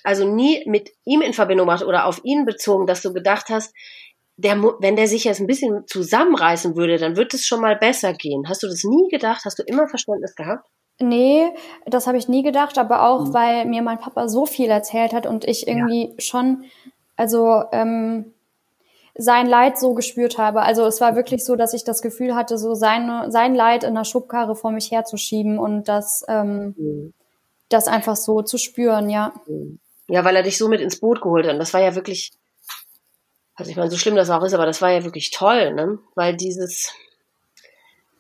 also 0.05 0.27
nie 0.27 0.63
mit 0.67 0.91
ihm 1.05 1.23
in 1.23 1.33
Verbindung 1.33 1.67
gemacht 1.67 1.85
oder 1.85 2.07
auf 2.07 2.21
ihn 2.25 2.45
bezogen, 2.45 2.87
dass 2.87 3.03
du 3.03 3.13
gedacht 3.13 3.49
hast, 3.51 3.75
der, 4.37 4.63
wenn 4.79 4.97
der 4.97 5.07
sich 5.07 5.25
jetzt 5.25 5.41
ein 5.41 5.47
bisschen 5.47 5.87
zusammenreißen 5.87 6.75
würde, 6.75 6.97
dann 6.97 7.17
wird 7.17 7.35
es 7.35 7.47
schon 7.47 7.61
mal 7.61 7.77
besser 7.77 8.15
gehen. 8.15 8.49
Hast 8.49 8.63
du 8.63 8.69
das 8.69 8.85
nie 8.85 9.09
gedacht? 9.09 9.43
Hast 9.45 9.59
du 9.59 9.63
immer 9.63 9.87
Verständnis 9.87 10.35
gehabt? 10.35 10.67
Nee, 10.99 11.51
das 11.87 12.07
habe 12.07 12.19
ich 12.19 12.29
nie 12.29 12.43
gedacht, 12.43 12.79
aber 12.79 13.07
auch, 13.09 13.27
mhm. 13.27 13.35
weil 13.35 13.65
mir 13.67 13.83
mein 13.83 13.99
Papa 13.99 14.29
so 14.29 14.47
viel 14.47 14.71
erzählt 14.71 15.13
hat 15.13 15.27
und 15.27 15.45
ich 15.47 15.67
irgendwie 15.67 16.09
ja. 16.09 16.15
schon, 16.19 16.65
also 17.17 17.65
ähm, 17.73 18.35
sein 19.17 19.47
Leid 19.47 19.79
so 19.79 19.95
gespürt 19.95 20.39
habe. 20.39 20.63
Also 20.63 20.85
es 20.87 21.01
war 21.01 21.17
wirklich 21.17 21.45
so, 21.45 21.57
dass 21.57 21.75
ich 21.75 21.85
das 21.85 22.03
Gefühl 22.03 22.35
hatte, 22.35 22.59
so 22.59 22.75
seine, 22.75 23.31
sein 23.31 23.55
Leid 23.55 23.85
in 23.85 23.95
der 23.95 24.05
Schubkarre 24.05 24.57
vor 24.57 24.71
mich 24.73 24.91
herzuschieben 24.91 25.59
und 25.59 25.89
das, 25.89 26.25
ähm, 26.29 26.75
mhm. 26.77 27.15
das 27.69 27.89
einfach 27.89 28.17
so 28.17 28.43
zu 28.43 28.59
spüren, 28.59 29.11
ja. 29.11 29.33
Ja, 30.09 30.25
weil 30.25 30.37
er 30.37 30.43
dich 30.43 30.59
so 30.59 30.69
mit 30.69 30.81
ins 30.81 31.01
Boot 31.01 31.21
geholt 31.21 31.47
hat. 31.47 31.53
Und 31.53 31.59
das 31.59 31.75
war 31.75 31.81
ja 31.81 31.95
wirklich, 31.95 32.33
also 33.55 33.71
ich 33.71 33.77
meine, 33.77 33.91
so 33.91 33.97
schlimm 33.97 34.17
das 34.17 34.31
auch 34.31 34.43
ist, 34.43 34.55
aber 34.55 34.67
das 34.67 34.83
war 34.83 34.91
ja 34.91 35.05
wirklich 35.05 35.31
toll, 35.31 35.73
ne? 35.75 35.99
Weil 36.15 36.37
dieses, 36.37 36.93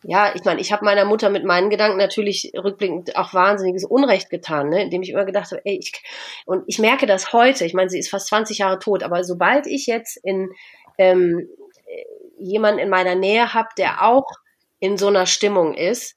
ja, 0.02 0.34
ich 0.34 0.44
meine, 0.44 0.60
ich 0.60 0.72
habe 0.72 0.84
meiner 0.84 1.04
Mutter 1.04 1.28
mit 1.28 1.44
meinen 1.44 1.68
Gedanken 1.68 1.98
natürlich 1.98 2.52
rückblickend 2.56 3.16
auch 3.16 3.34
wahnsinniges 3.34 3.84
Unrecht 3.84 4.30
getan, 4.30 4.70
ne? 4.70 4.82
indem 4.82 5.02
ich 5.02 5.10
immer 5.10 5.26
gedacht 5.26 5.50
habe, 5.50 5.60
ey, 5.64 5.78
ich, 5.78 5.92
und 6.46 6.64
ich 6.66 6.78
merke 6.78 7.04
das 7.06 7.34
heute, 7.34 7.66
ich 7.66 7.74
meine, 7.74 7.90
sie 7.90 7.98
ist 7.98 8.08
fast 8.08 8.28
20 8.28 8.58
Jahre 8.58 8.78
tot, 8.78 9.02
aber 9.02 9.24
sobald 9.24 9.66
ich 9.66 9.86
jetzt 9.86 10.16
in 10.16 10.50
ähm, 11.00 11.48
jemanden 12.38 12.78
in 12.78 12.90
meiner 12.90 13.14
Nähe 13.14 13.54
habe, 13.54 13.68
der 13.78 14.02
auch 14.02 14.26
in 14.80 14.98
so 14.98 15.08
einer 15.08 15.26
Stimmung 15.26 15.74
ist, 15.74 16.14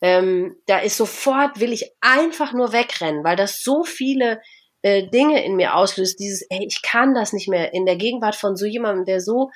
ähm, 0.00 0.56
da 0.66 0.78
ist 0.78 0.96
sofort, 0.96 1.60
will 1.60 1.72
ich 1.72 1.92
einfach 2.00 2.52
nur 2.52 2.72
wegrennen, 2.72 3.24
weil 3.24 3.36
das 3.36 3.62
so 3.62 3.84
viele 3.84 4.40
äh, 4.82 5.08
Dinge 5.08 5.44
in 5.44 5.56
mir 5.56 5.76
auslöst, 5.76 6.18
dieses, 6.18 6.46
ey, 6.50 6.66
ich 6.66 6.82
kann 6.82 7.14
das 7.14 7.32
nicht 7.32 7.48
mehr 7.48 7.72
in 7.72 7.86
der 7.86 7.96
Gegenwart 7.96 8.34
von 8.34 8.56
so 8.56 8.66
jemandem, 8.66 9.04
der 9.04 9.20
so 9.20 9.50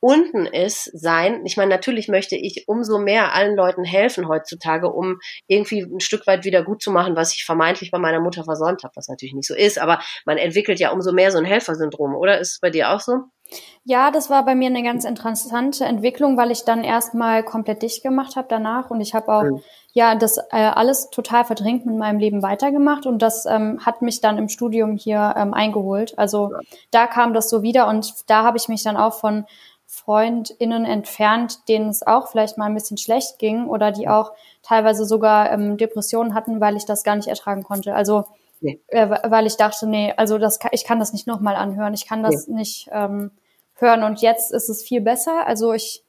unten 0.00 0.46
ist, 0.46 0.90
sein. 0.92 1.46
Ich 1.46 1.56
meine, 1.56 1.70
natürlich 1.70 2.08
möchte 2.08 2.36
ich 2.36 2.64
umso 2.66 2.98
mehr 2.98 3.32
allen 3.32 3.56
Leuten 3.56 3.84
helfen 3.84 4.28
heutzutage, 4.28 4.90
um 4.90 5.18
irgendwie 5.46 5.80
ein 5.80 6.00
Stück 6.00 6.26
weit 6.26 6.44
wieder 6.44 6.62
gut 6.62 6.82
zu 6.82 6.90
machen, 6.90 7.16
was 7.16 7.34
ich 7.34 7.44
vermeintlich 7.44 7.90
bei 7.90 7.98
meiner 7.98 8.20
Mutter 8.20 8.44
versäumt 8.44 8.84
habe, 8.84 8.92
was 8.96 9.08
natürlich 9.08 9.34
nicht 9.34 9.48
so 9.48 9.54
ist, 9.54 9.78
aber 9.78 10.00
man 10.26 10.38
entwickelt 10.38 10.80
ja 10.80 10.90
umso 10.90 11.12
mehr 11.12 11.30
so 11.30 11.38
ein 11.38 11.44
Helfersyndrom, 11.44 12.14
oder? 12.14 12.38
Ist 12.38 12.52
es 12.52 12.60
bei 12.60 12.70
dir 12.70 12.90
auch 12.90 13.00
so? 13.00 13.14
Ja, 13.84 14.10
das 14.10 14.30
war 14.30 14.44
bei 14.44 14.54
mir 14.54 14.68
eine 14.68 14.82
ganz 14.82 15.04
interessante 15.04 15.84
Entwicklung, 15.84 16.38
weil 16.38 16.50
ich 16.50 16.64
dann 16.64 16.84
erstmal 16.84 17.42
komplett 17.42 17.82
dicht 17.82 18.02
gemacht 18.02 18.34
habe 18.34 18.46
danach 18.48 18.90
und 18.90 19.02
ich 19.02 19.14
habe 19.14 19.32
auch 19.32 19.42
mhm. 19.42 19.60
ja 19.92 20.14
das 20.14 20.38
äh, 20.38 20.70
alles 20.74 21.10
total 21.10 21.44
verdrängt 21.44 21.84
mit 21.84 21.96
meinem 21.96 22.18
Leben 22.18 22.42
weitergemacht 22.42 23.04
und 23.04 23.20
das 23.20 23.44
ähm, 23.44 23.84
hat 23.84 24.00
mich 24.00 24.22
dann 24.22 24.38
im 24.38 24.48
Studium 24.48 24.96
hier 24.96 25.34
ähm, 25.36 25.52
eingeholt. 25.52 26.18
Also 26.18 26.52
ja. 26.52 26.60
da 26.90 27.06
kam 27.06 27.34
das 27.34 27.50
so 27.50 27.62
wieder 27.62 27.86
und 27.88 28.14
da 28.30 28.42
habe 28.42 28.56
ich 28.56 28.68
mich 28.68 28.82
dann 28.82 28.96
auch 28.96 29.14
von 29.14 29.44
FreundInnen 29.86 30.86
entfernt, 30.86 31.68
denen 31.68 31.90
es 31.90 32.06
auch 32.06 32.28
vielleicht 32.28 32.56
mal 32.56 32.66
ein 32.66 32.74
bisschen 32.74 32.96
schlecht 32.96 33.38
ging 33.38 33.66
oder 33.66 33.92
die 33.92 34.08
auch 34.08 34.32
teilweise 34.62 35.04
sogar 35.04 35.52
ähm, 35.52 35.76
Depressionen 35.76 36.34
hatten, 36.34 36.60
weil 36.60 36.76
ich 36.76 36.86
das 36.86 37.04
gar 37.04 37.16
nicht 37.16 37.28
ertragen 37.28 37.62
konnte. 37.62 37.94
Also 37.94 38.24
nee. 38.64 38.80
äh, 38.88 39.08
weil 39.08 39.46
ich 39.46 39.56
dachte, 39.56 39.86
nee, 39.86 40.12
also 40.16 40.38
das 40.38 40.58
ich 40.72 40.84
kann 40.84 40.98
das 40.98 41.12
nicht 41.12 41.26
nochmal 41.26 41.54
anhören, 41.54 41.94
ich 41.94 42.08
kann 42.08 42.22
das 42.22 42.48
nee. 42.48 42.56
nicht 42.56 42.88
ähm, 42.92 43.30
hören. 43.76 44.02
Und 44.02 44.20
jetzt 44.20 44.52
ist 44.52 44.68
es 44.68 44.82
viel 44.82 45.00
besser. 45.00 45.46
Also 45.46 45.72
ich, 45.72 46.02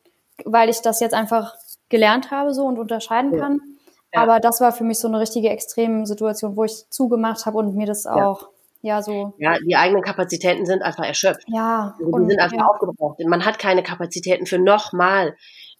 weil 0.43 0.69
ich 0.69 0.81
das 0.81 0.99
jetzt 0.99 1.13
einfach 1.13 1.55
gelernt 1.89 2.31
habe 2.31 2.53
so 2.53 2.65
und 2.65 2.79
unterscheiden 2.79 3.33
ja. 3.33 3.39
kann. 3.39 3.61
Ja. 4.13 4.21
Aber 4.21 4.39
das 4.39 4.61
war 4.61 4.71
für 4.71 4.83
mich 4.83 4.99
so 4.99 5.07
eine 5.07 5.19
richtige 5.19 5.49
extreme 5.49 6.05
Situation, 6.05 6.55
wo 6.55 6.63
ich 6.63 6.89
zugemacht 6.89 7.45
habe 7.45 7.57
und 7.57 7.75
mir 7.75 7.85
das 7.85 8.05
auch 8.05 8.49
ja 8.81 9.01
so. 9.01 9.33
Ja, 9.39 9.57
die 9.59 9.75
eigenen 9.75 10.03
Kapazitäten 10.03 10.65
sind 10.65 10.83
einfach 10.83 11.05
erschöpft. 11.05 11.45
Ja. 11.47 11.95
Also 11.97 12.05
die 12.05 12.13
und, 12.13 12.29
sind 12.29 12.39
einfach 12.39 12.57
ja. 12.57 12.65
aufgebraucht. 12.65 13.19
Man 13.25 13.45
hat 13.45 13.59
keine 13.59 13.83
Kapazitäten 13.83 14.45
für 14.45 14.59
nochmal 14.59 15.35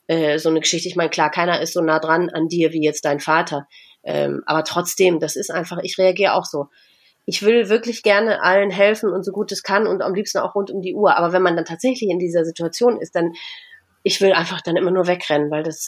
äh, 0.08 0.38
so 0.40 0.50
eine 0.50 0.60
Geschichte. 0.60 0.90
Ich 0.90 0.96
meine, 0.96 1.10
klar, 1.10 1.30
keiner 1.30 1.62
ist 1.62 1.74
so 1.74 1.82
nah 1.82 2.00
dran 2.00 2.30
an 2.30 2.48
dir 2.48 2.74
wie 2.74 2.84
jetzt 2.84 3.06
dein 3.06 3.20
Vater. 3.20 3.68
Ähm, 4.06 4.44
aber 4.46 4.64
trotzdem, 4.64 5.20
das 5.20 5.36
ist 5.36 5.52
einfach, 5.52 5.80
ich 5.84 5.98
reagiere 5.98 6.34
auch 6.34 6.46
so 6.46 6.70
ich 7.26 7.44
will 7.44 7.70
wirklich 7.70 8.04
gerne 8.04 8.42
allen 8.44 8.70
helfen 8.70 9.12
und 9.12 9.24
so 9.24 9.32
gut 9.32 9.52
es 9.52 9.64
kann 9.64 9.88
und 9.88 10.02
am 10.02 10.14
liebsten 10.14 10.38
auch 10.38 10.56
rund 10.56 10.72
um 10.72 10.82
die 10.82 10.94
Uhr. 10.94 11.18
Aber 11.18 11.34
wenn 11.34 11.42
man 11.42 11.56
dann 11.56 11.66
tatsächlich 11.66 12.10
in 12.10 12.20
dieser 12.20 12.46
Situation 12.46 13.02
ist, 13.02 13.16
dann 13.16 13.34
ich 14.04 14.22
will 14.22 14.34
einfach 14.34 14.62
dann 14.62 14.76
immer 14.76 14.92
nur 14.92 15.08
wegrennen, 15.08 15.50
weil 15.50 15.64
das 15.64 15.88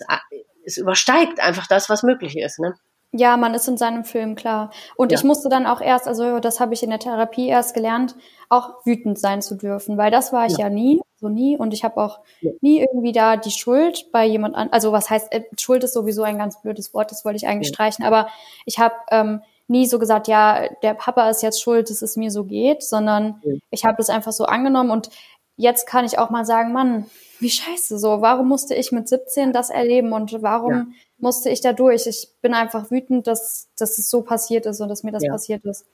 es 0.65 0.78
übersteigt 0.78 1.39
einfach 1.39 1.68
das, 1.68 1.89
was 1.89 2.03
möglich 2.03 2.38
ist. 2.38 2.59
Ne? 2.59 2.76
Ja, 3.11 3.38
man 3.38 3.53
ist 3.53 3.68
in 3.68 3.78
seinem 3.78 4.03
Film 4.03 4.36
klar. 4.36 4.72
Und 4.97 5.11
ja. 5.11 5.18
ich 5.18 5.24
musste 5.24 5.47
dann 5.49 5.65
auch 5.65 5.80
erst, 5.80 6.07
also 6.07 6.39
das 6.39 6.59
habe 6.59 6.74
ich 6.74 6.84
in 6.84 6.89
der 6.89 6.99
Therapie 6.99 7.47
erst 7.47 7.74
gelernt, 7.74 8.15
auch 8.49 8.86
wütend 8.86 9.20
sein 9.20 9.41
zu 9.41 9.55
dürfen, 9.55 9.97
weil 9.97 10.11
das 10.11 10.34
war 10.34 10.47
ich 10.47 10.57
ja, 10.57 10.65
ja 10.65 10.70
nie, 10.70 10.99
so 11.20 11.30
nie. 11.30 11.57
Und 11.57 11.74
ich 11.74 11.84
habe 11.84 11.97
auch 11.97 12.20
ja. 12.41 12.51
nie 12.61 12.80
irgendwie 12.80 13.11
da 13.11 13.38
die 13.38 13.51
Schuld 13.51 14.11
bei 14.11 14.26
jemand 14.26 14.55
an. 14.55 14.70
Also 14.72 14.91
was 14.91 15.09
heißt, 15.09 15.32
äh, 15.34 15.43
Schuld 15.59 15.84
ist 15.84 15.93
sowieso 15.93 16.24
ein 16.24 16.38
ganz 16.38 16.61
blödes 16.61 16.93
Wort, 16.93 17.11
das 17.11 17.26
wollte 17.26 17.38
ich 17.38 17.47
eigentlich 17.47 17.70
streichen. 17.70 18.05
Aber 18.05 18.28
ich 18.65 18.80
habe 18.80 18.95
ähm, 19.11 19.41
nie 19.68 19.88
so 19.88 19.99
gesagt, 19.99 20.28
ja, 20.28 20.68
der 20.82 20.93
Papa 20.93 21.30
ist 21.30 21.43
jetzt 21.43 21.61
schuld, 21.61 21.89
dass 21.89 22.01
es 22.01 22.15
mir 22.15 22.32
so 22.32 22.43
geht, 22.43 22.84
sondern 22.84 23.41
ja. 23.43 23.55
ich 23.70 23.86
habe 23.86 23.97
das 23.97 24.09
einfach 24.09 24.32
so 24.32 24.45
angenommen 24.45 24.91
und 24.91 25.09
jetzt 25.57 25.88
kann 25.88 26.05
ich 26.05 26.20
auch 26.20 26.30
mal 26.30 26.45
sagen, 26.45 26.72
Mann, 26.72 27.05
wie 27.39 27.49
scheiße 27.49 27.99
so, 27.99 28.22
warum 28.22 28.47
musste 28.47 28.76
ich 28.76 28.91
mit 28.91 29.09
17 29.09 29.53
das 29.53 29.70
erleben 29.70 30.13
und 30.13 30.41
warum 30.41 30.72
ja. 30.72 30.86
musste 31.18 31.49
ich 31.49 31.61
da 31.61 31.74
durch? 31.74 32.07
Ich 32.07 32.30
bin 32.41 32.53
einfach 32.53 32.89
wütend, 32.89 33.28
dass, 33.28 33.68
dass 33.78 33.97
es 33.97 34.09
so 34.09 34.22
passiert 34.22 34.65
ist 34.65 34.80
und 34.80 34.89
dass 34.89 35.03
mir 35.03 35.11
das 35.11 35.24
ja. 35.24 35.32
passiert 35.32 35.65
ist. 35.65 35.86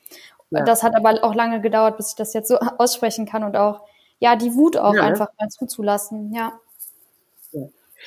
Das 0.52 0.84
hat 0.84 0.96
aber 0.96 1.24
auch 1.24 1.34
lange 1.34 1.62
gedauert, 1.62 1.98
bis 1.98 2.10
ich 2.10 2.16
das 2.16 2.34
jetzt 2.34 2.48
so 2.48 2.58
aussprechen 2.78 3.26
kann 3.26 3.44
und 3.44 3.58
auch, 3.58 3.82
ja, 4.24 4.38
die 4.38 4.54
Wut 4.54 4.78
auch 4.78 4.96
einfach 4.96 5.28
mal 5.38 5.50
zuzulassen, 5.50 6.34
ja. 6.34 6.58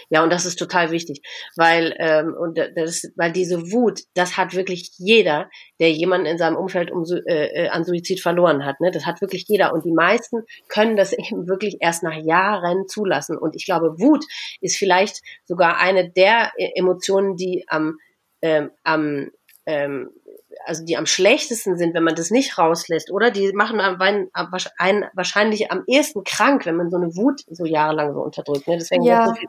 Ja, 0.09 0.23
und 0.23 0.31
das 0.31 0.47
ist 0.47 0.59
total 0.59 0.91
wichtig, 0.91 1.23
weil 1.57 1.95
ähm, 1.99 2.35
und 2.35 2.59
das, 2.59 3.11
weil 3.17 3.33
diese 3.33 3.71
Wut, 3.71 4.03
das 4.15 4.37
hat 4.37 4.55
wirklich 4.55 4.93
jeder, 4.97 5.51
der 5.79 5.91
jemanden 5.91 6.27
in 6.27 6.39
seinem 6.39 6.57
Umfeld 6.57 6.91
um, 6.91 7.05
äh, 7.05 7.65
äh, 7.65 7.69
an 7.69 7.85
Suizid 7.85 8.21
verloren 8.21 8.65
hat. 8.65 8.81
Ne? 8.81 8.91
Das 8.91 9.07
hat 9.07 9.21
wirklich 9.21 9.45
jeder 9.49 9.73
und 9.73 9.85
die 9.85 9.93
meisten 9.93 10.45
können 10.69 10.97
das 10.97 11.13
eben 11.19 11.49
wirklich 11.49 11.79
erst 11.81 12.03
nach 12.03 12.17
Jahren 12.17 12.89
zulassen. 12.89 13.37
Und 13.39 13.57
ich 13.57 13.65
glaube, 13.65 13.99
Wut 13.99 14.25
ist 14.61 14.77
vielleicht 14.77 15.23
sogar 15.45 15.79
eine 15.79 16.11
der 16.11 16.53
äh, 16.57 16.71
Emotionen, 16.75 17.37
die 17.37 17.65
am 17.69 17.99
ähm, 18.43 18.71
am 18.85 19.31
ähm, 19.67 20.11
also 20.67 20.85
die 20.85 20.97
am 20.97 21.07
schlechtesten 21.07 21.79
sind, 21.79 21.95
wenn 21.95 22.03
man 22.03 22.15
das 22.15 22.31
nicht 22.31 22.59
rauslässt, 22.59 23.11
oder? 23.11 23.31
Die 23.31 23.53
machen 23.53 23.81
einen 23.81 24.29
wahrscheinlich 24.33 25.71
am 25.71 25.85
ehesten 25.87 26.25
krank, 26.25 26.67
wenn 26.67 26.77
man 26.77 26.91
so 26.91 26.97
eine 26.97 27.17
Wut 27.17 27.43
so 27.49 27.65
jahrelang 27.65 28.13
so 28.13 28.21
unterdrückt. 28.21 28.67
Ne? 28.69 28.77
Deswegen 28.77 29.05
ja. 29.05 29.33
viel, 29.35 29.49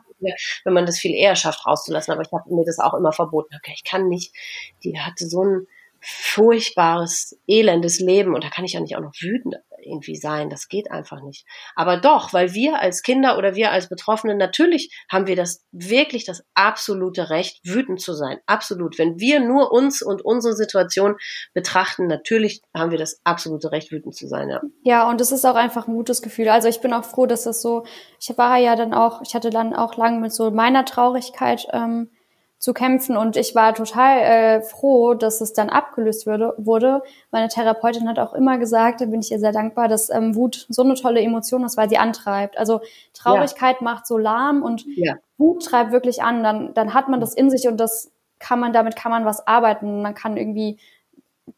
wenn 0.64 0.72
man 0.72 0.86
das 0.86 0.98
viel 0.98 1.14
eher 1.14 1.36
schafft 1.36 1.66
rauszulassen. 1.66 2.12
Aber 2.12 2.22
ich 2.22 2.32
habe 2.32 2.54
mir 2.54 2.64
das 2.64 2.78
auch 2.78 2.94
immer 2.94 3.12
verboten. 3.12 3.54
Okay, 3.56 3.72
ich 3.74 3.84
kann 3.84 4.08
nicht. 4.08 4.34
Die 4.84 4.98
hatte 4.98 5.28
so 5.28 5.44
ein 5.44 5.66
furchtbares, 6.00 7.38
elendes 7.46 7.98
Leben 7.98 8.34
und 8.34 8.44
da 8.44 8.50
kann 8.50 8.64
ich 8.64 8.74
ja 8.74 8.80
nicht 8.80 8.96
auch 8.96 9.02
noch 9.02 9.14
wütend 9.20 9.56
irgendwie 9.88 10.16
sein. 10.16 10.50
Das 10.50 10.68
geht 10.68 10.90
einfach 10.90 11.22
nicht. 11.22 11.46
Aber 11.74 11.96
doch, 11.96 12.32
weil 12.32 12.54
wir 12.54 12.78
als 12.78 13.02
Kinder 13.02 13.38
oder 13.38 13.54
wir 13.54 13.72
als 13.72 13.88
Betroffene, 13.88 14.34
natürlich 14.34 14.94
haben 15.10 15.26
wir 15.26 15.36
das 15.36 15.64
wirklich 15.72 16.24
das 16.24 16.44
absolute 16.54 17.30
Recht, 17.30 17.60
wütend 17.64 18.00
zu 18.00 18.14
sein. 18.14 18.38
Absolut. 18.46 18.98
Wenn 18.98 19.18
wir 19.18 19.40
nur 19.40 19.72
uns 19.72 20.02
und 20.02 20.24
unsere 20.24 20.54
Situation 20.54 21.16
betrachten, 21.54 22.06
natürlich 22.06 22.62
haben 22.74 22.90
wir 22.90 22.98
das 22.98 23.20
absolute 23.24 23.72
Recht, 23.72 23.90
wütend 23.92 24.14
zu 24.14 24.28
sein. 24.28 24.48
Ja, 24.48 24.60
ja 24.82 25.08
und 25.08 25.20
es 25.20 25.32
ist 25.32 25.44
auch 25.44 25.54
einfach 25.54 25.88
ein 25.88 25.94
gutes 25.94 26.22
Gefühl. 26.22 26.48
Also 26.48 26.68
ich 26.68 26.80
bin 26.80 26.92
auch 26.92 27.04
froh, 27.04 27.26
dass 27.26 27.44
das 27.44 27.62
so, 27.62 27.84
ich 28.20 28.36
war 28.36 28.56
ja 28.58 28.76
dann 28.76 28.94
auch, 28.94 29.22
ich 29.22 29.34
hatte 29.34 29.50
dann 29.50 29.74
auch 29.74 29.96
lange 29.96 30.20
mit 30.20 30.32
so 30.32 30.50
meiner 30.50 30.84
Traurigkeit 30.84 31.66
ähm, 31.72 32.10
zu 32.58 32.74
kämpfen 32.74 33.16
und 33.16 33.36
ich 33.36 33.54
war 33.54 33.72
total 33.72 34.18
äh, 34.18 34.62
froh, 34.62 35.14
dass 35.14 35.40
es 35.40 35.52
dann 35.52 35.70
abgelöst 35.70 36.26
würde, 36.26 36.54
wurde. 36.56 37.02
Meine 37.30 37.48
Therapeutin 37.48 38.08
hat 38.08 38.18
auch 38.18 38.34
immer 38.34 38.58
gesagt, 38.58 39.00
da 39.00 39.06
bin 39.06 39.20
ich 39.20 39.30
ihr 39.30 39.38
sehr 39.38 39.52
dankbar, 39.52 39.86
dass 39.86 40.10
ähm, 40.10 40.34
Wut 40.34 40.66
so 40.68 40.82
eine 40.82 40.94
tolle 40.94 41.20
Emotion 41.20 41.62
ist, 41.62 41.76
weil 41.76 41.88
sie 41.88 41.98
antreibt. 41.98 42.58
Also 42.58 42.80
Traurigkeit 43.14 43.76
ja. 43.78 43.84
macht 43.84 44.08
so 44.08 44.18
lahm 44.18 44.64
und 44.64 44.84
ja. 44.96 45.14
Wut 45.36 45.64
treibt 45.64 45.92
wirklich 45.92 46.22
an. 46.22 46.42
Dann, 46.42 46.74
dann 46.74 46.94
hat 46.94 47.08
man 47.08 47.20
das 47.20 47.32
in 47.34 47.48
sich 47.48 47.68
und 47.68 47.78
das 47.78 48.10
kann 48.40 48.58
man, 48.58 48.72
damit 48.72 48.96
kann 48.96 49.12
man 49.12 49.24
was 49.24 49.46
arbeiten. 49.46 50.02
Man 50.02 50.14
kann 50.14 50.36
irgendwie 50.36 50.78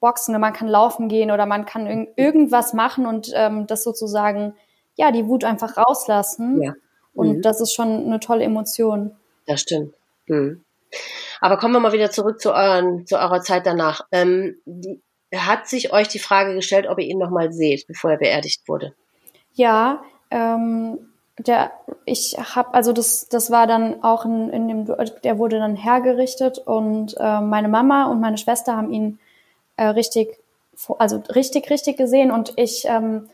boxen, 0.01 0.39
man 0.39 0.53
kann 0.53 0.69
laufen 0.69 1.09
gehen 1.09 1.31
oder 1.31 1.47
man 1.47 1.65
kann 1.65 1.87
irg 1.87 2.09
irgendwas 2.17 2.75
machen 2.75 3.07
und 3.07 3.33
ähm, 3.35 3.67
das 3.67 3.85
sozusagen, 3.85 4.55
ja, 4.97 5.13
die 5.13 5.27
Wut 5.27 5.45
einfach 5.45 5.79
rauslassen. 5.79 6.61
Ja. 6.63 6.75
Und 7.15 7.39
mhm. 7.39 7.43
das 7.43 7.63
ist 7.63 7.73
schon 7.73 8.05
eine 8.05 8.21
tolle 8.21 8.45
Emotion. 8.45 9.17
Das 9.47 9.63
stimmt. 9.63 9.95
Mhm. 10.27 10.63
Aber 11.41 11.57
kommen 11.57 11.75
wir 11.75 11.81
mal 11.81 11.93
wieder 11.93 12.11
zurück 12.11 12.41
zu, 12.41 12.53
euren, 12.53 13.07
zu 13.07 13.17
eurer 13.17 13.41
Zeit 13.41 13.67
danach. 13.67 14.03
Ähm, 14.13 14.57
die, 14.65 15.03
hat 15.35 15.69
sich 15.69 15.93
euch 15.93 16.09
die 16.09 16.19
Frage 16.19 16.55
gestellt, 16.55 16.87
ob 16.89 16.99
ihr 16.99 17.07
ihn 17.07 17.19
nochmal 17.19 17.53
seht, 17.53 17.87
bevor 17.87 18.13
er 18.13 18.19
beerdigt 18.19 18.67
wurde? 18.67 18.95
Ja, 19.53 20.03
ähm, 20.31 20.99
der, 21.39 21.73
ich 22.05 22.37
habe, 22.39 22.75
also 22.75 22.93
das, 22.93 23.29
das 23.29 23.51
war 23.51 23.67
dann 23.67 24.03
auch 24.03 24.25
in, 24.25 24.51
in 24.51 24.69
dem, 24.69 24.97
der 25.23 25.39
wurde 25.39 25.59
dann 25.59 25.77
hergerichtet 25.77 26.59
und 26.59 27.17
äh, 27.19 27.41
meine 27.41 27.69
Mama 27.69 28.07
und 28.07 28.21
meine 28.21 28.39
Schwester 28.39 28.77
haben 28.77 28.93
ihn 28.93 29.19
äh, 29.77 29.87
richtig, 29.87 30.37
also 30.99 31.23
richtig, 31.35 31.71
richtig 31.71 31.97
gesehen 31.97 32.31
und 32.31 32.53
ich 32.57 32.85
ähm, 32.87 33.29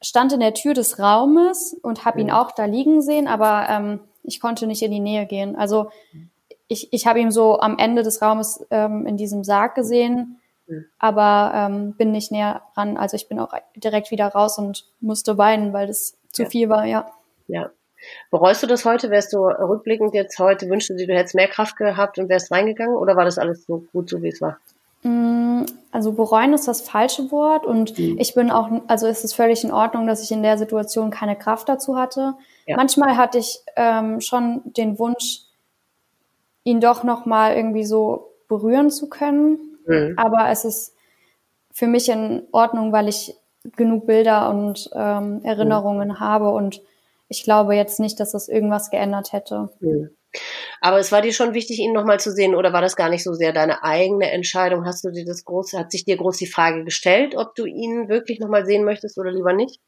stand 0.00 0.32
in 0.32 0.40
der 0.40 0.54
Tür 0.54 0.74
des 0.74 0.98
Raumes 0.98 1.76
und 1.82 2.04
habe 2.04 2.20
ihn 2.20 2.30
auch 2.30 2.52
da 2.52 2.64
liegen 2.64 3.02
sehen, 3.02 3.28
aber 3.28 3.66
ähm, 3.68 4.00
ich 4.22 4.40
konnte 4.40 4.66
nicht 4.66 4.82
in 4.82 4.90
die 4.90 5.00
Nähe 5.00 5.26
gehen. 5.26 5.56
Also 5.56 5.90
ich, 6.68 6.92
ich 6.92 7.06
habe 7.06 7.20
ihn 7.20 7.30
so 7.30 7.60
am 7.60 7.78
Ende 7.78 8.02
des 8.02 8.22
Raumes 8.22 8.64
ähm, 8.70 9.06
in 9.06 9.16
diesem 9.16 9.44
Sarg 9.44 9.74
gesehen, 9.74 10.40
mhm. 10.66 10.86
aber 10.98 11.52
ähm, 11.54 11.92
bin 11.94 12.12
nicht 12.12 12.32
näher 12.32 12.62
ran. 12.76 12.96
Also 12.96 13.16
ich 13.16 13.28
bin 13.28 13.38
auch 13.38 13.52
direkt 13.76 14.10
wieder 14.10 14.28
raus 14.28 14.58
und 14.58 14.86
musste 15.00 15.38
weinen, 15.38 15.72
weil 15.72 15.86
das 15.86 16.16
zu 16.30 16.42
ja. 16.42 16.48
viel 16.48 16.68
war, 16.68 16.84
ja. 16.84 17.10
Ja. 17.48 17.70
Bereust 18.30 18.62
du 18.62 18.66
das 18.66 18.84
heute? 18.84 19.10
Wärst 19.10 19.32
du 19.32 19.38
rückblickend 19.38 20.14
jetzt 20.14 20.38
heute, 20.38 20.68
wünschst 20.68 20.90
du 20.90 20.94
dir, 20.94 21.06
du 21.06 21.14
hättest 21.14 21.34
mehr 21.34 21.48
Kraft 21.48 21.76
gehabt 21.76 22.18
und 22.18 22.28
wärst 22.28 22.50
reingegangen 22.50 22.96
oder 22.96 23.16
war 23.16 23.24
das 23.24 23.38
alles 23.38 23.64
so 23.64 23.84
gut, 23.92 24.10
so 24.10 24.22
wie 24.22 24.28
es 24.28 24.40
war? 24.40 24.58
Mm, 25.04 25.64
also 25.92 26.12
bereuen 26.12 26.52
ist 26.54 26.66
das 26.66 26.80
falsche 26.80 27.30
Wort 27.30 27.64
und 27.64 27.98
mhm. 27.98 28.16
ich 28.18 28.34
bin 28.34 28.50
auch, 28.50 28.68
also 28.88 29.06
ist 29.06 29.24
es 29.24 29.32
völlig 29.32 29.64
in 29.64 29.72
Ordnung, 29.72 30.06
dass 30.06 30.22
ich 30.22 30.32
in 30.32 30.42
der 30.42 30.58
Situation 30.58 31.10
keine 31.10 31.36
Kraft 31.36 31.68
dazu 31.68 31.96
hatte. 31.96 32.34
Ja. 32.66 32.76
Manchmal 32.76 33.16
hatte 33.16 33.38
ich 33.38 33.60
ähm, 33.76 34.20
schon 34.20 34.62
den 34.64 34.98
Wunsch, 34.98 35.42
ihn 36.64 36.80
doch 36.80 37.04
noch 37.04 37.26
mal 37.26 37.54
irgendwie 37.54 37.84
so 37.84 38.32
berühren 38.48 38.90
zu 38.90 39.08
können. 39.08 39.78
Mhm. 39.86 40.14
Aber 40.16 40.48
es 40.50 40.64
ist 40.64 40.94
für 41.72 41.86
mich 41.86 42.08
in 42.08 42.42
Ordnung, 42.52 42.92
weil 42.92 43.08
ich 43.08 43.34
genug 43.76 44.06
Bilder 44.06 44.50
und 44.50 44.90
ähm, 44.94 45.40
Erinnerungen 45.44 46.08
mhm. 46.08 46.20
habe 46.20 46.50
und 46.50 46.82
ich 47.28 47.42
glaube 47.42 47.74
jetzt 47.74 48.00
nicht, 48.00 48.20
dass 48.20 48.32
das 48.32 48.48
irgendwas 48.48 48.90
geändert 48.90 49.32
hätte. 49.32 49.70
Mhm. 49.80 50.10
Aber 50.80 50.98
es 50.98 51.12
war 51.12 51.22
dir 51.22 51.32
schon 51.32 51.54
wichtig, 51.54 51.78
ihn 51.78 51.92
nochmal 51.92 52.20
zu 52.20 52.32
sehen, 52.32 52.54
oder 52.54 52.72
war 52.72 52.82
das 52.82 52.96
gar 52.96 53.08
nicht 53.08 53.22
so 53.22 53.32
sehr 53.34 53.52
deine 53.52 53.84
eigene 53.84 54.30
Entscheidung? 54.30 54.84
Hast 54.84 55.04
du 55.04 55.10
dir 55.10 55.24
das 55.24 55.44
groß, 55.44 55.74
hat 55.74 55.92
sich 55.92 56.04
dir 56.04 56.16
groß 56.16 56.36
die 56.36 56.46
Frage 56.46 56.84
gestellt, 56.84 57.34
ob 57.36 57.54
du 57.54 57.64
ihn 57.66 58.08
wirklich 58.08 58.40
nochmal 58.40 58.66
sehen 58.66 58.84
möchtest 58.84 59.16
oder 59.16 59.30
lieber 59.30 59.52
nicht? 59.52 59.80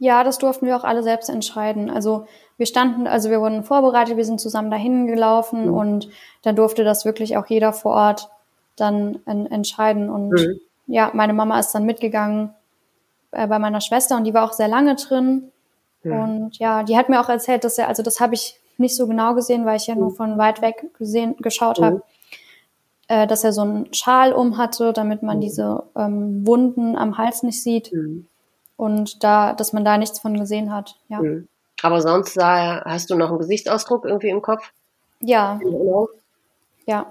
Ja, 0.00 0.24
das 0.24 0.38
durften 0.38 0.64
wir 0.64 0.76
auch 0.76 0.84
alle 0.84 1.02
selbst 1.02 1.28
entscheiden. 1.28 1.90
Also 1.90 2.26
wir 2.56 2.64
standen, 2.64 3.06
also 3.06 3.28
wir 3.28 3.40
wurden 3.42 3.62
vorbereitet, 3.64 4.16
wir 4.16 4.24
sind 4.24 4.40
zusammen 4.40 4.70
dahin 4.70 5.06
gelaufen 5.06 5.66
mhm. 5.66 5.74
und 5.74 6.08
dann 6.42 6.56
durfte 6.56 6.84
das 6.84 7.04
wirklich 7.04 7.36
auch 7.36 7.46
jeder 7.46 7.74
vor 7.74 7.92
Ort 7.92 8.30
dann 8.76 9.20
en 9.26 9.44
entscheiden. 9.44 10.08
Und 10.08 10.30
mhm. 10.30 10.58
ja, 10.86 11.10
meine 11.12 11.34
Mama 11.34 11.60
ist 11.60 11.72
dann 11.72 11.84
mitgegangen 11.84 12.54
äh, 13.30 13.46
bei 13.46 13.58
meiner 13.58 13.82
Schwester 13.82 14.16
und 14.16 14.24
die 14.24 14.32
war 14.32 14.44
auch 14.44 14.54
sehr 14.54 14.68
lange 14.68 14.96
drin. 14.96 15.52
Mhm. 16.02 16.12
Und 16.12 16.58
ja, 16.58 16.82
die 16.82 16.96
hat 16.96 17.10
mir 17.10 17.20
auch 17.20 17.28
erzählt, 17.28 17.62
dass 17.64 17.76
er, 17.76 17.86
also 17.88 18.02
das 18.02 18.20
habe 18.20 18.32
ich 18.32 18.58
nicht 18.78 18.96
so 18.96 19.06
genau 19.06 19.34
gesehen, 19.34 19.66
weil 19.66 19.76
ich 19.76 19.86
ja 19.86 19.96
nur 19.96 20.12
mhm. 20.12 20.16
von 20.16 20.38
weit 20.38 20.62
weg 20.62 20.86
gesehen, 20.96 21.36
geschaut 21.40 21.78
mhm. 21.78 21.84
habe, 21.84 22.02
äh, 23.08 23.26
dass 23.26 23.44
er 23.44 23.52
so 23.52 23.60
einen 23.60 23.92
Schal 23.92 24.32
um 24.32 24.56
hatte, 24.56 24.94
damit 24.94 25.22
man 25.22 25.36
mhm. 25.36 25.40
diese 25.42 25.82
ähm, 25.94 26.46
Wunden 26.46 26.96
am 26.96 27.18
Hals 27.18 27.42
nicht 27.42 27.62
sieht. 27.62 27.92
Und 28.80 29.22
da, 29.22 29.52
dass 29.52 29.74
man 29.74 29.84
da 29.84 29.98
nichts 29.98 30.20
von 30.20 30.38
gesehen 30.38 30.72
hat. 30.74 30.96
Ja. 31.08 31.20
Mhm. 31.20 31.48
Aber 31.82 32.00
sonst 32.00 32.32
sah, 32.32 32.82
hast 32.86 33.10
du 33.10 33.14
noch 33.14 33.28
einen 33.28 33.38
Gesichtsausdruck 33.38 34.06
irgendwie 34.06 34.30
im 34.30 34.40
Kopf? 34.40 34.72
Ja. 35.20 35.60
Ja. 36.86 37.04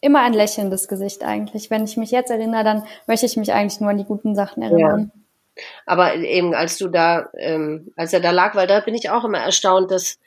Immer 0.00 0.22
ein 0.22 0.32
lächelndes 0.32 0.88
Gesicht 0.88 1.22
eigentlich. 1.22 1.70
Wenn 1.70 1.84
ich 1.84 1.98
mich 1.98 2.10
jetzt 2.10 2.30
erinnere, 2.30 2.64
dann 2.64 2.84
möchte 3.06 3.26
ich 3.26 3.36
mich 3.36 3.52
eigentlich 3.52 3.78
nur 3.82 3.90
an 3.90 3.98
die 3.98 4.06
guten 4.06 4.34
Sachen 4.34 4.62
erinnern. 4.62 5.12
Ja. 5.54 5.62
Aber 5.84 6.14
eben, 6.14 6.54
als 6.54 6.78
du 6.78 6.88
da, 6.88 7.28
ähm, 7.36 7.92
als 7.96 8.14
er 8.14 8.20
da 8.20 8.30
lag, 8.30 8.54
weil 8.54 8.66
da 8.66 8.80
bin 8.80 8.94
ich 8.94 9.10
auch 9.10 9.24
immer 9.24 9.40
erstaunt, 9.40 9.90
dass 9.90 10.18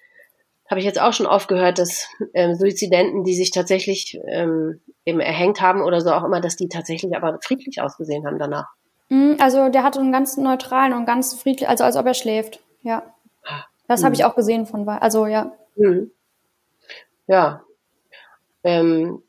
habe 0.70 0.80
ich 0.80 0.86
jetzt 0.86 1.02
auch 1.02 1.14
schon 1.14 1.26
oft 1.26 1.48
gehört, 1.48 1.80
dass 1.80 2.08
ähm, 2.36 2.54
Suizidenten, 2.54 3.24
die 3.24 3.34
sich 3.34 3.50
tatsächlich 3.50 4.20
ähm, 4.28 4.82
eben 5.04 5.20
erhängt 5.20 5.62
haben 5.62 5.82
oder 5.82 6.00
so 6.00 6.12
auch 6.12 6.24
immer, 6.24 6.42
dass 6.42 6.58
die 6.58 6.70
tatsächlich 6.70 7.16
aber 7.16 7.40
friedlich 7.42 7.82
ausgesehen 7.82 8.28
haben 8.28 8.38
danach. 8.38 8.68
Mhm, 9.14 9.38
also 9.40 9.70
der 9.70 9.84
hatte 9.84 10.00
einen 10.00 10.12
ganz 10.12 10.38
neutralen 10.38 10.92
und 10.94 11.06
ganz 11.06 11.36
friedlich, 11.36 11.70
also 11.70 11.84
als 11.84 11.96
ob 11.98 12.06
er 12.08 12.16
schläft. 12.16 12.60
Ja. 12.82 13.04
Das 13.88 14.02
mhm. 14.02 14.06
habe 14.06 14.16
ich 14.16 14.26
auch 14.26 14.36
gesehen 14.36 14.66
von, 14.66 14.90
also 14.90 15.28
ja. 15.28 15.52
Mhm. 15.76 16.10
Ja. 17.28 17.62
Ähm, 18.64 19.22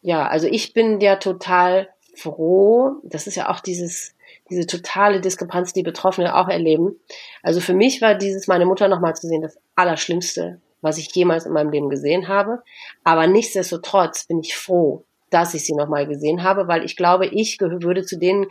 ja, 0.00 0.26
also 0.26 0.46
ich 0.46 0.72
bin 0.72 1.02
ja 1.02 1.16
total 1.16 1.90
froh. 2.16 2.96
Das 3.02 3.26
ist 3.26 3.34
ja 3.34 3.50
auch 3.50 3.60
dieses, 3.60 4.14
diese 4.48 4.66
totale 4.66 5.20
Diskrepanz, 5.20 5.74
die 5.74 5.82
Betroffene 5.82 6.34
auch 6.34 6.48
erleben. 6.48 6.98
Also 7.42 7.60
für 7.60 7.74
mich 7.74 8.00
war 8.00 8.14
dieses, 8.14 8.46
meine 8.46 8.64
Mutter 8.64 8.88
nochmal 8.88 9.14
zu 9.14 9.28
sehen, 9.28 9.42
das 9.42 9.58
Allerschlimmste, 9.76 10.62
was 10.80 10.96
ich 10.96 11.14
jemals 11.14 11.44
in 11.44 11.52
meinem 11.52 11.70
Leben 11.70 11.90
gesehen 11.90 12.26
habe. 12.26 12.62
Aber 13.04 13.26
nichtsdestotrotz 13.26 14.24
bin 14.24 14.40
ich 14.40 14.56
froh, 14.56 15.04
dass 15.32 15.54
ich 15.54 15.64
sie 15.64 15.74
nochmal 15.74 16.06
gesehen 16.06 16.42
habe, 16.42 16.68
weil 16.68 16.84
ich 16.84 16.96
glaube, 16.96 17.26
ich 17.26 17.58
würde 17.60 18.04
zu 18.04 18.18
denen 18.18 18.46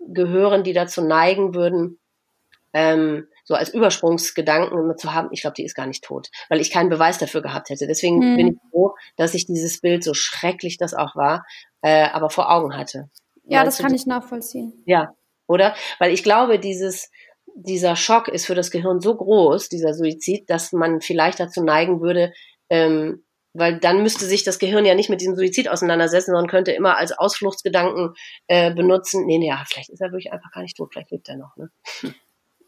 gehören, 0.00 0.64
die 0.64 0.72
dazu 0.72 1.02
neigen 1.02 1.54
würden, 1.54 1.98
ähm, 2.72 3.28
so 3.44 3.54
als 3.54 3.72
Übersprungsgedanken 3.72 4.98
zu 4.98 5.14
haben, 5.14 5.28
ich 5.30 5.42
glaube, 5.42 5.54
die 5.54 5.64
ist 5.64 5.74
gar 5.74 5.86
nicht 5.86 6.02
tot, 6.02 6.30
weil 6.48 6.60
ich 6.60 6.70
keinen 6.70 6.88
Beweis 6.90 7.18
dafür 7.18 7.40
gehabt 7.40 7.70
hätte. 7.70 7.86
Deswegen 7.86 8.20
hm. 8.20 8.36
bin 8.36 8.48
ich 8.48 8.70
froh, 8.70 8.94
dass 9.16 9.34
ich 9.34 9.46
dieses 9.46 9.80
Bild, 9.80 10.02
so 10.02 10.12
schrecklich 10.14 10.76
das 10.76 10.92
auch 10.92 11.14
war, 11.14 11.46
äh, 11.82 12.08
aber 12.08 12.30
vor 12.30 12.50
Augen 12.50 12.76
hatte. 12.76 13.10
Ja, 13.44 13.62
Meinst 13.62 13.78
das 13.78 13.84
kann 13.84 13.94
ich 13.94 14.06
nachvollziehen. 14.06 14.82
Ja, 14.86 15.14
oder? 15.46 15.74
Weil 15.98 16.12
ich 16.12 16.24
glaube, 16.24 16.58
dieses, 16.58 17.10
dieser 17.54 17.94
Schock 17.96 18.28
ist 18.28 18.46
für 18.46 18.54
das 18.54 18.70
Gehirn 18.70 19.00
so 19.00 19.14
groß, 19.14 19.68
dieser 19.68 19.94
Suizid, 19.94 20.48
dass 20.50 20.72
man 20.72 21.00
vielleicht 21.00 21.38
dazu 21.38 21.62
neigen 21.62 22.00
würde, 22.00 22.32
ähm, 22.70 23.24
weil 23.54 23.78
dann 23.78 24.02
müsste 24.02 24.26
sich 24.26 24.42
das 24.42 24.58
Gehirn 24.58 24.84
ja 24.84 24.94
nicht 24.94 25.08
mit 25.08 25.20
diesem 25.20 25.36
Suizid 25.36 25.68
auseinandersetzen, 25.68 26.32
sondern 26.32 26.48
könnte 26.48 26.72
immer 26.72 26.98
als 26.98 27.12
Ausfluchtsgedanken 27.12 28.14
äh, 28.48 28.74
benutzen, 28.74 29.24
nee, 29.26 29.38
nee, 29.38 29.48
ja, 29.48 29.62
vielleicht 29.66 29.90
ist 29.90 30.00
er 30.00 30.10
wirklich 30.10 30.32
einfach 30.32 30.50
gar 30.50 30.62
nicht 30.62 30.76
tot, 30.76 30.90
vielleicht 30.92 31.12
lebt 31.12 31.28
er 31.28 31.36
noch. 31.36 31.56
Ne? 31.56 31.70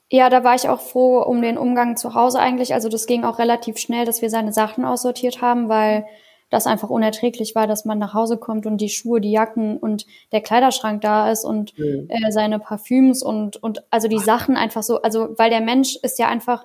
Ja, 0.08 0.30
da 0.30 0.44
war 0.44 0.54
ich 0.54 0.68
auch 0.68 0.80
froh 0.80 1.18
um 1.18 1.42
den 1.42 1.58
Umgang 1.58 1.96
zu 1.96 2.14
Hause 2.14 2.38
eigentlich. 2.38 2.74
Also 2.74 2.88
das 2.88 3.06
ging 3.06 3.24
auch 3.24 3.40
relativ 3.40 3.78
schnell, 3.78 4.04
dass 4.04 4.22
wir 4.22 4.30
seine 4.30 4.52
Sachen 4.52 4.84
aussortiert 4.84 5.42
haben, 5.42 5.68
weil 5.68 6.06
das 6.48 6.68
einfach 6.68 6.90
unerträglich 6.90 7.56
war, 7.56 7.66
dass 7.66 7.84
man 7.84 7.98
nach 7.98 8.14
Hause 8.14 8.36
kommt 8.36 8.66
und 8.66 8.80
die 8.80 8.88
Schuhe, 8.88 9.20
die 9.20 9.32
Jacken 9.32 9.78
und 9.78 10.06
der 10.30 10.42
Kleiderschrank 10.42 11.00
da 11.00 11.30
ist 11.32 11.44
und 11.44 11.76
mhm. 11.76 12.06
äh, 12.08 12.30
seine 12.30 12.60
Parfüms 12.60 13.24
und, 13.24 13.56
und 13.56 13.82
also 13.90 14.06
die 14.06 14.20
Sachen 14.20 14.56
einfach 14.56 14.84
so, 14.84 15.02
also 15.02 15.30
weil 15.36 15.50
der 15.50 15.60
Mensch 15.60 15.96
ist 16.02 16.20
ja 16.20 16.28
einfach, 16.28 16.64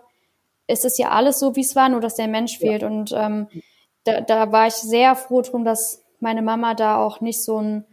es 0.68 0.85
ist 0.85 0.99
ja 0.99 1.10
alles 1.10 1.39
so, 1.39 1.56
wie 1.56 1.61
es 1.61 1.76
war, 1.76 1.89
nur 1.89 1.99
dass 1.99 2.14
der 2.14 2.27
Mensch 2.27 2.60
fehlt. 2.60 2.84
Ja. 2.84 2.88
Und 2.89 3.11
ähm, 3.11 3.48
da, 4.03 4.22
da 4.22 4.52
war 4.52 4.68
ich 4.68 4.73
sehr 4.73 5.15
froh 5.15 5.41
drum, 5.41 5.65
dass 5.65 6.03
meine 6.19 6.41
Mama 6.41 6.73
da 6.73 6.98
auch 6.98 7.22
nicht 7.22 7.44
so 7.44 7.60
ein 7.60 7.86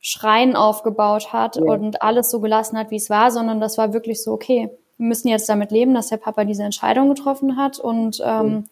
Schreien 0.00 0.56
aufgebaut 0.56 1.32
hat 1.32 1.56
ja. 1.56 1.62
und 1.62 2.02
alles 2.02 2.30
so 2.30 2.40
gelassen 2.40 2.78
hat, 2.78 2.90
wie 2.90 2.96
es 2.96 3.10
war, 3.10 3.30
sondern 3.30 3.60
das 3.60 3.76
war 3.76 3.92
wirklich 3.92 4.22
so, 4.22 4.32
okay, 4.32 4.70
wir 4.96 5.06
müssen 5.06 5.28
jetzt 5.28 5.48
damit 5.48 5.70
leben, 5.70 5.94
dass 5.94 6.08
der 6.08 6.16
Papa 6.16 6.44
diese 6.44 6.62
Entscheidung 6.62 7.08
getroffen 7.08 7.56
hat. 7.56 7.78
Und 7.78 8.22
ähm, 8.24 8.46
mhm. 8.46 8.64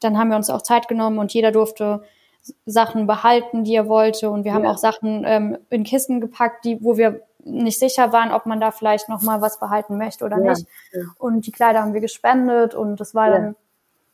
dann 0.00 0.18
haben 0.18 0.30
wir 0.30 0.36
uns 0.36 0.50
auch 0.50 0.62
Zeit 0.62 0.88
genommen 0.88 1.18
und 1.18 1.32
jeder 1.32 1.52
durfte 1.52 2.02
Sachen 2.64 3.06
behalten, 3.06 3.64
die 3.64 3.74
er 3.74 3.88
wollte. 3.88 4.30
Und 4.30 4.44
wir 4.44 4.54
haben 4.54 4.66
auch 4.66 4.78
Sachen 4.78 5.24
ähm, 5.26 5.58
in 5.70 5.82
Kisten 5.84 6.20
gepackt, 6.20 6.64
die, 6.64 6.82
wo 6.82 6.96
wir 6.96 7.22
nicht 7.44 7.78
sicher 7.78 8.12
waren, 8.12 8.32
ob 8.32 8.46
man 8.46 8.60
da 8.60 8.70
vielleicht 8.70 9.08
noch 9.08 9.22
mal 9.22 9.40
was 9.40 9.58
behalten 9.58 9.96
möchte 9.96 10.24
oder 10.24 10.38
ja. 10.38 10.50
nicht. 10.52 10.66
Und 11.18 11.46
die 11.46 11.52
Kleider 11.52 11.82
haben 11.82 11.94
wir 11.94 12.00
gespendet 12.00 12.74
und 12.74 12.98
das 12.98 13.14
war 13.14 13.30
dann 13.30 13.56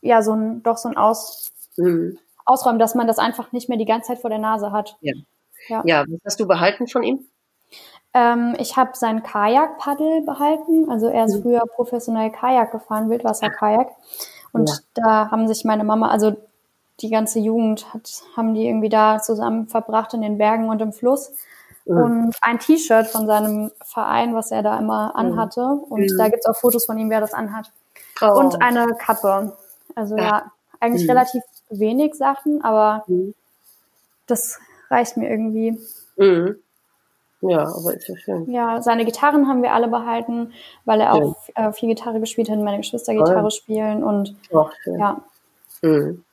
ja 0.03 0.23
so 0.23 0.35
ein 0.35 0.63
doch 0.63 0.77
so 0.77 0.89
ein 0.89 0.97
Aus 0.97 1.52
mhm. 1.77 2.19
ausräumen, 2.45 2.79
dass 2.79 2.95
man 2.95 3.07
das 3.07 3.19
einfach 3.19 3.53
nicht 3.53 3.69
mehr 3.69 3.79
die 3.79 3.85
ganze 3.85 4.09
Zeit 4.09 4.19
vor 4.19 4.31
der 4.31 4.39
Nase 4.39 4.73
hat. 4.73 4.97
Ja, 5.01 5.15
ja. 5.69 5.83
ja 5.85 6.05
was 6.09 6.21
hast 6.25 6.41
du 6.41 6.47
behalten 6.47 6.89
von 6.89 7.03
ihm? 7.03 7.27
Ähm, 8.15 8.55
ich 8.59 8.77
habe 8.77 8.91
sein 8.95 9.23
Kajakpaddel 9.23 10.23
behalten. 10.23 10.91
Also 10.91 11.09
er 11.09 11.25
ist 11.25 11.37
mhm. 11.37 11.43
früher 11.43 11.63
professionell 11.75 12.31
Kajak 12.31 12.73
gefahren, 12.73 13.09
Wildwasserkajak. 13.09 13.89
Und 14.53 14.69
ja. 14.69 14.77
da 14.95 15.31
haben 15.31 15.49
sich 15.49 15.65
meine 15.65 15.85
Mama, 15.85 16.09
also 16.09 16.37
die 17.01 17.09
ganze 17.09 17.39
Jugend 17.39 17.93
hat, 17.95 18.23
haben 18.37 18.55
die 18.55 18.67
irgendwie 18.67 18.91
da 18.91 19.21
zusammen 19.21 19.67
verbracht 19.67 20.13
in 20.13 20.21
den 20.21 20.37
Bergen 20.37 20.69
und 20.69 20.83
im 20.83 20.93
Fluss. 20.93 21.33
Mhm. 21.87 21.97
Und 21.97 22.37
ein 22.43 22.59
T-Shirt 22.59 23.07
von 23.07 23.27
seinem 23.27 23.71
Verein, 23.83 24.35
was 24.35 24.51
er 24.51 24.63
da 24.63 24.79
immer 24.79 25.09
mhm. 25.09 25.17
anhatte. 25.17 25.63
Und 25.63 26.03
mhm. 26.03 26.19
da 26.19 26.29
gibt's 26.29 26.47
auch 26.47 26.57
Fotos 26.57 26.85
von 26.85 26.99
ihm, 26.99 27.09
wer 27.09 27.21
das 27.21 27.33
anhat. 27.33 27.73
Oh. 28.21 28.39
Und 28.39 28.61
eine 28.61 28.89
Kappe. 28.99 29.57
Also 29.95 30.17
ja 30.17 30.53
eigentlich 30.83 31.05
mhm. 31.05 31.11
relativ 31.11 31.43
wenig 31.71 32.15
Sachen, 32.15 32.63
aber 32.63 33.05
mhm. 33.07 33.35
das 34.27 34.59
reicht 34.91 35.17
mir 35.17 35.31
irgendwie. 35.31 35.79
Mhm. 36.17 36.57
Ja, 37.41 37.63
aber 37.63 37.95
ist 37.95 38.09
ja 38.09 38.17
schön. 38.17 38.51
Ja, 38.51 38.81
seine 38.83 39.05
Gitarren 39.05 39.49
haben 39.49 39.63
wir 39.63 39.73
alle 39.73 39.89
behalten, 39.89 40.53
weil 40.85 41.01
er 41.01 41.13
auch 41.13 41.37
äh, 41.57 41.73
viel 41.73 41.89
Gitarre 41.89 42.21
gespielt 42.21 42.49
hat, 42.49 42.59
meine 42.59 42.79
Geschwister 42.79 43.15
Gitarre 43.15 43.51
spielen 43.51 44.05
und 44.05 44.37
Ach, 44.55 44.73
ja. 44.87 45.21
Mhm. 45.83 46.25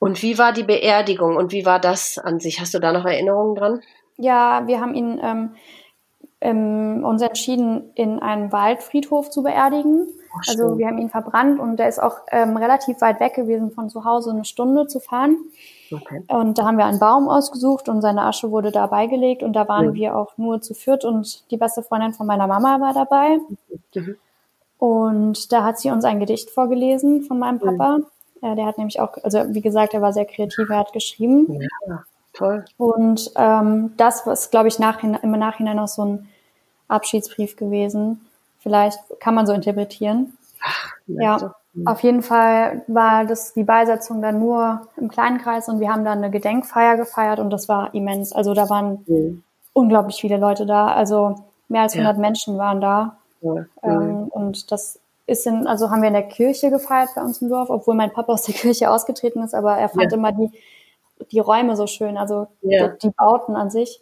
Und 0.00 0.20
wie 0.20 0.36
war 0.36 0.52
die 0.52 0.64
Beerdigung 0.64 1.36
und 1.36 1.52
wie 1.52 1.64
war 1.64 1.78
das 1.78 2.18
an 2.18 2.40
sich? 2.40 2.60
Hast 2.60 2.74
du 2.74 2.80
da 2.80 2.92
noch 2.92 3.04
Erinnerungen 3.04 3.54
dran? 3.54 3.82
Ja, 4.16 4.66
wir 4.66 4.80
haben 4.80 4.94
ihn 4.94 5.20
ähm, 5.22 5.54
ähm, 6.40 7.04
uns 7.04 7.22
entschieden, 7.22 7.92
in 7.94 8.18
einem 8.18 8.50
Waldfriedhof 8.50 9.30
zu 9.30 9.44
beerdigen. 9.44 10.08
Also 10.48 10.78
wir 10.78 10.86
haben 10.86 10.98
ihn 10.98 11.10
verbrannt 11.10 11.60
und 11.60 11.76
der 11.76 11.88
ist 11.88 12.02
auch 12.02 12.18
ähm, 12.30 12.56
relativ 12.56 13.00
weit 13.00 13.20
weg 13.20 13.34
gewesen 13.34 13.70
von 13.70 13.90
zu 13.90 14.04
Hause, 14.04 14.30
eine 14.30 14.44
Stunde 14.44 14.86
zu 14.86 15.00
fahren. 15.00 15.36
Okay. 15.90 16.24
Und 16.28 16.58
da 16.58 16.64
haben 16.64 16.78
wir 16.78 16.86
einen 16.86 16.98
Baum 16.98 17.28
ausgesucht 17.28 17.88
und 17.88 18.00
seine 18.00 18.22
Asche 18.22 18.50
wurde 18.50 18.70
da 18.70 18.86
beigelegt 18.86 19.42
und 19.42 19.52
da 19.52 19.68
waren 19.68 19.88
mhm. 19.88 19.94
wir 19.94 20.16
auch 20.16 20.38
nur 20.38 20.60
zu 20.60 20.74
viert 20.74 21.04
und 21.04 21.50
die 21.50 21.56
beste 21.56 21.82
Freundin 21.82 22.14
von 22.14 22.26
meiner 22.26 22.46
Mama 22.46 22.80
war 22.80 22.94
dabei. 22.94 23.38
Mhm. 23.94 24.16
Und 24.78 25.52
da 25.52 25.64
hat 25.64 25.78
sie 25.78 25.90
uns 25.90 26.04
ein 26.04 26.18
Gedicht 26.18 26.50
vorgelesen 26.50 27.22
von 27.22 27.38
meinem 27.38 27.56
mhm. 27.56 27.78
Papa. 27.78 27.98
Mhm. 27.98 28.06
Ja, 28.42 28.54
der 28.56 28.66
hat 28.66 28.78
nämlich 28.78 28.98
auch, 28.98 29.16
also 29.22 29.44
wie 29.54 29.60
gesagt, 29.60 29.94
er 29.94 30.02
war 30.02 30.12
sehr 30.12 30.24
kreativ, 30.24 30.68
er 30.68 30.78
hat 30.78 30.92
geschrieben. 30.92 31.60
Ja, 31.86 32.02
toll. 32.32 32.64
Und 32.76 33.30
ähm, 33.36 33.92
das 33.96 34.26
war, 34.26 34.36
glaube 34.50 34.68
ich, 34.68 34.80
nachhin, 34.80 35.16
im 35.22 35.30
Nachhinein 35.30 35.78
auch 35.78 35.88
so 35.88 36.04
ein 36.04 36.28
Abschiedsbrief 36.88 37.56
gewesen. 37.56 38.26
Vielleicht 38.62 38.98
kann 39.20 39.34
man 39.34 39.46
so 39.46 39.52
interpretieren. 39.52 40.36
Ach, 40.62 40.92
ja. 41.06 41.54
Auf 41.86 42.00
jeden 42.00 42.22
Fall 42.22 42.82
war 42.86 43.24
das 43.24 43.54
die 43.54 43.64
Beisetzung 43.64 44.20
dann 44.20 44.38
nur 44.38 44.82
im 44.98 45.08
kleinen 45.08 45.38
Kreis 45.38 45.68
und 45.68 45.80
wir 45.80 45.90
haben 45.90 46.04
dann 46.04 46.18
eine 46.18 46.30
Gedenkfeier 46.30 46.96
gefeiert 46.96 47.38
und 47.38 47.48
das 47.48 47.68
war 47.68 47.94
immens. 47.94 48.32
Also 48.32 48.52
da 48.52 48.68
waren 48.68 49.04
mhm. 49.06 49.42
unglaublich 49.72 50.20
viele 50.20 50.36
Leute 50.36 50.66
da. 50.66 50.88
Also 50.88 51.36
mehr 51.68 51.82
als 51.82 51.94
100 51.94 52.16
ja. 52.16 52.20
Menschen 52.20 52.58
waren 52.58 52.80
da. 52.80 53.16
Ja. 53.40 53.64
Ähm, 53.82 54.28
und 54.28 54.70
das 54.70 55.00
ist 55.26 55.46
in, 55.46 55.66
also 55.66 55.90
haben 55.90 56.02
wir 56.02 56.08
in 56.08 56.14
der 56.14 56.28
Kirche 56.28 56.70
gefeiert 56.70 57.08
bei 57.14 57.22
uns 57.22 57.40
im 57.40 57.48
Dorf, 57.48 57.70
obwohl 57.70 57.94
mein 57.94 58.12
Papa 58.12 58.32
aus 58.32 58.42
der 58.42 58.54
Kirche 58.54 58.90
ausgetreten 58.90 59.42
ist, 59.42 59.54
aber 59.54 59.76
er 59.76 59.88
fand 59.88 60.12
ja. 60.12 60.18
immer 60.18 60.32
die, 60.32 60.52
die 61.32 61.40
Räume 61.40 61.74
so 61.74 61.86
schön, 61.86 62.18
also 62.18 62.48
die, 62.62 62.78
die 63.02 63.10
Bauten 63.10 63.56
an 63.56 63.70
sich. 63.70 64.00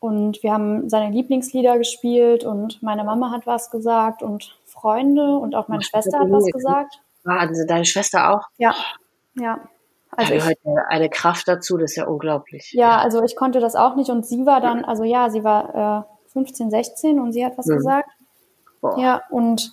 Und 0.00 0.42
wir 0.42 0.52
haben 0.52 0.88
seine 0.88 1.12
Lieblingslieder 1.12 1.76
gespielt 1.78 2.44
und 2.44 2.82
meine 2.82 3.02
Mama 3.02 3.30
hat 3.32 3.46
was 3.46 3.70
gesagt 3.70 4.22
und 4.22 4.56
Freunde 4.64 5.36
und 5.38 5.54
auch 5.54 5.68
meine 5.68 5.82
Ach, 5.82 5.88
Schwester 5.88 6.20
hat 6.20 6.30
was 6.30 6.46
gesagt. 6.46 7.00
Also 7.24 7.66
deine 7.66 7.84
Schwester 7.84 8.32
auch? 8.32 8.42
Ja, 8.58 8.74
ja. 9.34 9.58
Also 10.10 10.34
da 10.34 10.38
gehört 10.38 10.58
eine 10.88 11.10
Kraft 11.10 11.46
dazu, 11.46 11.76
das 11.76 11.90
ist 11.90 11.96
ja 11.96 12.06
unglaublich. 12.06 12.72
Ja, 12.72 12.98
also 12.98 13.22
ich 13.22 13.36
konnte 13.36 13.60
das 13.60 13.76
auch 13.76 13.94
nicht 13.94 14.10
und 14.10 14.26
sie 14.26 14.46
war 14.46 14.60
dann, 14.60 14.84
also 14.84 15.04
ja, 15.04 15.30
sie 15.30 15.44
war 15.44 16.06
äh, 16.28 16.32
15, 16.32 16.70
16 16.70 17.20
und 17.20 17.32
sie 17.32 17.44
hat 17.44 17.58
was 17.58 17.66
mhm. 17.66 17.76
gesagt. 17.76 18.10
Boah. 18.80 18.98
Ja, 18.98 19.22
und 19.30 19.72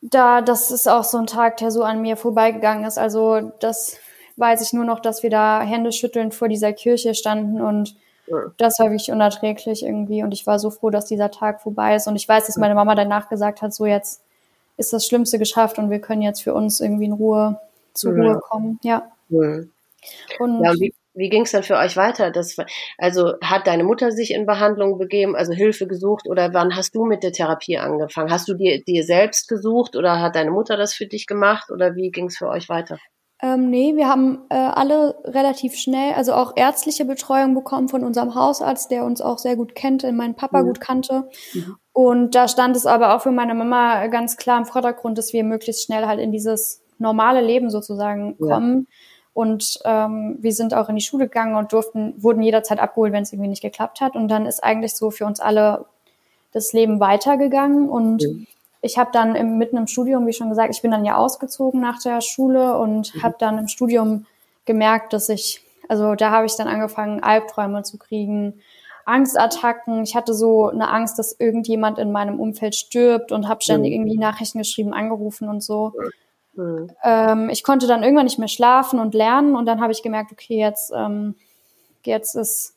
da, 0.00 0.40
das 0.40 0.70
ist 0.70 0.88
auch 0.88 1.04
so 1.04 1.18
ein 1.18 1.26
Tag, 1.26 1.58
der 1.58 1.70
so 1.70 1.82
an 1.82 2.00
mir 2.00 2.16
vorbeigegangen 2.16 2.84
ist. 2.84 2.98
Also 2.98 3.52
das 3.60 3.98
weiß 4.36 4.62
ich 4.62 4.72
nur 4.72 4.84
noch, 4.84 5.00
dass 5.00 5.22
wir 5.22 5.30
da 5.30 5.60
Hände 5.62 5.92
schüttelnd 5.92 6.34
vor 6.34 6.48
dieser 6.48 6.72
Kirche 6.72 7.14
standen 7.14 7.60
und 7.60 7.96
das 8.56 8.78
war 8.78 8.86
wirklich 8.86 9.10
unerträglich 9.10 9.82
irgendwie 9.84 10.22
und 10.22 10.32
ich 10.32 10.46
war 10.46 10.58
so 10.58 10.70
froh, 10.70 10.90
dass 10.90 11.06
dieser 11.06 11.30
Tag 11.30 11.60
vorbei 11.60 11.96
ist 11.96 12.06
und 12.06 12.16
ich 12.16 12.28
weiß, 12.28 12.46
dass 12.46 12.56
meine 12.56 12.74
Mama 12.74 12.94
danach 12.94 13.28
gesagt 13.28 13.62
hat, 13.62 13.74
so 13.74 13.86
jetzt 13.86 14.22
ist 14.76 14.92
das 14.92 15.06
Schlimmste 15.06 15.38
geschafft 15.38 15.78
und 15.78 15.90
wir 15.90 16.00
können 16.00 16.22
jetzt 16.22 16.42
für 16.42 16.54
uns 16.54 16.80
irgendwie 16.80 17.06
in 17.06 17.12
Ruhe 17.12 17.60
zur 17.94 18.16
ja. 18.16 18.22
Ruhe 18.22 18.40
kommen. 18.40 18.78
Ja. 18.82 19.10
Mhm. 19.28 19.70
Und 20.38 20.64
ja, 20.64 20.72
wie, 20.74 20.94
wie 21.14 21.28
ging 21.28 21.42
es 21.42 21.52
dann 21.52 21.62
für 21.62 21.76
euch 21.76 21.96
weiter? 21.96 22.30
Das, 22.30 22.56
also 22.98 23.34
hat 23.42 23.66
deine 23.66 23.84
Mutter 23.84 24.10
sich 24.12 24.32
in 24.32 24.46
Behandlung 24.46 24.98
begeben, 24.98 25.36
also 25.36 25.52
Hilfe 25.52 25.86
gesucht 25.86 26.26
oder 26.26 26.54
wann 26.54 26.74
hast 26.74 26.94
du 26.94 27.04
mit 27.04 27.22
der 27.22 27.32
Therapie 27.32 27.78
angefangen? 27.78 28.30
Hast 28.30 28.48
du 28.48 28.54
dir, 28.54 28.82
dir 28.82 29.04
selbst 29.04 29.48
gesucht 29.48 29.94
oder 29.94 30.20
hat 30.20 30.36
deine 30.36 30.50
Mutter 30.50 30.76
das 30.76 30.94
für 30.94 31.06
dich 31.06 31.26
gemacht 31.26 31.70
oder 31.70 31.94
wie 31.94 32.10
ging 32.10 32.26
es 32.26 32.38
für 32.38 32.48
euch 32.48 32.68
weiter? 32.68 32.98
Ähm, 33.44 33.70
nee, 33.70 33.96
wir 33.96 34.08
haben 34.08 34.42
äh, 34.50 34.54
alle 34.54 35.16
relativ 35.24 35.74
schnell, 35.74 36.14
also 36.14 36.32
auch 36.32 36.52
ärztliche 36.54 37.04
Betreuung 37.04 37.54
bekommen 37.54 37.88
von 37.88 38.04
unserem 38.04 38.36
Hausarzt, 38.36 38.92
der 38.92 39.04
uns 39.04 39.20
auch 39.20 39.38
sehr 39.38 39.56
gut 39.56 39.74
kennt, 39.74 40.04
meinen 40.12 40.36
Papa 40.36 40.62
mhm. 40.62 40.66
gut 40.68 40.80
kannte. 40.80 41.28
Mhm. 41.52 41.76
Und 41.92 42.34
da 42.36 42.46
stand 42.46 42.76
es 42.76 42.86
aber 42.86 43.14
auch 43.14 43.22
für 43.22 43.32
meine 43.32 43.54
Mama 43.54 44.06
ganz 44.06 44.36
klar 44.36 44.58
im 44.58 44.64
Vordergrund, 44.64 45.18
dass 45.18 45.32
wir 45.32 45.42
möglichst 45.42 45.84
schnell 45.84 46.06
halt 46.06 46.20
in 46.20 46.30
dieses 46.30 46.82
normale 46.98 47.40
Leben 47.40 47.68
sozusagen 47.68 48.38
kommen. 48.38 48.86
Ja. 48.88 48.96
Und 49.34 49.78
ähm, 49.84 50.38
wir 50.40 50.52
sind 50.52 50.72
auch 50.72 50.88
in 50.88 50.94
die 50.94 51.02
Schule 51.02 51.24
gegangen 51.24 51.56
und 51.56 51.72
durften, 51.72 52.14
wurden 52.22 52.42
jederzeit 52.42 52.78
abgeholt, 52.78 53.12
wenn 53.12 53.24
es 53.24 53.32
irgendwie 53.32 53.48
nicht 53.48 53.62
geklappt 53.62 54.00
hat. 54.00 54.14
Und 54.14 54.28
dann 54.28 54.46
ist 54.46 54.62
eigentlich 54.62 54.94
so 54.94 55.10
für 55.10 55.26
uns 55.26 55.40
alle 55.40 55.86
das 56.52 56.72
Leben 56.72 57.00
weitergegangen. 57.00 57.88
Und 57.88 58.22
ich 58.82 58.98
habe 58.98 59.10
dann 59.12 59.36
im, 59.36 59.58
mitten 59.58 59.76
im 59.76 59.86
Studium, 59.86 60.26
wie 60.26 60.32
schon 60.32 60.48
gesagt, 60.48 60.74
ich 60.74 60.82
bin 60.82 60.90
dann 60.90 61.04
ja 61.04 61.16
ausgezogen 61.16 61.80
nach 61.80 62.02
der 62.02 62.20
Schule 62.20 62.76
und 62.76 63.14
mhm. 63.14 63.22
habe 63.22 63.36
dann 63.38 63.56
im 63.56 63.68
Studium 63.68 64.26
gemerkt, 64.64 65.12
dass 65.12 65.28
ich, 65.28 65.64
also 65.88 66.16
da 66.16 66.32
habe 66.32 66.46
ich 66.46 66.56
dann 66.56 66.66
angefangen, 66.66 67.22
Albträume 67.22 67.84
zu 67.84 67.96
kriegen, 67.96 68.60
Angstattacken. 69.04 70.02
Ich 70.02 70.16
hatte 70.16 70.34
so 70.34 70.68
eine 70.68 70.88
Angst, 70.88 71.18
dass 71.18 71.38
irgendjemand 71.38 71.98
in 71.98 72.12
meinem 72.12 72.40
Umfeld 72.40 72.74
stirbt 72.74 73.30
und 73.30 73.48
habe 73.48 73.62
ständig 73.62 73.92
mhm. 73.92 74.00
irgendwie 74.00 74.18
Nachrichten 74.18 74.58
geschrieben, 74.58 74.92
angerufen 74.92 75.48
und 75.48 75.62
so. 75.62 75.92
Mhm. 76.54 76.90
Ähm, 77.04 77.50
ich 77.50 77.62
konnte 77.62 77.86
dann 77.86 78.02
irgendwann 78.02 78.26
nicht 78.26 78.38
mehr 78.38 78.48
schlafen 78.48 78.98
und 78.98 79.14
lernen 79.14 79.54
und 79.54 79.66
dann 79.66 79.80
habe 79.80 79.92
ich 79.92 80.02
gemerkt, 80.02 80.32
okay, 80.32 80.58
jetzt, 80.58 80.92
ähm, 80.94 81.36
jetzt 82.04 82.34
ist 82.34 82.74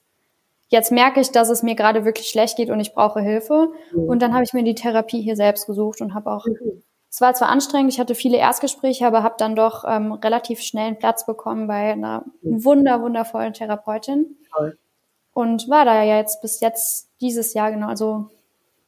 jetzt 0.67 0.91
merke 0.91 1.19
ich, 1.19 1.31
dass 1.31 1.49
es 1.49 1.63
mir 1.63 1.75
gerade 1.75 2.05
wirklich 2.05 2.27
schlecht 2.27 2.57
geht 2.57 2.69
und 2.69 2.79
ich 2.79 2.93
brauche 2.93 3.21
Hilfe. 3.21 3.69
Mhm. 3.93 4.03
Und 4.03 4.21
dann 4.21 4.33
habe 4.33 4.43
ich 4.43 4.53
mir 4.53 4.63
die 4.63 4.75
Therapie 4.75 5.21
hier 5.21 5.35
selbst 5.35 5.67
gesucht 5.67 6.01
und 6.01 6.13
habe 6.13 6.31
auch, 6.31 6.45
mhm. 6.45 6.83
es 7.09 7.21
war 7.21 7.33
zwar 7.33 7.49
anstrengend, 7.49 7.93
ich 7.93 7.99
hatte 7.99 8.15
viele 8.15 8.37
Erstgespräche, 8.37 9.05
aber 9.05 9.23
habe 9.23 9.35
dann 9.37 9.55
doch 9.55 9.83
ähm, 9.87 10.11
relativ 10.11 10.61
schnell 10.61 10.87
einen 10.87 10.99
Platz 10.99 11.25
bekommen 11.25 11.67
bei 11.67 11.93
einer 11.93 12.25
mhm. 12.41 12.63
wunder, 12.65 13.01
wundervollen 13.01 13.53
Therapeutin. 13.53 14.37
Toll. 14.55 14.77
Und 15.33 15.69
war 15.69 15.85
da 15.85 16.01
ja 16.03 16.17
jetzt 16.17 16.41
bis 16.41 16.61
jetzt 16.61 17.09
dieses 17.19 17.53
Jahr, 17.53 17.71
genau, 17.71 17.87
also 17.87 18.29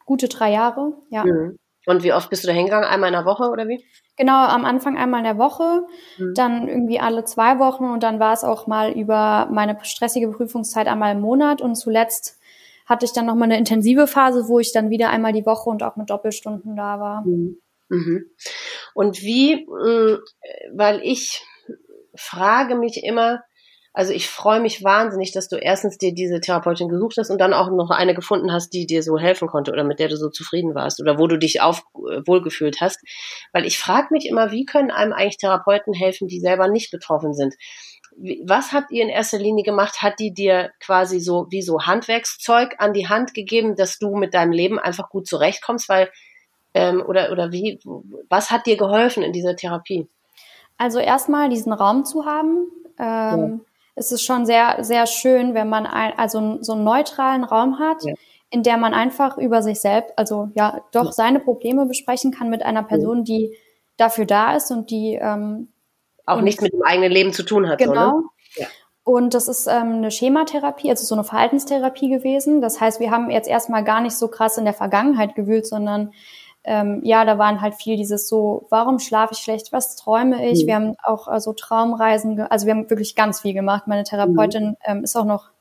gute 0.05 0.29
drei 0.29 0.51
Jahre, 0.51 0.93
ja. 1.09 1.25
Mhm. 1.25 1.57
Und 1.85 2.03
wie 2.03 2.11
oft 2.11 2.29
bist 2.29 2.43
du 2.43 2.47
da 2.47 2.53
hingegangen? 2.53 2.87
Einmal 2.87 3.09
in 3.09 3.13
der 3.13 3.25
Woche 3.25 3.49
oder 3.49 3.67
wie? 3.67 3.83
Genau, 4.17 4.45
am 4.45 4.65
Anfang 4.65 4.97
einmal 4.97 5.19
in 5.19 5.25
der 5.25 5.37
Woche, 5.37 5.85
mhm. 6.17 6.33
dann 6.33 6.67
irgendwie 6.67 6.99
alle 6.99 7.23
zwei 7.23 7.59
Wochen 7.59 7.85
und 7.85 8.01
dann 8.01 8.19
war 8.19 8.33
es 8.33 8.43
auch 8.43 8.65
mal 8.65 8.91
über 8.91 9.47
meine 9.51 9.77
stressige 9.83 10.29
Prüfungszeit 10.29 10.87
einmal 10.87 11.15
im 11.15 11.21
Monat 11.21 11.61
und 11.61 11.75
zuletzt 11.75 12.39
hatte 12.87 13.05
ich 13.05 13.13
dann 13.13 13.27
nochmal 13.27 13.45
eine 13.45 13.57
intensive 13.57 14.07
Phase, 14.07 14.47
wo 14.47 14.59
ich 14.59 14.73
dann 14.73 14.89
wieder 14.89 15.11
einmal 15.11 15.33
die 15.33 15.45
Woche 15.45 15.69
und 15.69 15.83
auch 15.83 15.97
mit 15.97 16.09
Doppelstunden 16.09 16.75
da 16.75 16.99
war. 16.99 17.21
Mhm. 17.25 17.59
mhm. 17.89 18.25
Und 18.95 19.21
wie, 19.21 19.53
äh, 19.53 20.17
weil 20.73 21.01
ich 21.03 21.45
frage 22.15 22.75
mich 22.75 23.03
immer, 23.03 23.43
also 23.97 24.13
ich 24.13 24.29
freue 24.29 24.59
mich 24.59 24.83
wahnsinnig, 24.83 25.31
dass 25.31 25.49
du 25.49 25.55
erstens 25.55 25.97
dir 25.97 26.13
diese 26.13 26.39
Therapeutin 26.39 26.87
gesucht 26.87 27.15
hast 27.17 27.31
und 27.31 27.41
dann 27.41 27.51
auch 27.51 27.71
noch 27.71 27.89
eine 27.89 28.13
gefunden 28.13 28.51
hast, 28.51 28.69
die 28.69 28.85
dir 28.85 29.01
so 29.01 29.17
helfen 29.17 29.47
konnte 29.47 29.71
oder 29.71 29.83
mit 29.83 29.97
der 29.97 30.07
du 30.07 30.17
so 30.17 30.29
zufrieden 30.29 30.75
warst 30.75 31.01
oder 31.01 31.17
wo 31.17 31.25
du 31.25 31.39
dich 31.39 31.61
auf, 31.61 31.81
äh, 31.95 32.21
wohlgefühlt 32.27 32.79
hast. 32.79 32.99
Weil 33.53 33.65
ich 33.65 33.79
frage 33.79 34.09
mich 34.11 34.27
immer, 34.27 34.51
wie 34.51 34.65
können 34.65 34.91
einem 34.91 35.13
eigentlich 35.13 35.37
Therapeuten 35.37 35.95
helfen, 35.95 36.27
die 36.27 36.39
selber 36.39 36.67
nicht 36.67 36.91
betroffen 36.91 37.33
sind? 37.33 37.55
Was 38.45 38.71
habt 38.71 38.91
ihr 38.91 39.01
in 39.01 39.09
erster 39.09 39.39
Linie 39.39 39.63
gemacht? 39.63 40.03
Hat 40.03 40.19
die 40.19 40.31
dir 40.31 40.73
quasi 40.79 41.19
so 41.19 41.47
wie 41.49 41.63
so 41.63 41.81
Handwerkszeug 41.87 42.75
an 42.77 42.93
die 42.93 43.09
Hand 43.09 43.33
gegeben, 43.33 43.75
dass 43.75 43.97
du 43.97 44.15
mit 44.15 44.35
deinem 44.35 44.51
Leben 44.51 44.77
einfach 44.77 45.09
gut 45.09 45.25
zurechtkommst? 45.25 45.89
Weil 45.89 46.11
ähm, 46.75 47.03
oder 47.03 47.31
oder 47.31 47.51
wie? 47.51 47.79
Was 48.29 48.51
hat 48.51 48.67
dir 48.67 48.77
geholfen 48.77 49.23
in 49.23 49.33
dieser 49.33 49.55
Therapie? 49.55 50.07
Also 50.77 50.99
erstmal 50.99 51.49
diesen 51.49 51.73
Raum 51.73 52.05
zu 52.05 52.27
haben. 52.27 52.67
Ähm, 52.99 53.59
ja 53.59 53.59
ist 53.97 54.11
es 54.11 54.21
schon 54.21 54.45
sehr, 54.45 54.83
sehr 54.83 55.07
schön, 55.07 55.53
wenn 55.53 55.69
man 55.69 55.85
ein, 55.85 56.13
also 56.17 56.59
so 56.61 56.73
einen 56.73 56.83
neutralen 56.83 57.43
Raum 57.43 57.79
hat, 57.79 58.03
ja. 58.03 58.13
in 58.49 58.63
der 58.63 58.77
man 58.77 58.93
einfach 58.93 59.37
über 59.37 59.61
sich 59.61 59.79
selbst, 59.79 60.13
also 60.17 60.49
ja, 60.55 60.81
doch 60.91 61.05
ja. 61.05 61.11
seine 61.11 61.39
Probleme 61.39 61.85
besprechen 61.85 62.31
kann 62.31 62.49
mit 62.49 62.63
einer 62.63 62.83
Person, 62.83 63.23
die 63.23 63.57
dafür 63.97 64.25
da 64.25 64.55
ist 64.55 64.71
und 64.71 64.91
die 64.91 65.17
ähm, 65.19 65.69
auch 66.25 66.41
nichts 66.41 66.61
mit 66.61 66.73
dem 66.73 66.83
eigenen 66.83 67.11
Leben 67.11 67.33
zu 67.33 67.43
tun 67.43 67.67
hat. 67.67 67.79
Genau. 67.79 67.93
So, 67.93 68.17
ne? 68.17 68.23
ja. 68.55 68.67
Und 69.03 69.33
das 69.33 69.47
ist 69.47 69.67
ähm, 69.67 69.93
eine 69.93 70.11
Schematherapie, 70.11 70.89
also 70.89 71.05
so 71.05 71.15
eine 71.15 71.23
Verhaltenstherapie 71.23 72.09
gewesen. 72.09 72.61
Das 72.61 72.81
heißt, 72.81 72.99
wir 72.99 73.09
haben 73.09 73.31
jetzt 73.31 73.47
erstmal 73.47 73.83
gar 73.83 74.01
nicht 74.01 74.17
so 74.17 74.27
krass 74.27 74.57
in 74.57 74.65
der 74.65 74.73
Vergangenheit 74.73 75.33
gewühlt, 75.33 75.65
sondern 75.65 76.11
ähm, 76.67 76.99
ja, 77.03 77.23
da 77.23 77.37
waren 77.37 77.61
halt 77.61 77.75
viel 77.75 77.95
dieses 77.95 78.27
so, 78.27 78.67
warum 78.69 78.99
schlafe 78.99 79.33
ich 79.33 79.39
schlecht, 79.39 79.71
was 79.71 79.95
träume 79.95 80.45
ich? 80.49 80.63
Mhm. 80.63 80.67
Wir 80.67 80.75
haben 80.75 80.95
auch 81.01 81.33
äh, 81.33 81.39
so 81.39 81.53
Traumreisen, 81.53 82.41
also 82.41 82.65
wir 82.65 82.73
haben 82.73 82.89
wirklich 82.89 83.15
ganz 83.15 83.39
viel 83.39 83.53
gemacht. 83.53 83.87
Meine 83.87 84.03
Therapeutin 84.03 84.71
mhm. 84.71 84.75
ähm, 84.83 85.03
ist 85.05 85.15
auch 85.15 85.23
noch 85.23 85.51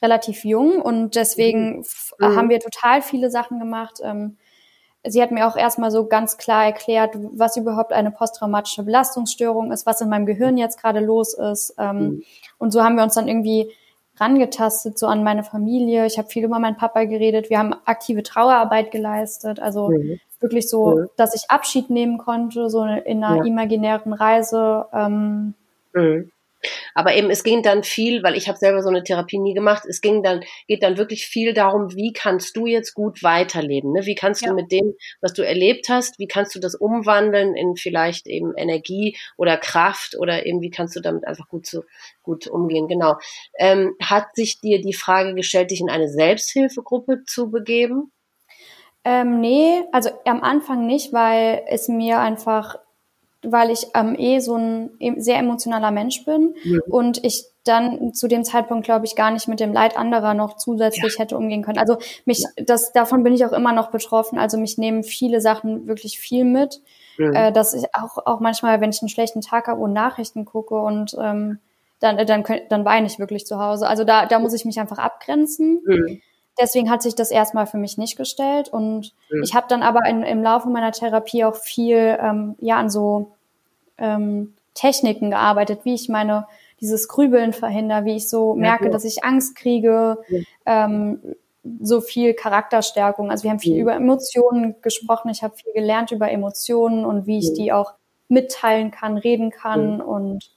relativ 0.00 0.44
jung 0.44 0.80
und 0.80 1.16
deswegen 1.16 1.78
mhm. 1.78 1.84
mhm. 2.20 2.36
haben 2.36 2.48
wir 2.50 2.60
total 2.60 3.02
viele 3.02 3.30
Sachen 3.30 3.58
gemacht. 3.58 3.98
Ähm, 4.04 4.36
sie 5.04 5.20
hat 5.20 5.32
mir 5.32 5.48
auch 5.48 5.56
erstmal 5.56 5.90
so 5.90 6.06
ganz 6.06 6.36
klar 6.36 6.64
erklärt, 6.64 7.16
was 7.32 7.56
überhaupt 7.56 7.92
eine 7.92 8.12
posttraumatische 8.12 8.84
Belastungsstörung 8.84 9.72
ist, 9.72 9.86
was 9.86 10.00
in 10.02 10.08
meinem 10.08 10.24
Gehirn 10.24 10.56
jetzt 10.56 10.80
gerade 10.80 11.00
los 11.00 11.34
ist. 11.34 11.74
Ähm, 11.78 11.98
mhm. 11.98 12.22
Und 12.58 12.70
so 12.70 12.84
haben 12.84 12.94
wir 12.94 13.02
uns 13.02 13.14
dann 13.14 13.26
irgendwie 13.26 13.72
rangetastet, 14.20 15.00
so 15.00 15.08
an 15.08 15.24
meine 15.24 15.42
Familie. 15.42 16.06
Ich 16.06 16.16
habe 16.16 16.28
viel 16.28 16.44
über 16.44 16.60
meinen 16.60 16.76
Papa 16.76 17.04
geredet. 17.04 17.50
Wir 17.50 17.58
haben 17.58 17.74
aktive 17.86 18.22
Trauerarbeit 18.22 18.92
geleistet. 18.92 19.58
Also 19.58 19.88
mhm. 19.88 20.20
Wirklich 20.44 20.68
so, 20.68 20.96
mhm. 20.96 21.06
dass 21.16 21.34
ich 21.34 21.50
Abschied 21.50 21.90
nehmen 21.90 22.18
konnte, 22.18 22.68
so 22.68 22.84
in 22.84 23.24
einer 23.24 23.36
ja. 23.36 23.44
imaginären 23.44 24.12
Reise. 24.12 24.86
Ähm, 24.92 25.54
mhm. 25.94 26.30
Aber 26.94 27.14
eben, 27.14 27.30
es 27.30 27.42
ging 27.42 27.62
dann 27.62 27.82
viel, 27.82 28.22
weil 28.22 28.36
ich 28.36 28.48
habe 28.48 28.58
selber 28.58 28.82
so 28.82 28.88
eine 28.88 29.02
Therapie 29.02 29.38
nie 29.38 29.54
gemacht, 29.54 29.84
es 29.86 30.00
ging 30.00 30.22
dann, 30.22 30.42
geht 30.66 30.82
dann 30.82 30.96
wirklich 30.96 31.26
viel 31.26 31.52
darum, 31.52 31.94
wie 31.94 32.12
kannst 32.12 32.56
du 32.56 32.66
jetzt 32.66 32.94
gut 32.94 33.22
weiterleben? 33.22 33.92
Ne? 33.92 34.06
Wie 34.06 34.14
kannst 34.14 34.42
ja. 34.42 34.48
du 34.48 34.54
mit 34.54 34.72
dem, 34.72 34.94
was 35.20 35.32
du 35.32 35.44
erlebt 35.44 35.88
hast, 35.88 36.18
wie 36.18 36.26
kannst 36.26 36.54
du 36.54 36.60
das 36.60 36.74
umwandeln 36.74 37.54
in 37.54 37.76
vielleicht 37.76 38.26
eben 38.26 38.54
Energie 38.56 39.16
oder 39.36 39.56
Kraft 39.56 40.16
oder 40.18 40.46
eben 40.46 40.60
wie 40.60 40.70
kannst 40.70 40.96
du 40.96 41.00
damit 41.00 41.26
einfach 41.26 41.48
gut 41.48 41.66
zu, 41.66 41.84
gut 42.22 42.46
umgehen? 42.46 42.88
Genau. 42.88 43.16
Ähm, 43.58 43.94
hat 44.02 44.34
sich 44.34 44.60
dir 44.60 44.80
die 44.80 44.94
Frage 44.94 45.34
gestellt, 45.34 45.70
dich 45.70 45.80
in 45.80 45.90
eine 45.90 46.08
Selbsthilfegruppe 46.08 47.24
zu 47.26 47.50
begeben? 47.50 48.12
Ähm, 49.04 49.40
nee, 49.40 49.82
also 49.92 50.10
am 50.24 50.42
Anfang 50.42 50.86
nicht, 50.86 51.12
weil 51.12 51.62
es 51.68 51.88
mir 51.88 52.18
einfach 52.18 52.78
weil 53.46 53.70
ich 53.70 53.88
ähm, 53.94 54.16
eh 54.18 54.40
so 54.40 54.56
ein 54.56 54.90
sehr 55.18 55.38
emotionaler 55.38 55.90
Mensch 55.90 56.24
bin 56.24 56.54
ja. 56.64 56.78
und 56.88 57.22
ich 57.24 57.44
dann 57.64 58.12
zu 58.12 58.28
dem 58.28 58.44
Zeitpunkt, 58.44 58.84
glaube 58.84 59.06
ich, 59.06 59.16
gar 59.16 59.30
nicht 59.30 59.48
mit 59.48 59.58
dem 59.60 59.72
Leid 59.72 59.96
anderer 59.96 60.34
noch 60.34 60.56
zusätzlich 60.56 61.14
ja. 61.14 61.20
hätte 61.20 61.36
umgehen 61.36 61.62
können. 61.62 61.78
Also 61.78 61.96
mich, 62.26 62.40
ja. 62.40 62.64
das, 62.64 62.92
davon 62.92 63.22
bin 63.22 63.34
ich 63.34 63.44
auch 63.44 63.52
immer 63.52 63.72
noch 63.72 63.90
betroffen. 63.90 64.38
Also 64.38 64.58
mich 64.58 64.76
nehmen 64.76 65.02
viele 65.02 65.40
Sachen 65.40 65.86
wirklich 65.86 66.18
viel 66.18 66.44
mit, 66.44 66.82
äh, 67.18 67.52
dass 67.52 67.72
ich 67.72 67.84
auch, 67.94 68.18
auch 68.26 68.40
manchmal, 68.40 68.80
wenn 68.80 68.90
ich 68.90 69.00
einen 69.00 69.08
schlechten 69.08 69.40
Tag 69.40 69.68
habe 69.68 69.80
und 69.80 69.94
Nachrichten 69.94 70.44
gucke 70.44 70.74
und 70.74 71.16
ähm, 71.18 71.58
dann, 72.00 72.26
dann, 72.26 72.44
dann 72.68 72.84
weine 72.84 73.06
ich 73.06 73.18
wirklich 73.18 73.46
zu 73.46 73.58
Hause. 73.58 73.86
Also 73.86 74.04
da, 74.04 74.26
da 74.26 74.38
muss 74.38 74.52
ich 74.52 74.66
mich 74.66 74.78
einfach 74.78 74.98
abgrenzen. 74.98 75.80
Deswegen 76.60 76.90
hat 76.90 77.02
sich 77.02 77.14
das 77.14 77.30
erstmal 77.30 77.66
für 77.66 77.78
mich 77.78 77.98
nicht 77.98 78.16
gestellt. 78.16 78.68
Und 78.68 79.12
ja. 79.30 79.40
ich 79.42 79.54
habe 79.54 79.66
dann 79.68 79.82
aber 79.82 80.06
in, 80.06 80.22
im 80.22 80.42
Laufe 80.42 80.68
meiner 80.68 80.92
Therapie 80.92 81.44
auch 81.44 81.56
viel 81.56 82.16
ähm, 82.20 82.54
ja 82.60 82.76
an 82.76 82.90
so 82.90 83.32
ähm, 83.98 84.54
Techniken 84.74 85.30
gearbeitet, 85.30 85.80
wie 85.84 85.94
ich 85.94 86.08
meine 86.08 86.46
dieses 86.80 87.08
Grübeln 87.08 87.52
verhindere, 87.52 88.04
wie 88.04 88.16
ich 88.16 88.28
so 88.28 88.54
merke, 88.54 88.86
ja, 88.86 88.90
dass 88.90 89.04
ich 89.04 89.24
Angst 89.24 89.56
kriege, 89.56 90.18
ja. 90.28 90.40
ähm, 90.66 91.20
so 91.80 92.00
viel 92.00 92.34
Charakterstärkung. 92.34 93.30
Also 93.30 93.44
wir 93.44 93.50
haben 93.50 93.58
viel 93.58 93.80
über 93.80 93.94
Emotionen 93.94 94.74
gesprochen. 94.82 95.30
Ich 95.30 95.42
habe 95.42 95.56
viel 95.56 95.72
gelernt 95.72 96.10
über 96.10 96.30
Emotionen 96.30 97.06
und 97.06 97.26
wie 97.26 97.38
ich 97.38 97.54
die 97.54 97.72
auch 97.72 97.94
mitteilen 98.28 98.90
kann, 98.90 99.16
reden 99.16 99.50
kann 99.50 100.02
und 100.02 100.50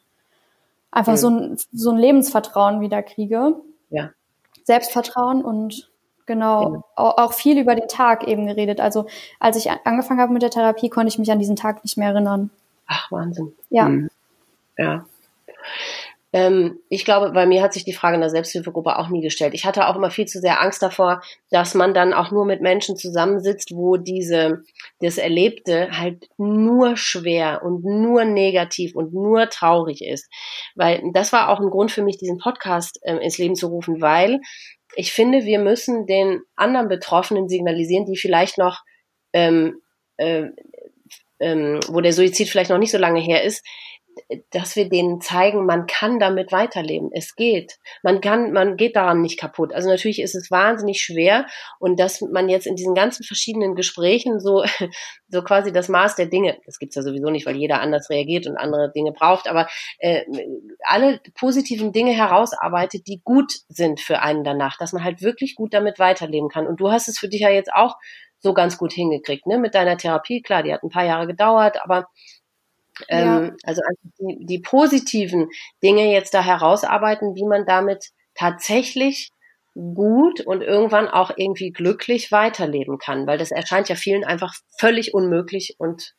einfach 0.91 1.15
so 1.15 1.30
ein, 1.30 1.57
so 1.72 1.91
ein 1.91 1.98
Lebensvertrauen 1.98 2.82
wieder 2.82 3.03
kriege. 3.03 3.56
Ja. 3.90 4.11
Selbstvertrauen 4.64 5.45
und 5.45 5.86
genau 6.27 6.75
ja. 6.75 6.81
auch 6.95 7.33
viel 7.33 7.57
über 7.57 7.73
den 7.73 7.87
Tag 7.87 8.27
eben 8.27 8.45
geredet. 8.45 8.79
Also 8.79 9.07
als 9.39 9.57
ich 9.57 9.71
angefangen 9.71 10.19
habe 10.19 10.33
mit 10.33 10.43
der 10.43 10.51
Therapie, 10.51 10.89
konnte 10.89 11.07
ich 11.07 11.17
mich 11.17 11.31
an 11.31 11.39
diesen 11.39 11.55
Tag 11.55 11.83
nicht 11.83 11.97
mehr 11.97 12.09
erinnern. 12.09 12.51
Ach, 12.85 13.11
Wahnsinn. 13.11 13.53
Ja. 13.69 13.89
Mhm. 13.89 14.09
Ja. 14.77 15.05
Ähm, 16.33 16.79
ich 16.89 17.05
glaube, 17.05 17.31
bei 17.31 17.45
mir 17.45 17.63
hat 17.63 17.73
sich 17.73 17.85
die 17.85 17.93
Frage 17.93 18.15
in 18.15 18.21
der 18.21 18.29
Selbsthilfegruppe 18.29 18.99
auch 18.99 19.07
nie 19.07 19.21
gestellt. 19.21 19.53
Ich 19.53 19.65
hatte 19.65 19.87
auch 19.87 19.95
immer 19.95 20.11
viel 20.11 20.25
zu 20.25 20.39
sehr 20.39 20.61
Angst 20.61 20.83
davor, 20.83 21.21
dass 21.51 21.73
man 21.73 21.93
dann 21.93 22.13
auch 22.13 22.31
nur 22.31 22.45
mit 22.45 22.61
Menschen 22.61 22.97
zusammensitzt, 22.97 23.71
wo 23.73 23.95
diese, 23.95 24.63
das 24.99 25.17
Erlebte 25.17 25.89
halt 25.97 26.27
nur 26.37 26.97
schwer 26.97 27.63
und 27.63 27.85
nur 27.85 28.25
negativ 28.25 28.93
und 28.93 29.13
nur 29.13 29.49
traurig 29.49 30.03
ist. 30.03 30.29
Weil 30.75 31.01
das 31.13 31.31
war 31.31 31.49
auch 31.49 31.61
ein 31.61 31.69
Grund 31.69 31.91
für 31.91 32.03
mich, 32.03 32.17
diesen 32.17 32.39
Podcast 32.39 32.99
äh, 33.03 33.15
ins 33.15 33.37
Leben 33.37 33.55
zu 33.55 33.67
rufen, 33.67 34.01
weil 34.01 34.41
ich 34.95 35.11
finde, 35.11 35.45
wir 35.45 35.59
müssen 35.59 36.05
den 36.07 36.41
anderen 36.55 36.88
Betroffenen 36.88 37.49
signalisieren, 37.49 38.05
die 38.05 38.18
vielleicht 38.18 38.57
noch 38.57 38.84
ähm, 39.34 39.81
äh, 40.18 40.45
ähm, 41.39 41.80
wo 41.88 42.01
der 42.01 42.14
Suizid 42.14 42.49
vielleicht 42.49 42.69
noch 42.69 42.77
nicht 42.77 42.91
so 42.91 42.97
lange 42.97 43.19
her 43.19 43.43
ist, 43.43 43.65
dass 44.52 44.76
wir 44.76 44.89
denen 44.89 45.22
zeigen, 45.22 45.65
man 45.65 45.88
kann 45.88 46.19
damit 46.19 46.52
weiterleben. 46.52 47.10
Es 47.14 47.35
geht. 47.35 47.77
Man 48.03 48.22
kann, 48.22 48.52
man 48.52 48.77
geht 48.77 48.95
daran 48.95 49.22
nicht 49.22 49.39
kaputt. 49.39 49.73
Also 49.73 49.89
natürlich 49.89 50.22
ist 50.22 50.35
es 50.35 50.52
wahnsinnig 50.52 51.02
schwer 51.02 51.45
und 51.80 51.99
dass 51.99 52.22
man 52.22 52.49
jetzt 52.49 52.68
in 52.68 52.76
diesen 52.76 52.95
ganzen 52.95 53.23
verschiedenen 53.23 53.76
Gesprächen 53.76 54.39
so, 54.39 54.64
so 55.30 55.41
quasi 55.41 55.72
das 55.72 55.89
Maß 55.89 56.15
der 56.15 56.27
Dinge, 56.27 56.57
das 56.65 56.80
gibt's 56.80 56.95
ja 56.95 57.02
sowieso 57.02 57.30
nicht, 57.30 57.45
weil 57.45 57.56
jeder 57.56 57.81
anders 57.81 58.10
reagiert 58.10 58.48
und 58.48 58.57
andere 58.57 58.91
Dinge 58.91 59.11
braucht, 59.11 59.48
aber 59.48 59.68
äh, 59.99 60.23
alle 60.81 61.19
positiven 61.35 61.91
Dinge 61.91 62.11
herausarbeitet, 62.11 63.07
die 63.07 63.22
gut 63.23 63.53
sind 63.69 63.99
für 63.99 64.19
einen 64.19 64.44
danach, 64.44 64.77
dass 64.77 64.94
man 64.94 65.03
halt 65.03 65.22
wirklich 65.22 65.56
gut 65.56 65.73
damit 65.73 65.99
weiterleben 65.99 66.49
kann. 66.49 66.68
Und 66.68 66.80
du 66.80 66.91
hast 66.91 67.07
es 67.07 67.19
für 67.19 67.30
dich 67.30 67.41
ja 67.41 67.49
jetzt 67.49 67.73
auch 67.73 67.95
so 68.39 68.53
ganz 68.53 68.77
gut 68.77 68.94
hingekriegt, 68.94 69.48
ne? 69.48 69.57
Mit 69.57 69.76
deiner 69.76 69.98
Therapie, 69.98 70.41
klar, 70.41 70.64
die 70.64 70.73
hat 70.73 70.84
ein 70.84 70.89
paar 70.89 71.06
Jahre 71.06 71.27
gedauert, 71.27 71.84
aber 71.84 72.07
ähm, 73.10 73.45
ja. 73.45 73.52
Also 73.64 73.82
die, 74.19 74.45
die 74.45 74.60
positiven 74.60 75.49
Dinge 75.84 76.11
jetzt 76.11 76.34
da 76.34 76.44
herausarbeiten, 76.44 77.36
wie 77.36 77.45
man 77.45 77.65
damit 77.65 78.10
tatsächlich 78.36 79.32
gut 79.76 80.41
und 80.41 80.61
irgendwann 80.61 81.07
auch 81.07 81.32
irgendwie 81.36 81.72
glücklich 81.72 82.32
weiterleben 82.32 82.98
kann, 82.98 83.28
weil 83.28 83.38
das 83.38 83.52
erscheint 83.52 83.90
ja 83.90 83.95
vielen 83.95 84.24
einfach 84.24 84.56
völlig 84.80 85.14
unmöglich 85.14 85.76
und 85.78 86.15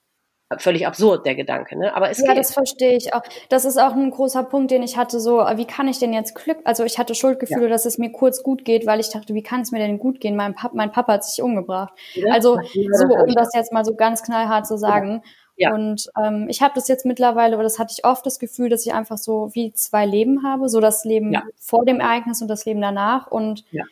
völlig 0.57 0.87
absurd, 0.87 1.27
der 1.27 1.35
Gedanke, 1.35 1.79
ne? 1.79 1.95
Aber 1.95 2.09
es 2.09 2.19
Ja, 2.19 2.29
geht. 2.29 2.39
das 2.39 2.55
verstehe 2.55 2.97
ich 2.97 3.13
auch. 3.13 3.21
Das 3.51 3.67
ist 3.67 3.77
auch 3.77 3.93
ein 3.93 4.11
großer 4.11 4.45
Punkt, 4.45 4.71
den 4.71 4.83
ich 4.83 4.97
hatte, 4.97 5.21
so, 5.21 5.41
wie 5.41 5.67
kann 5.67 5.89
ich 5.89 5.99
denn 5.99 6.15
jetzt 6.15 6.35
Glück, 6.35 6.59
also 6.65 6.85
ich 6.85 6.99
hatte 6.99 7.15
Schuldgefühle, 7.15 7.65
ja. 7.65 7.69
dass 7.69 7.85
es 7.85 7.99
mir 7.99 8.11
kurz 8.11 8.43
gut 8.43 8.65
geht, 8.65 8.87
weil 8.87 8.99
ich 8.99 9.11
dachte, 9.11 9.35
wie 9.35 9.43
kann 9.43 9.61
es 9.61 9.73
mir 9.73 9.79
denn 9.79 9.99
gut 9.99 10.21
gehen? 10.21 10.37
Mein, 10.37 10.55
Pap 10.55 10.73
mein 10.73 10.91
Papa 10.91 11.15
hat 11.15 11.25
sich 11.25 11.43
umgebracht. 11.43 11.93
Ja, 12.15 12.33
also, 12.33 12.59
so, 12.93 13.05
um 13.05 13.35
das 13.35 13.51
jetzt 13.55 13.73
mal 13.73 13.85
so 13.85 13.95
ganz 13.95 14.23
knallhart 14.23 14.67
zu 14.67 14.79
sagen. 14.79 15.21
Ja. 15.23 15.31
Ja. 15.59 15.75
Und 15.75 16.09
ähm, 16.17 16.47
ich 16.49 16.63
habe 16.63 16.73
das 16.77 16.87
jetzt 16.87 17.05
mittlerweile, 17.05 17.55
aber 17.55 17.65
das 17.65 17.81
hatte 17.81 17.93
ich 17.97 18.05
oft 18.05 18.25
das 18.25 18.39
Gefühl, 18.39 18.69
dass 18.69 18.87
ich 18.87 18.95
einfach 18.95 19.19
so 19.19 19.51
wie 19.55 19.73
zwei 19.73 20.07
Leben 20.07 20.45
habe, 20.45 20.69
so 20.69 20.81
das 20.81 21.05
Leben 21.05 21.33
ja. 21.33 21.43
vor 21.57 21.85
dem 21.85 21.99
Ereignis 21.99 22.41
und 22.41 22.49
das 22.49 22.65
Leben 22.65 22.81
danach. 22.81 23.27
Und 23.27 23.65
ja. 23.73 23.85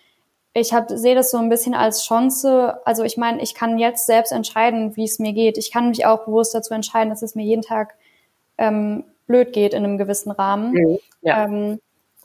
ich 0.54 0.72
sehe 0.88 1.16
das 1.16 1.32
so 1.32 1.38
ein 1.38 1.48
bisschen 1.48 1.74
als 1.74 2.04
Chance. 2.04 2.78
Also 2.84 3.02
ich 3.02 3.16
meine, 3.16 3.42
ich 3.42 3.54
kann 3.54 3.78
jetzt 3.78 4.06
selbst 4.06 4.30
entscheiden, 4.30 4.94
wie 4.94 5.04
es 5.04 5.18
mir 5.18 5.32
geht. 5.32 5.58
Ich 5.58 5.72
kann 5.72 5.88
mich 5.88 6.06
auch 6.06 6.24
bewusst 6.24 6.54
dazu 6.54 6.72
entscheiden, 6.72 7.10
dass 7.10 7.22
es 7.22 7.34
mir 7.34 7.44
jeden 7.44 7.62
Tag 7.62 7.96
ähm, 8.58 9.02
blöd 9.26 9.52
geht 9.52 9.74
in 9.74 9.84
einem 9.84 9.98
gewissen 9.98 10.30
Rahmen. 10.30 10.70
Mhm. 10.72 10.98
Ja. 11.22 11.44
Ähm, 11.44 11.80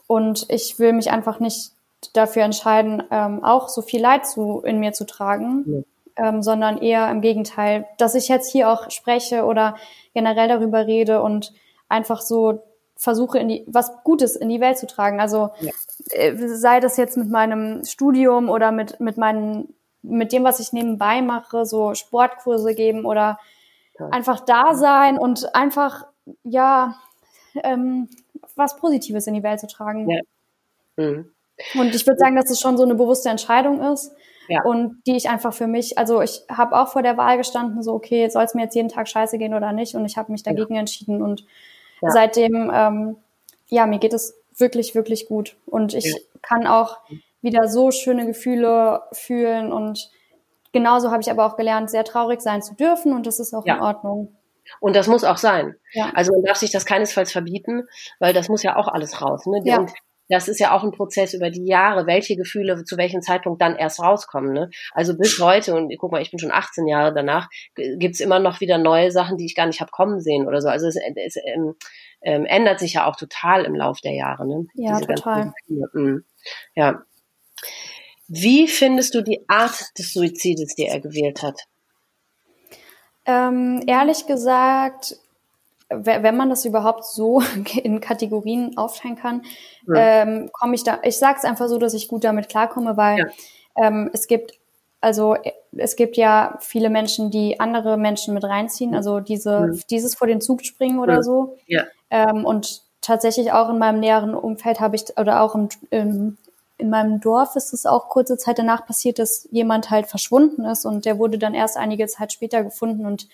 und 0.06 0.46
ich 0.50 0.78
will 0.78 0.92
mich 0.92 1.10
einfach 1.10 1.40
nicht 1.40 1.72
dafür 2.12 2.44
entscheiden, 2.44 3.02
ähm, 3.10 3.42
auch 3.42 3.68
so 3.68 3.82
viel 3.82 4.00
Leid 4.00 4.24
zu, 4.24 4.60
in 4.60 4.78
mir 4.78 4.92
zu 4.92 5.04
tragen. 5.04 5.64
Mhm 5.66 5.84
ähm, 6.16 6.42
sondern 6.42 6.78
eher 6.78 7.10
im 7.10 7.20
Gegenteil, 7.20 7.86
dass 7.98 8.14
ich 8.14 8.28
jetzt 8.28 8.50
hier 8.50 8.68
auch 8.68 8.90
spreche 8.90 9.44
oder 9.44 9.76
generell 10.14 10.48
darüber 10.48 10.86
rede 10.86 11.22
und 11.22 11.52
einfach 11.88 12.20
so 12.20 12.62
versuche, 12.96 13.38
in 13.38 13.48
die, 13.48 13.64
was 13.66 13.92
Gutes 14.04 14.36
in 14.36 14.48
die 14.48 14.60
Welt 14.60 14.78
zu 14.78 14.86
tragen. 14.86 15.20
Also 15.20 15.50
ja. 15.60 15.72
äh, 16.10 16.36
sei 16.48 16.80
das 16.80 16.96
jetzt 16.96 17.16
mit 17.16 17.30
meinem 17.30 17.84
Studium 17.84 18.48
oder 18.48 18.70
mit, 18.72 19.00
mit 19.00 19.16
meinen, 19.16 19.74
mit 20.02 20.32
dem, 20.32 20.44
was 20.44 20.60
ich 20.60 20.72
nebenbei 20.72 21.22
mache, 21.22 21.64
so 21.66 21.94
Sportkurse 21.94 22.74
geben 22.74 23.04
oder 23.04 23.38
Toll. 23.96 24.08
einfach 24.12 24.40
da 24.40 24.74
sein 24.74 25.18
und 25.18 25.54
einfach, 25.54 26.06
ja, 26.44 26.96
ähm, 27.62 28.08
was 28.54 28.76
Positives 28.76 29.26
in 29.26 29.34
die 29.34 29.42
Welt 29.42 29.60
zu 29.60 29.66
tragen. 29.66 30.08
Ja. 30.08 30.20
Mhm. 30.96 31.32
Und 31.74 31.94
ich 31.94 32.06
würde 32.06 32.18
sagen, 32.18 32.36
dass 32.36 32.50
es 32.50 32.60
schon 32.60 32.76
so 32.76 32.84
eine 32.84 32.94
bewusste 32.94 33.28
Entscheidung 33.28 33.80
ist 33.80 34.12
ja. 34.52 34.62
und 34.64 35.02
die 35.06 35.16
ich 35.16 35.28
einfach 35.28 35.52
für 35.52 35.66
mich, 35.66 35.98
also 35.98 36.20
ich 36.20 36.42
habe 36.50 36.76
auch 36.78 36.88
vor 36.88 37.02
der 37.02 37.16
Wahl 37.16 37.38
gestanden, 37.38 37.82
so 37.82 37.94
okay, 37.94 38.28
soll 38.28 38.44
es 38.44 38.54
mir 38.54 38.62
jetzt 38.62 38.74
jeden 38.74 38.88
Tag 38.88 39.08
scheiße 39.08 39.38
gehen 39.38 39.54
oder 39.54 39.72
nicht 39.72 39.94
und 39.94 40.04
ich 40.04 40.16
habe 40.16 40.30
mich 40.32 40.42
dagegen 40.42 40.74
ja. 40.74 40.80
entschieden 40.80 41.22
und 41.22 41.44
ja. 42.00 42.10
seitdem, 42.10 42.70
ähm, 42.72 43.16
ja, 43.68 43.86
mir 43.86 43.98
geht 43.98 44.12
es 44.12 44.36
wirklich, 44.56 44.94
wirklich 44.94 45.26
gut 45.26 45.56
und 45.66 45.94
ich 45.94 46.14
kann 46.42 46.66
auch 46.66 46.98
wieder 47.40 47.68
so 47.68 47.90
schöne 47.90 48.26
Gefühle 48.26 49.02
fühlen 49.12 49.72
und 49.72 50.10
genauso 50.72 51.10
habe 51.10 51.22
ich 51.22 51.30
aber 51.30 51.46
auch 51.46 51.56
gelernt, 51.56 51.90
sehr 51.90 52.04
traurig 52.04 52.40
sein 52.40 52.62
zu 52.62 52.74
dürfen 52.74 53.14
und 53.14 53.26
das 53.26 53.40
ist 53.40 53.54
auch 53.54 53.64
in 53.64 53.80
Ordnung. 53.80 54.36
Und 54.80 54.94
das 54.94 55.06
muss 55.06 55.24
auch 55.24 55.38
sein. 55.38 55.74
Ja. 55.92 56.12
Also 56.14 56.32
man 56.32 56.44
darf 56.44 56.56
sich 56.56 56.70
das 56.70 56.86
keinesfalls 56.86 57.32
verbieten, 57.32 57.82
weil 58.20 58.32
das 58.32 58.48
muss 58.48 58.62
ja 58.62 58.76
auch 58.76 58.88
alles 58.88 59.20
raus. 59.20 59.44
Ne? 59.46 59.60
Ja. 59.64 59.78
Und 59.78 59.92
das 60.28 60.48
ist 60.48 60.60
ja 60.60 60.74
auch 60.74 60.82
ein 60.82 60.92
Prozess 60.92 61.34
über 61.34 61.50
die 61.50 61.66
Jahre, 61.66 62.06
welche 62.06 62.36
Gefühle 62.36 62.84
zu 62.84 62.96
welchem 62.96 63.20
Zeitpunkt 63.20 63.60
dann 63.60 63.76
erst 63.76 64.00
rauskommen. 64.00 64.52
Ne? 64.52 64.70
Also 64.92 65.16
bis 65.16 65.38
heute, 65.40 65.74
und 65.74 65.92
guck 65.98 66.12
mal, 66.12 66.22
ich 66.22 66.30
bin 66.30 66.38
schon 66.38 66.50
18 66.50 66.86
Jahre 66.86 67.12
danach, 67.12 67.48
gibt's 67.74 68.20
immer 68.20 68.38
noch 68.38 68.60
wieder 68.60 68.78
neue 68.78 69.10
Sachen, 69.10 69.36
die 69.36 69.46
ich 69.46 69.54
gar 69.54 69.66
nicht 69.66 69.80
habe 69.80 69.90
kommen 69.90 70.20
sehen 70.20 70.46
oder 70.46 70.60
so. 70.60 70.68
Also 70.68 70.86
es, 70.86 70.96
es 70.96 71.36
ähm, 71.36 71.74
ähm, 72.22 72.44
ändert 72.46 72.78
sich 72.78 72.94
ja 72.94 73.06
auch 73.06 73.16
total 73.16 73.64
im 73.64 73.74
Lauf 73.74 74.00
der 74.00 74.14
Jahre. 74.14 74.46
Ne? 74.46 74.66
Ja, 74.74 74.98
Diese 74.98 75.14
total. 75.14 75.52
Mhm. 75.68 76.24
Ja. 76.74 77.02
Wie 78.28 78.68
findest 78.68 79.14
du 79.14 79.22
die 79.22 79.44
Art 79.48 79.98
des 79.98 80.12
Suizides, 80.12 80.74
die 80.74 80.86
er 80.86 81.00
gewählt 81.00 81.42
hat? 81.42 81.60
Ähm, 83.26 83.82
ehrlich 83.86 84.26
gesagt, 84.26 85.16
wenn 86.02 86.36
man 86.36 86.50
das 86.50 86.64
überhaupt 86.64 87.04
so 87.04 87.42
in 87.82 88.00
Kategorien 88.00 88.76
aufteilen 88.76 89.16
kann, 89.16 89.42
ja. 89.86 90.22
ähm, 90.22 90.50
komme 90.52 90.74
ich 90.74 90.84
da, 90.84 90.98
ich 91.02 91.18
sage 91.18 91.38
es 91.38 91.44
einfach 91.44 91.68
so, 91.68 91.78
dass 91.78 91.94
ich 91.94 92.08
gut 92.08 92.24
damit 92.24 92.48
klarkomme, 92.48 92.96
weil 92.96 93.18
ja. 93.18 93.26
ähm, 93.76 94.10
es 94.12 94.26
gibt, 94.26 94.52
also 95.00 95.36
es 95.76 95.96
gibt 95.96 96.16
ja 96.16 96.56
viele 96.60 96.90
Menschen, 96.90 97.30
die 97.30 97.58
andere 97.58 97.96
Menschen 97.96 98.34
mit 98.34 98.44
reinziehen, 98.44 98.94
also 98.94 99.20
diese, 99.20 99.50
ja. 99.50 99.80
dieses 99.90 100.14
vor 100.14 100.26
den 100.26 100.40
Zug 100.40 100.64
springen 100.64 100.98
oder 100.98 101.22
so. 101.22 101.56
Ja. 101.66 101.84
Ähm, 102.10 102.44
und 102.44 102.82
tatsächlich 103.00 103.52
auch 103.52 103.68
in 103.68 103.78
meinem 103.78 104.00
näheren 104.00 104.34
Umfeld 104.34 104.80
habe 104.80 104.96
ich, 104.96 105.18
oder 105.18 105.42
auch 105.42 105.54
im, 105.54 105.68
im, 105.90 106.38
in 106.78 106.90
meinem 106.90 107.20
Dorf 107.20 107.56
ist 107.56 107.72
es 107.72 107.84
auch 107.84 108.08
kurze 108.08 108.36
Zeit 108.38 108.58
danach 108.58 108.86
passiert, 108.86 109.18
dass 109.18 109.48
jemand 109.50 109.90
halt 109.90 110.06
verschwunden 110.06 110.64
ist 110.64 110.84
und 110.84 111.04
der 111.04 111.18
wurde 111.18 111.38
dann 111.38 111.54
erst 111.54 111.76
einige 111.76 112.06
Zeit 112.06 112.32
später 112.32 112.62
gefunden 112.64 113.06
und 113.06 113.28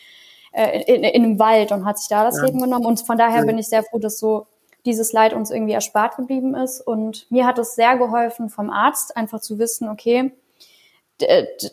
äh, 0.59 0.83
in, 0.93 1.05
in 1.05 1.25
einem 1.25 1.39
Wald 1.39 1.71
und 1.71 1.85
hat 1.85 1.99
sich 1.99 2.09
da 2.09 2.25
das 2.25 2.39
ja. 2.39 2.47
Leben 2.47 2.61
genommen. 2.61 2.85
Und 2.85 3.01
von 3.01 3.17
daher 3.17 3.41
ja. 3.41 3.47
bin 3.47 3.59
ich 3.59 3.69
sehr 3.69 3.85
froh, 3.85 3.99
dass 3.99 4.19
so 4.19 4.47
dieses 4.85 5.13
Leid 5.13 5.33
uns 5.33 5.53
irgendwie 5.53 5.75
erspart 5.75 6.17
geblieben 6.17 6.57
ist. 6.57 6.81
Und 6.81 7.31
mir 7.31 7.47
hat 7.47 7.59
es 7.59 7.77
sehr 7.77 7.97
geholfen 7.97 8.51
vom 8.51 8.69
Arzt, 8.69 9.17
einfach 9.17 9.41
zu 9.41 9.59
wissen, 9.59 9.89
okay, 9.89 10.33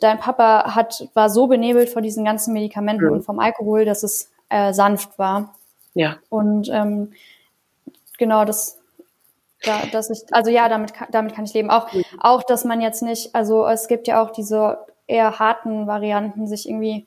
dein 0.01 0.19
Papa 0.19 0.75
hat, 0.75 1.07
war 1.13 1.29
so 1.29 1.47
benebelt 1.47 1.89
vor 1.89 2.01
diesen 2.01 2.25
ganzen 2.25 2.53
Medikamenten 2.53 3.05
ja. 3.05 3.11
und 3.11 3.23
vom 3.23 3.39
Alkohol, 3.39 3.85
dass 3.85 4.03
es 4.03 4.31
äh, 4.49 4.73
sanft 4.73 5.17
war. 5.17 5.55
Ja. 5.93 6.17
Und 6.29 6.69
ähm, 6.71 7.13
genau 8.17 8.45
das, 8.45 8.77
da, 9.63 9.83
dass 9.91 10.09
ich, 10.11 10.21
also 10.31 10.51
ja, 10.51 10.69
damit, 10.69 10.93
damit 11.11 11.33
kann 11.33 11.45
ich 11.45 11.53
leben. 11.53 11.71
Auch, 11.71 11.87
auch, 12.19 12.43
dass 12.43 12.65
man 12.65 12.81
jetzt 12.81 13.01
nicht, 13.01 13.33
also 13.33 13.67
es 13.67 13.87
gibt 13.87 14.07
ja 14.07 14.21
auch 14.21 14.31
diese 14.31 14.77
eher 15.07 15.39
harten 15.39 15.87
Varianten, 15.87 16.47
sich 16.47 16.67
irgendwie 16.67 17.05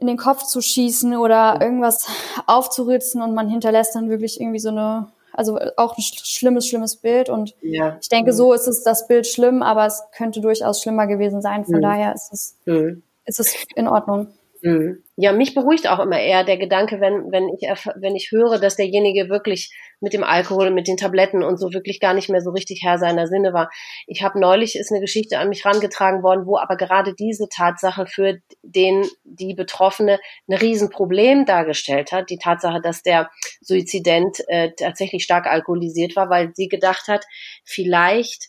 in 0.00 0.06
den 0.06 0.16
Kopf 0.16 0.44
zu 0.44 0.60
schießen 0.60 1.16
oder 1.16 1.58
irgendwas 1.60 2.08
aufzuritzen 2.46 3.22
und 3.22 3.34
man 3.34 3.48
hinterlässt 3.48 3.94
dann 3.94 4.08
wirklich 4.08 4.40
irgendwie 4.40 4.58
so 4.58 4.70
eine, 4.70 5.08
also 5.32 5.58
auch 5.76 5.96
ein 5.96 6.02
schlimmes, 6.02 6.66
schlimmes 6.66 6.96
Bild. 6.96 7.28
Und 7.28 7.54
ja. 7.60 7.98
ich 8.00 8.08
denke, 8.08 8.32
so 8.32 8.52
ist 8.52 8.66
es 8.66 8.82
das 8.82 9.06
Bild 9.06 9.26
schlimm, 9.26 9.62
aber 9.62 9.86
es 9.86 10.02
könnte 10.16 10.40
durchaus 10.40 10.82
schlimmer 10.82 11.06
gewesen 11.06 11.42
sein. 11.42 11.64
Von 11.64 11.76
mhm. 11.76 11.82
daher 11.82 12.14
ist 12.14 12.32
es, 12.32 12.56
mhm. 12.64 13.02
ist 13.26 13.40
es 13.40 13.54
in 13.76 13.88
Ordnung. 13.88 14.28
Mhm. 14.62 15.02
Ja, 15.22 15.32
mich 15.32 15.54
beruhigt 15.54 15.86
auch 15.86 15.98
immer 15.98 16.18
eher 16.18 16.44
der 16.44 16.56
Gedanke, 16.56 16.98
wenn, 16.98 17.30
wenn 17.30 17.50
ich, 17.50 17.68
wenn 17.68 18.16
ich 18.16 18.30
höre, 18.30 18.58
dass 18.58 18.76
derjenige 18.76 19.28
wirklich 19.28 19.70
mit 20.00 20.14
dem 20.14 20.24
Alkohol, 20.24 20.70
mit 20.70 20.88
den 20.88 20.96
Tabletten 20.96 21.42
und 21.42 21.58
so 21.58 21.74
wirklich 21.74 22.00
gar 22.00 22.14
nicht 22.14 22.30
mehr 22.30 22.40
so 22.40 22.52
richtig 22.52 22.80
Herr 22.82 22.96
seiner 22.96 23.26
Sinne 23.26 23.52
war. 23.52 23.70
Ich 24.06 24.22
habe 24.22 24.40
neulich 24.40 24.76
ist 24.76 24.90
eine 24.90 25.02
Geschichte 25.02 25.38
an 25.38 25.50
mich 25.50 25.66
rangetragen 25.66 26.22
worden, 26.22 26.46
wo 26.46 26.56
aber 26.56 26.78
gerade 26.78 27.14
diese 27.14 27.50
Tatsache 27.50 28.06
für 28.06 28.38
den, 28.62 29.06
die 29.24 29.52
Betroffene 29.52 30.18
ein 30.48 30.54
Riesenproblem 30.54 31.44
dargestellt 31.44 32.12
hat. 32.12 32.30
Die 32.30 32.38
Tatsache, 32.38 32.80
dass 32.80 33.02
der 33.02 33.28
Suizident 33.60 34.38
äh, 34.48 34.70
tatsächlich 34.74 35.22
stark 35.22 35.46
alkoholisiert 35.46 36.16
war, 36.16 36.30
weil 36.30 36.52
sie 36.54 36.68
gedacht 36.68 37.08
hat, 37.08 37.26
vielleicht 37.62 38.48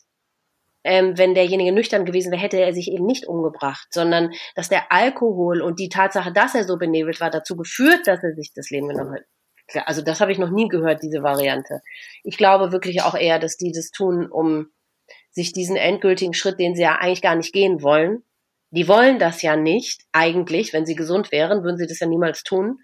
ähm, 0.84 1.16
wenn 1.16 1.34
derjenige 1.34 1.72
nüchtern 1.72 2.04
gewesen 2.04 2.32
wäre, 2.32 2.42
hätte 2.42 2.60
er 2.60 2.72
sich 2.74 2.90
eben 2.90 3.06
nicht 3.06 3.26
umgebracht, 3.26 3.88
sondern 3.90 4.32
dass 4.54 4.68
der 4.68 4.90
Alkohol 4.90 5.62
und 5.62 5.78
die 5.78 5.88
Tatsache, 5.88 6.32
dass 6.32 6.54
er 6.54 6.64
so 6.64 6.76
benebelt 6.76 7.20
war, 7.20 7.30
dazu 7.30 7.56
geführt, 7.56 8.06
dass 8.06 8.22
er 8.22 8.34
sich 8.34 8.52
das 8.54 8.70
Leben 8.70 8.88
genommen 8.88 9.14
hat. 9.14 9.86
Also 9.86 10.02
das 10.02 10.20
habe 10.20 10.32
ich 10.32 10.38
noch 10.38 10.50
nie 10.50 10.68
gehört, 10.68 11.02
diese 11.02 11.22
Variante. 11.22 11.80
Ich 12.24 12.36
glaube 12.36 12.72
wirklich 12.72 13.02
auch 13.02 13.14
eher, 13.14 13.38
dass 13.38 13.56
die 13.56 13.72
das 13.72 13.90
tun, 13.90 14.30
um 14.30 14.66
sich 15.30 15.52
diesen 15.52 15.76
endgültigen 15.76 16.34
Schritt, 16.34 16.58
den 16.58 16.74
sie 16.74 16.82
ja 16.82 16.96
eigentlich 16.96 17.22
gar 17.22 17.36
nicht 17.36 17.52
gehen 17.52 17.82
wollen, 17.82 18.22
die 18.72 18.88
wollen 18.88 19.18
das 19.18 19.42
ja 19.42 19.54
nicht, 19.54 20.02
eigentlich, 20.12 20.72
wenn 20.72 20.86
sie 20.86 20.94
gesund 20.94 21.30
wären, 21.30 21.62
würden 21.62 21.76
sie 21.76 21.86
das 21.86 22.00
ja 22.00 22.06
niemals 22.06 22.42
tun. 22.42 22.78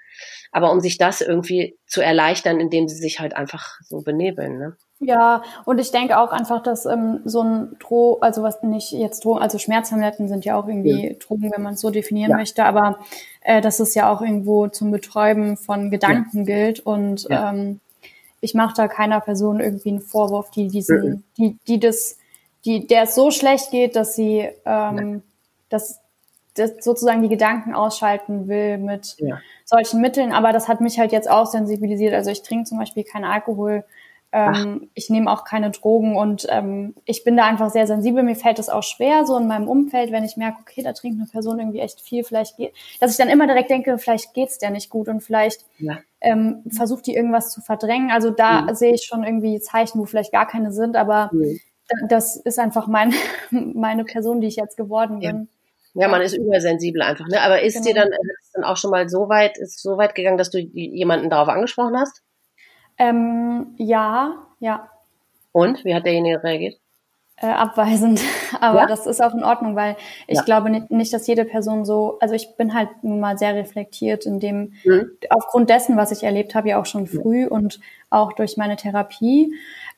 Aber 0.52 0.70
um 0.70 0.80
sich 0.80 0.98
das 0.98 1.22
irgendwie 1.22 1.78
zu 1.86 2.02
erleichtern, 2.02 2.60
indem 2.60 2.88
sie 2.88 2.96
sich 2.96 3.20
halt 3.20 3.34
einfach 3.34 3.78
so 3.80 4.02
benebeln. 4.02 4.58
Ne? 4.58 4.76
Ja, 5.00 5.42
und 5.64 5.78
ich 5.78 5.92
denke 5.92 6.18
auch 6.18 6.32
einfach, 6.32 6.62
dass 6.62 6.84
ähm, 6.84 7.20
so 7.24 7.42
ein 7.42 7.76
Droh, 7.78 8.18
also 8.20 8.42
was 8.42 8.62
nicht 8.62 8.90
jetzt 8.92 9.24
Drogen, 9.24 9.40
also 9.40 9.58
Schmerztabletten 9.58 10.26
sind 10.26 10.44
ja 10.44 10.58
auch 10.58 10.66
irgendwie 10.66 11.08
ja. 11.08 11.14
Drogen, 11.14 11.52
wenn 11.52 11.62
man 11.62 11.74
es 11.74 11.80
so 11.80 11.90
definieren 11.90 12.32
ja. 12.32 12.36
möchte, 12.36 12.64
aber 12.64 12.98
äh, 13.42 13.60
dass 13.60 13.78
es 13.78 13.94
ja 13.94 14.12
auch 14.12 14.20
irgendwo 14.20 14.66
zum 14.66 14.90
Betäuben 14.90 15.56
von 15.56 15.90
Gedanken 15.90 16.38
ja. 16.38 16.44
gilt 16.44 16.80
und 16.80 17.28
ähm, 17.30 17.78
ich 18.40 18.54
mache 18.54 18.74
da 18.76 18.88
keiner 18.88 19.20
Person 19.20 19.60
irgendwie 19.60 19.90
einen 19.90 20.00
Vorwurf, 20.00 20.50
die 20.50 20.68
diesen, 20.68 21.24
die, 21.36 21.56
die 21.68 21.78
das, 21.78 22.18
die, 22.64 22.86
der 22.86 23.02
es 23.04 23.14
so 23.14 23.30
schlecht 23.30 23.70
geht, 23.70 23.94
dass 23.94 24.16
sie 24.16 24.48
ähm, 24.64 25.22
dass, 25.68 26.00
dass 26.54 26.72
sozusagen 26.80 27.22
die 27.22 27.28
Gedanken 27.28 27.74
ausschalten 27.74 28.48
will 28.48 28.78
mit 28.78 29.16
solchen 29.64 30.00
Mitteln. 30.00 30.32
Aber 30.32 30.52
das 30.52 30.68
hat 30.68 30.80
mich 30.80 30.98
halt 30.98 31.12
jetzt 31.12 31.30
auch 31.30 31.46
sensibilisiert. 31.46 32.14
Also 32.14 32.30
ich 32.30 32.42
trinke 32.42 32.64
zum 32.64 32.78
Beispiel 32.78 33.04
keinen 33.04 33.24
Alkohol 33.24 33.84
ähm, 34.30 34.90
ich 34.92 35.08
nehme 35.08 35.30
auch 35.30 35.44
keine 35.44 35.70
Drogen 35.70 36.16
und 36.16 36.46
ähm, 36.50 36.94
ich 37.06 37.24
bin 37.24 37.36
da 37.36 37.46
einfach 37.46 37.70
sehr 37.70 37.86
sensibel. 37.86 38.22
Mir 38.22 38.36
fällt 38.36 38.58
es 38.58 38.68
auch 38.68 38.82
schwer, 38.82 39.24
so 39.24 39.38
in 39.38 39.46
meinem 39.46 39.68
Umfeld, 39.68 40.12
wenn 40.12 40.24
ich 40.24 40.36
merke, 40.36 40.58
okay, 40.60 40.82
da 40.82 40.92
trinkt 40.92 41.18
eine 41.18 41.28
Person 41.28 41.58
irgendwie 41.58 41.80
echt 41.80 42.02
viel, 42.02 42.24
vielleicht 42.24 42.58
geht, 42.58 42.74
dass 43.00 43.10
ich 43.10 43.16
dann 43.16 43.30
immer 43.30 43.46
direkt 43.46 43.70
denke, 43.70 43.96
vielleicht 43.96 44.34
geht's 44.34 44.58
der 44.58 44.70
nicht 44.70 44.90
gut 44.90 45.08
und 45.08 45.22
vielleicht 45.22 45.64
ja. 45.78 45.98
ähm, 46.20 46.62
versucht 46.70 47.06
die 47.06 47.14
irgendwas 47.14 47.52
zu 47.52 47.62
verdrängen. 47.62 48.10
Also 48.10 48.30
da 48.30 48.62
mhm. 48.62 48.74
sehe 48.74 48.92
ich 48.92 49.04
schon 49.04 49.24
irgendwie 49.24 49.60
Zeichen, 49.60 49.98
wo 49.98 50.04
vielleicht 50.04 50.32
gar 50.32 50.46
keine 50.46 50.72
sind, 50.72 50.96
aber 50.96 51.30
mhm. 51.32 51.58
das 52.08 52.36
ist 52.36 52.58
einfach 52.58 52.86
mein, 52.86 53.14
meine 53.50 54.04
Person, 54.04 54.42
die 54.42 54.48
ich 54.48 54.56
jetzt 54.56 54.76
geworden 54.76 55.20
bin. 55.20 55.48
Ja, 55.94 56.06
man 56.08 56.20
ist 56.20 56.34
übersensibel 56.34 57.00
einfach, 57.00 57.26
ne? 57.28 57.40
Aber 57.40 57.62
ist 57.62 57.74
genau. 57.74 57.86
dir 57.86 57.94
dann, 57.94 58.08
ist 58.08 58.52
dann 58.52 58.64
auch 58.64 58.76
schon 58.76 58.90
mal 58.90 59.08
so 59.08 59.28
weit, 59.30 59.56
ist 59.56 59.82
so 59.82 59.96
weit 59.96 60.14
gegangen, 60.14 60.36
dass 60.36 60.50
du 60.50 60.58
jemanden 60.58 61.30
darauf 61.30 61.48
angesprochen 61.48 61.98
hast? 61.98 62.22
Ähm, 62.98 63.74
ja, 63.76 64.34
ja. 64.60 64.88
Und 65.52 65.84
wie 65.84 65.94
hat 65.94 66.04
derjenige 66.04 66.42
reagiert? 66.42 66.78
Äh, 67.40 67.46
abweisend. 67.46 68.20
Aber 68.60 68.80
ja? 68.80 68.86
das 68.86 69.06
ist 69.06 69.22
auch 69.22 69.32
in 69.32 69.44
Ordnung, 69.44 69.76
weil 69.76 69.96
ich 70.26 70.38
ja. 70.38 70.42
glaube 70.42 70.70
nicht, 70.70 70.90
nicht, 70.90 71.12
dass 71.12 71.26
jede 71.26 71.44
Person 71.44 71.84
so, 71.84 72.18
also 72.20 72.34
ich 72.34 72.56
bin 72.56 72.74
halt 72.74 72.88
nun 73.02 73.20
mal 73.20 73.38
sehr 73.38 73.54
reflektiert 73.54 74.26
in 74.26 74.40
dem, 74.40 74.72
mhm. 74.84 75.10
aufgrund 75.30 75.70
dessen, 75.70 75.96
was 75.96 76.10
ich 76.10 76.24
erlebt 76.24 76.54
habe, 76.54 76.70
ja 76.70 76.80
auch 76.80 76.86
schon 76.86 77.06
früh 77.06 77.44
mhm. 77.44 77.52
und 77.52 77.80
auch 78.10 78.32
durch 78.32 78.56
meine 78.56 78.76
Therapie. 78.76 79.54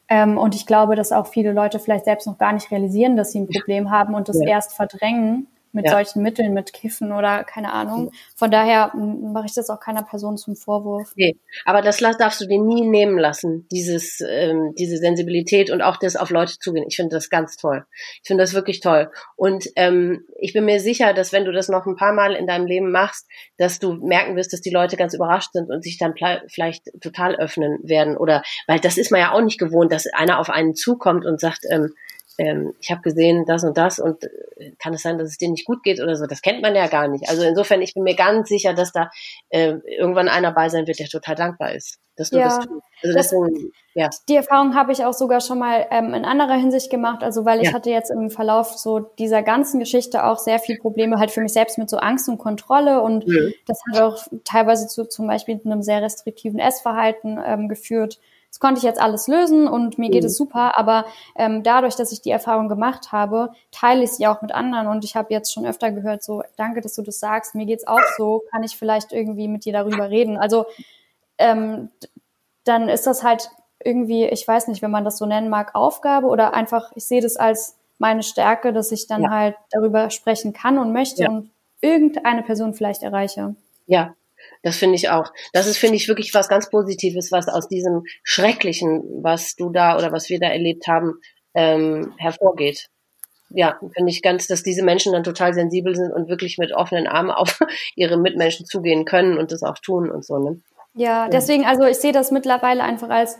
Ähm, 0.08 0.36
und 0.36 0.54
ich 0.54 0.66
glaube, 0.66 0.96
dass 0.96 1.12
auch 1.12 1.28
viele 1.28 1.52
Leute 1.52 1.78
vielleicht 1.78 2.04
selbst 2.04 2.26
noch 2.26 2.36
gar 2.36 2.52
nicht 2.52 2.70
realisieren, 2.70 3.16
dass 3.16 3.32
sie 3.32 3.40
ein 3.40 3.48
Problem 3.48 3.90
haben 3.90 4.14
und 4.14 4.28
das 4.28 4.38
ja. 4.40 4.48
erst 4.48 4.74
verdrängen 4.74 5.46
mit 5.72 5.86
ja. 5.86 5.92
solchen 5.92 6.22
Mitteln, 6.22 6.52
mit 6.52 6.72
Kiffen 6.72 7.12
oder 7.12 7.44
keine 7.44 7.72
Ahnung. 7.72 8.10
Von 8.36 8.50
daher 8.50 8.92
mache 8.94 9.46
ich 9.46 9.54
das 9.54 9.70
auch 9.70 9.80
keiner 9.80 10.02
Person 10.02 10.36
zum 10.36 10.56
Vorwurf. 10.56 11.12
Nee, 11.16 11.36
aber 11.64 11.82
das 11.82 11.98
darfst 11.98 12.40
du 12.40 12.46
dir 12.46 12.60
nie 12.60 12.82
nehmen 12.82 13.18
lassen, 13.18 13.66
dieses, 13.70 14.20
ähm, 14.20 14.74
diese 14.78 14.96
Sensibilität 14.96 15.70
und 15.70 15.82
auch 15.82 15.96
das 15.96 16.16
auf 16.16 16.30
Leute 16.30 16.58
zugehen. 16.58 16.84
Ich 16.88 16.96
finde 16.96 17.16
das 17.16 17.30
ganz 17.30 17.56
toll. 17.56 17.84
Ich 18.22 18.26
finde 18.26 18.42
das 18.42 18.54
wirklich 18.54 18.80
toll. 18.80 19.10
Und 19.36 19.68
ähm, 19.76 20.24
ich 20.38 20.52
bin 20.52 20.64
mir 20.64 20.80
sicher, 20.80 21.14
dass 21.14 21.32
wenn 21.32 21.44
du 21.44 21.52
das 21.52 21.68
noch 21.68 21.86
ein 21.86 21.96
paar 21.96 22.12
Mal 22.12 22.34
in 22.34 22.46
deinem 22.46 22.66
Leben 22.66 22.90
machst, 22.90 23.26
dass 23.56 23.78
du 23.78 23.92
merken 23.92 24.36
wirst, 24.36 24.52
dass 24.52 24.60
die 24.60 24.70
Leute 24.70 24.96
ganz 24.96 25.14
überrascht 25.14 25.52
sind 25.52 25.70
und 25.70 25.82
sich 25.82 25.98
dann 25.98 26.14
vielleicht 26.48 26.90
total 27.00 27.36
öffnen 27.36 27.78
werden. 27.82 28.16
Oder 28.16 28.42
weil 28.66 28.80
das 28.80 28.98
ist 28.98 29.10
man 29.10 29.20
ja 29.20 29.32
auch 29.32 29.42
nicht 29.42 29.58
gewohnt, 29.58 29.92
dass 29.92 30.06
einer 30.06 30.38
auf 30.38 30.50
einen 30.50 30.74
zukommt 30.74 31.24
und 31.24 31.40
sagt, 31.40 31.64
ähm, 31.70 31.94
ähm, 32.40 32.72
ich 32.80 32.90
habe 32.90 33.02
gesehen 33.02 33.44
das 33.44 33.64
und 33.64 33.76
das 33.76 33.98
und 33.98 34.24
äh, 34.24 34.72
kann 34.78 34.94
es 34.94 35.02
sein, 35.02 35.18
dass 35.18 35.28
es 35.28 35.36
dir 35.36 35.50
nicht 35.50 35.66
gut 35.66 35.82
geht 35.82 36.00
oder 36.00 36.16
so. 36.16 36.26
Das 36.26 36.40
kennt 36.40 36.62
man 36.62 36.74
ja 36.74 36.86
gar 36.86 37.06
nicht. 37.06 37.28
Also 37.28 37.42
insofern, 37.42 37.82
ich 37.82 37.92
bin 37.92 38.02
mir 38.02 38.16
ganz 38.16 38.48
sicher, 38.48 38.72
dass 38.72 38.92
da 38.92 39.10
äh, 39.50 39.74
irgendwann 39.84 40.28
einer 40.28 40.50
bei 40.50 40.70
sein 40.70 40.86
wird, 40.86 41.00
der 41.00 41.08
total 41.08 41.34
dankbar 41.34 41.74
ist, 41.74 41.98
dass 42.16 42.30
du 42.30 42.38
ja, 42.38 42.44
das 42.44 42.56
tust. 42.60 42.82
Also 43.02 43.16
das, 43.16 43.28
deswegen, 43.28 43.72
ja. 43.92 44.08
Die 44.26 44.36
Erfahrung 44.36 44.74
habe 44.74 44.90
ich 44.90 45.04
auch 45.04 45.12
sogar 45.12 45.42
schon 45.42 45.58
mal 45.58 45.86
ähm, 45.90 46.14
in 46.14 46.24
anderer 46.24 46.54
Hinsicht 46.54 46.90
gemacht, 46.90 47.22
also 47.22 47.44
weil 47.44 47.60
ich 47.60 47.68
ja. 47.68 47.74
hatte 47.74 47.90
jetzt 47.90 48.10
im 48.10 48.30
Verlauf 48.30 48.72
so 48.72 49.00
dieser 49.00 49.42
ganzen 49.42 49.78
Geschichte 49.78 50.24
auch 50.24 50.38
sehr 50.38 50.60
viel 50.60 50.78
Probleme 50.78 51.18
halt 51.18 51.30
für 51.30 51.42
mich 51.42 51.52
selbst 51.52 51.76
mit 51.76 51.90
so 51.90 51.98
Angst 51.98 52.26
und 52.30 52.38
Kontrolle 52.38 53.02
und 53.02 53.26
mhm. 53.26 53.52
das 53.66 53.82
hat 53.92 54.00
auch 54.00 54.18
teilweise 54.44 54.88
zu 54.88 55.06
zum 55.06 55.26
Beispiel 55.26 55.60
einem 55.62 55.82
sehr 55.82 56.00
restriktiven 56.00 56.58
Essverhalten 56.58 57.38
ähm, 57.44 57.68
geführt 57.68 58.18
das 58.50 58.58
konnte 58.58 58.78
ich 58.78 58.84
jetzt 58.84 59.00
alles 59.00 59.28
lösen 59.28 59.68
und 59.68 59.96
mir 59.96 60.10
geht 60.10 60.22
mhm. 60.22 60.26
es 60.26 60.36
super, 60.36 60.76
aber 60.76 61.06
ähm, 61.36 61.62
dadurch, 61.62 61.94
dass 61.94 62.10
ich 62.10 62.20
die 62.20 62.30
Erfahrung 62.30 62.68
gemacht 62.68 63.12
habe, 63.12 63.52
teile 63.70 64.02
ich 64.02 64.10
sie 64.10 64.26
auch 64.26 64.42
mit 64.42 64.52
anderen 64.52 64.88
und 64.88 65.04
ich 65.04 65.14
habe 65.14 65.32
jetzt 65.32 65.52
schon 65.52 65.64
öfter 65.64 65.92
gehört, 65.92 66.24
so, 66.24 66.42
danke, 66.56 66.80
dass 66.80 66.94
du 66.94 67.02
das 67.02 67.20
sagst, 67.20 67.54
mir 67.54 67.64
geht's 67.64 67.86
auch 67.86 68.02
so, 68.16 68.42
kann 68.50 68.64
ich 68.64 68.76
vielleicht 68.76 69.12
irgendwie 69.12 69.46
mit 69.46 69.64
dir 69.64 69.72
darüber 69.72 70.10
reden. 70.10 70.36
Also 70.36 70.66
ähm, 71.38 71.90
dann 72.64 72.88
ist 72.88 73.06
das 73.06 73.22
halt 73.22 73.50
irgendwie, 73.82 74.26
ich 74.26 74.46
weiß 74.46 74.66
nicht, 74.66 74.82
wenn 74.82 74.90
man 74.90 75.04
das 75.04 75.18
so 75.18 75.26
nennen 75.26 75.48
mag, 75.48 75.74
Aufgabe 75.74 76.26
oder 76.26 76.52
einfach, 76.52 76.90
ich 76.96 77.04
sehe 77.04 77.22
das 77.22 77.36
als 77.36 77.76
meine 77.98 78.22
Stärke, 78.22 78.72
dass 78.72 78.90
ich 78.90 79.06
dann 79.06 79.22
ja. 79.22 79.30
halt 79.30 79.56
darüber 79.70 80.10
sprechen 80.10 80.52
kann 80.52 80.78
und 80.78 80.92
möchte 80.92 81.22
ja. 81.22 81.30
und 81.30 81.50
irgendeine 81.80 82.42
Person 82.42 82.74
vielleicht 82.74 83.02
erreiche. 83.02 83.54
Ja, 83.86 84.14
das 84.62 84.76
finde 84.76 84.96
ich 84.96 85.08
auch. 85.08 85.32
Das 85.52 85.66
ist, 85.66 85.78
finde 85.78 85.96
ich, 85.96 86.08
wirklich 86.08 86.34
was 86.34 86.48
ganz 86.48 86.68
Positives, 86.70 87.32
was 87.32 87.48
aus 87.48 87.68
diesem 87.68 88.02
Schrecklichen, 88.22 89.02
was 89.22 89.54
du 89.56 89.70
da 89.70 89.96
oder 89.96 90.12
was 90.12 90.28
wir 90.28 90.38
da 90.38 90.48
erlebt 90.48 90.86
haben, 90.86 91.14
ähm, 91.54 92.14
hervorgeht. 92.18 92.88
Ja, 93.52 93.78
finde 93.94 94.10
ich 94.10 94.22
ganz, 94.22 94.46
dass 94.46 94.62
diese 94.62 94.84
Menschen 94.84 95.12
dann 95.12 95.24
total 95.24 95.54
sensibel 95.54 95.96
sind 95.96 96.12
und 96.12 96.28
wirklich 96.28 96.58
mit 96.58 96.72
offenen 96.72 97.06
Armen 97.06 97.30
auf 97.30 97.58
ihre 97.96 98.16
Mitmenschen 98.16 98.66
zugehen 98.66 99.04
können 99.04 99.38
und 99.38 99.50
das 99.50 99.62
auch 99.62 99.78
tun 99.78 100.10
und 100.10 100.24
so. 100.24 100.38
Ne? 100.38 100.60
Ja, 100.94 101.28
deswegen, 101.28 101.64
also 101.64 101.84
ich 101.84 101.96
sehe 101.96 102.12
das 102.12 102.30
mittlerweile 102.30 102.82
einfach 102.82 103.08
als, 103.08 103.38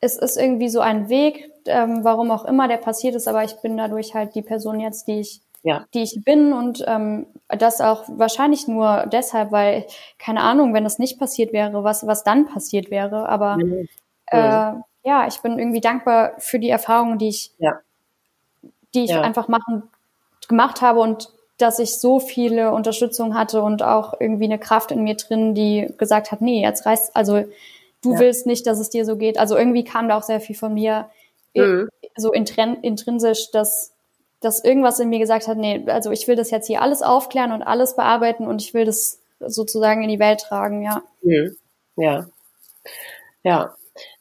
es 0.00 0.16
ist 0.18 0.36
irgendwie 0.36 0.68
so 0.68 0.80
ein 0.80 1.08
Weg, 1.08 1.50
ähm, 1.66 2.04
warum 2.04 2.30
auch 2.30 2.44
immer 2.44 2.68
der 2.68 2.76
passiert 2.76 3.14
ist, 3.14 3.26
aber 3.26 3.42
ich 3.42 3.54
bin 3.62 3.76
dadurch 3.76 4.14
halt 4.14 4.34
die 4.34 4.42
Person 4.42 4.78
jetzt, 4.78 5.08
die 5.08 5.20
ich 5.20 5.40
ja. 5.64 5.86
die 5.94 6.02
ich 6.02 6.20
bin 6.24 6.52
und 6.52 6.84
ähm, 6.86 7.26
das 7.48 7.80
auch 7.80 8.04
wahrscheinlich 8.08 8.68
nur 8.68 9.06
deshalb, 9.10 9.50
weil 9.50 9.86
keine 10.18 10.42
Ahnung, 10.42 10.74
wenn 10.74 10.84
das 10.84 10.98
nicht 10.98 11.18
passiert 11.18 11.52
wäre, 11.52 11.82
was 11.82 12.06
was 12.06 12.22
dann 12.22 12.46
passiert 12.46 12.90
wäre. 12.90 13.28
Aber 13.28 13.56
mhm. 13.56 13.88
äh, 14.26 14.74
ja, 15.04 15.26
ich 15.26 15.40
bin 15.40 15.58
irgendwie 15.58 15.80
dankbar 15.80 16.34
für 16.38 16.58
die 16.58 16.70
Erfahrungen, 16.70 17.18
die 17.18 17.28
ich, 17.28 17.52
ja. 17.58 17.80
die 18.94 19.04
ich 19.04 19.10
ja. 19.10 19.22
einfach 19.22 19.48
machen 19.48 19.84
gemacht 20.48 20.82
habe 20.82 21.00
und 21.00 21.30
dass 21.56 21.78
ich 21.78 21.98
so 21.98 22.20
viele 22.20 22.72
Unterstützung 22.72 23.34
hatte 23.34 23.62
und 23.62 23.82
auch 23.82 24.14
irgendwie 24.20 24.44
eine 24.44 24.58
Kraft 24.58 24.90
in 24.90 25.02
mir 25.02 25.14
drin, 25.16 25.54
die 25.54 25.92
gesagt 25.96 26.32
hat, 26.32 26.40
nee, 26.40 26.62
jetzt 26.62 26.84
reißt, 26.84 27.16
also 27.16 27.44
du 28.02 28.12
ja. 28.12 28.18
willst 28.18 28.46
nicht, 28.46 28.66
dass 28.66 28.80
es 28.80 28.90
dir 28.90 29.04
so 29.04 29.16
geht. 29.16 29.38
Also 29.38 29.56
irgendwie 29.56 29.84
kam 29.84 30.08
da 30.08 30.18
auch 30.18 30.22
sehr 30.22 30.40
viel 30.40 30.56
von 30.56 30.74
mir 30.74 31.08
mhm. 31.54 31.88
so 32.16 32.32
intrinsisch, 32.32 33.50
dass 33.52 33.93
dass 34.44 34.62
irgendwas 34.62 35.00
in 35.00 35.08
mir 35.08 35.18
gesagt 35.18 35.48
hat, 35.48 35.56
nee, 35.56 35.84
also 35.86 36.10
ich 36.10 36.28
will 36.28 36.36
das 36.36 36.50
jetzt 36.50 36.66
hier 36.66 36.82
alles 36.82 37.02
aufklären 37.02 37.52
und 37.52 37.62
alles 37.62 37.96
bearbeiten 37.96 38.46
und 38.46 38.62
ich 38.62 38.74
will 38.74 38.84
das 38.84 39.20
sozusagen 39.40 40.02
in 40.02 40.08
die 40.08 40.18
Welt 40.18 40.40
tragen, 40.40 40.82
ja. 40.82 41.02
Mhm. 41.22 41.56
Ja. 41.96 42.26
Ja. 43.42 43.74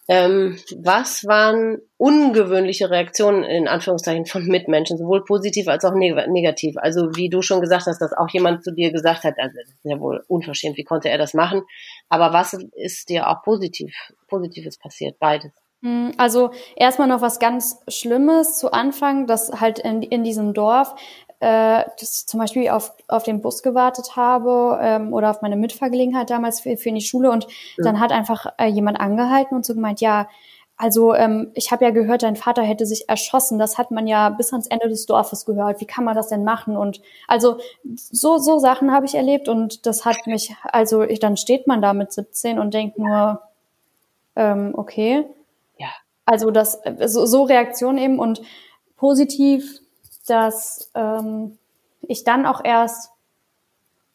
Ähm, 0.10 0.60
was 0.76 1.26
waren 1.26 1.78
ungewöhnliche 1.98 2.90
Reaktionen 2.90 3.44
in 3.44 3.70
Anführungszeichen 3.70 4.26
von 4.26 4.46
Mitmenschen, 4.46 4.98
sowohl 4.98 5.24
positiv 5.24 5.70
als 5.70 5.86
auch 5.86 5.94
neg 5.94 6.28
negativ? 6.28 6.76
Also 6.78 7.16
wie 7.16 7.30
du 7.30 7.42
schon 7.42 7.62
gesagt 7.62 7.88
hast, 7.88 8.02
dass 8.02 8.12
auch 8.12 8.30
jemand 8.30 8.66
zu 8.66 8.74
dir 8.74 8.92
gesagt 8.92 9.24
hat, 9.24 9.36
also 9.38 9.56
das 9.58 9.70
ist 9.70 9.80
ja 9.86 10.00
wohl 10.02 10.24
unverschämt, 10.28 10.76
wie 10.78 10.84
konnte 10.84 11.10
er 11.10 11.18
das 11.18 11.34
machen? 11.34 11.64
Aber 12.10 12.34
was 12.34 12.54
ist 12.54 13.08
dir 13.08 13.30
auch 13.30 13.44
positiv, 13.44 13.96
positives 14.28 14.78
passiert? 14.78 15.18
Beides. 15.20 15.63
Hm, 15.84 16.14
also 16.18 16.52
erstmal 16.78 17.10
noch 17.10 17.22
was 17.22 17.40
ganz 17.40 17.82
Schlimmes 17.90 18.58
zu 18.58 18.72
Anfang, 18.72 19.28
dass 19.28 19.60
halt 19.60 19.80
in, 19.80 20.02
in 20.02 20.24
diesem 20.24 20.54
Dorf, 20.54 20.96
äh, 21.42 21.84
dass 22.00 22.26
zum 22.26 22.40
Beispiel 22.40 22.70
auf, 22.70 22.94
auf 23.10 23.24
den 23.24 23.42
Bus 23.42 23.62
gewartet 23.62 24.16
habe 24.16 24.80
ähm, 24.82 25.14
oder 25.14 25.30
auf 25.30 25.42
meine 25.42 25.58
Mitfahrgelegenheit 25.58 26.30
damals 26.30 26.62
für, 26.62 26.78
für 26.78 26.88
in 26.88 26.96
die 26.96 27.02
Schule 27.02 27.30
und 27.32 27.48
ja. 27.78 27.84
dann 27.84 28.00
hat 28.00 28.14
einfach 28.14 28.46
äh, 28.58 28.68
jemand 28.68 29.02
angehalten 29.02 29.56
und 29.56 29.66
so 29.66 29.74
gemeint, 29.74 30.00
ja, 30.00 30.30
also 30.78 31.14
ähm, 31.16 31.52
ich 31.54 31.72
habe 31.72 31.84
ja 31.84 31.92
gehört, 31.92 32.24
dein 32.24 32.38
Vater 32.38 32.64
hätte 32.64 32.86
sich 32.86 33.08
erschossen. 33.08 33.60
Das 33.60 33.78
hat 33.78 33.92
man 33.92 34.08
ja 34.08 34.30
bis 34.30 34.52
ans 34.54 34.68
Ende 34.68 34.90
des 34.90 35.06
Dorfes 35.06 35.46
gehört. 35.46 35.80
Wie 35.82 35.86
kann 35.86 36.04
man 36.04 36.16
das 36.16 36.30
denn 36.30 36.44
machen? 36.44 36.76
Und 36.76 37.02
also 37.28 37.58
so 37.94 38.38
so 38.38 38.58
Sachen 38.58 38.92
habe 38.92 39.06
ich 39.06 39.16
erlebt 39.16 39.50
und 39.50 39.86
das 39.86 40.04
hat 40.04 40.26
mich, 40.28 40.56
also 40.64 41.04
ich, 41.04 41.20
dann 41.20 41.38
steht 41.38 41.68
man 41.68 41.82
da 41.82 41.94
mit 41.94 42.12
17 42.12 42.58
und 42.58 42.74
denkt 42.74 42.98
nur, 42.98 43.42
ähm, 44.36 44.74
okay, 44.76 45.26
also 46.26 46.52
das 46.52 46.82
so, 47.06 47.26
so 47.26 47.44
Reaktion 47.44 47.98
eben 47.98 48.20
und 48.20 48.42
positiv, 48.98 49.80
dass 50.28 50.92
ähm, 50.96 51.58
ich 52.02 52.24
dann 52.24 52.46
auch 52.46 52.64
erst 52.64 53.12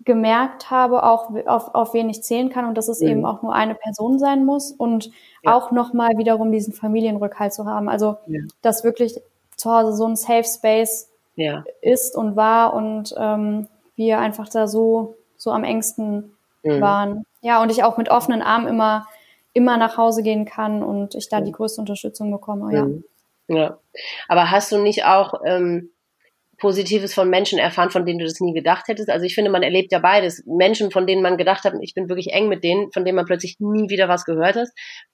gemerkt 0.05 0.70
habe, 0.70 1.02
auch 1.02 1.30
auf, 1.47 1.74
auf 1.74 1.93
wen 1.93 2.09
ich 2.09 2.22
zählen 2.22 2.48
kann 2.48 2.64
und 2.64 2.78
dass 2.78 2.89
es 2.89 3.01
mhm. 3.01 3.09
eben 3.09 3.26
auch 3.26 3.43
nur 3.43 3.55
eine 3.55 3.74
Person 3.74 4.18
sein 4.18 4.44
muss 4.44 4.72
und 4.72 5.10
ja. 5.43 5.55
auch 5.55 5.70
nochmal 5.70 6.16
wiederum 6.16 6.51
diesen 6.51 6.72
Familienrückhalt 6.72 7.52
zu 7.52 7.66
haben. 7.66 7.89
Also 7.89 8.16
ja. 8.26 8.40
dass 8.62 8.85
wirklich 8.85 9.20
zu 9.56 9.70
Hause 9.70 9.94
so 9.94 10.06
ein 10.06 10.16
Safe 10.16 10.44
Space 10.44 11.10
ja. 11.36 11.64
ist 11.82 12.16
und 12.16 12.36
war 12.36 12.72
und 12.72 13.14
ähm, 13.18 13.68
wir 13.97 14.18
einfach 14.18 14.48
da 14.48 14.66
so, 14.66 15.16
so 15.36 15.51
am 15.51 15.64
engsten 15.64 16.32
mhm. 16.62 16.80
waren. 16.80 17.24
Ja, 17.43 17.60
und 17.60 17.70
ich 17.70 17.85
auch 17.85 17.98
mit 17.98 18.09
offenen 18.09 18.40
Armen 18.40 18.66
immer 18.66 19.06
immer 19.59 19.76
nach 19.76 19.97
Hause 19.97 20.22
gehen 20.22 20.44
kann 20.44 20.82
und 20.85 21.16
ich 21.16 21.28
da 21.28 21.40
die 21.40 21.52
größte 21.52 21.80
Unterstützung 21.80 22.30
bekomme. 22.30 22.72
Ja. 22.72 22.85
Mhm. 22.85 23.05
ja. 23.48 23.78
Aber 24.28 24.51
hast 24.52 24.70
du 24.70 24.78
nicht 24.78 25.05
auch 25.05 25.35
ähm, 25.44 25.90
Positives 26.59 27.12
von 27.12 27.28
Menschen 27.28 27.59
erfahren, 27.59 27.90
von 27.90 28.06
denen 28.06 28.20
du 28.20 28.24
das 28.24 28.39
nie 28.39 28.55
gedacht 28.55 28.86
hättest? 28.86 29.10
Also 29.10 29.26
ich 29.26 29.35
finde, 29.35 29.51
man 29.51 29.64
erlebt 29.64 29.90
ja 29.90 29.98
beides. 29.98 30.44
Menschen, 30.47 30.93
von 30.93 31.09
denen 31.09 31.22
man 31.22 31.36
gedacht 31.36 31.64
hat, 31.64 31.74
ich 31.80 31.94
bin 31.94 32.09
wirklich 32.09 32.32
eng 32.32 32.48
mit 32.48 32.62
denen, 32.62 32.93
von 32.93 33.05
denen 33.05 33.16
man 33.16 33.26
plötzlich 33.26 33.56
nie 33.59 33.90
wieder 33.90 34.09
was 34.09 34.24
gehört 34.24 34.55
hat, 34.55 34.68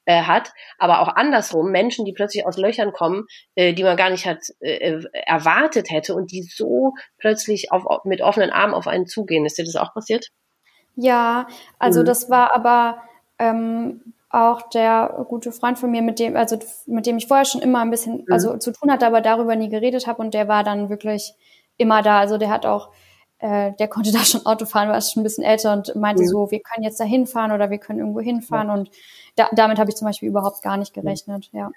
äh, 0.05 0.23
hat. 0.23 0.53
Aber 0.79 1.01
auch 1.01 1.09
andersrum, 1.09 1.71
Menschen, 1.71 2.05
die 2.05 2.12
plötzlich 2.12 2.47
aus 2.47 2.59
Löchern 2.59 2.93
kommen, 2.93 3.25
äh, 3.55 3.73
die 3.73 3.83
man 3.83 3.97
gar 3.97 4.11
nicht 4.11 4.27
hat 4.27 4.41
äh, 4.61 5.01
erwartet 5.27 5.91
hätte 5.91 6.15
und 6.15 6.33
die 6.33 6.43
so 6.43 6.93
plötzlich 7.16 7.73
auf, 7.73 8.05
mit 8.05 8.21
offenen 8.21 8.51
Armen 8.51 8.75
auf 8.75 8.87
einen 8.87 9.07
zugehen. 9.07 9.47
Ist 9.47 9.57
dir 9.57 9.65
das 9.65 9.77
auch 9.77 9.95
passiert? 9.95 10.29
Ja, 10.97 11.47
also 11.79 12.01
mhm. 12.01 12.05
das 12.07 12.31
war 12.31 12.55
aber 12.55 13.03
ähm, 13.39 14.15
auch 14.35 14.69
der 14.70 15.24
gute 15.28 15.52
Freund 15.52 15.78
von 15.78 15.90
mir, 15.90 16.02
mit 16.02 16.19
dem, 16.19 16.36
also 16.36 16.59
mit 16.86 17.06
dem 17.06 17.19
ich 17.19 17.28
vorher 17.28 17.44
schon 17.44 17.62
immer 17.62 17.81
ein 17.81 17.90
bisschen, 17.90 18.19
mhm. 18.19 18.32
also 18.32 18.56
zu 18.59 18.73
tun 18.73 18.90
hatte, 18.90 19.06
aber 19.06 19.20
darüber 19.20 19.56
nie 19.56 19.69
geredet 19.69 20.06
habe 20.06 20.20
und 20.23 20.35
der 20.35 20.48
war 20.48 20.65
dann 20.65 20.90
wirklich 20.90 21.35
immer 21.77 22.02
da. 22.02 22.19
Also 22.19 22.36
der 22.36 22.51
hat 22.51 22.66
auch, 22.66 22.90
äh, 23.39 23.73
der 23.78 23.89
konnte 23.89 24.12
da 24.12 24.19
schon 24.20 24.44
Auto 24.47 24.66
fahren, 24.66 24.89
war 24.89 25.01
schon 25.01 25.20
ein 25.20 25.24
bisschen 25.24 25.44
älter 25.44 25.73
und 25.73 25.94
meinte 25.94 26.23
mhm. 26.23 26.28
so, 26.28 26.51
wir 26.51 26.61
können 26.61 26.85
jetzt 26.85 26.98
da 26.98 27.05
hinfahren 27.05 27.52
oder 27.52 27.70
wir 27.70 27.78
können 27.78 28.01
irgendwo 28.01 28.20
hinfahren 28.20 28.69
ja. 28.69 28.74
und 28.74 28.90
da, 29.36 29.48
damit 29.52 29.78
habe 29.78 29.90
ich 29.90 29.97
zum 29.97 30.06
Beispiel 30.06 30.28
überhaupt 30.28 30.62
gar 30.62 30.77
nicht 30.77 30.94
gerechnet, 30.94 31.51
ja. 31.52 31.70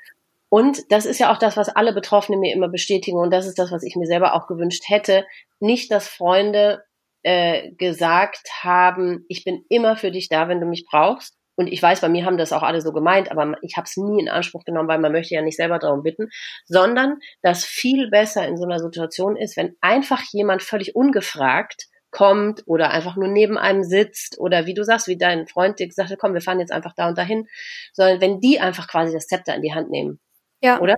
Und 0.50 0.92
das 0.94 1.06
ist 1.06 1.20
ja 1.20 1.34
auch 1.34 1.38
das, 1.38 1.58
was 1.58 1.68
alle 1.68 1.92
Betroffenen 1.92 2.40
mir 2.40 2.54
immer 2.54 2.70
bestätigen 2.70 3.18
und 3.18 3.32
das 3.32 3.46
ist 3.46 3.60
das, 3.60 3.72
was 3.72 3.84
ich 3.84 3.98
mir 3.98 4.08
selber 4.08 4.34
auch 4.34 4.48
gewünscht 4.48 4.84
hätte. 4.88 5.26
Nicht, 5.60 5.92
dass 5.92 6.08
Freunde 6.08 6.84
äh, 7.24 7.72
gesagt 7.72 8.48
haben, 8.64 9.26
ich 9.28 9.44
bin 9.44 9.66
immer 9.68 9.98
für 9.98 10.10
dich 10.10 10.30
da, 10.30 10.48
wenn 10.48 10.62
du 10.62 10.66
mich 10.66 10.86
brauchst, 10.90 11.37
und 11.58 11.68
ich 11.68 11.82
weiß, 11.82 12.02
bei 12.02 12.10
mir 12.10 12.24
haben 12.24 12.38
das 12.38 12.54
auch 12.54 12.64
alle 12.64 12.82
so 12.82 12.94
gemeint, 12.94 13.32
aber 13.32 13.56
ich 13.62 13.76
habe 13.78 13.86
es 13.86 13.98
nie 13.98 14.22
in 14.22 14.30
Anspruch 14.30 14.64
genommen, 14.64 14.88
weil 14.88 15.00
man 15.00 15.12
möchte 15.12 15.34
ja 15.34 15.42
nicht 15.42 15.58
selber 15.58 15.80
darum 15.80 16.04
bitten, 16.04 16.30
sondern 16.66 17.18
dass 17.42 17.66
viel 17.66 18.10
besser 18.10 18.48
in 18.48 18.58
so 18.58 18.64
einer 18.64 18.80
Situation 18.80 19.36
ist, 19.36 19.58
wenn 19.58 19.76
einfach 19.82 20.22
jemand 20.32 20.62
völlig 20.62 20.96
ungefragt 20.96 21.88
kommt 22.12 22.64
oder 22.68 22.92
einfach 22.92 23.16
nur 23.16 23.28
neben 23.28 23.58
einem 23.58 23.84
sitzt 23.84 24.40
oder 24.40 24.66
wie 24.68 24.76
du 24.76 24.84
sagst, 24.84 25.08
wie 25.08 25.18
dein 25.18 25.48
Freund 25.48 25.80
dir 25.80 25.88
gesagt 25.88 26.12
hat, 26.12 26.20
komm, 26.20 26.34
wir 26.34 26.42
fahren 26.42 26.60
jetzt 26.60 26.72
einfach 26.72 26.94
da 26.96 27.10
und 27.10 27.18
dahin, 27.18 27.48
sondern 27.92 28.22
wenn 28.22 28.40
die 28.40 28.60
einfach 28.60 28.88
quasi 28.88 29.12
das 29.12 29.28
Zepter 29.28 29.56
in 29.56 29.62
die 29.64 29.74
Hand 29.74 29.90
nehmen. 29.90 30.20
Ja. 30.62 30.80
Oder? 30.80 30.98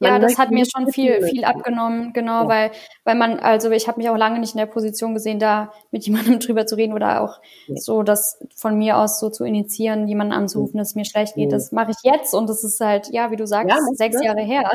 Ja, 0.00 0.18
das 0.20 0.38
hat 0.38 0.50
mir 0.50 0.64
schon 0.64 0.92
viel, 0.92 1.22
viel 1.26 1.44
abgenommen, 1.44 2.12
genau, 2.12 2.42
ja. 2.42 2.48
weil, 2.48 2.70
weil 3.04 3.16
man, 3.16 3.40
also 3.40 3.70
ich 3.70 3.88
habe 3.88 3.98
mich 3.98 4.08
auch 4.08 4.16
lange 4.16 4.38
nicht 4.38 4.54
in 4.54 4.58
der 4.58 4.66
Position 4.66 5.12
gesehen, 5.12 5.40
da 5.40 5.72
mit 5.90 6.04
jemandem 6.06 6.38
drüber 6.38 6.66
zu 6.66 6.76
reden 6.76 6.92
oder 6.92 7.22
auch 7.22 7.40
ja. 7.66 7.76
so 7.76 8.02
das 8.02 8.38
von 8.54 8.78
mir 8.78 8.96
aus 8.96 9.18
so 9.18 9.28
zu 9.28 9.44
initiieren, 9.44 10.06
jemanden 10.06 10.32
anzurufen, 10.32 10.78
dass 10.78 10.90
es 10.90 10.94
mir 10.94 11.04
schlecht 11.04 11.34
geht. 11.34 11.52
Das 11.52 11.72
mache 11.72 11.90
ich 11.90 11.96
jetzt 12.02 12.32
und 12.32 12.48
das 12.48 12.62
ist 12.62 12.80
halt, 12.80 13.08
ja, 13.10 13.30
wie 13.30 13.36
du 13.36 13.46
sagst, 13.46 13.70
ja, 13.70 13.78
sechs 13.94 14.22
Jahre 14.22 14.42
her. 14.42 14.70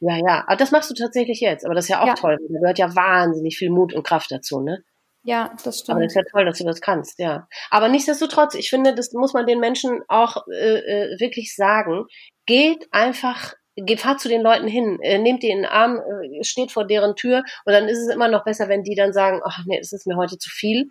Ja, 0.00 0.16
ja, 0.16 0.44
aber 0.46 0.56
das 0.56 0.70
machst 0.70 0.90
du 0.90 0.94
tatsächlich 0.94 1.40
jetzt. 1.40 1.64
Aber 1.64 1.74
das 1.74 1.86
ist 1.86 1.88
ja 1.88 2.02
auch 2.02 2.14
toll. 2.14 2.38
Da 2.48 2.60
gehört 2.60 2.78
ja 2.78 2.94
wahnsinnig 2.94 3.58
viel 3.58 3.70
Mut 3.70 3.92
und 3.92 4.06
Kraft 4.06 4.30
dazu, 4.30 4.60
ne? 4.60 4.84
Ja, 5.24 5.54
das 5.64 5.80
stimmt. 5.80 5.96
Aber 5.96 6.04
das 6.04 6.12
ist 6.12 6.16
ja 6.16 6.22
toll, 6.30 6.44
dass 6.44 6.58
du 6.58 6.64
das 6.64 6.80
kannst, 6.80 7.18
ja. 7.18 7.48
Aber 7.70 7.88
nichtsdestotrotz, 7.88 8.54
ich 8.54 8.70
finde, 8.70 8.94
das 8.94 9.12
muss 9.12 9.34
man 9.34 9.46
den 9.46 9.58
Menschen 9.58 10.00
auch 10.08 10.46
äh, 10.52 10.78
äh 10.78 11.20
wirklich 11.20 11.54
sagen. 11.54 12.06
Geht 12.46 12.86
einfach 12.92 13.54
fahrt 13.96 14.20
zu 14.20 14.28
den 14.28 14.42
Leuten 14.42 14.68
hin, 14.68 14.98
äh, 15.02 15.18
nehmt 15.18 15.42
die 15.42 15.50
in 15.50 15.58
den 15.58 15.66
Arm, 15.66 15.98
äh, 15.98 16.44
steht 16.44 16.72
vor 16.72 16.86
deren 16.86 17.16
Tür 17.16 17.42
und 17.64 17.72
dann 17.72 17.88
ist 17.88 17.98
es 17.98 18.12
immer 18.12 18.28
noch 18.28 18.44
besser, 18.44 18.68
wenn 18.68 18.82
die 18.82 18.94
dann 18.94 19.12
sagen, 19.12 19.40
ach 19.44 19.60
nee, 19.66 19.78
es 19.78 19.92
ist 19.92 20.06
mir 20.06 20.16
heute 20.16 20.38
zu 20.38 20.50
viel, 20.50 20.88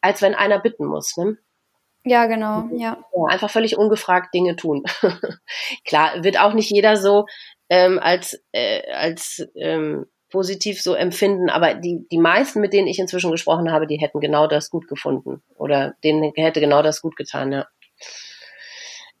als 0.00 0.22
wenn 0.22 0.34
einer 0.34 0.60
bitten 0.60 0.86
muss. 0.86 1.16
Ne? 1.16 1.38
Ja, 2.04 2.26
genau, 2.26 2.68
ja. 2.72 2.98
ja. 3.14 3.24
Einfach 3.28 3.50
völlig 3.50 3.78
ungefragt 3.78 4.34
Dinge 4.34 4.56
tun. 4.56 4.84
Klar, 5.86 6.22
wird 6.22 6.38
auch 6.38 6.52
nicht 6.52 6.70
jeder 6.70 6.96
so 6.96 7.26
ähm, 7.70 7.98
als, 7.98 8.42
äh, 8.52 8.82
als 8.92 9.46
ähm, 9.56 10.06
positiv 10.30 10.82
so 10.82 10.94
empfinden, 10.94 11.48
aber 11.48 11.74
die, 11.74 12.06
die 12.10 12.18
meisten, 12.18 12.60
mit 12.60 12.72
denen 12.72 12.88
ich 12.88 12.98
inzwischen 12.98 13.30
gesprochen 13.30 13.70
habe, 13.70 13.86
die 13.86 13.98
hätten 13.98 14.20
genau 14.20 14.46
das 14.46 14.68
gut 14.68 14.88
gefunden 14.88 15.42
oder 15.54 15.94
denen 16.02 16.32
hätte 16.34 16.60
genau 16.60 16.82
das 16.82 17.00
gut 17.00 17.16
getan, 17.16 17.52
ja. 17.52 17.66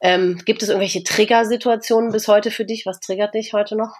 Ähm, 0.04 0.38
gibt 0.44 0.62
es 0.62 0.68
irgendwelche 0.68 1.02
Triggersituationen 1.02 2.12
bis 2.12 2.28
heute 2.28 2.50
für 2.50 2.66
dich? 2.66 2.84
Was 2.84 3.00
triggert 3.00 3.32
dich 3.32 3.54
heute 3.54 3.74
noch? 3.74 3.96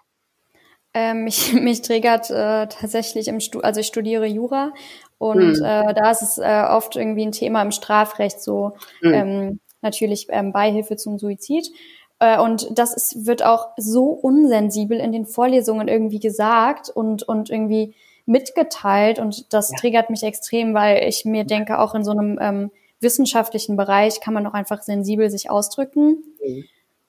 Ähm, 0.92 1.24
mich, 1.24 1.52
mich 1.54 1.80
triggert 1.80 2.30
äh, 2.30 2.68
tatsächlich 2.68 3.26
im 3.26 3.40
Stu 3.40 3.60
also 3.60 3.80
ich 3.80 3.86
studiere 3.86 4.26
Jura 4.26 4.74
und 5.16 5.56
hm. 5.56 5.64
äh, 5.64 5.94
da 5.94 6.10
ist 6.10 6.20
es 6.20 6.36
äh, 6.36 6.64
oft 6.68 6.96
irgendwie 6.96 7.24
ein 7.24 7.32
Thema 7.32 7.62
im 7.62 7.70
Strafrecht 7.70 8.42
so 8.42 8.76
hm. 9.00 9.14
ähm, 9.14 9.60
natürlich 9.80 10.26
ähm, 10.28 10.52
Beihilfe 10.52 10.96
zum 10.96 11.18
Suizid. 11.18 11.70
Äh, 12.18 12.38
und 12.38 12.78
das 12.78 12.94
ist, 12.94 13.26
wird 13.26 13.42
auch 13.42 13.68
so 13.78 14.10
unsensibel 14.10 14.98
in 14.98 15.10
den 15.10 15.24
Vorlesungen 15.24 15.88
irgendwie 15.88 16.20
gesagt 16.20 16.90
und, 16.90 17.22
und 17.22 17.48
irgendwie 17.48 17.94
mitgeteilt. 18.26 19.18
Und 19.18 19.54
das 19.54 19.70
ja. 19.70 19.78
triggert 19.78 20.10
mich 20.10 20.22
extrem, 20.22 20.74
weil 20.74 21.08
ich 21.08 21.24
mir 21.24 21.44
denke, 21.44 21.78
auch 21.78 21.94
in 21.94 22.04
so 22.04 22.10
einem 22.10 22.38
ähm, 22.40 22.70
wissenschaftlichen 23.04 23.76
Bereich 23.76 24.20
kann 24.20 24.34
man 24.34 24.44
auch 24.48 24.54
einfach 24.54 24.82
sensibel 24.82 25.30
sich 25.30 25.48
ausdrücken. 25.48 26.24
Mhm. 26.44 26.64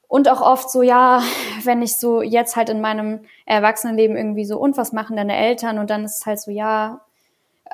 Und 0.07 0.29
auch 0.29 0.41
oft 0.41 0.69
so, 0.69 0.83
ja, 0.83 1.23
wenn 1.63 1.81
ich 1.81 1.95
so 1.95 2.21
jetzt 2.21 2.55
halt 2.55 2.69
in 2.69 2.81
meinem 2.81 3.21
Erwachsenenleben 3.45 4.15
irgendwie 4.15 4.45
so, 4.45 4.59
und 4.59 4.77
was 4.77 4.93
machen 4.93 5.15
deine 5.15 5.35
Eltern? 5.35 5.79
Und 5.79 5.89
dann 5.89 6.05
ist 6.05 6.19
es 6.19 6.25
halt 6.27 6.39
so, 6.39 6.51
ja, 6.51 7.01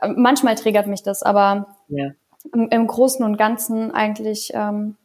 äh, 0.01 0.07
manchmal 0.07 0.55
triggert 0.55 0.87
mich 0.87 1.03
das, 1.03 1.23
aber 1.23 1.75
ja. 1.89 2.11
im, 2.53 2.69
im, 2.69 2.87
Großen 2.87 3.25
und 3.25 3.37
Ganzen 3.37 3.91
eigentlich 3.91 4.51
ähm, 4.53 4.95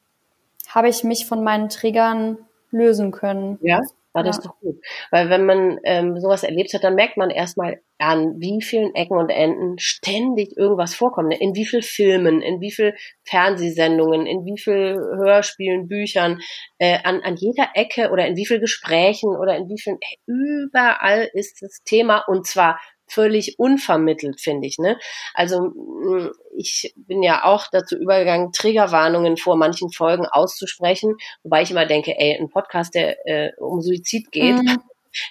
habe 0.68 0.88
ich 0.88 1.02
mich 1.02 1.26
von 1.26 1.42
meinen 1.42 1.68
Triggern 1.68 2.38
lösen 2.70 3.10
können. 3.10 3.58
Ja, 3.60 3.80
war 4.16 4.24
das 4.24 4.38
ja. 4.38 4.44
doch 4.44 4.58
gut. 4.60 4.80
Weil 5.10 5.28
wenn 5.28 5.44
man 5.44 5.78
ähm, 5.84 6.18
sowas 6.18 6.42
erlebt 6.42 6.72
hat, 6.72 6.82
dann 6.82 6.94
merkt 6.94 7.18
man 7.18 7.30
erstmal 7.30 7.80
an 7.98 8.34
wie 8.38 8.62
vielen 8.62 8.94
Ecken 8.94 9.16
und 9.16 9.30
Enden 9.30 9.78
ständig 9.78 10.56
irgendwas 10.56 10.94
vorkommt. 10.94 11.28
Ne? 11.28 11.38
In 11.38 11.54
wie 11.54 11.66
viel 11.66 11.82
Filmen, 11.82 12.42
in 12.42 12.60
wie 12.60 12.72
viel 12.72 12.94
Fernsehsendungen, 13.24 14.26
in 14.26 14.44
wie 14.44 14.58
viel 14.58 14.96
Hörspielen, 14.96 15.86
Büchern, 15.86 16.40
äh, 16.78 16.98
an, 17.04 17.20
an 17.22 17.36
jeder 17.36 17.68
Ecke 17.74 18.10
oder 18.10 18.26
in 18.26 18.36
wie 18.36 18.46
viel 18.46 18.58
Gesprächen 18.58 19.36
oder 19.36 19.56
in 19.56 19.68
wie 19.68 19.80
vielen, 19.80 19.98
überall 20.26 21.28
ist 21.32 21.62
das 21.62 21.82
Thema 21.84 22.24
und 22.26 22.46
zwar 22.46 22.80
völlig 23.06 23.58
unvermittelt, 23.58 24.40
finde 24.40 24.66
ich. 24.66 24.78
Ne? 24.78 24.98
Also 25.34 25.60
mm, 25.60 26.30
ich 26.56 26.94
bin 26.96 27.22
ja 27.22 27.44
auch 27.44 27.66
dazu 27.70 27.96
übergegangen, 27.96 28.52
Triggerwarnungen 28.52 29.36
vor 29.36 29.56
manchen 29.56 29.90
Folgen 29.90 30.26
auszusprechen, 30.26 31.16
wobei 31.42 31.62
ich 31.62 31.70
immer 31.70 31.86
denke, 31.86 32.18
ey, 32.18 32.36
ein 32.38 32.48
Podcast, 32.48 32.94
der 32.94 33.26
äh, 33.26 33.52
um 33.58 33.82
Suizid 33.82 34.32
geht, 34.32 34.56
mhm. 34.56 34.78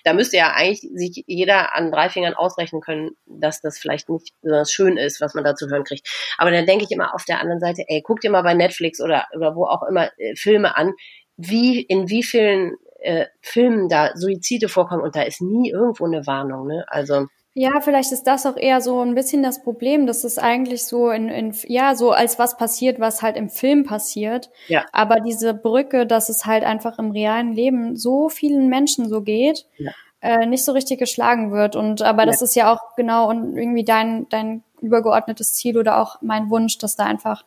da 0.03 0.13
müsste 0.13 0.37
ja 0.37 0.53
eigentlich 0.53 0.81
sich 0.93 1.23
jeder 1.27 1.75
an 1.75 1.91
drei 1.91 2.09
Fingern 2.09 2.33
ausrechnen 2.33 2.81
können, 2.81 3.11
dass 3.25 3.61
das 3.61 3.77
vielleicht 3.77 4.09
nicht 4.09 4.33
besonders 4.41 4.71
schön 4.71 4.97
ist, 4.97 5.21
was 5.21 5.33
man 5.33 5.43
da 5.43 5.55
zu 5.55 5.69
hören 5.69 5.83
kriegt. 5.83 6.07
Aber 6.37 6.51
dann 6.51 6.65
denke 6.65 6.85
ich 6.85 6.91
immer 6.91 7.13
auf 7.13 7.25
der 7.25 7.41
anderen 7.41 7.59
Seite, 7.59 7.83
ey, 7.87 8.01
guck 8.01 8.21
dir 8.21 8.31
mal 8.31 8.43
bei 8.43 8.53
Netflix 8.53 9.01
oder, 9.01 9.25
oder 9.35 9.55
wo 9.55 9.65
auch 9.65 9.83
immer 9.83 10.09
äh, 10.17 10.35
Filme 10.35 10.77
an, 10.77 10.93
wie, 11.37 11.81
in 11.81 12.09
wie 12.09 12.23
vielen 12.23 12.77
äh, 13.05 13.27
Filmen 13.41 13.89
da 13.89 14.15
Suizide 14.15 14.69
vorkommen 14.69 15.03
und 15.03 15.15
da 15.15 15.21
ist 15.21 15.41
nie 15.41 15.69
irgendwo 15.69 16.05
eine 16.05 16.25
Warnung. 16.25 16.67
Ne? 16.67 16.85
Also 16.87 17.27
ja, 17.57 17.79
vielleicht 17.79 18.11
ist 18.11 18.27
das 18.27 18.45
auch 18.45 18.57
eher 18.57 18.81
so 18.81 18.99
ein 18.99 19.15
bisschen 19.15 19.41
das 19.41 19.63
Problem, 19.63 20.07
dass 20.07 20.25
es 20.25 20.37
eigentlich 20.37 20.85
so 20.85 21.09
in, 21.09 21.29
in 21.29 21.55
ja, 21.63 21.95
so 21.95 22.11
als 22.11 22.37
was 22.37 22.57
passiert, 22.57 22.99
was 22.99 23.21
halt 23.21 23.37
im 23.37 23.49
Film 23.49 23.85
passiert. 23.85 24.49
Ja. 24.67 24.83
Aber 24.91 25.21
diese 25.21 25.53
Brücke, 25.53 26.05
dass 26.05 26.27
es 26.27 26.45
halt 26.45 26.65
einfach 26.65 26.99
im 26.99 27.11
realen 27.11 27.53
Leben 27.53 27.95
so 27.95 28.27
vielen 28.27 28.67
Menschen 28.67 29.07
so 29.07 29.21
geht, 29.21 29.65
ja. 29.77 29.93
äh, 30.19 30.45
nicht 30.45 30.65
so 30.65 30.73
richtig 30.73 30.99
geschlagen 30.99 31.53
wird. 31.53 31.77
Und 31.77 32.01
aber 32.01 32.23
ja. 32.23 32.25
das 32.25 32.41
ist 32.41 32.55
ja 32.57 32.73
auch 32.73 32.93
genau 32.97 33.29
und 33.29 33.55
irgendwie 33.57 33.85
dein, 33.85 34.27
dein 34.27 34.61
übergeordnetes 34.81 35.53
Ziel 35.53 35.77
oder 35.77 36.01
auch 36.01 36.21
mein 36.21 36.49
Wunsch, 36.49 36.77
dass 36.77 36.97
da 36.97 37.05
einfach, 37.05 37.45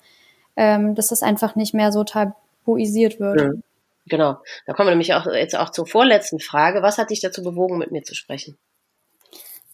ähm, 0.56 0.94
dass 0.94 1.08
das 1.08 1.22
einfach 1.22 1.54
nicht 1.54 1.74
mehr 1.74 1.92
so 1.92 2.02
tabuisiert 2.02 3.20
wird. 3.20 3.42
Mhm. 3.42 3.62
Genau. 4.06 4.38
Da 4.64 4.72
kommen 4.72 4.86
wir 4.86 4.92
nämlich 4.92 5.12
auch 5.12 5.26
jetzt 5.26 5.54
auch 5.54 5.68
zur 5.68 5.86
vorletzten 5.86 6.40
Frage. 6.40 6.80
Was 6.80 6.96
hat 6.96 7.10
dich 7.10 7.20
dazu 7.20 7.42
bewogen, 7.42 7.76
mit 7.76 7.92
mir 7.92 8.04
zu 8.04 8.14
sprechen? 8.14 8.56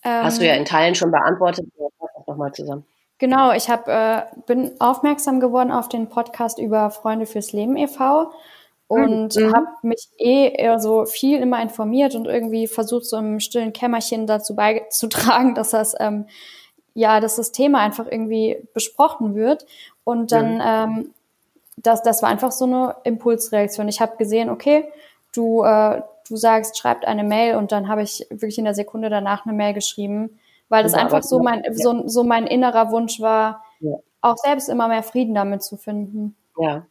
Hast 0.05 0.40
du 0.40 0.47
ja 0.47 0.52
ähm, 0.52 0.60
in 0.60 0.64
Teilen 0.64 0.94
schon 0.94 1.10
beantwortet. 1.10 1.66
Nochmal 2.26 2.52
zusammen. 2.52 2.85
Genau, 3.18 3.52
ich 3.52 3.68
hab, 3.70 3.89
äh, 3.89 4.22
bin 4.47 4.72
aufmerksam 4.81 5.40
geworden 5.40 5.70
auf 5.70 5.89
den 5.89 6.09
Podcast 6.09 6.59
über 6.59 6.90
Freunde 6.90 7.26
fürs 7.26 7.52
Leben 7.52 7.76
e.V. 7.76 8.32
und 8.89 9.36
mhm. 9.36 9.55
habe 9.55 9.66
mich 9.82 10.09
eh 10.18 10.48
eher 10.48 10.78
so 10.78 11.05
viel 11.06 11.40
immer 11.40 11.62
informiert 11.62 12.14
und 12.14 12.26
irgendwie 12.26 12.66
versucht, 12.66 13.06
so 13.06 13.16
im 13.16 13.40
stillen 13.40 13.72
Kämmerchen 13.72 14.26
dazu 14.26 14.56
beizutragen, 14.56 15.55
dass 15.55 15.70
das 15.70 15.94
ähm, 16.01 16.26
ja, 16.94 17.20
dass 17.20 17.36
das 17.36 17.52
Thema 17.52 17.81
einfach 17.81 18.06
irgendwie 18.09 18.56
besprochen 18.72 19.35
wird. 19.35 19.66
Und 20.05 20.32
dann, 20.32 20.55
mhm. 20.55 20.62
ähm, 20.64 21.14
das, 21.76 22.02
das 22.02 22.22
war 22.22 22.31
einfach 22.31 22.52
so 22.52 22.64
eine 22.64 22.97
Impulsreaktion. 23.05 23.89
Ich 23.89 24.01
habe 24.01 24.16
gesehen, 24.16 24.48
okay, 24.48 24.85
du, 25.35 25.64
äh, 25.64 26.02
du 26.27 26.37
sagst, 26.37 26.79
schreibt 26.79 27.07
eine 27.07 27.25
Mail 27.25 27.57
und 27.57 27.73
dann 27.73 27.89
habe 27.89 28.03
ich 28.03 28.27
wirklich 28.31 28.59
in 28.59 28.65
der 28.65 28.75
Sekunde 28.75 29.11
danach 29.11 29.47
eine 29.47 29.55
Mail 29.55 29.75
geschrieben, 29.75 30.39
weil 30.69 30.83
das 30.83 30.93
ja, 30.93 30.99
einfach 30.99 31.23
so 31.23 31.41
mein, 31.41 31.63
ja. 31.65 31.73
so, 31.75 32.07
so 32.09 32.25
mein 32.25 32.47
innerer 32.47 32.91
Wunsch 32.91 33.21
war, 33.21 33.65
ja. 33.81 33.97
auch 34.21 34.37
selbst 34.37 34.69
immer 34.69 34.89
mehr 34.89 35.03
Frieden 35.03 35.35
damit 35.35 35.63
zu 35.63 35.77
finden. 35.77 36.37
Ja. 36.59 36.87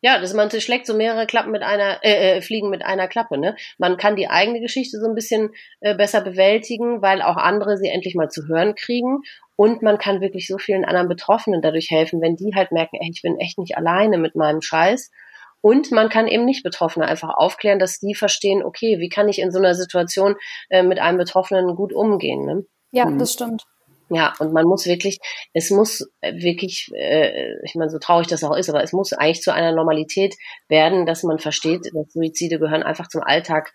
Ja, 0.00 0.20
das 0.20 0.34
man 0.34 0.50
schlägt 0.50 0.86
so 0.86 0.94
mehrere 0.94 1.26
Klappen 1.26 1.52
mit 1.52 1.62
einer, 1.62 2.02
äh, 2.02 2.38
äh, 2.38 2.42
Fliegen 2.42 2.70
mit 2.70 2.84
einer 2.84 3.06
Klappe, 3.06 3.38
ne? 3.38 3.54
Man 3.78 3.96
kann 3.98 4.16
die 4.16 4.28
eigene 4.28 4.58
Geschichte 4.60 4.98
so 4.98 5.06
ein 5.06 5.14
bisschen 5.14 5.50
äh, 5.78 5.94
besser 5.94 6.22
bewältigen, 6.22 7.02
weil 7.02 7.22
auch 7.22 7.36
andere 7.36 7.76
sie 7.76 7.88
endlich 7.88 8.16
mal 8.16 8.30
zu 8.30 8.48
hören 8.48 8.74
kriegen. 8.74 9.20
Und 9.54 9.82
man 9.82 9.98
kann 9.98 10.20
wirklich 10.20 10.48
so 10.48 10.58
vielen 10.58 10.84
anderen 10.84 11.08
Betroffenen 11.08 11.62
dadurch 11.62 11.88
helfen, 11.88 12.20
wenn 12.20 12.34
die 12.34 12.52
halt 12.56 12.72
merken, 12.72 12.96
ey, 13.00 13.10
ich 13.12 13.22
bin 13.22 13.38
echt 13.38 13.58
nicht 13.58 13.76
alleine 13.76 14.18
mit 14.18 14.34
meinem 14.34 14.60
Scheiß 14.60 15.12
und 15.60 15.92
man 15.92 16.08
kann 16.08 16.26
eben 16.26 16.44
nicht 16.44 16.62
Betroffene 16.62 17.06
einfach 17.06 17.30
aufklären, 17.30 17.78
dass 17.78 17.98
die 17.98 18.14
verstehen, 18.14 18.62
okay, 18.62 18.98
wie 18.98 19.08
kann 19.08 19.28
ich 19.28 19.38
in 19.38 19.50
so 19.50 19.58
einer 19.58 19.74
Situation 19.74 20.36
äh, 20.68 20.82
mit 20.82 20.98
einem 20.98 21.18
Betroffenen 21.18 21.76
gut 21.76 21.92
umgehen. 21.92 22.44
Ne? 22.44 22.64
Ja, 22.92 23.06
mhm. 23.06 23.18
das 23.18 23.32
stimmt. 23.32 23.66
Ja, 24.12 24.34
und 24.40 24.52
man 24.52 24.66
muss 24.66 24.86
wirklich, 24.86 25.20
es 25.52 25.70
muss 25.70 26.10
wirklich, 26.20 26.90
äh, 26.94 27.54
ich 27.64 27.76
meine, 27.76 27.90
so 27.90 27.98
traurig 27.98 28.26
das 28.26 28.42
auch 28.42 28.56
ist, 28.56 28.68
aber 28.68 28.82
es 28.82 28.92
muss 28.92 29.12
eigentlich 29.12 29.42
zu 29.42 29.54
einer 29.54 29.72
Normalität 29.72 30.34
werden, 30.68 31.06
dass 31.06 31.22
man 31.22 31.38
versteht, 31.38 31.86
dass 31.94 32.12
Suizide 32.12 32.58
gehören 32.58 32.82
einfach 32.82 33.06
zum 33.06 33.22
Alltag. 33.22 33.72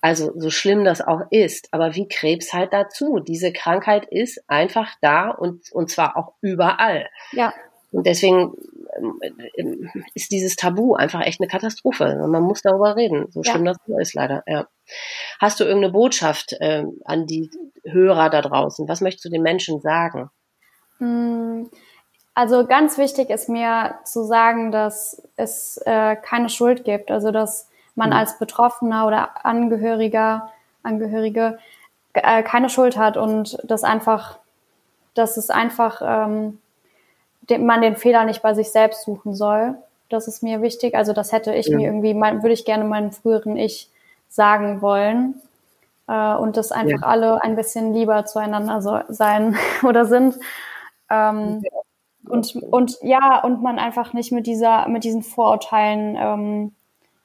Also 0.00 0.32
so 0.36 0.50
schlimm 0.50 0.84
das 0.84 1.02
auch 1.02 1.20
ist, 1.30 1.68
aber 1.70 1.94
wie 1.94 2.08
Krebs 2.08 2.52
halt 2.54 2.72
dazu. 2.72 3.20
Diese 3.20 3.52
Krankheit 3.52 4.06
ist 4.10 4.42
einfach 4.48 4.94
da 5.02 5.30
und, 5.30 5.70
und 5.72 5.90
zwar 5.90 6.16
auch 6.16 6.32
überall. 6.40 7.08
Ja. 7.32 7.52
Und 7.90 8.06
deswegen 8.06 8.54
ist 10.14 10.30
dieses 10.30 10.56
Tabu 10.56 10.94
einfach 10.94 11.22
echt 11.22 11.40
eine 11.40 11.48
Katastrophe. 11.48 12.16
Man 12.28 12.42
muss 12.42 12.62
darüber 12.62 12.96
reden. 12.96 13.26
So 13.30 13.42
schlimm 13.42 13.66
ja. 13.66 13.72
das 13.72 13.98
ist 14.00 14.14
leider. 14.14 14.42
Ja. 14.46 14.66
Hast 15.40 15.60
du 15.60 15.64
irgendeine 15.64 15.92
Botschaft 15.92 16.54
äh, 16.60 16.84
an 17.04 17.26
die 17.26 17.50
Hörer 17.84 18.30
da 18.30 18.42
draußen? 18.42 18.88
Was 18.88 19.00
möchtest 19.00 19.24
du 19.24 19.30
den 19.30 19.42
Menschen 19.42 19.80
sagen? 19.80 20.30
Hm, 20.98 21.70
also 22.34 22.66
ganz 22.66 22.98
wichtig 22.98 23.30
ist 23.30 23.48
mir 23.48 23.96
zu 24.04 24.24
sagen, 24.24 24.72
dass 24.72 25.22
es 25.36 25.78
äh, 25.86 26.16
keine 26.16 26.48
Schuld 26.48 26.84
gibt. 26.84 27.10
Also 27.10 27.30
dass 27.30 27.68
man 27.94 28.10
mhm. 28.10 28.16
als 28.16 28.38
Betroffener 28.38 29.06
oder 29.06 29.44
Angehöriger, 29.46 30.52
Angehörige 30.82 31.58
äh, 32.12 32.42
keine 32.42 32.68
Schuld 32.68 32.96
hat 32.96 33.16
und 33.16 33.58
dass 33.64 33.84
einfach, 33.84 34.38
dass 35.14 35.36
es 35.36 35.50
einfach 35.50 36.02
ähm, 36.04 36.58
man 37.58 37.80
den 37.82 37.96
Fehler 37.96 38.24
nicht 38.24 38.42
bei 38.42 38.54
sich 38.54 38.70
selbst 38.70 39.04
suchen 39.04 39.34
soll. 39.34 39.74
Das 40.08 40.28
ist 40.28 40.42
mir 40.42 40.62
wichtig. 40.62 40.94
Also 40.94 41.12
das 41.12 41.32
hätte 41.32 41.54
ich 41.54 41.66
ja. 41.66 41.76
mir 41.76 41.86
irgendwie, 41.86 42.14
mein, 42.14 42.42
würde 42.42 42.52
ich 42.52 42.64
gerne 42.64 42.84
meinem 42.84 43.12
früheren 43.12 43.56
Ich 43.56 43.90
sagen 44.28 44.82
wollen. 44.82 45.40
Äh, 46.06 46.34
und 46.34 46.56
dass 46.56 46.72
einfach 46.72 47.02
ja. 47.02 47.06
alle 47.06 47.42
ein 47.42 47.56
bisschen 47.56 47.94
lieber 47.94 48.24
zueinander 48.26 48.82
so, 48.82 49.00
sein 49.08 49.56
oder 49.82 50.04
sind. 50.04 50.36
Ähm, 51.10 51.62
ja. 51.62 51.70
Und, 52.26 52.56
und 52.56 52.98
ja, 53.02 53.42
und 53.42 53.62
man 53.62 53.78
einfach 53.78 54.14
nicht 54.14 54.32
mit 54.32 54.46
dieser, 54.46 54.88
mit 54.88 55.04
diesen 55.04 55.22
Vorurteilen 55.22 56.16
ähm, 56.18 56.72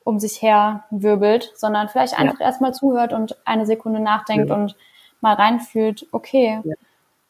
um 0.04 0.20
sich 0.20 0.42
her 0.42 0.84
wirbelt, 0.90 1.54
sondern 1.56 1.88
vielleicht 1.88 2.20
einfach 2.20 2.42
erstmal 2.42 2.74
zuhört 2.74 3.14
und 3.14 3.38
eine 3.46 3.66
Sekunde 3.66 4.00
nachdenkt 4.00 4.52
und 4.52 4.76
mal 5.22 5.36
reinfühlt, 5.36 6.08
okay, 6.12 6.62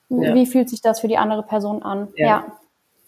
wie 0.09 0.45
fühlt 0.45 0.69
sich 0.69 0.81
das 0.81 1.01
für 1.01 1.07
die 1.07 1.17
andere 1.17 1.43
Person 1.43 1.83
an? 1.83 2.07
ja. 2.15 2.45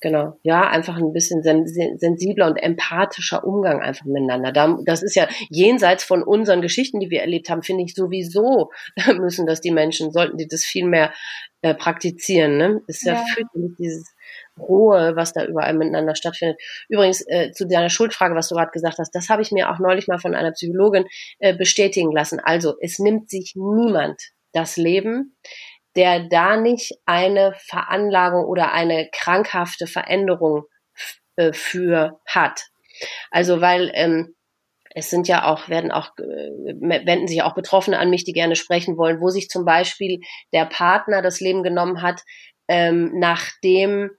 Genau, 0.03 0.39
ja, 0.41 0.67
einfach 0.67 0.97
ein 0.97 1.13
bisschen 1.13 1.43
sen 1.43 1.67
sensibler 1.67 2.47
und 2.47 2.57
empathischer 2.57 3.43
Umgang 3.43 3.81
einfach 3.81 4.05
miteinander. 4.05 4.51
das 4.83 5.03
ist 5.03 5.15
ja 5.15 5.27
jenseits 5.49 6.03
von 6.03 6.23
unseren 6.23 6.63
Geschichten, 6.63 6.99
die 6.99 7.11
wir 7.11 7.21
erlebt 7.21 7.51
haben, 7.51 7.61
finde 7.61 7.83
ich 7.83 7.93
sowieso 7.93 8.71
müssen 9.19 9.45
das 9.45 9.61
die 9.61 9.69
Menschen, 9.69 10.11
sollten 10.11 10.37
die 10.37 10.47
das 10.47 10.63
viel 10.63 10.87
mehr 10.87 11.13
äh, 11.61 11.75
praktizieren. 11.75 12.57
Ne? 12.57 12.81
Ist 12.87 13.05
ja, 13.05 13.13
ja. 13.13 13.23
fürchterlich, 13.31 13.73
dieses 13.77 14.11
Rohe, 14.57 15.15
was 15.15 15.33
da 15.33 15.45
überall 15.45 15.75
miteinander 15.75 16.15
stattfindet. 16.15 16.59
Übrigens, 16.89 17.23
äh, 17.27 17.51
zu 17.51 17.67
deiner 17.67 17.89
Schuldfrage, 17.89 18.33
was 18.33 18.49
du 18.49 18.55
gerade 18.55 18.71
gesagt 18.71 18.97
hast, 18.97 19.13
das 19.13 19.29
habe 19.29 19.43
ich 19.43 19.51
mir 19.51 19.69
auch 19.69 19.77
neulich 19.77 20.07
mal 20.07 20.17
von 20.17 20.33
einer 20.33 20.51
Psychologin 20.51 21.05
äh, 21.37 21.55
bestätigen 21.55 22.11
lassen. 22.11 22.39
Also, 22.39 22.73
es 22.81 22.97
nimmt 22.97 23.29
sich 23.29 23.53
niemand 23.55 24.19
das 24.51 24.77
Leben 24.77 25.37
der 25.95 26.27
da 26.29 26.57
nicht 26.57 26.93
eine 27.05 27.53
Veranlagung 27.57 28.45
oder 28.45 28.71
eine 28.71 29.09
krankhafte 29.11 29.87
Veränderung 29.87 30.63
äh, 31.35 31.53
für 31.53 32.19
hat. 32.25 32.65
Also 33.29 33.61
weil 33.61 33.91
ähm, 33.93 34.35
es 34.93 35.09
sind 35.09 35.27
ja 35.27 35.45
auch, 35.45 35.69
werden 35.69 35.91
auch, 35.91 36.09
äh, 36.17 37.05
wenden 37.05 37.27
sich 37.27 37.41
auch 37.43 37.55
Betroffene 37.55 37.97
an 37.97 38.09
mich, 38.09 38.23
die 38.23 38.33
gerne 38.33 38.55
sprechen 38.55 38.97
wollen, 38.97 39.21
wo 39.21 39.29
sich 39.29 39.49
zum 39.49 39.65
Beispiel 39.65 40.19
der 40.53 40.65
Partner 40.65 41.21
das 41.21 41.39
Leben 41.39 41.63
genommen 41.63 42.01
hat, 42.01 42.21
ähm, 42.67 43.11
nachdem 43.15 44.11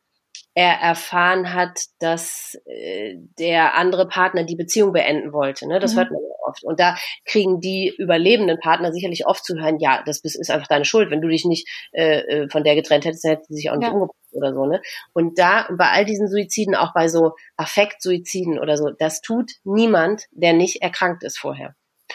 er 0.55 0.75
erfahren 0.81 1.55
hat, 1.55 1.81
dass 1.99 2.59
äh, 2.67 3.15
der 3.39 3.75
andere 3.75 4.07
Partner 4.07 4.45
die 4.45 4.57
Beziehung 4.57 4.93
beenden 4.93 5.33
wollte. 5.33 5.67
Ne? 5.67 5.81
Das 5.81 5.95
mhm. 5.95 5.99
hört 5.99 6.11
man 6.11 6.21
ja 6.23 6.33
oft. 6.47 6.63
Und 6.65 6.79
da 6.79 6.97
kriegen 7.25 7.61
die 7.61 7.95
überlebenden 7.97 8.59
Partner 8.61 8.93
sicherlich 8.93 9.27
oft 9.27 9.45
zu 9.45 9.57
hören, 9.59 9.79
ja, 9.79 10.03
das 10.05 10.21
ist 10.21 10.51
einfach 10.51 10.69
deine 10.69 10.85
Schuld. 10.85 11.11
Wenn 11.11 11.23
du 11.23 11.29
dich 11.29 11.45
nicht 11.45 11.69
äh, 11.93 12.19
äh 12.21 12.49
von 12.51 12.65
der 12.65 12.75
getrennt 12.75 13.05
hättest, 13.05 13.25
dann 13.25 13.33
hätte 13.33 13.45
sie 13.49 13.55
sich 13.55 13.71
auch 13.71 13.77
nicht 13.77 13.89
ja. 13.89 13.93
umgebracht 13.93 14.17
oder 14.33 14.53
so. 14.53 14.67
Ne? 14.67 14.83
Und 15.15 15.39
da, 15.39 15.69
bei 15.77 15.89
all 15.91 16.05
diesen 16.05 16.29
Suiziden, 16.29 16.75
auch 16.75 16.93
bei 16.93 17.09
so 17.09 17.33
Affektsuiziden 17.57 18.59
oder 18.59 18.77
so, 18.77 18.91
das 18.91 19.21
tut 19.21 19.53
niemand, 19.65 20.25
der 20.33 20.53
nicht 20.53 20.83
erkrankt 20.83 21.23
ist 21.25 21.39
vorher. 21.39 21.75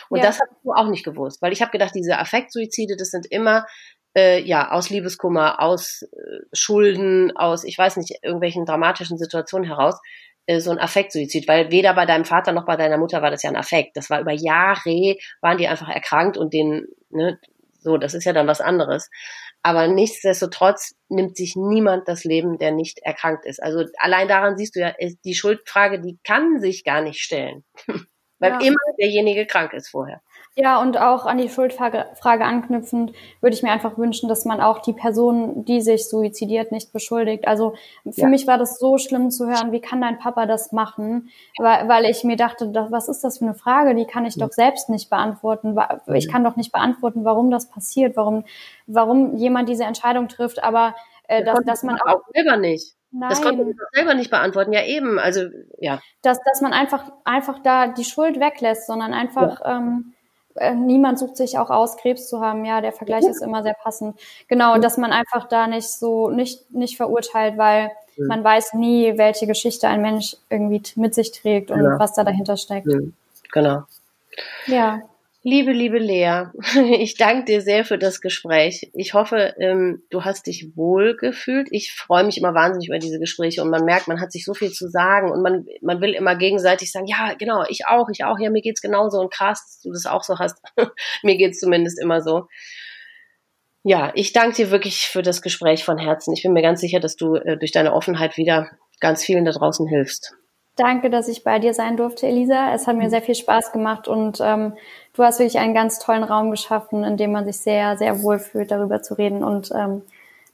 Und 0.10 0.20
ja. 0.20 0.26
das 0.26 0.40
hast 0.40 0.52
du 0.64 0.72
auch 0.74 0.90
nicht 0.90 1.04
gewusst, 1.04 1.42
weil 1.42 1.54
ich 1.54 1.62
habe 1.62 1.72
gedacht, 1.72 1.96
diese 1.96 2.20
Affektsuizide, 2.20 2.96
das 2.98 3.10
sind 3.10 3.26
immer 3.26 3.66
äh, 4.18 4.42
ja, 4.42 4.72
aus 4.72 4.90
Liebeskummer, 4.90 5.62
aus 5.62 6.02
äh, 6.02 6.40
Schulden, 6.52 7.36
aus, 7.38 7.64
ich 7.64 7.78
weiß 7.78 7.98
nicht, 7.98 8.18
irgendwelchen 8.24 8.66
dramatischen 8.66 9.18
Situationen 9.18 9.68
heraus, 9.68 10.00
äh, 10.48 10.60
so 10.60 10.72
ein 10.72 10.80
Affektsuizid, 10.80 11.48
weil 11.48 11.72
weder 11.72 11.94
bei 11.94 12.08
deinem 12.08 12.26
Vater 12.26 12.52
noch 12.52 12.66
bei 12.66 12.76
deiner 12.76 12.98
Mutter 12.98 13.22
war 13.22 13.30
das 13.30 13.44
ja 13.44 13.52
ein 13.52 13.56
Affekt. 13.56 13.96
Das 13.96 14.10
war 14.10 14.20
über 14.20 14.34
Jahre, 14.34 15.16
waren 15.42 15.58
die 15.58 15.68
einfach 15.68 15.90
erkrankt 15.90 16.38
und 16.38 16.54
den, 16.54 16.88
ne, 17.10 17.40
so, 17.80 17.98
das 17.98 18.16
ist 18.16 18.26
ja 18.26 18.34
dann 18.34 18.48
was 18.48 18.60
anderes. 18.60 19.10
Aber 19.62 19.88
nichtsdestotrotz 19.88 20.96
nimmt 21.10 21.38
sich 21.38 21.56
niemand 21.56 22.08
das 22.08 22.24
Leben, 22.24 22.58
der 22.58 22.72
nicht 22.72 23.00
erkrankt 23.00 23.46
ist. 23.46 23.62
Also 23.62 23.86
allein 24.00 24.28
daran 24.28 24.58
siehst 24.58 24.76
du 24.76 24.80
ja, 24.80 24.94
die 25.24 25.36
Schuldfrage, 25.36 26.02
die 26.02 26.18
kann 26.24 26.60
sich 26.60 26.84
gar 26.84 27.02
nicht 27.02 27.20
stellen. 27.20 27.64
weil 28.40 28.52
ja. 28.54 28.60
immer 28.62 28.78
derjenige 29.00 29.46
krank 29.46 29.74
ist 29.74 29.90
vorher. 29.90 30.22
Ja, 30.60 30.82
und 30.82 30.98
auch 30.98 31.28
an 31.28 31.38
die 31.38 31.50
Schuldfrage 31.50 32.08
Frage 32.16 32.44
anknüpfend 32.44 33.14
würde 33.42 33.56
ich 33.56 33.62
mir 33.62 33.72
einfach 33.72 34.00
wünschen, 34.00 34.28
dass 34.28 34.44
man 34.44 34.60
auch 34.60 34.80
die 34.80 34.94
Person, 34.94 35.66
die 35.66 35.82
sich 35.82 36.10
suizidiert, 36.10 36.72
nicht 36.72 36.92
beschuldigt. 36.92 37.48
Also 37.48 37.76
für 38.04 38.22
ja. 38.22 38.28
mich 38.28 38.48
war 38.48 38.58
das 38.58 38.80
so 38.80 38.98
schlimm 38.98 39.30
zu 39.30 39.46
hören, 39.46 39.72
wie 39.72 39.82
kann 39.82 40.02
dein 40.02 40.18
Papa 40.18 40.48
das 40.48 40.72
machen? 40.72 41.30
Weil, 41.60 41.88
weil 41.88 42.06
ich 42.06 42.24
mir 42.24 42.38
dachte, 42.38 42.74
was 42.90 43.08
ist 43.08 43.24
das 43.24 43.38
für 43.38 43.46
eine 43.46 43.54
Frage? 43.54 43.94
Die 43.94 44.06
kann 44.06 44.26
ich 44.26 44.36
doch 44.36 44.52
selbst 44.52 44.90
nicht 44.90 45.12
beantworten. 45.12 45.78
Ich 46.08 46.28
kann 46.28 46.44
doch 46.44 46.56
nicht 46.56 46.72
beantworten, 46.72 47.24
warum 47.24 47.52
das 47.52 47.70
passiert, 47.70 48.18
warum, 48.18 48.44
warum 48.88 49.36
jemand 49.36 49.70
diese 49.70 49.84
Entscheidung 49.84 50.28
trifft. 50.28 50.64
Aber 50.64 50.96
äh, 51.28 51.44
dass, 51.44 51.60
dass 51.66 51.84
man 51.84 52.02
auch, 52.02 52.16
auch 52.16 52.22
selber 52.34 52.58
nicht. 52.58 52.96
Nein. 53.12 53.30
Das 53.30 53.42
konnte 53.44 53.62
ich 53.70 53.78
selber 53.94 54.16
nicht 54.16 54.32
beantworten. 54.32 54.74
Ja, 54.74 54.84
eben. 54.84 55.20
Also, 55.20 55.50
ja. 55.78 56.00
Dass, 56.24 56.42
dass 56.44 56.62
man 56.62 56.74
einfach, 56.74 57.12
einfach 57.26 57.60
da 57.60 57.88
die 57.88 58.04
Schuld 58.04 58.40
weglässt, 58.40 58.88
sondern 58.88 59.14
einfach, 59.14 59.62
ja. 59.62 59.78
ähm, 59.78 60.14
äh, 60.14 60.17
niemand 60.76 61.20
sucht 61.20 61.38
sich 61.38 61.58
auch 61.58 61.70
aus, 61.70 61.98
Krebs 61.98 62.28
zu 62.28 62.42
haben. 62.42 62.66
Ja, 62.66 62.82
der 62.82 62.92
Vergleich 62.92 63.26
ist 63.26 63.42
immer 63.42 63.64
sehr 63.64 63.76
passend. 63.76 64.20
Genau, 64.48 64.78
dass 64.78 64.98
man 64.98 65.12
einfach 65.12 65.48
da 65.48 65.68
nicht 65.68 65.90
so, 65.90 66.30
nicht, 66.30 66.72
nicht 66.72 66.98
verurteilt, 66.98 67.58
weil 67.58 67.92
man 68.18 68.44
weiß 68.44 68.74
nie, 68.74 69.18
welche 69.18 69.46
Geschichte 69.46 69.88
ein 69.88 70.02
Mensch 70.02 70.36
irgendwie 70.50 70.82
mit 70.96 71.14
sich 71.14 71.32
trägt 71.32 71.72
und 71.72 71.80
genau. 71.80 72.00
was 72.00 72.14
da 72.14 72.24
dahinter 72.24 72.58
steckt. 72.58 72.88
Genau. 73.52 73.84
Ja. 74.66 75.02
Liebe, 75.50 75.72
liebe 75.72 75.98
Lea, 75.98 76.48
ich 77.00 77.16
danke 77.16 77.46
dir 77.46 77.62
sehr 77.62 77.86
für 77.86 77.98
das 77.98 78.20
Gespräch. 78.20 78.92
Ich 78.94 79.14
hoffe, 79.14 79.56
ähm, 79.62 80.04
du 80.10 80.26
hast 80.26 80.46
dich 80.46 80.76
wohl 80.76 81.16
gefühlt. 81.16 81.70
Ich 81.72 81.94
freue 81.94 82.26
mich 82.26 82.38
immer 82.38 82.54
wahnsinnig 82.54 82.90
über 82.90 83.00
diese 83.00 83.18
Gespräche 83.18 83.62
und 83.62 83.70
man 83.70 83.86
merkt, 83.86 84.10
man 84.10 84.20
hat 84.20 84.34
sich 84.34 84.44
so 84.44 84.54
viel 84.54 84.74
zu 84.74 84.90
sagen 84.90 85.32
und 85.32 85.42
man, 85.42 85.66
man 85.82 86.02
will 86.02 86.12
immer 86.12 86.36
gegenseitig 86.36 86.92
sagen, 86.92 87.08
ja, 87.08 87.34
genau, 87.40 87.64
ich 87.70 87.86
auch, 87.88 88.10
ich 88.10 88.26
auch, 88.26 88.38
ja, 88.40 88.50
mir 88.50 88.62
geht's 88.62 88.82
genauso 88.82 89.22
und 89.22 89.32
krass, 89.32 89.64
dass 89.64 89.82
du 89.84 89.94
das 89.94 90.06
auch 90.06 90.26
so 90.26 90.38
hast. 90.38 90.62
mir 91.24 91.38
geht's 91.38 91.62
zumindest 91.62 91.98
immer 91.98 92.20
so. 92.20 92.48
Ja, 93.84 94.12
ich 94.16 94.34
danke 94.34 94.58
dir 94.58 94.70
wirklich 94.70 95.08
für 95.08 95.22
das 95.22 95.42
Gespräch 95.42 95.86
von 95.86 95.98
Herzen. 95.98 96.34
Ich 96.34 96.44
bin 96.44 96.52
mir 96.52 96.62
ganz 96.62 96.82
sicher, 96.82 97.00
dass 97.00 97.16
du 97.16 97.36
äh, 97.36 97.56
durch 97.56 97.72
deine 97.72 97.94
Offenheit 97.94 98.36
wieder 98.36 98.72
ganz 99.00 99.24
vielen 99.24 99.46
da 99.46 99.52
draußen 99.52 99.88
hilfst. 99.88 100.36
Danke, 100.78 101.10
dass 101.10 101.28
ich 101.28 101.44
bei 101.44 101.58
dir 101.58 101.74
sein 101.74 101.98
durfte, 101.98 102.28
Elisa. 102.28 102.72
Es 102.72 102.86
hat 102.86 102.96
mir 102.96 103.06
mhm. 103.06 103.10
sehr 103.10 103.24
viel 103.24 103.34
Spaß 103.34 103.72
gemacht 103.72 104.08
und 104.08 104.38
ähm, 104.42 104.78
du 105.18 105.24
hast 105.24 105.40
wirklich 105.40 105.58
einen 105.58 105.74
ganz 105.74 106.00
tollen 106.00 106.24
Raum 106.24 106.52
geschaffen, 106.52 107.04
in 107.04 107.18
dem 107.18 107.32
man 107.32 107.46
sich 107.46 107.58
sehr, 107.58 107.98
sehr 107.98 108.22
wohl 108.22 108.40
fühlt, 108.40 108.72
darüber 108.72 109.02
zu 109.02 109.16
reden. 109.16 109.44
Und 109.44 109.72
ähm, 109.76 110.04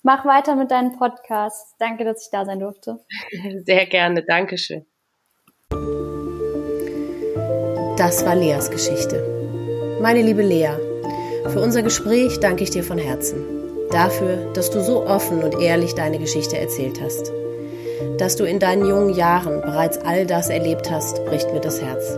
mach 0.04 0.26
weiter 0.26 0.56
mit 0.56 0.72
deinen 0.72 0.98
Podcasts. 0.98 1.76
Danke, 1.80 2.06
dass 2.06 2.24
ich 2.24 2.32
da 2.32 2.46
sein 2.46 2.60
durfte. 2.60 3.00
Sehr 3.66 3.86
gerne. 3.86 4.24
Dankeschön. 4.24 4.86
Das 7.98 8.26
war 8.26 8.36
Leas 8.36 8.72
Geschichte. 8.72 10.00
Meine 10.02 10.22
liebe 10.22 10.42
Lea, 10.42 10.72
für 11.48 11.62
unser 11.62 11.84
Gespräch 11.84 12.40
danke 12.40 12.64
ich 12.64 12.72
dir 12.72 12.84
von 12.84 12.98
Herzen. 12.98 13.44
Dafür, 13.92 14.52
dass 14.54 14.72
du 14.72 14.82
so 14.82 15.06
offen 15.06 15.44
und 15.44 15.62
ehrlich 15.62 15.94
deine 15.94 16.18
Geschichte 16.18 16.58
erzählt 16.58 17.00
hast. 17.02 17.32
Dass 18.18 18.36
du 18.36 18.46
in 18.46 18.60
deinen 18.60 18.88
jungen 18.88 19.14
Jahren 19.14 19.62
bereits 19.62 20.00
all 20.00 20.26
das 20.26 20.50
erlebt 20.50 20.90
hast, 20.90 21.24
bricht 21.26 21.52
mir 21.54 21.62
das 21.62 21.82
Herz. 21.82 22.18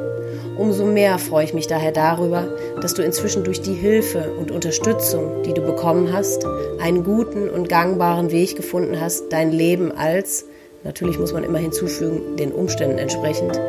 Umso 0.57 0.85
mehr 0.85 1.19
freue 1.19 1.43
ich 1.43 1.53
mich 1.53 1.67
daher 1.67 1.91
darüber, 1.91 2.47
dass 2.81 2.93
du 2.93 3.01
inzwischen 3.01 3.43
durch 3.43 3.61
die 3.61 3.73
Hilfe 3.73 4.31
und 4.39 4.51
Unterstützung, 4.51 5.43
die 5.43 5.53
du 5.53 5.61
bekommen 5.61 6.13
hast, 6.13 6.45
einen 6.79 7.03
guten 7.03 7.49
und 7.49 7.67
gangbaren 7.67 8.31
Weg 8.31 8.55
gefunden 8.55 9.01
hast, 9.01 9.25
dein 9.31 9.51
Leben 9.51 9.91
als, 9.91 10.45
natürlich 10.85 11.19
muss 11.19 11.33
man 11.33 11.43
immer 11.43 11.57
hinzufügen, 11.57 12.37
den 12.37 12.53
Umständen 12.53 12.97
entsprechend, 12.97 13.59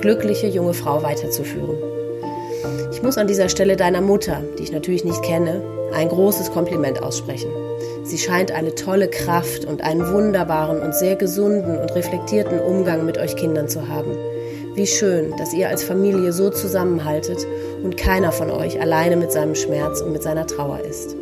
glückliche 0.00 0.48
junge 0.48 0.74
Frau 0.74 1.02
weiterzuführen. 1.02 1.76
Ich 2.90 3.02
muss 3.02 3.18
an 3.18 3.28
dieser 3.28 3.48
Stelle 3.48 3.76
deiner 3.76 4.00
Mutter, 4.00 4.42
die 4.58 4.64
ich 4.64 4.72
natürlich 4.72 5.04
nicht 5.04 5.22
kenne, 5.22 5.62
ein 5.94 6.08
großes 6.08 6.50
Kompliment 6.50 7.02
aussprechen. 7.02 7.50
Sie 8.02 8.18
scheint 8.18 8.50
eine 8.50 8.74
tolle 8.74 9.08
Kraft 9.08 9.64
und 9.64 9.82
einen 9.82 10.12
wunderbaren 10.12 10.80
und 10.80 10.94
sehr 10.94 11.14
gesunden 11.14 11.78
und 11.78 11.94
reflektierten 11.94 12.58
Umgang 12.58 13.06
mit 13.06 13.16
euch 13.16 13.36
Kindern 13.36 13.68
zu 13.68 13.88
haben. 13.88 14.16
Wie 14.74 14.86
schön, 14.86 15.36
dass 15.36 15.52
ihr 15.52 15.68
als 15.68 15.84
Familie 15.84 16.32
so 16.32 16.48
zusammenhaltet 16.48 17.46
und 17.82 17.96
keiner 17.96 18.32
von 18.32 18.50
euch 18.50 18.80
alleine 18.80 19.16
mit 19.16 19.30
seinem 19.30 19.54
Schmerz 19.54 20.00
und 20.00 20.12
mit 20.12 20.22
seiner 20.22 20.46
Trauer 20.46 20.80
ist. 20.80 21.14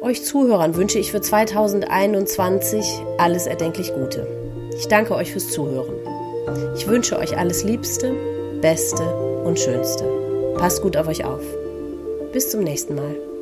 Euch 0.00 0.22
Zuhörern 0.22 0.76
wünsche 0.76 1.00
ich 1.00 1.10
für 1.10 1.20
2021 1.20 3.02
alles 3.18 3.48
erdenklich 3.48 3.92
Gute. 3.92 4.28
Ich 4.78 4.86
danke 4.86 5.16
euch 5.16 5.32
fürs 5.32 5.50
Zuhören. 5.50 5.96
Ich 6.76 6.86
wünsche 6.86 7.18
euch 7.18 7.36
alles 7.36 7.64
Liebste, 7.64 8.14
Beste 8.60 9.02
und 9.44 9.58
Schönste. 9.58 10.04
Passt 10.58 10.82
gut 10.82 10.96
auf 10.96 11.08
euch 11.08 11.24
auf. 11.24 11.42
Bis 12.32 12.50
zum 12.50 12.62
nächsten 12.62 12.94
Mal. 12.94 13.35